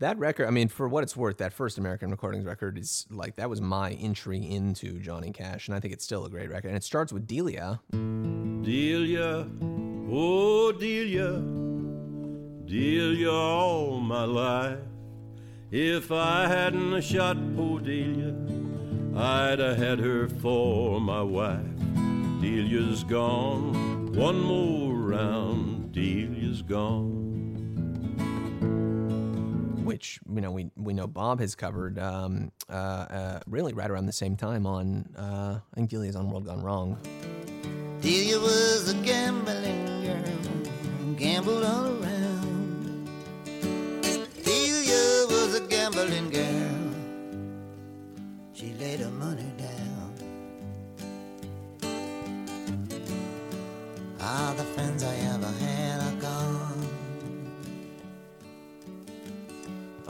That 0.00 0.16
record, 0.18 0.46
I 0.46 0.50
mean, 0.50 0.68
for 0.68 0.86
what 0.86 1.02
it's 1.02 1.16
worth, 1.16 1.38
that 1.38 1.52
first 1.52 1.76
American 1.76 2.12
Recordings 2.12 2.44
record 2.44 2.78
is 2.78 3.04
like 3.10 3.34
that 3.34 3.50
was 3.50 3.60
my 3.60 3.90
entry 3.92 4.38
into 4.38 5.00
Johnny 5.00 5.32
Cash, 5.32 5.66
and 5.66 5.74
I 5.74 5.80
think 5.80 5.92
it's 5.92 6.04
still 6.04 6.24
a 6.24 6.30
great 6.30 6.48
record. 6.50 6.68
And 6.68 6.76
it 6.76 6.84
starts 6.84 7.12
with 7.12 7.26
Delia. 7.26 7.80
Delia, 7.90 9.48
oh 10.08 10.70
Delia, 10.70 11.40
Delia 12.66 13.32
all 13.32 13.98
my 13.98 14.22
life. 14.22 14.78
If 15.72 16.12
I 16.12 16.46
hadn't 16.46 17.00
shot 17.00 17.36
poor 17.56 17.80
Delia, 17.80 18.36
I'd 19.16 19.58
have 19.58 19.78
had 19.78 19.98
her 19.98 20.28
for 20.28 21.00
my 21.00 21.22
wife. 21.22 21.58
Delia's 22.40 23.02
gone, 23.02 24.12
one 24.12 24.38
more 24.38 24.94
round, 24.94 25.90
Delia's 25.90 26.62
gone. 26.62 27.27
Which 29.88 30.20
you 30.30 30.42
know 30.42 30.50
we 30.50 30.70
we 30.76 30.92
know 30.92 31.06
Bob 31.06 31.40
has 31.40 31.54
covered 31.54 31.98
um, 31.98 32.52
uh, 32.68 32.72
uh, 32.72 33.40
really 33.46 33.72
right 33.72 33.90
around 33.90 34.04
the 34.04 34.12
same 34.12 34.36
time 34.36 34.66
on 34.66 35.08
uh, 35.16 35.58
I 35.72 35.80
think 35.80 36.14
on 36.14 36.30
World 36.30 36.44
Gone 36.44 36.62
Wrong. 36.62 36.98
Delia 38.02 38.38
was 38.38 38.92
a 38.92 38.96
gambling 39.02 39.86
girl, 40.04 41.14
gambled 41.16 41.64
all 41.64 41.86
around. 41.86 43.08
Delia 44.44 45.26
was 45.32 45.54
a 45.54 45.66
gambling 45.66 46.28
girl, 46.28 46.92
she 48.52 48.74
laid 48.74 49.00
her 49.00 49.10
money 49.10 49.50
down. 49.56 50.12
All 54.20 54.52
the 54.52 54.64
friends 54.74 55.02
I 55.02 55.14
ever 55.32 55.52
had 55.64 56.07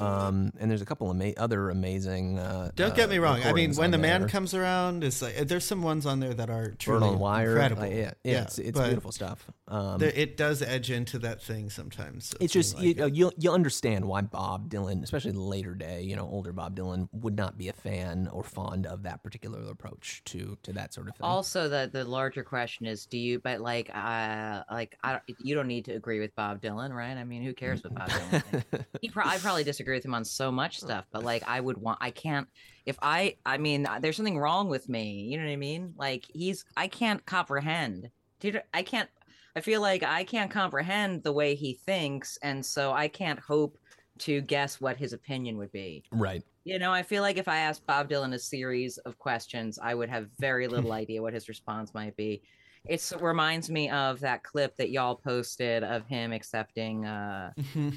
Um, 0.00 0.52
and 0.58 0.70
there's 0.70 0.82
a 0.82 0.84
couple 0.86 1.10
of 1.10 1.20
ama- 1.20 1.34
other 1.36 1.70
amazing. 1.70 2.38
Uh, 2.38 2.70
don't 2.76 2.92
uh, 2.92 2.94
get 2.94 3.08
me 3.10 3.18
wrong 3.18 3.42
i 3.42 3.52
mean 3.52 3.74
when 3.74 3.90
the 3.90 3.98
man 3.98 4.20
there. 4.22 4.28
comes 4.28 4.54
around 4.54 5.02
it's 5.04 5.20
like 5.22 5.36
there's 5.48 5.64
some 5.64 5.82
ones 5.82 6.06
on 6.06 6.20
there 6.20 6.34
that 6.34 6.50
are 6.50 6.68
Bird 6.68 6.78
truly 6.78 7.08
on 7.08 7.18
Wire, 7.18 7.50
incredible 7.50 7.82
like, 7.82 7.92
yeah, 7.92 8.12
yeah, 8.24 8.42
it's, 8.42 8.58
it's 8.58 8.78
beautiful 8.78 9.12
stuff. 9.12 9.44
Um, 9.66 9.98
there- 9.98 10.12
it 10.14 10.36
does 10.36 10.62
edge 10.62 10.90
into 10.90 11.18
that 11.20 11.42
thing 11.42 11.70
sometimes 11.70 12.32
of 12.34 12.42
it's 12.42 12.52
just 12.52 12.76
being 12.78 12.96
you 12.96 13.02
like, 13.04 13.12
know 13.12 13.16
you 13.16 13.32
you 13.38 13.50
understand 13.52 14.04
why 14.04 14.20
Bob 14.22 14.70
Dylan, 14.70 15.02
especially 15.02 15.32
the 15.32 15.40
later 15.40 15.74
day, 15.74 16.02
you 16.02 16.16
know, 16.16 16.26
older 16.28 16.52
Bob 16.52 16.76
Dylan, 16.76 17.08
would 17.12 17.36
not 17.36 17.58
be 17.58 17.68
a 17.68 17.72
fan 17.72 18.28
or 18.32 18.42
fond 18.44 18.86
of 18.86 19.02
that 19.02 19.22
particular 19.22 19.60
approach 19.70 20.22
to 20.26 20.56
to 20.62 20.72
that 20.72 20.94
sort 20.94 21.08
of 21.08 21.16
thing. 21.16 21.24
Also, 21.24 21.68
the 21.68 21.88
the 21.92 22.04
larger 22.04 22.42
question 22.44 22.86
is, 22.86 23.06
do 23.06 23.18
you? 23.18 23.38
But 23.40 23.60
like, 23.60 23.90
uh, 23.94 24.62
like 24.70 24.96
I, 25.02 25.12
don't- 25.12 25.22
you 25.38 25.54
don't 25.54 25.66
need 25.68 25.84
to 25.86 25.92
agree 25.92 26.20
with 26.20 26.34
Bob 26.34 26.60
Dylan, 26.62 26.92
right? 26.92 27.16
I 27.16 27.24
mean, 27.24 27.42
who 27.42 27.52
cares 27.54 27.82
what 27.82 27.94
Bob 27.94 28.08
Dylan? 28.10 28.84
he 29.02 29.08
pro- 29.08 29.24
I 29.26 29.38
probably 29.38 29.64
disagree 29.64 29.87
with 29.94 30.04
him 30.04 30.14
on 30.14 30.24
so 30.24 30.50
much 30.50 30.78
stuff, 30.80 31.06
but 31.12 31.24
like, 31.24 31.42
I 31.46 31.60
would 31.60 31.78
want. 31.78 31.98
I 32.00 32.10
can't. 32.10 32.48
If 32.86 32.98
I, 33.02 33.36
I 33.44 33.58
mean, 33.58 33.86
uh, 33.86 33.98
there's 34.00 34.16
something 34.16 34.38
wrong 34.38 34.68
with 34.68 34.88
me. 34.88 35.26
You 35.30 35.38
know 35.38 35.44
what 35.44 35.52
I 35.52 35.56
mean? 35.56 35.94
Like, 35.96 36.24
he's. 36.32 36.64
I 36.76 36.88
can't 36.88 37.24
comprehend. 37.26 38.10
Dude, 38.40 38.62
I 38.72 38.82
can't. 38.82 39.08
I 39.56 39.60
feel 39.60 39.80
like 39.80 40.02
I 40.02 40.24
can't 40.24 40.50
comprehend 40.50 41.22
the 41.22 41.32
way 41.32 41.54
he 41.54 41.74
thinks, 41.74 42.38
and 42.42 42.64
so 42.64 42.92
I 42.92 43.08
can't 43.08 43.40
hope 43.40 43.78
to 44.18 44.40
guess 44.40 44.80
what 44.80 44.96
his 44.96 45.12
opinion 45.12 45.58
would 45.58 45.72
be. 45.72 46.04
right. 46.12 46.42
You 46.64 46.78
know, 46.78 46.92
I 46.92 47.02
feel 47.02 47.22
like 47.22 47.38
if 47.38 47.48
I 47.48 47.58
asked 47.58 47.86
Bob 47.86 48.10
Dylan 48.10 48.34
a 48.34 48.38
series 48.38 48.98
of 48.98 49.16
questions, 49.16 49.78
I 49.82 49.94
would 49.94 50.10
have 50.10 50.28
very 50.38 50.68
little 50.68 50.92
idea 51.02 51.22
what 51.22 51.32
his 51.32 51.48
response 51.48 51.94
might 51.94 52.14
be. 52.16 52.42
It 52.88 53.12
reminds 53.20 53.68
me 53.70 53.90
of 53.90 54.20
that 54.20 54.42
clip 54.42 54.76
that 54.78 54.90
y'all 54.90 55.14
posted 55.16 55.84
of 55.84 56.06
him 56.06 56.32
accepting 56.32 57.04
uh 57.04 57.52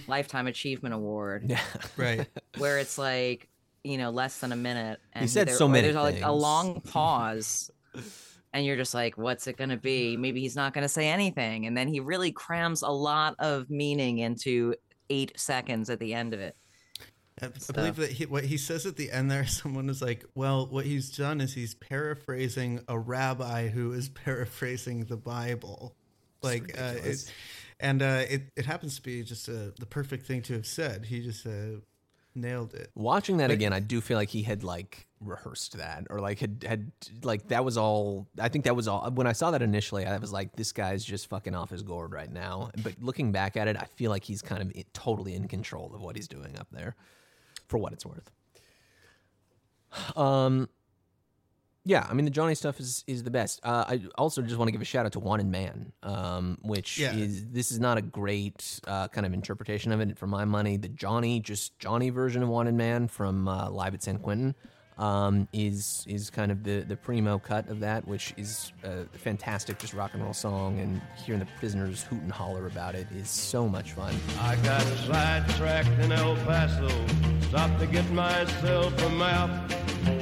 lifetime 0.07 0.47
achievement 0.47 0.93
award, 0.93 1.45
Yeah. 1.49 1.61
right 1.97 2.27
where 2.57 2.77
it's 2.77 2.97
like 2.97 3.47
you 3.83 3.97
know 3.97 4.09
less 4.11 4.39
than 4.39 4.51
a 4.51 4.55
minute. 4.55 4.99
And 5.13 5.23
he 5.23 5.27
said 5.27 5.47
there- 5.47 5.55
so 5.55 5.67
many 5.67 5.83
There's 5.91 5.95
like 5.95 6.21
a 6.21 6.31
long 6.31 6.81
pause, 6.93 7.71
and 8.53 8.65
you're 8.65 8.77
just 8.77 8.93
like, 8.93 9.17
"What's 9.17 9.47
it 9.47 9.57
gonna 9.57 9.77
be?" 9.77 10.17
Maybe 10.17 10.41
he's 10.41 10.55
not 10.55 10.73
gonna 10.73 10.89
say 10.89 11.07
anything, 11.07 11.65
and 11.65 11.75
then 11.75 11.87
he 11.87 11.99
really 11.99 12.31
crams 12.31 12.81
a 12.81 12.89
lot 12.89 13.35
of 13.39 13.69
meaning 13.69 14.19
into 14.19 14.75
eight 15.09 15.31
seconds 15.39 15.89
at 15.89 15.99
the 15.99 16.13
end 16.13 16.33
of 16.33 16.39
it. 16.39 16.55
I, 17.41 17.49
believe 17.73 17.95
that 17.97 18.11
he, 18.11 18.25
what 18.25 18.43
he 18.43 18.57
says 18.57 18.85
at 18.85 18.97
the 18.97 19.11
end 19.11 19.31
there, 19.31 19.45
someone 19.47 19.89
is 19.89 20.01
like, 20.01 20.25
well, 20.35 20.65
what 20.67 20.85
he's 20.85 21.15
done 21.15 21.41
is 21.41 21.53
he's 21.53 21.73
paraphrasing 21.73 22.81
a 22.87 22.97
rabbi 22.97 23.67
who 23.69 23.93
is 23.93 24.09
paraphrasing 24.09 25.05
the 25.05 25.17
Bible. 25.17 25.95
Like, 26.41 26.75
uh, 26.79 26.95
it, 27.03 27.31
and 27.79 28.01
uh, 28.01 28.23
it, 28.29 28.43
it 28.55 28.65
happens 28.65 28.95
to 28.95 29.01
be 29.01 29.23
just 29.23 29.47
uh, 29.47 29.71
the 29.79 29.85
perfect 29.85 30.25
thing 30.25 30.41
to 30.43 30.53
have 30.53 30.65
said. 30.65 31.05
He 31.05 31.21
just 31.21 31.45
uh, 31.45 31.79
nailed 32.35 32.73
it. 32.73 32.91
Watching 32.95 33.37
that 33.37 33.47
But- 33.47 33.53
again, 33.53 33.73
I 33.73 33.79
do 33.79 34.01
feel 34.01 34.17
like 34.17 34.29
he 34.29 34.43
had 34.43 34.63
like 34.63 35.07
rehearsed 35.19 35.77
that, 35.77 36.07
or 36.09 36.19
like 36.19 36.39
had 36.39 36.65
had 36.67 36.91
like 37.23 37.47
that 37.49 37.63
was 37.63 37.77
all. 37.77 38.27
I 38.39 38.49
think 38.49 38.65
that 38.65 38.75
was 38.75 38.87
all. 38.87 39.09
When 39.11 39.27
I 39.27 39.33
saw 39.33 39.51
that 39.51 39.61
initially, 39.61 40.05
I 40.05 40.17
was 40.17 40.31
like, 40.31 40.55
"This 40.55 40.71
guy's 40.71 41.03
just 41.05 41.27
fucking 41.29 41.53
off 41.55 41.69
his 41.69 41.83
gourd 41.83 42.11
right 42.11 42.31
now." 42.31 42.71
But 42.83 42.95
looking 42.99 43.31
back 43.31 43.57
at 43.57 43.67
it, 43.67 43.77
I 43.77 43.85
feel 43.95 44.09
like 44.09 44.23
he's 44.23 44.41
kind 44.41 44.61
of 44.61 44.93
totally 44.93 45.35
in 45.35 45.47
control 45.47 45.93
of 45.93 46.01
what 46.01 46.15
he's 46.15 46.27
doing 46.27 46.57
up 46.57 46.67
there, 46.71 46.95
for 47.71 47.79
what 47.79 47.91
it's 47.93 48.05
worth. 48.05 48.29
Um, 50.15 50.69
yeah, 51.83 52.05
I 52.07 52.13
mean 52.13 52.25
the 52.25 52.31
Johnny 52.31 52.53
stuff 52.53 52.79
is 52.79 53.03
is 53.07 53.23
the 53.23 53.31
best. 53.31 53.59
Uh, 53.63 53.85
I 53.87 54.01
also 54.15 54.43
just 54.43 54.57
want 54.57 54.67
to 54.67 54.71
give 54.71 54.81
a 54.81 54.85
shout 54.85 55.05
out 55.07 55.13
to 55.13 55.19
Wanted 55.19 55.47
Man, 55.47 55.91
um, 56.03 56.59
which 56.61 56.99
Yeah. 56.99 57.15
is 57.15 57.47
this 57.47 57.71
is 57.71 57.79
not 57.79 57.97
a 57.97 58.01
great 58.03 58.79
uh, 58.85 59.07
kind 59.07 59.25
of 59.25 59.33
interpretation 59.33 59.91
of 59.91 59.99
it 59.99 60.17
for 60.19 60.27
my 60.27 60.45
money. 60.45 60.77
The 60.77 60.89
Johnny, 60.89 61.39
just 61.39 61.77
Johnny 61.79 62.11
version 62.11 62.43
of 62.43 62.49
Wanted 62.49 62.75
Man 62.75 63.07
from 63.07 63.47
uh, 63.47 63.69
Live 63.71 63.95
at 63.95 64.03
San 64.03 64.19
Quentin 64.19 64.53
um, 65.01 65.47
is 65.51 66.05
is 66.07 66.29
kind 66.29 66.51
of 66.51 66.63
the 66.63 66.81
the 66.81 66.95
primo 66.95 67.39
cut 67.39 67.67
of 67.69 67.79
that, 67.79 68.07
which 68.07 68.33
is 68.37 68.71
a 68.83 69.05
fantastic, 69.17 69.79
just 69.79 69.93
rock 69.93 70.13
and 70.13 70.23
roll 70.23 70.33
song. 70.33 70.79
And 70.79 71.01
hearing 71.25 71.39
the 71.39 71.47
prisoners 71.59 72.03
hoot 72.03 72.21
and 72.21 72.31
holler 72.31 72.67
about 72.67 72.93
it 72.93 73.07
is 73.11 73.29
so 73.29 73.67
much 73.67 73.93
fun. 73.93 74.13
I 74.39 74.55
got 74.57 74.83
sidetracked 75.07 75.89
in 75.99 76.11
El 76.11 76.35
Paso, 76.45 76.89
stopped 77.49 77.79
to 77.79 77.87
get 77.87 78.09
myself 78.11 78.95
a 79.01 79.09
map. 79.09 79.49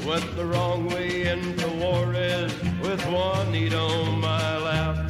Went 0.06 0.36
the 0.36 0.46
wrong 0.46 0.90
way 0.90 1.24
into 1.24 1.66
Juarez 1.68 2.54
with 2.82 3.02
Juanita 3.06 3.78
on 3.78 4.20
my 4.20 4.58
lap. 4.58 5.10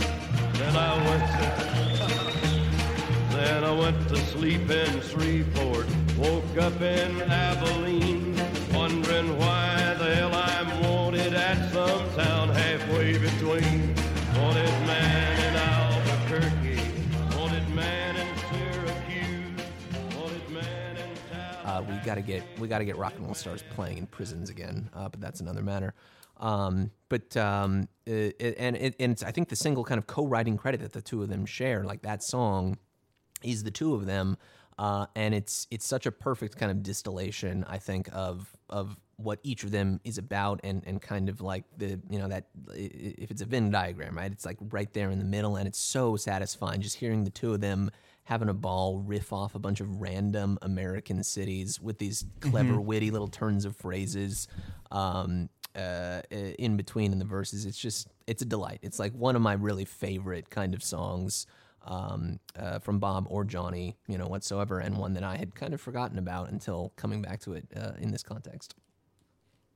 Then 0.54 0.76
I 0.76 0.96
went 1.08 1.26
to, 1.32 1.38
then 3.36 3.64
I 3.64 3.72
went 3.72 4.08
to 4.10 4.18
sleep 4.18 4.70
in 4.70 5.02
Shreveport. 5.02 5.88
Woke 6.18 6.58
up 6.58 6.82
in 6.82 7.22
Abilene, 7.22 8.09
we 22.00 22.06
got 22.06 22.16
to 22.16 22.22
get 22.22 22.44
we 22.60 22.68
got 22.68 22.80
to 22.80 22.86
get 22.86 22.98
rock 22.98 23.14
and 23.16 23.26
roll 23.26 23.34
stars 23.34 23.64
playing 23.72 23.98
in 23.98 24.08
prisons 24.08 24.50
again. 24.50 24.90
Uh, 24.94 25.10
but 25.10 25.20
that's 25.20 25.42
another 25.42 25.62
matter. 25.62 25.94
Um, 26.38 26.92
but 27.10 27.36
um, 27.36 27.90
it, 28.06 28.56
and 28.58 28.78
it, 28.78 28.96
and 29.00 29.12
it's, 29.12 29.24
I 29.24 29.32
think 29.32 29.50
the 29.50 29.56
single 29.56 29.84
kind 29.84 29.98
of 29.98 30.08
co-writing 30.08 30.58
credit 30.58 30.80
that 30.82 30.94
the 30.94 31.02
two 31.02 31.22
of 31.22 31.30
them 31.30 31.46
share, 31.46 31.84
like 31.84 32.02
that 32.04 32.24
song, 32.24 32.78
is 33.44 33.64
the 33.64 33.72
two 33.72 33.94
of 33.94 34.06
them, 34.06 34.38
uh, 34.78 35.08
and 35.16 35.34
it's 35.34 35.68
it's 35.70 35.86
such 35.86 36.06
a 36.06 36.12
perfect 36.12 36.58
kind 36.58 36.72
of 36.72 36.82
distillation, 36.82 37.66
I 37.68 37.78
think, 37.78 38.10
of 38.14 38.56
of 38.70 38.98
what 39.18 39.40
each 39.44 39.66
of 39.66 39.72
them 39.72 40.00
is 40.06 40.18
about, 40.18 40.62
and 40.64 40.82
and 40.86 41.02
kind 41.02 41.28
of 41.28 41.42
like 41.42 41.66
the 41.78 42.00
you 42.10 42.20
know 42.20 42.30
that 42.30 42.46
if 42.74 43.32
it's 43.32 43.42
a 43.42 43.46
Venn 43.46 43.72
diagram, 43.72 44.16
right? 44.16 44.32
It's 44.32 44.46
like 44.46 44.58
right 44.72 44.92
there 44.94 45.10
in 45.10 45.20
the 45.20 45.26
middle, 45.26 45.58
and 45.58 45.68
it's 45.68 45.80
so 45.80 46.16
satisfying 46.16 46.80
just 46.80 46.96
hearing 46.96 47.26
the 47.26 47.30
two 47.30 47.54
of 47.54 47.60
them 47.60 47.92
having 48.30 48.48
a 48.48 48.54
ball 48.54 49.00
riff 49.00 49.34
off 49.34 49.56
a 49.56 49.60
bunch 49.60 49.82
of 49.82 50.00
random 50.00 50.60
American 50.62 51.24
cities 51.24 51.82
with 51.82 51.98
these 51.98 52.26
clever, 52.42 52.80
witty 52.80 53.10
little 53.10 53.28
turns 53.28 53.66
of 53.66 53.76
phrases. 53.76 54.48
Um, 54.92 55.50
uh, 55.76 56.22
in 56.30 56.78
between 56.78 57.12
in 57.12 57.18
the 57.18 57.26
verses, 57.26 57.66
it's 57.66 57.78
just 57.78 58.08
it's 58.28 58.44
a 58.44 58.46
delight. 58.46 58.80
It's 58.84 59.00
like 59.00 59.14
one 59.14 59.36
of 59.36 59.42
my 59.42 59.54
really 59.54 59.84
favorite 59.84 60.52
kind 60.52 60.76
of 60.76 60.84
songs 60.84 61.48
um, 61.84 62.40
uh, 62.56 62.78
from 62.78 63.00
Bob 63.00 63.26
or 63.30 63.44
Johnny, 63.44 63.98
you 64.08 64.20
know, 64.20 64.28
whatsoever, 64.28 64.78
and 64.80 64.96
one 64.96 65.14
that 65.14 65.24
I 65.24 65.36
had 65.36 65.56
kind 65.56 65.74
of 65.74 65.82
forgotten 65.82 66.20
about 66.20 66.52
until 66.52 66.94
coming 66.98 67.24
back 67.24 67.40
to 67.42 67.54
it 67.54 67.66
uh, 67.76 67.94
in 68.00 68.12
this 68.12 68.22
context. 68.22 68.76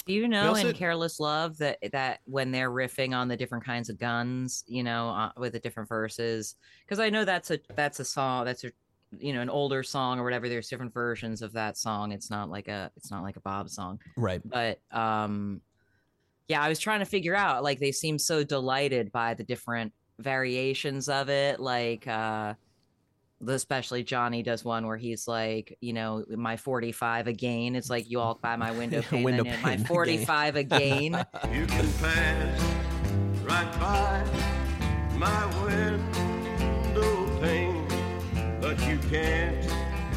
Do 0.05 0.13
you 0.13 0.27
know 0.27 0.49
also- 0.49 0.69
in 0.69 0.75
Careless 0.75 1.19
Love 1.19 1.57
that 1.59 1.77
that 1.91 2.19
when 2.25 2.51
they're 2.51 2.71
riffing 2.71 3.15
on 3.15 3.27
the 3.27 3.37
different 3.37 3.63
kinds 3.63 3.89
of 3.89 3.97
guns, 3.97 4.63
you 4.67 4.83
know, 4.83 5.09
uh, 5.09 5.31
with 5.37 5.53
the 5.53 5.59
different 5.59 5.87
verses? 5.87 6.55
Because 6.85 6.99
I 6.99 7.09
know 7.09 7.23
that's 7.25 7.51
a 7.51 7.59
that's 7.75 7.99
a 7.99 8.05
song 8.05 8.45
that's 8.45 8.63
a 8.63 8.71
you 9.19 9.31
know 9.31 9.41
an 9.41 9.49
older 9.49 9.83
song 9.83 10.19
or 10.19 10.23
whatever. 10.23 10.49
There's 10.49 10.67
different 10.67 10.93
versions 10.93 11.41
of 11.41 11.53
that 11.53 11.77
song. 11.77 12.11
It's 12.11 12.29
not 12.29 12.49
like 12.49 12.67
a 12.67 12.91
it's 12.97 13.11
not 13.11 13.23
like 13.23 13.37
a 13.37 13.41
Bob 13.41 13.69
song, 13.69 13.99
Right. 14.17 14.41
but 14.43 14.79
um, 14.91 15.61
yeah, 16.49 16.61
I 16.61 16.67
was 16.67 16.79
trying 16.79 16.99
to 16.99 17.05
figure 17.05 17.35
out 17.35 17.63
like 17.63 17.79
they 17.79 17.91
seem 17.93 18.19
so 18.19 18.43
delighted 18.43 19.11
by 19.11 19.33
the 19.35 19.43
different 19.43 19.93
variations 20.19 21.07
of 21.07 21.29
it, 21.29 21.59
like 21.61 22.07
uh 22.07 22.55
especially 23.47 24.03
Johnny 24.03 24.43
does 24.43 24.63
one 24.63 24.85
where 24.87 24.97
he's 24.97 25.27
like, 25.27 25.77
you 25.81 25.93
know, 25.93 26.23
my 26.29 26.57
45 26.57 27.27
again. 27.27 27.75
It's 27.75 27.89
like 27.89 28.09
you 28.09 28.19
all 28.19 28.35
by 28.41 28.55
my 28.55 28.71
window 28.71 29.01
pane, 29.09 29.23
Window 29.23 29.43
then 29.43 29.61
my 29.61 29.69
pane 29.69 29.79
again. 29.81 29.85
45 29.85 30.55
again. 30.55 31.25
You 31.53 31.65
can 31.65 31.87
pass 31.93 32.61
right 33.43 33.79
by 33.79 34.23
my 35.17 35.63
window 35.63 37.39
pane, 37.41 37.87
but 38.61 38.79
you 38.87 38.97
can't 39.09 39.67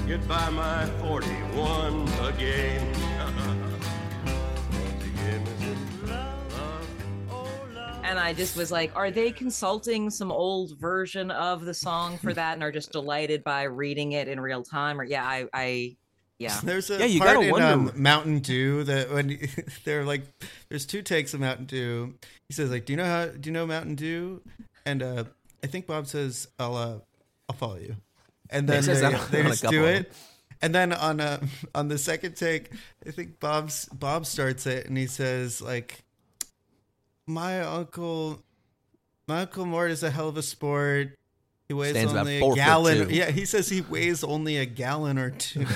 get 0.07 0.27
by 0.29 0.49
my 0.51 0.87
41 1.01 2.09
again. 2.25 3.06
And 8.07 8.19
I 8.19 8.33
just 8.33 8.57
was 8.57 8.71
like, 8.71 8.95
are 8.97 9.11
they 9.11 9.31
consulting 9.33 10.11
some 10.11 10.31
old 10.33 10.79
version 10.79 11.31
of 11.31 11.65
the 11.65 11.75
song 11.75 12.19
for 12.19 12.33
that 12.35 12.55
and 12.55 12.63
are 12.63 12.73
just 12.73 12.93
delighted 12.93 13.43
by 13.45 13.65
reading 13.65 14.13
it 14.13 14.29
in 14.29 14.41
real 14.41 14.63
time? 14.63 15.01
Or 15.01 15.05
yeah, 15.05 15.25
I, 15.25 15.47
I 15.53 15.97
yeah. 16.39 16.59
There's 16.65 16.91
a 16.91 16.99
Yeah, 16.99 17.07
you 17.07 17.21
part 17.21 17.35
gotta 17.35 17.47
in 17.47 17.53
wonder- 17.53 17.67
um, 17.67 17.93
Mountain 17.97 18.39
Dew 18.41 18.85
that 18.85 19.11
when 19.11 19.39
they're 19.85 20.05
like, 20.05 20.23
there's 20.69 20.87
two 20.87 21.03
takes 21.03 21.35
of 21.35 21.41
Mountain 21.41 21.67
Dew. 21.67 22.15
He 22.49 22.55
says 22.55 22.71
like, 22.71 22.85
"Do 22.87 22.93
you 22.93 22.97
know 22.97 23.05
how? 23.05 23.27
Do 23.27 23.49
you 23.49 23.53
know 23.53 23.67
Mountain 23.67 23.95
Dew?" 23.97 24.43
And 24.85 25.03
uh, 25.03 25.25
I 25.65 25.67
think 25.67 25.87
Bob 25.87 26.07
says, 26.07 26.49
"I'll 26.59 26.77
uh, 26.77 26.99
I'll 27.49 27.57
follow 27.57 27.77
you." 27.77 27.97
And 28.51 28.69
then 28.69 28.85
they, 28.85 28.93
that 28.95 29.31
they 29.31 29.41
on 29.45 29.49
just 29.49 29.67
do 29.69 29.85
it. 29.85 30.13
And 30.63 30.75
then 30.75 30.93
on 30.93 31.21
uh, 31.21 31.41
on 31.75 31.89
the 31.89 31.99
second 31.99 32.37
take, 32.37 32.71
I 33.07 33.11
think 33.11 33.41
Bob's 33.41 33.87
Bob 33.87 34.25
starts 34.27 34.67
it 34.67 34.87
and 34.87 34.97
he 34.97 35.07
says 35.07 35.61
like, 35.61 36.03
"My 37.27 37.61
uncle, 37.61 38.43
my 39.27 39.43
uncle 39.43 39.67
Mort 39.67 39.91
is 39.91 40.03
a 40.03 40.11
hell 40.11 40.29
of 40.29 40.37
a 40.37 40.43
sport." 40.43 41.19
He 41.69 41.75
weighs 41.75 41.93
Stands 41.93 42.15
only 42.15 42.39
a 42.39 42.55
gallon. 42.55 43.11
Yeah, 43.11 43.31
he 43.31 43.45
says 43.45 43.69
he 43.69 43.81
weighs 43.81 44.23
only 44.23 44.57
a 44.57 44.67
gallon 44.67 45.19
or 45.19 45.31
two. 45.31 45.67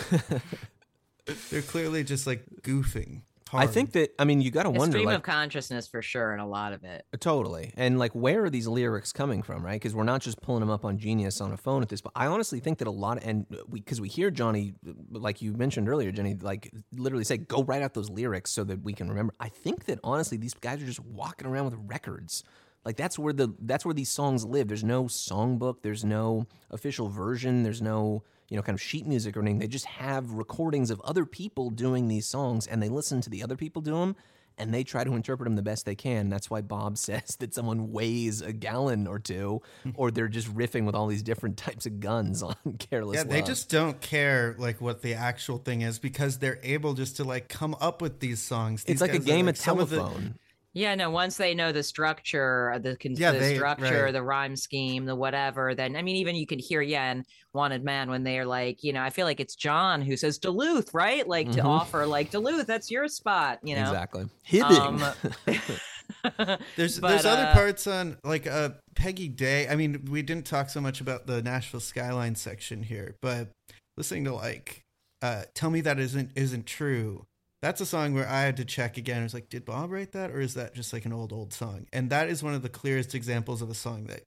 They're 1.50 1.62
clearly 1.62 2.04
just 2.04 2.26
like 2.26 2.44
goofing. 2.62 3.22
I 3.52 3.66
think 3.66 3.92
that 3.92 4.14
I 4.18 4.24
mean 4.24 4.40
you 4.40 4.50
got 4.50 4.64
to 4.64 4.68
A 4.68 4.72
wonder 4.72 4.98
stream 4.98 5.06
like 5.06 5.16
of 5.16 5.22
consciousness 5.22 5.88
for 5.88 6.02
sure, 6.02 6.32
and 6.32 6.40
a 6.40 6.46
lot 6.46 6.72
of 6.72 6.84
it. 6.84 7.04
Totally. 7.20 7.72
And 7.76 7.98
like, 7.98 8.12
where 8.12 8.44
are 8.44 8.50
these 8.50 8.66
lyrics 8.66 9.12
coming 9.12 9.42
from, 9.42 9.64
right? 9.64 9.74
Because 9.74 9.94
we're 9.94 10.04
not 10.04 10.20
just 10.20 10.40
pulling 10.40 10.60
them 10.60 10.70
up 10.70 10.84
on 10.84 10.98
Genius 10.98 11.40
on 11.40 11.52
a 11.52 11.56
phone 11.56 11.82
at 11.82 11.88
this. 11.88 12.00
But 12.00 12.12
I 12.14 12.26
honestly 12.26 12.60
think 12.60 12.78
that 12.78 12.88
a 12.88 12.92
lot, 12.92 13.18
of, 13.18 13.26
and 13.26 13.46
we, 13.68 13.80
because 13.80 14.00
we 14.00 14.08
hear 14.08 14.30
Johnny, 14.30 14.74
like 15.10 15.42
you 15.42 15.52
mentioned 15.52 15.88
earlier, 15.88 16.12
Jenny, 16.12 16.36
like 16.40 16.72
literally 16.92 17.24
say, 17.24 17.38
go 17.38 17.62
write 17.62 17.82
out 17.82 17.94
those 17.94 18.10
lyrics 18.10 18.50
so 18.50 18.64
that 18.64 18.82
we 18.82 18.92
can 18.92 19.08
remember. 19.08 19.34
I 19.40 19.48
think 19.48 19.86
that 19.86 19.98
honestly, 20.04 20.36
these 20.36 20.54
guys 20.54 20.82
are 20.82 20.86
just 20.86 21.00
walking 21.00 21.46
around 21.46 21.66
with 21.66 21.74
records. 21.86 22.44
Like 22.84 22.96
that's 22.96 23.18
where 23.18 23.32
the 23.32 23.54
that's 23.60 23.84
where 23.84 23.94
these 23.94 24.08
songs 24.08 24.44
live. 24.44 24.68
There's 24.68 24.84
no 24.84 25.04
songbook. 25.04 25.82
There's 25.82 26.04
no 26.04 26.46
official 26.70 27.08
version. 27.08 27.62
There's 27.62 27.82
no 27.82 28.22
you 28.50 28.56
know 28.56 28.62
kind 28.62 28.74
of 28.76 28.82
sheet 28.82 29.06
music 29.06 29.36
or 29.36 29.40
anything. 29.40 29.58
They 29.60 29.68
just 29.68 29.86
have 29.86 30.32
recordings 30.32 30.90
of 30.90 31.00
other 31.00 31.24
people 31.24 31.70
doing 31.70 32.08
these 32.08 32.26
songs, 32.26 32.66
and 32.66 32.82
they 32.82 32.88
listen 32.90 33.22
to 33.22 33.30
the 33.30 33.42
other 33.42 33.56
people 33.56 33.80
do 33.80 33.92
them, 33.92 34.16
and 34.58 34.74
they 34.74 34.84
try 34.84 35.04
to 35.04 35.14
interpret 35.14 35.46
them 35.46 35.56
the 35.56 35.62
best 35.62 35.86
they 35.86 35.94
can. 35.94 36.28
That's 36.28 36.50
why 36.50 36.60
Bob 36.60 36.98
says 37.08 37.36
that 37.36 37.54
someone 37.54 37.92
weighs 37.92 38.42
a 38.42 38.52
gallon 38.52 39.06
or 39.06 39.18
two, 39.18 39.62
or 39.94 40.10
they're 40.10 40.28
just 40.28 40.54
riffing 40.54 40.84
with 40.84 40.94
all 40.94 41.06
these 41.06 41.22
different 41.22 41.56
types 41.56 41.86
of 41.86 42.00
guns 42.00 42.42
on 42.42 42.56
Careless 42.78 43.16
Yeah, 43.16 43.24
they 43.24 43.38
Love. 43.38 43.46
just 43.48 43.70
don't 43.70 44.00
care 44.00 44.54
like 44.58 44.80
what 44.80 45.00
the 45.00 45.14
actual 45.14 45.58
thing 45.58 45.80
is 45.82 45.98
because 45.98 46.38
they're 46.38 46.58
able 46.62 46.94
just 46.94 47.16
to 47.16 47.24
like 47.24 47.48
come 47.48 47.74
up 47.80 48.02
with 48.02 48.20
these 48.20 48.40
songs. 48.42 48.84
It's 48.86 49.00
like 49.00 49.10
a 49.14 49.18
guys 49.18 49.22
are, 49.22 49.26
game 49.26 49.46
like, 49.46 49.54
of 49.54 49.60
some 49.60 49.78
the- 49.78 49.86
telephone. 49.86 50.34
Yeah, 50.72 50.94
no. 50.94 51.10
Once 51.10 51.36
they 51.36 51.52
know 51.52 51.72
the 51.72 51.82
structure, 51.82 52.78
the, 52.80 52.96
con- 52.96 53.14
Yeah, 53.16 53.32
the 53.32 53.40
they- 53.40 53.54
structure, 53.56 54.04
right. 54.04 54.12
the 54.12 54.22
rhyme 54.22 54.54
scheme, 54.54 55.04
the 55.04 55.16
whatever, 55.16 55.74
then 55.74 55.96
I 55.96 56.02
mean, 56.02 56.14
even 56.16 56.36
you 56.36 56.46
can 56.46 56.60
hear, 56.60 56.80
yeah, 56.80 57.10
in 57.10 57.24
Wanted 57.52 57.82
Man 57.84 58.10
when 58.10 58.22
they're 58.22 58.46
like, 58.46 58.84
you 58.84 58.92
know, 58.92 59.02
I 59.02 59.10
feel 59.10 59.26
like 59.26 59.40
it's 59.40 59.54
John 59.56 60.02
who 60.02 60.16
says 60.16 60.38
Duluth, 60.38 60.94
right? 60.94 61.26
Like 61.26 61.50
to 61.52 61.60
Mhm. 61.62 61.64
offer, 61.64 62.06
like 62.06 62.30
Duluth, 62.30 62.66
that's 62.66 62.90
your 62.90 63.08
spot, 63.08 63.58
you 63.62 63.74
know. 63.74 63.82
exactly. 63.82 64.28
Hibbing. 64.48 65.02
Um, 65.46 66.58
There's 66.76 66.98
But, 67.00 67.08
there's 67.08 67.24
other 67.24 67.46
uh, 67.46 67.52
parts 67.54 67.86
on 67.86 68.18
like 68.24 68.46
uh 68.46 68.70
Peggy 68.94 69.28
Day. 69.28 69.68
I 69.68 69.76
mean, 69.76 70.06
we 70.10 70.22
didn't 70.22 70.46
talk 70.46 70.68
so 70.68 70.80
much 70.80 71.00
about 71.00 71.26
the 71.26 71.40
Nashville 71.42 71.80
skyline 71.80 72.34
section 72.34 72.82
here, 72.82 73.16
but 73.22 73.48
listening 73.96 74.24
to 74.24 74.34
like 74.34 74.82
uh 75.22 75.44
Tell 75.54 75.70
Me 75.70 75.80
That 75.80 75.98
Isn't 75.98 76.32
Isn't 76.34 76.66
True. 76.66 77.26
That's 77.62 77.80
a 77.80 77.86
song 77.86 78.14
where 78.14 78.28
I 78.28 78.40
had 78.42 78.56
to 78.56 78.64
check 78.64 78.96
again. 78.96 79.20
I 79.20 79.22
was 79.22 79.34
like, 79.34 79.50
did 79.50 79.64
Bob 79.66 79.90
write 79.92 80.12
that 80.12 80.30
or 80.30 80.40
is 80.40 80.54
that 80.54 80.74
just 80.74 80.92
like 80.92 81.04
an 81.04 81.12
old 81.12 81.32
old 81.32 81.52
song? 81.52 81.86
And 81.92 82.10
that 82.10 82.28
is 82.28 82.42
one 82.42 82.54
of 82.54 82.62
the 82.62 82.68
clearest 82.70 83.14
examples 83.14 83.60
of 83.62 83.70
a 83.70 83.74
song 83.74 84.04
that 84.04 84.22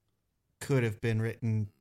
could 0.60 0.84
have 0.84 1.00
been 1.00 1.20
written 1.20 1.68
a- 1.68 1.73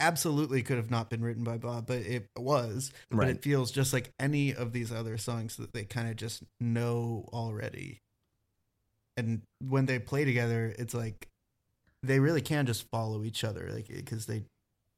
absolutely 0.00 0.62
could 0.62 0.76
have 0.76 0.90
not 0.90 1.10
been 1.10 1.22
written 1.22 1.44
by 1.44 1.56
Bob, 1.56 1.86
but 1.86 1.98
it 1.98 2.28
was. 2.36 2.92
But 3.10 3.28
it 3.28 3.42
feels 3.42 3.70
just 3.70 3.92
like 3.92 4.12
any 4.18 4.54
of 4.54 4.72
these 4.72 4.92
other 4.92 5.16
songs 5.16 5.56
that 5.56 5.72
they 5.72 5.84
kind 5.84 6.08
of 6.08 6.16
just 6.16 6.42
know 6.60 7.28
already. 7.32 8.00
And 9.16 9.42
when 9.60 9.86
they 9.86 9.98
play 9.98 10.24
together, 10.24 10.74
it's 10.78 10.94
like 10.94 11.28
they 12.02 12.20
really 12.20 12.42
can 12.42 12.66
just 12.66 12.88
follow 12.90 13.24
each 13.24 13.44
other, 13.44 13.70
like 13.72 13.88
because 13.88 14.26
they 14.26 14.42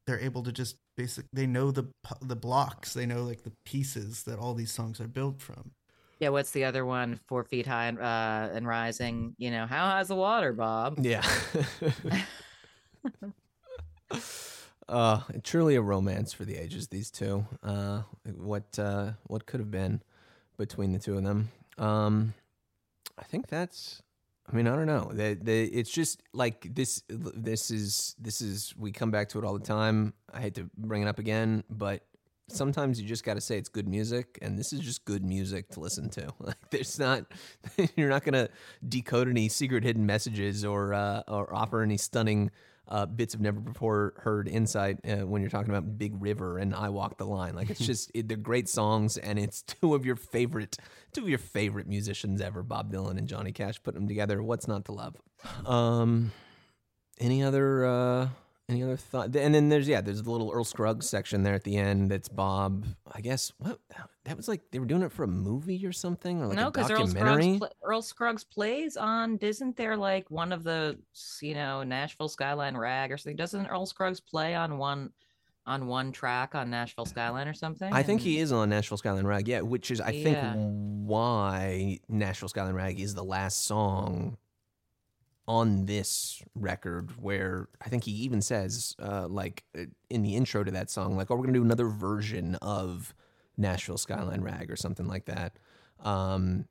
they're 0.06 0.20
able 0.20 0.42
to 0.44 0.52
just 0.52 0.76
basic. 0.96 1.26
They 1.32 1.46
know 1.46 1.70
the 1.70 1.88
the 2.20 2.36
blocks, 2.36 2.94
they 2.94 3.06
know 3.06 3.22
like 3.24 3.42
the 3.42 3.52
pieces 3.64 4.22
that 4.24 4.38
all 4.38 4.54
these 4.54 4.72
songs 4.72 5.00
are 5.00 5.08
built 5.08 5.40
from. 5.42 5.72
yeah, 6.18 6.30
what's 6.30 6.50
the 6.52 6.64
other 6.64 6.84
one? 6.86 7.20
Four 7.28 7.44
feet 7.44 7.66
high 7.66 7.86
and, 7.86 7.98
uh, 7.98 8.48
and 8.54 8.66
rising. 8.66 9.34
You 9.38 9.50
know, 9.50 9.66
how 9.66 9.86
high's 9.86 10.08
the 10.08 10.16
water, 10.16 10.52
Bob? 10.52 10.98
Yeah. 11.04 11.24
uh, 14.88 15.20
truly 15.42 15.74
a 15.74 15.82
romance 15.82 16.32
for 16.32 16.44
the 16.44 16.56
ages. 16.56 16.88
These 16.88 17.10
two. 17.10 17.46
Uh, 17.62 18.02
what 18.36 18.78
uh, 18.78 19.12
what 19.24 19.46
could 19.46 19.60
have 19.60 19.70
been 19.70 20.02
between 20.56 20.92
the 20.92 20.98
two 20.98 21.16
of 21.16 21.24
them? 21.24 21.50
Um, 21.78 22.34
I 23.18 23.24
think 23.24 23.48
that's. 23.48 24.02
I 24.50 24.54
mean, 24.54 24.68
I 24.68 24.76
don't 24.76 24.86
know. 24.86 25.10
It's 25.16 25.90
just 25.90 26.22
like 26.32 26.72
this. 26.74 27.02
This 27.08 27.70
is 27.70 28.14
this 28.18 28.40
is. 28.40 28.74
We 28.78 28.92
come 28.92 29.10
back 29.10 29.28
to 29.30 29.38
it 29.38 29.44
all 29.44 29.58
the 29.58 29.64
time. 29.64 30.14
I 30.32 30.40
hate 30.40 30.54
to 30.54 30.70
bring 30.76 31.02
it 31.02 31.08
up 31.08 31.18
again, 31.18 31.64
but 31.68 32.06
sometimes 32.48 33.00
you 33.00 33.08
just 33.08 33.24
got 33.24 33.34
to 33.34 33.40
say 33.40 33.58
it's 33.58 33.68
good 33.68 33.88
music, 33.88 34.38
and 34.42 34.56
this 34.56 34.72
is 34.72 34.78
just 34.80 35.04
good 35.04 35.24
music 35.24 35.68
to 35.70 35.80
listen 35.80 36.08
to. 36.10 36.32
Like, 36.38 36.70
there's 36.70 36.98
not. 36.98 37.24
You're 37.96 38.08
not 38.08 38.24
gonna 38.24 38.48
decode 38.88 39.28
any 39.28 39.48
secret 39.48 39.82
hidden 39.82 40.06
messages 40.06 40.64
or 40.64 40.94
uh, 40.94 41.22
or 41.26 41.52
offer 41.52 41.82
any 41.82 41.96
stunning 41.96 42.52
uh, 42.88 43.06
bits 43.06 43.34
of 43.34 43.40
never 43.40 43.60
before 43.60 44.14
heard 44.18 44.48
insight 44.48 44.98
uh, 45.04 45.26
when 45.26 45.42
you're 45.42 45.50
talking 45.50 45.70
about 45.70 45.98
Big 45.98 46.12
River 46.20 46.58
and 46.58 46.74
I 46.74 46.88
Walk 46.88 47.18
the 47.18 47.24
Line. 47.24 47.54
Like 47.54 47.70
it's 47.70 47.80
just 47.86 48.10
it, 48.14 48.28
they're 48.28 48.36
great 48.36 48.68
songs, 48.68 49.16
and 49.16 49.38
it's 49.38 49.62
two 49.80 49.94
of 49.94 50.06
your 50.06 50.16
favorite 50.16 50.76
two 51.12 51.22
of 51.22 51.28
your 51.28 51.38
favorite 51.38 51.86
musicians 51.88 52.40
ever, 52.40 52.62
Bob 52.62 52.92
Dylan 52.92 53.18
and 53.18 53.28
Johnny 53.28 53.52
Cash, 53.52 53.82
put 53.82 53.94
them 53.94 54.08
together. 54.08 54.42
What's 54.42 54.68
not 54.68 54.84
to 54.86 54.92
love? 54.92 55.16
Um, 55.64 56.32
any 57.18 57.42
other 57.42 57.86
uh, 57.86 58.28
any 58.68 58.82
other 58.82 58.96
thought? 58.96 59.34
And 59.36 59.54
then 59.54 59.68
there's 59.68 59.88
yeah, 59.88 60.00
there's 60.00 60.22
the 60.22 60.30
little 60.30 60.50
Earl 60.50 60.64
Scruggs 60.64 61.08
section 61.08 61.42
there 61.44 61.54
at 61.54 61.62
the 61.62 61.76
end. 61.76 62.10
That's 62.10 62.28
Bob. 62.28 62.84
I 63.10 63.20
guess 63.20 63.52
what 63.58 63.78
that 64.24 64.36
was 64.36 64.48
like 64.48 64.62
they 64.72 64.80
were 64.80 64.86
doing 64.86 65.02
it 65.02 65.12
for 65.12 65.22
a 65.22 65.28
movie 65.28 65.86
or 65.86 65.92
something 65.92 66.42
or 66.42 66.48
like 66.48 66.56
no, 66.56 66.70
because 66.70 66.90
Earl. 66.90 67.06
Scruggs, 67.06 67.60
Earl 67.82 68.02
Scruggs 68.02 68.44
plays 68.44 68.96
on. 68.96 69.38
Isn't 69.40 69.76
there 69.76 69.96
like 69.96 70.30
one 70.30 70.52
of 70.52 70.64
the 70.64 70.98
you 71.40 71.54
know 71.54 71.84
Nashville 71.84 72.28
Skyline 72.28 72.76
Rag 72.76 73.12
or 73.12 73.16
something? 73.16 73.36
Doesn't 73.36 73.66
Earl 73.66 73.86
Scruggs 73.86 74.20
play 74.20 74.54
on 74.56 74.78
one 74.78 75.12
on 75.64 75.86
one 75.86 76.10
track 76.10 76.56
on 76.56 76.68
Nashville 76.68 77.06
Skyline 77.06 77.46
or 77.46 77.54
something? 77.54 77.92
I 77.92 78.02
think 78.02 78.20
he 78.20 78.38
is 78.38 78.50
on 78.50 78.68
Nashville 78.70 78.98
Skyline 78.98 79.26
Rag, 79.26 79.46
yeah, 79.46 79.60
which 79.60 79.92
is 79.92 80.00
I 80.00 80.10
think 80.10 80.38
why 81.06 82.00
Nashville 82.08 82.48
Skyline 82.48 82.74
Rag 82.74 82.98
is 82.98 83.14
the 83.14 83.24
last 83.24 83.64
song 83.64 84.38
on 85.48 85.86
this 85.86 86.42
record 86.54 87.10
where 87.22 87.68
I 87.80 87.88
think 87.88 88.04
he 88.04 88.12
even 88.12 88.42
says 88.42 88.96
uh, 89.00 89.28
like 89.28 89.64
uh, 89.78 89.84
in 90.10 90.22
the 90.22 90.34
intro 90.34 90.64
to 90.64 90.70
that 90.72 90.90
song 90.90 91.16
like 91.16 91.30
oh 91.30 91.36
we're 91.36 91.46
to 91.46 91.52
do 91.52 91.62
another 91.62 91.88
version 91.88 92.56
of 92.56 93.14
Nashville 93.56 93.98
Skyline 93.98 94.42
Rag 94.42 94.70
or 94.70 94.76
something 94.76 95.06
like 95.06 95.26
that. 95.26 95.58
Um 96.00 96.66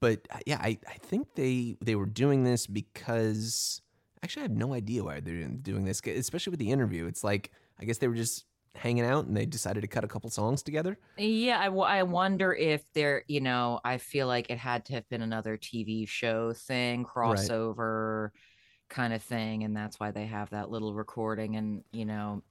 but 0.00 0.26
uh, 0.30 0.38
yeah, 0.46 0.58
I, 0.60 0.78
I 0.88 0.94
think 0.94 1.34
they 1.34 1.76
they 1.80 1.94
were 1.94 2.06
doing 2.06 2.44
this 2.44 2.66
because 2.66 3.80
actually 4.22 4.42
I 4.42 4.44
have 4.44 4.56
no 4.56 4.74
idea 4.74 5.04
why 5.04 5.20
they're 5.20 5.44
doing 5.44 5.84
this, 5.84 6.00
especially 6.06 6.50
with 6.50 6.60
the 6.60 6.70
interview. 6.70 7.06
It's 7.06 7.24
like 7.24 7.50
I 7.80 7.84
guess 7.84 7.98
they 7.98 8.08
were 8.08 8.14
just 8.14 8.44
hanging 8.74 9.04
out 9.04 9.26
and 9.26 9.36
they 9.36 9.46
decided 9.46 9.82
to 9.82 9.88
cut 9.88 10.04
a 10.04 10.08
couple 10.08 10.30
songs 10.30 10.62
together. 10.62 10.98
Yeah, 11.18 11.60
I, 11.60 11.64
w- 11.66 11.84
I 11.84 12.02
wonder 12.04 12.54
if 12.54 12.90
there, 12.94 13.24
you 13.28 13.40
know, 13.40 13.80
I 13.84 13.98
feel 13.98 14.26
like 14.26 14.48
it 14.50 14.56
had 14.58 14.86
to 14.86 14.94
have 14.94 15.08
been 15.10 15.20
another 15.20 15.58
TV 15.58 16.06
show 16.06 16.52
thing, 16.54 17.04
crossover 17.04 18.30
kind 18.88 19.12
of 19.14 19.22
thing. 19.22 19.64
And 19.64 19.76
that's 19.76 20.00
why 20.00 20.10
they 20.12 20.26
have 20.26 20.50
that 20.50 20.70
little 20.70 20.94
recording. 20.94 21.56
And, 21.56 21.84
you 21.92 22.06
know, 22.06 22.42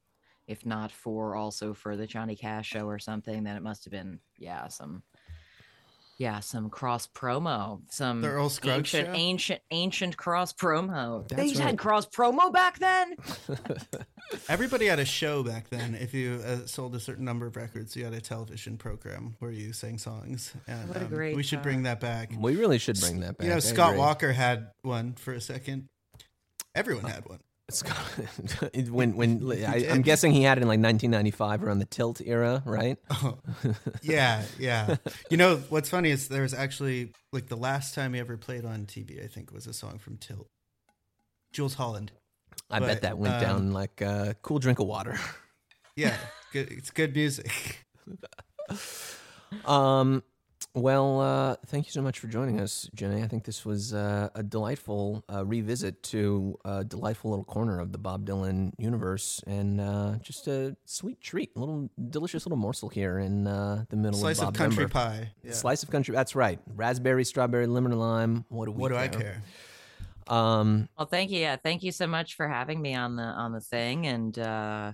if 0.47 0.65
not 0.65 0.91
for 0.91 1.35
also 1.35 1.73
for 1.73 1.97
the 1.97 2.07
Johnny 2.07 2.35
Cash 2.35 2.67
show 2.69 2.87
or 2.87 2.99
something, 2.99 3.43
then 3.43 3.57
it 3.57 3.63
must 3.63 3.85
have 3.85 3.91
been, 3.91 4.19
yeah, 4.37 4.67
some. 4.69 5.03
Yeah, 6.21 6.39
some 6.39 6.69
cross 6.69 7.07
promo, 7.07 7.81
some 7.89 8.21
The 8.21 8.27
Earl 8.27 8.49
Scruggs 8.49 8.93
ancient, 8.93 9.07
show? 9.07 9.13
ancient, 9.19 9.61
ancient 9.71 10.17
cross 10.17 10.53
promo. 10.53 11.27
they 11.27 11.47
That's 11.47 11.57
had 11.57 11.65
right. 11.65 11.77
cross 11.79 12.05
promo 12.05 12.53
back 12.53 12.77
then. 12.77 13.15
Everybody 14.47 14.85
had 14.85 14.99
a 14.99 15.05
show 15.05 15.41
back 15.41 15.69
then. 15.71 15.95
If 15.95 16.13
you 16.13 16.39
uh, 16.45 16.67
sold 16.67 16.93
a 16.93 16.99
certain 16.99 17.25
number 17.25 17.47
of 17.47 17.55
records, 17.55 17.95
you 17.95 18.03
had 18.03 18.13
a 18.13 18.21
television 18.21 18.77
program 18.77 19.35
where 19.39 19.49
you 19.49 19.73
sang 19.73 19.97
songs. 19.97 20.53
And 20.67 20.87
What 20.89 20.97
a 20.97 21.05
um, 21.05 21.07
great 21.07 21.35
we 21.35 21.41
should 21.41 21.63
bring 21.63 21.81
that 21.83 21.99
back. 21.99 22.29
We 22.37 22.55
really 22.55 22.77
should 22.77 22.99
bring 22.99 23.21
that 23.21 23.39
back. 23.39 23.45
You 23.45 23.49
know, 23.49 23.55
I 23.55 23.59
Scott 23.59 23.89
agree. 23.89 23.99
Walker 24.01 24.31
had 24.31 24.67
one 24.83 25.13
for 25.13 25.33
a 25.33 25.41
second. 25.41 25.87
Everyone 26.75 27.05
had 27.05 27.27
one. 27.27 27.39
When 28.89 29.15
when 29.15 29.51
I, 29.67 29.87
I'm 29.89 30.01
guessing 30.01 30.31
he 30.31 30.43
had 30.43 30.57
it 30.57 30.61
in 30.61 30.67
like 30.67 30.79
1995 30.79 31.63
around 31.63 31.79
the 31.79 31.85
Tilt 31.85 32.21
era, 32.21 32.61
right? 32.65 32.97
Yeah, 34.01 34.43
yeah. 34.59 34.97
You 35.29 35.37
know 35.37 35.57
what's 35.69 35.89
funny 35.89 36.09
is 36.09 36.27
there 36.27 36.41
was 36.41 36.53
actually 36.53 37.13
like 37.31 37.47
the 37.47 37.55
last 37.57 37.93
time 37.95 38.13
he 38.13 38.19
ever 38.19 38.37
played 38.37 38.65
on 38.65 38.85
TV. 38.85 39.23
I 39.23 39.27
think 39.27 39.51
was 39.51 39.67
a 39.67 39.73
song 39.73 39.97
from 39.99 40.17
Tilt. 40.17 40.47
Jools 41.53 41.75
Holland. 41.75 42.11
I 42.69 42.79
But, 42.79 42.87
bet 42.87 43.01
that 43.03 43.17
went 43.17 43.35
um, 43.35 43.41
down 43.41 43.73
like 43.73 44.01
a 44.01 44.35
cool 44.41 44.59
drink 44.59 44.79
of 44.79 44.87
water. 44.87 45.19
Yeah, 45.95 46.15
good, 46.53 46.71
it's 46.71 46.89
good 46.89 47.13
music. 47.15 47.85
Um, 49.65 50.23
well, 50.73 51.19
uh, 51.19 51.55
thank 51.67 51.85
you 51.85 51.91
so 51.91 52.01
much 52.01 52.19
for 52.19 52.27
joining 52.27 52.59
us, 52.59 52.89
Jenny. 52.95 53.21
I 53.23 53.27
think 53.27 53.43
this 53.43 53.65
was 53.65 53.93
uh, 53.93 54.29
a 54.35 54.41
delightful 54.43 55.23
uh, 55.31 55.45
revisit 55.45 56.01
to 56.03 56.57
a 56.63 56.83
delightful 56.83 57.31
little 57.31 57.43
corner 57.45 57.79
of 57.79 57.91
the 57.91 57.97
Bob 57.97 58.25
Dylan 58.25 58.71
universe, 58.77 59.43
and 59.45 59.81
uh, 59.81 60.15
just 60.21 60.47
a 60.47 60.75
sweet 60.85 61.19
treat, 61.19 61.51
a 61.55 61.59
little 61.59 61.89
delicious 62.09 62.45
little 62.45 62.57
morsel 62.57 62.87
here 62.89 63.19
in 63.19 63.47
uh, 63.47 63.83
the 63.89 63.95
middle 63.97 64.11
of 64.15 64.21
the. 64.21 64.33
Slice 64.35 64.39
of 64.41 64.47
of 64.49 64.53
country 64.53 64.83
Denver. 64.83 64.93
pie. 64.93 65.31
Yeah. 65.43 65.51
Slice 65.53 65.83
of 65.83 65.89
country. 65.89 66.15
That's 66.15 66.35
right. 66.35 66.59
Raspberry, 66.75 67.25
strawberry, 67.25 67.67
lemon, 67.67 67.91
lime. 67.97 68.45
What 68.49 68.65
do 68.65 68.71
we? 68.71 68.77
What 68.81 68.89
do 68.89 68.97
I 68.97 69.07
care? 69.09 69.43
Um, 70.27 70.87
Well, 70.97 71.07
thank 71.07 71.31
you. 71.31 71.39
Yeah, 71.39 71.57
thank 71.57 71.83
you 71.83 71.91
so 71.91 72.07
much 72.07 72.35
for 72.35 72.47
having 72.47 72.81
me 72.81 72.95
on 72.95 73.17
the 73.17 73.23
on 73.23 73.51
the 73.51 73.59
thing, 73.59 74.07
and 74.07 74.37
uh, 74.39 74.93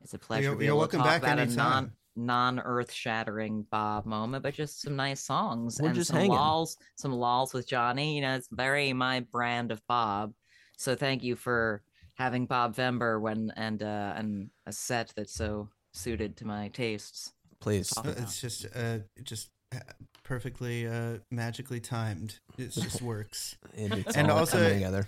it's 0.00 0.14
a 0.14 0.18
pleasure. 0.18 0.52
You're- 0.52 0.64
you're 0.64 0.76
welcome 0.76 1.02
back 1.02 1.24
anytime. 1.24 1.92
Non 2.18 2.56
non 2.56 2.64
earth 2.64 2.92
shattering 2.92 3.64
Bob 3.70 4.04
moment, 4.06 4.42
but 4.42 4.54
just 4.54 4.82
some 4.82 4.96
nice 4.96 5.22
songs 5.22 5.78
We're 5.80 5.88
and 5.88 5.94
just 5.94 6.08
some 6.08 6.16
hanging. 6.18 6.32
lols, 6.32 6.76
some 6.96 7.12
lols 7.12 7.54
with 7.54 7.68
Johnny. 7.68 8.16
You 8.16 8.22
know, 8.22 8.34
it's 8.34 8.48
very 8.50 8.92
my 8.92 9.20
brand 9.20 9.70
of 9.72 9.80
Bob. 9.86 10.32
So 10.76 10.94
thank 10.94 11.22
you 11.22 11.36
for 11.36 11.82
having 12.16 12.46
Bob 12.46 12.74
Vember 12.74 13.20
when 13.20 13.52
and 13.56 13.82
uh, 13.82 14.12
and 14.16 14.50
a 14.66 14.72
set 14.72 15.12
that's 15.16 15.34
so 15.34 15.68
suited 15.92 16.36
to 16.38 16.46
my 16.46 16.68
tastes. 16.68 17.32
please. 17.60 17.88
Talk 17.88 18.04
about. 18.06 18.18
It's 18.18 18.40
just 18.40 18.66
uh, 18.74 18.98
just 19.22 19.48
uh, 19.74 19.78
perfectly 20.24 20.86
uh, 20.86 21.18
magically 21.30 21.80
timed. 21.80 22.38
It 22.58 22.70
just 22.72 23.00
works. 23.12 23.56
It, 23.74 23.92
it's 23.92 24.16
And 24.16 24.30
all 24.30 24.38
also- 24.40 24.68
together. 24.68 25.06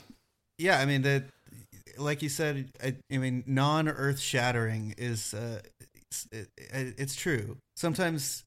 Yeah, 0.58 0.78
I 0.78 0.84
mean 0.84 1.00
the, 1.00 1.24
like 1.96 2.20
you 2.22 2.28
said, 2.28 2.70
I, 2.84 2.94
I 3.10 3.16
mean 3.16 3.42
non-earth 3.46 4.20
shattering 4.20 4.94
is 4.98 5.32
uh, 5.32 5.60
it's, 6.10 6.28
it, 6.32 6.48
it's 6.98 7.14
true. 7.14 7.58
Sometimes 7.76 8.44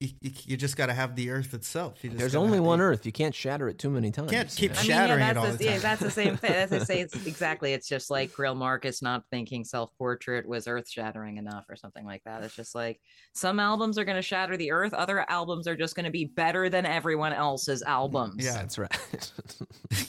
you, 0.00 0.08
you, 0.20 0.30
you 0.46 0.56
just 0.56 0.76
got 0.76 0.86
to 0.86 0.92
have 0.92 1.16
the 1.16 1.30
earth 1.30 1.54
itself. 1.54 2.02
You 2.02 2.10
just 2.10 2.18
There's 2.18 2.34
only 2.34 2.60
one 2.60 2.78
you 2.78 2.84
Earth. 2.84 3.06
You 3.06 3.12
can't 3.12 3.34
shatter 3.34 3.68
it 3.68 3.78
too 3.78 3.90
many 3.90 4.10
times. 4.10 4.30
Can't 4.30 4.48
keep 4.48 4.62
you 4.62 4.68
know? 4.68 4.74
I 4.74 4.82
mean, 4.82 4.90
shattering 4.90 5.20
yeah, 5.20 5.30
it 5.30 5.34
that's 5.34 5.46
all 5.46 5.52
the, 5.52 5.58
the 5.58 5.64
yeah, 5.64 5.70
time. 5.72 5.80
that's 5.80 6.00
the 6.02 6.10
same 6.10 6.36
thing. 6.38 6.52
That's 6.52 6.70
the 6.70 6.84
same. 6.84 7.04
It's 7.04 7.26
exactly. 7.26 7.72
It's 7.72 7.88
just 7.88 8.10
like 8.10 8.32
Greil 8.32 8.56
Marcus 8.56 9.02
not 9.02 9.24
thinking 9.30 9.64
self 9.64 9.96
portrait 9.96 10.46
was 10.46 10.68
earth 10.68 10.88
shattering 10.88 11.36
enough 11.38 11.64
or 11.68 11.76
something 11.76 12.04
like 12.04 12.22
that. 12.24 12.42
It's 12.42 12.54
just 12.54 12.74
like 12.74 13.00
some 13.34 13.60
albums 13.60 13.98
are 13.98 14.04
going 14.04 14.16
to 14.16 14.22
shatter 14.22 14.56
the 14.56 14.72
earth. 14.72 14.94
Other 14.94 15.28
albums 15.30 15.66
are 15.66 15.76
just 15.76 15.94
going 15.94 16.04
to 16.04 16.12
be 16.12 16.24
better 16.24 16.68
than 16.68 16.86
everyone 16.86 17.32
else's 17.32 17.82
albums. 17.82 18.44
Yeah. 18.44 18.54
That's 18.54 18.78
right. 18.78 19.32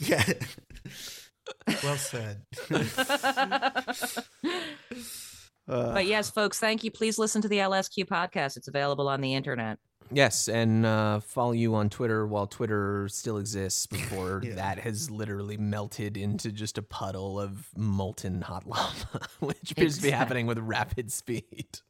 yeah. 0.00 0.24
well 1.82 1.96
said. 1.96 2.42
But 5.66 6.06
yes, 6.06 6.30
folks, 6.30 6.58
thank 6.58 6.84
you. 6.84 6.90
Please 6.90 7.18
listen 7.18 7.42
to 7.42 7.48
the 7.48 7.58
LSQ 7.58 8.06
podcast. 8.06 8.56
It's 8.56 8.68
available 8.68 9.08
on 9.08 9.20
the 9.20 9.34
internet. 9.34 9.78
Yes, 10.12 10.48
and 10.48 10.86
uh, 10.86 11.18
follow 11.18 11.50
you 11.52 11.74
on 11.74 11.90
Twitter 11.90 12.26
while 12.26 12.46
Twitter 12.46 13.08
still 13.08 13.38
exists 13.38 13.86
before 13.86 14.40
Yeah. 14.44 14.54
that 14.54 14.78
has 14.78 15.10
literally 15.10 15.56
melted 15.56 16.16
into 16.16 16.52
just 16.52 16.78
a 16.78 16.82
puddle 16.82 17.40
of 17.40 17.66
molten 17.76 18.42
hot 18.42 18.66
lava, 18.68 19.20
which 19.40 19.72
appears 19.72 19.96
to 19.96 20.02
be 20.02 20.10
happening 20.10 20.46
with 20.46 20.58
rapid 20.58 21.10
speed. 21.10 21.80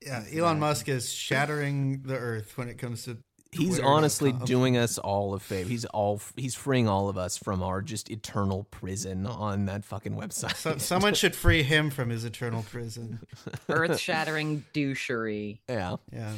Yeah, 0.00 0.24
Elon 0.32 0.58
Musk 0.58 0.88
is 0.88 1.12
shattering 1.12 2.02
the 2.02 2.16
earth 2.16 2.56
when 2.56 2.68
it 2.68 2.78
comes 2.78 3.04
to. 3.04 3.18
He's 3.52 3.80
honestly 3.80 4.32
doing 4.32 4.76
us 4.76 4.98
all 4.98 5.34
a 5.34 5.38
favor. 5.38 5.68
He's 5.68 5.84
all 5.86 6.20
he's 6.36 6.54
freeing 6.54 6.88
all 6.88 7.08
of 7.08 7.16
us 7.16 7.38
from 7.38 7.62
our 7.62 7.80
just 7.80 8.10
eternal 8.10 8.64
prison 8.70 9.26
on 9.26 9.66
that 9.66 9.84
fucking 9.84 10.14
website. 10.14 10.56
So, 10.56 10.76
someone 10.78 11.14
should 11.14 11.34
free 11.34 11.62
him 11.62 11.90
from 11.90 12.10
his 12.10 12.24
eternal 12.24 12.62
prison. 12.64 13.20
Earth 13.68 13.98
shattering 13.98 14.64
douchery. 14.74 15.58
yeah. 15.68 15.96
Yeah. 16.12 16.32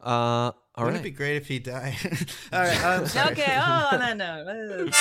Uh, 0.00 0.06
all 0.08 0.54
Wouldn't 0.84 0.94
right. 0.94 1.00
it 1.00 1.02
be 1.02 1.10
great 1.10 1.36
if 1.36 1.48
he 1.48 1.58
died? 1.58 1.96
All 2.52 2.60
right. 2.60 2.84
I'm 2.84 3.06
sorry. 3.08 3.32
Okay. 3.32 3.58
Oh, 3.60 3.88
on 3.90 3.98
that 3.98 4.16
note. 4.16 4.94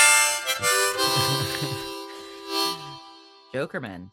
Jokerman. 3.53 4.09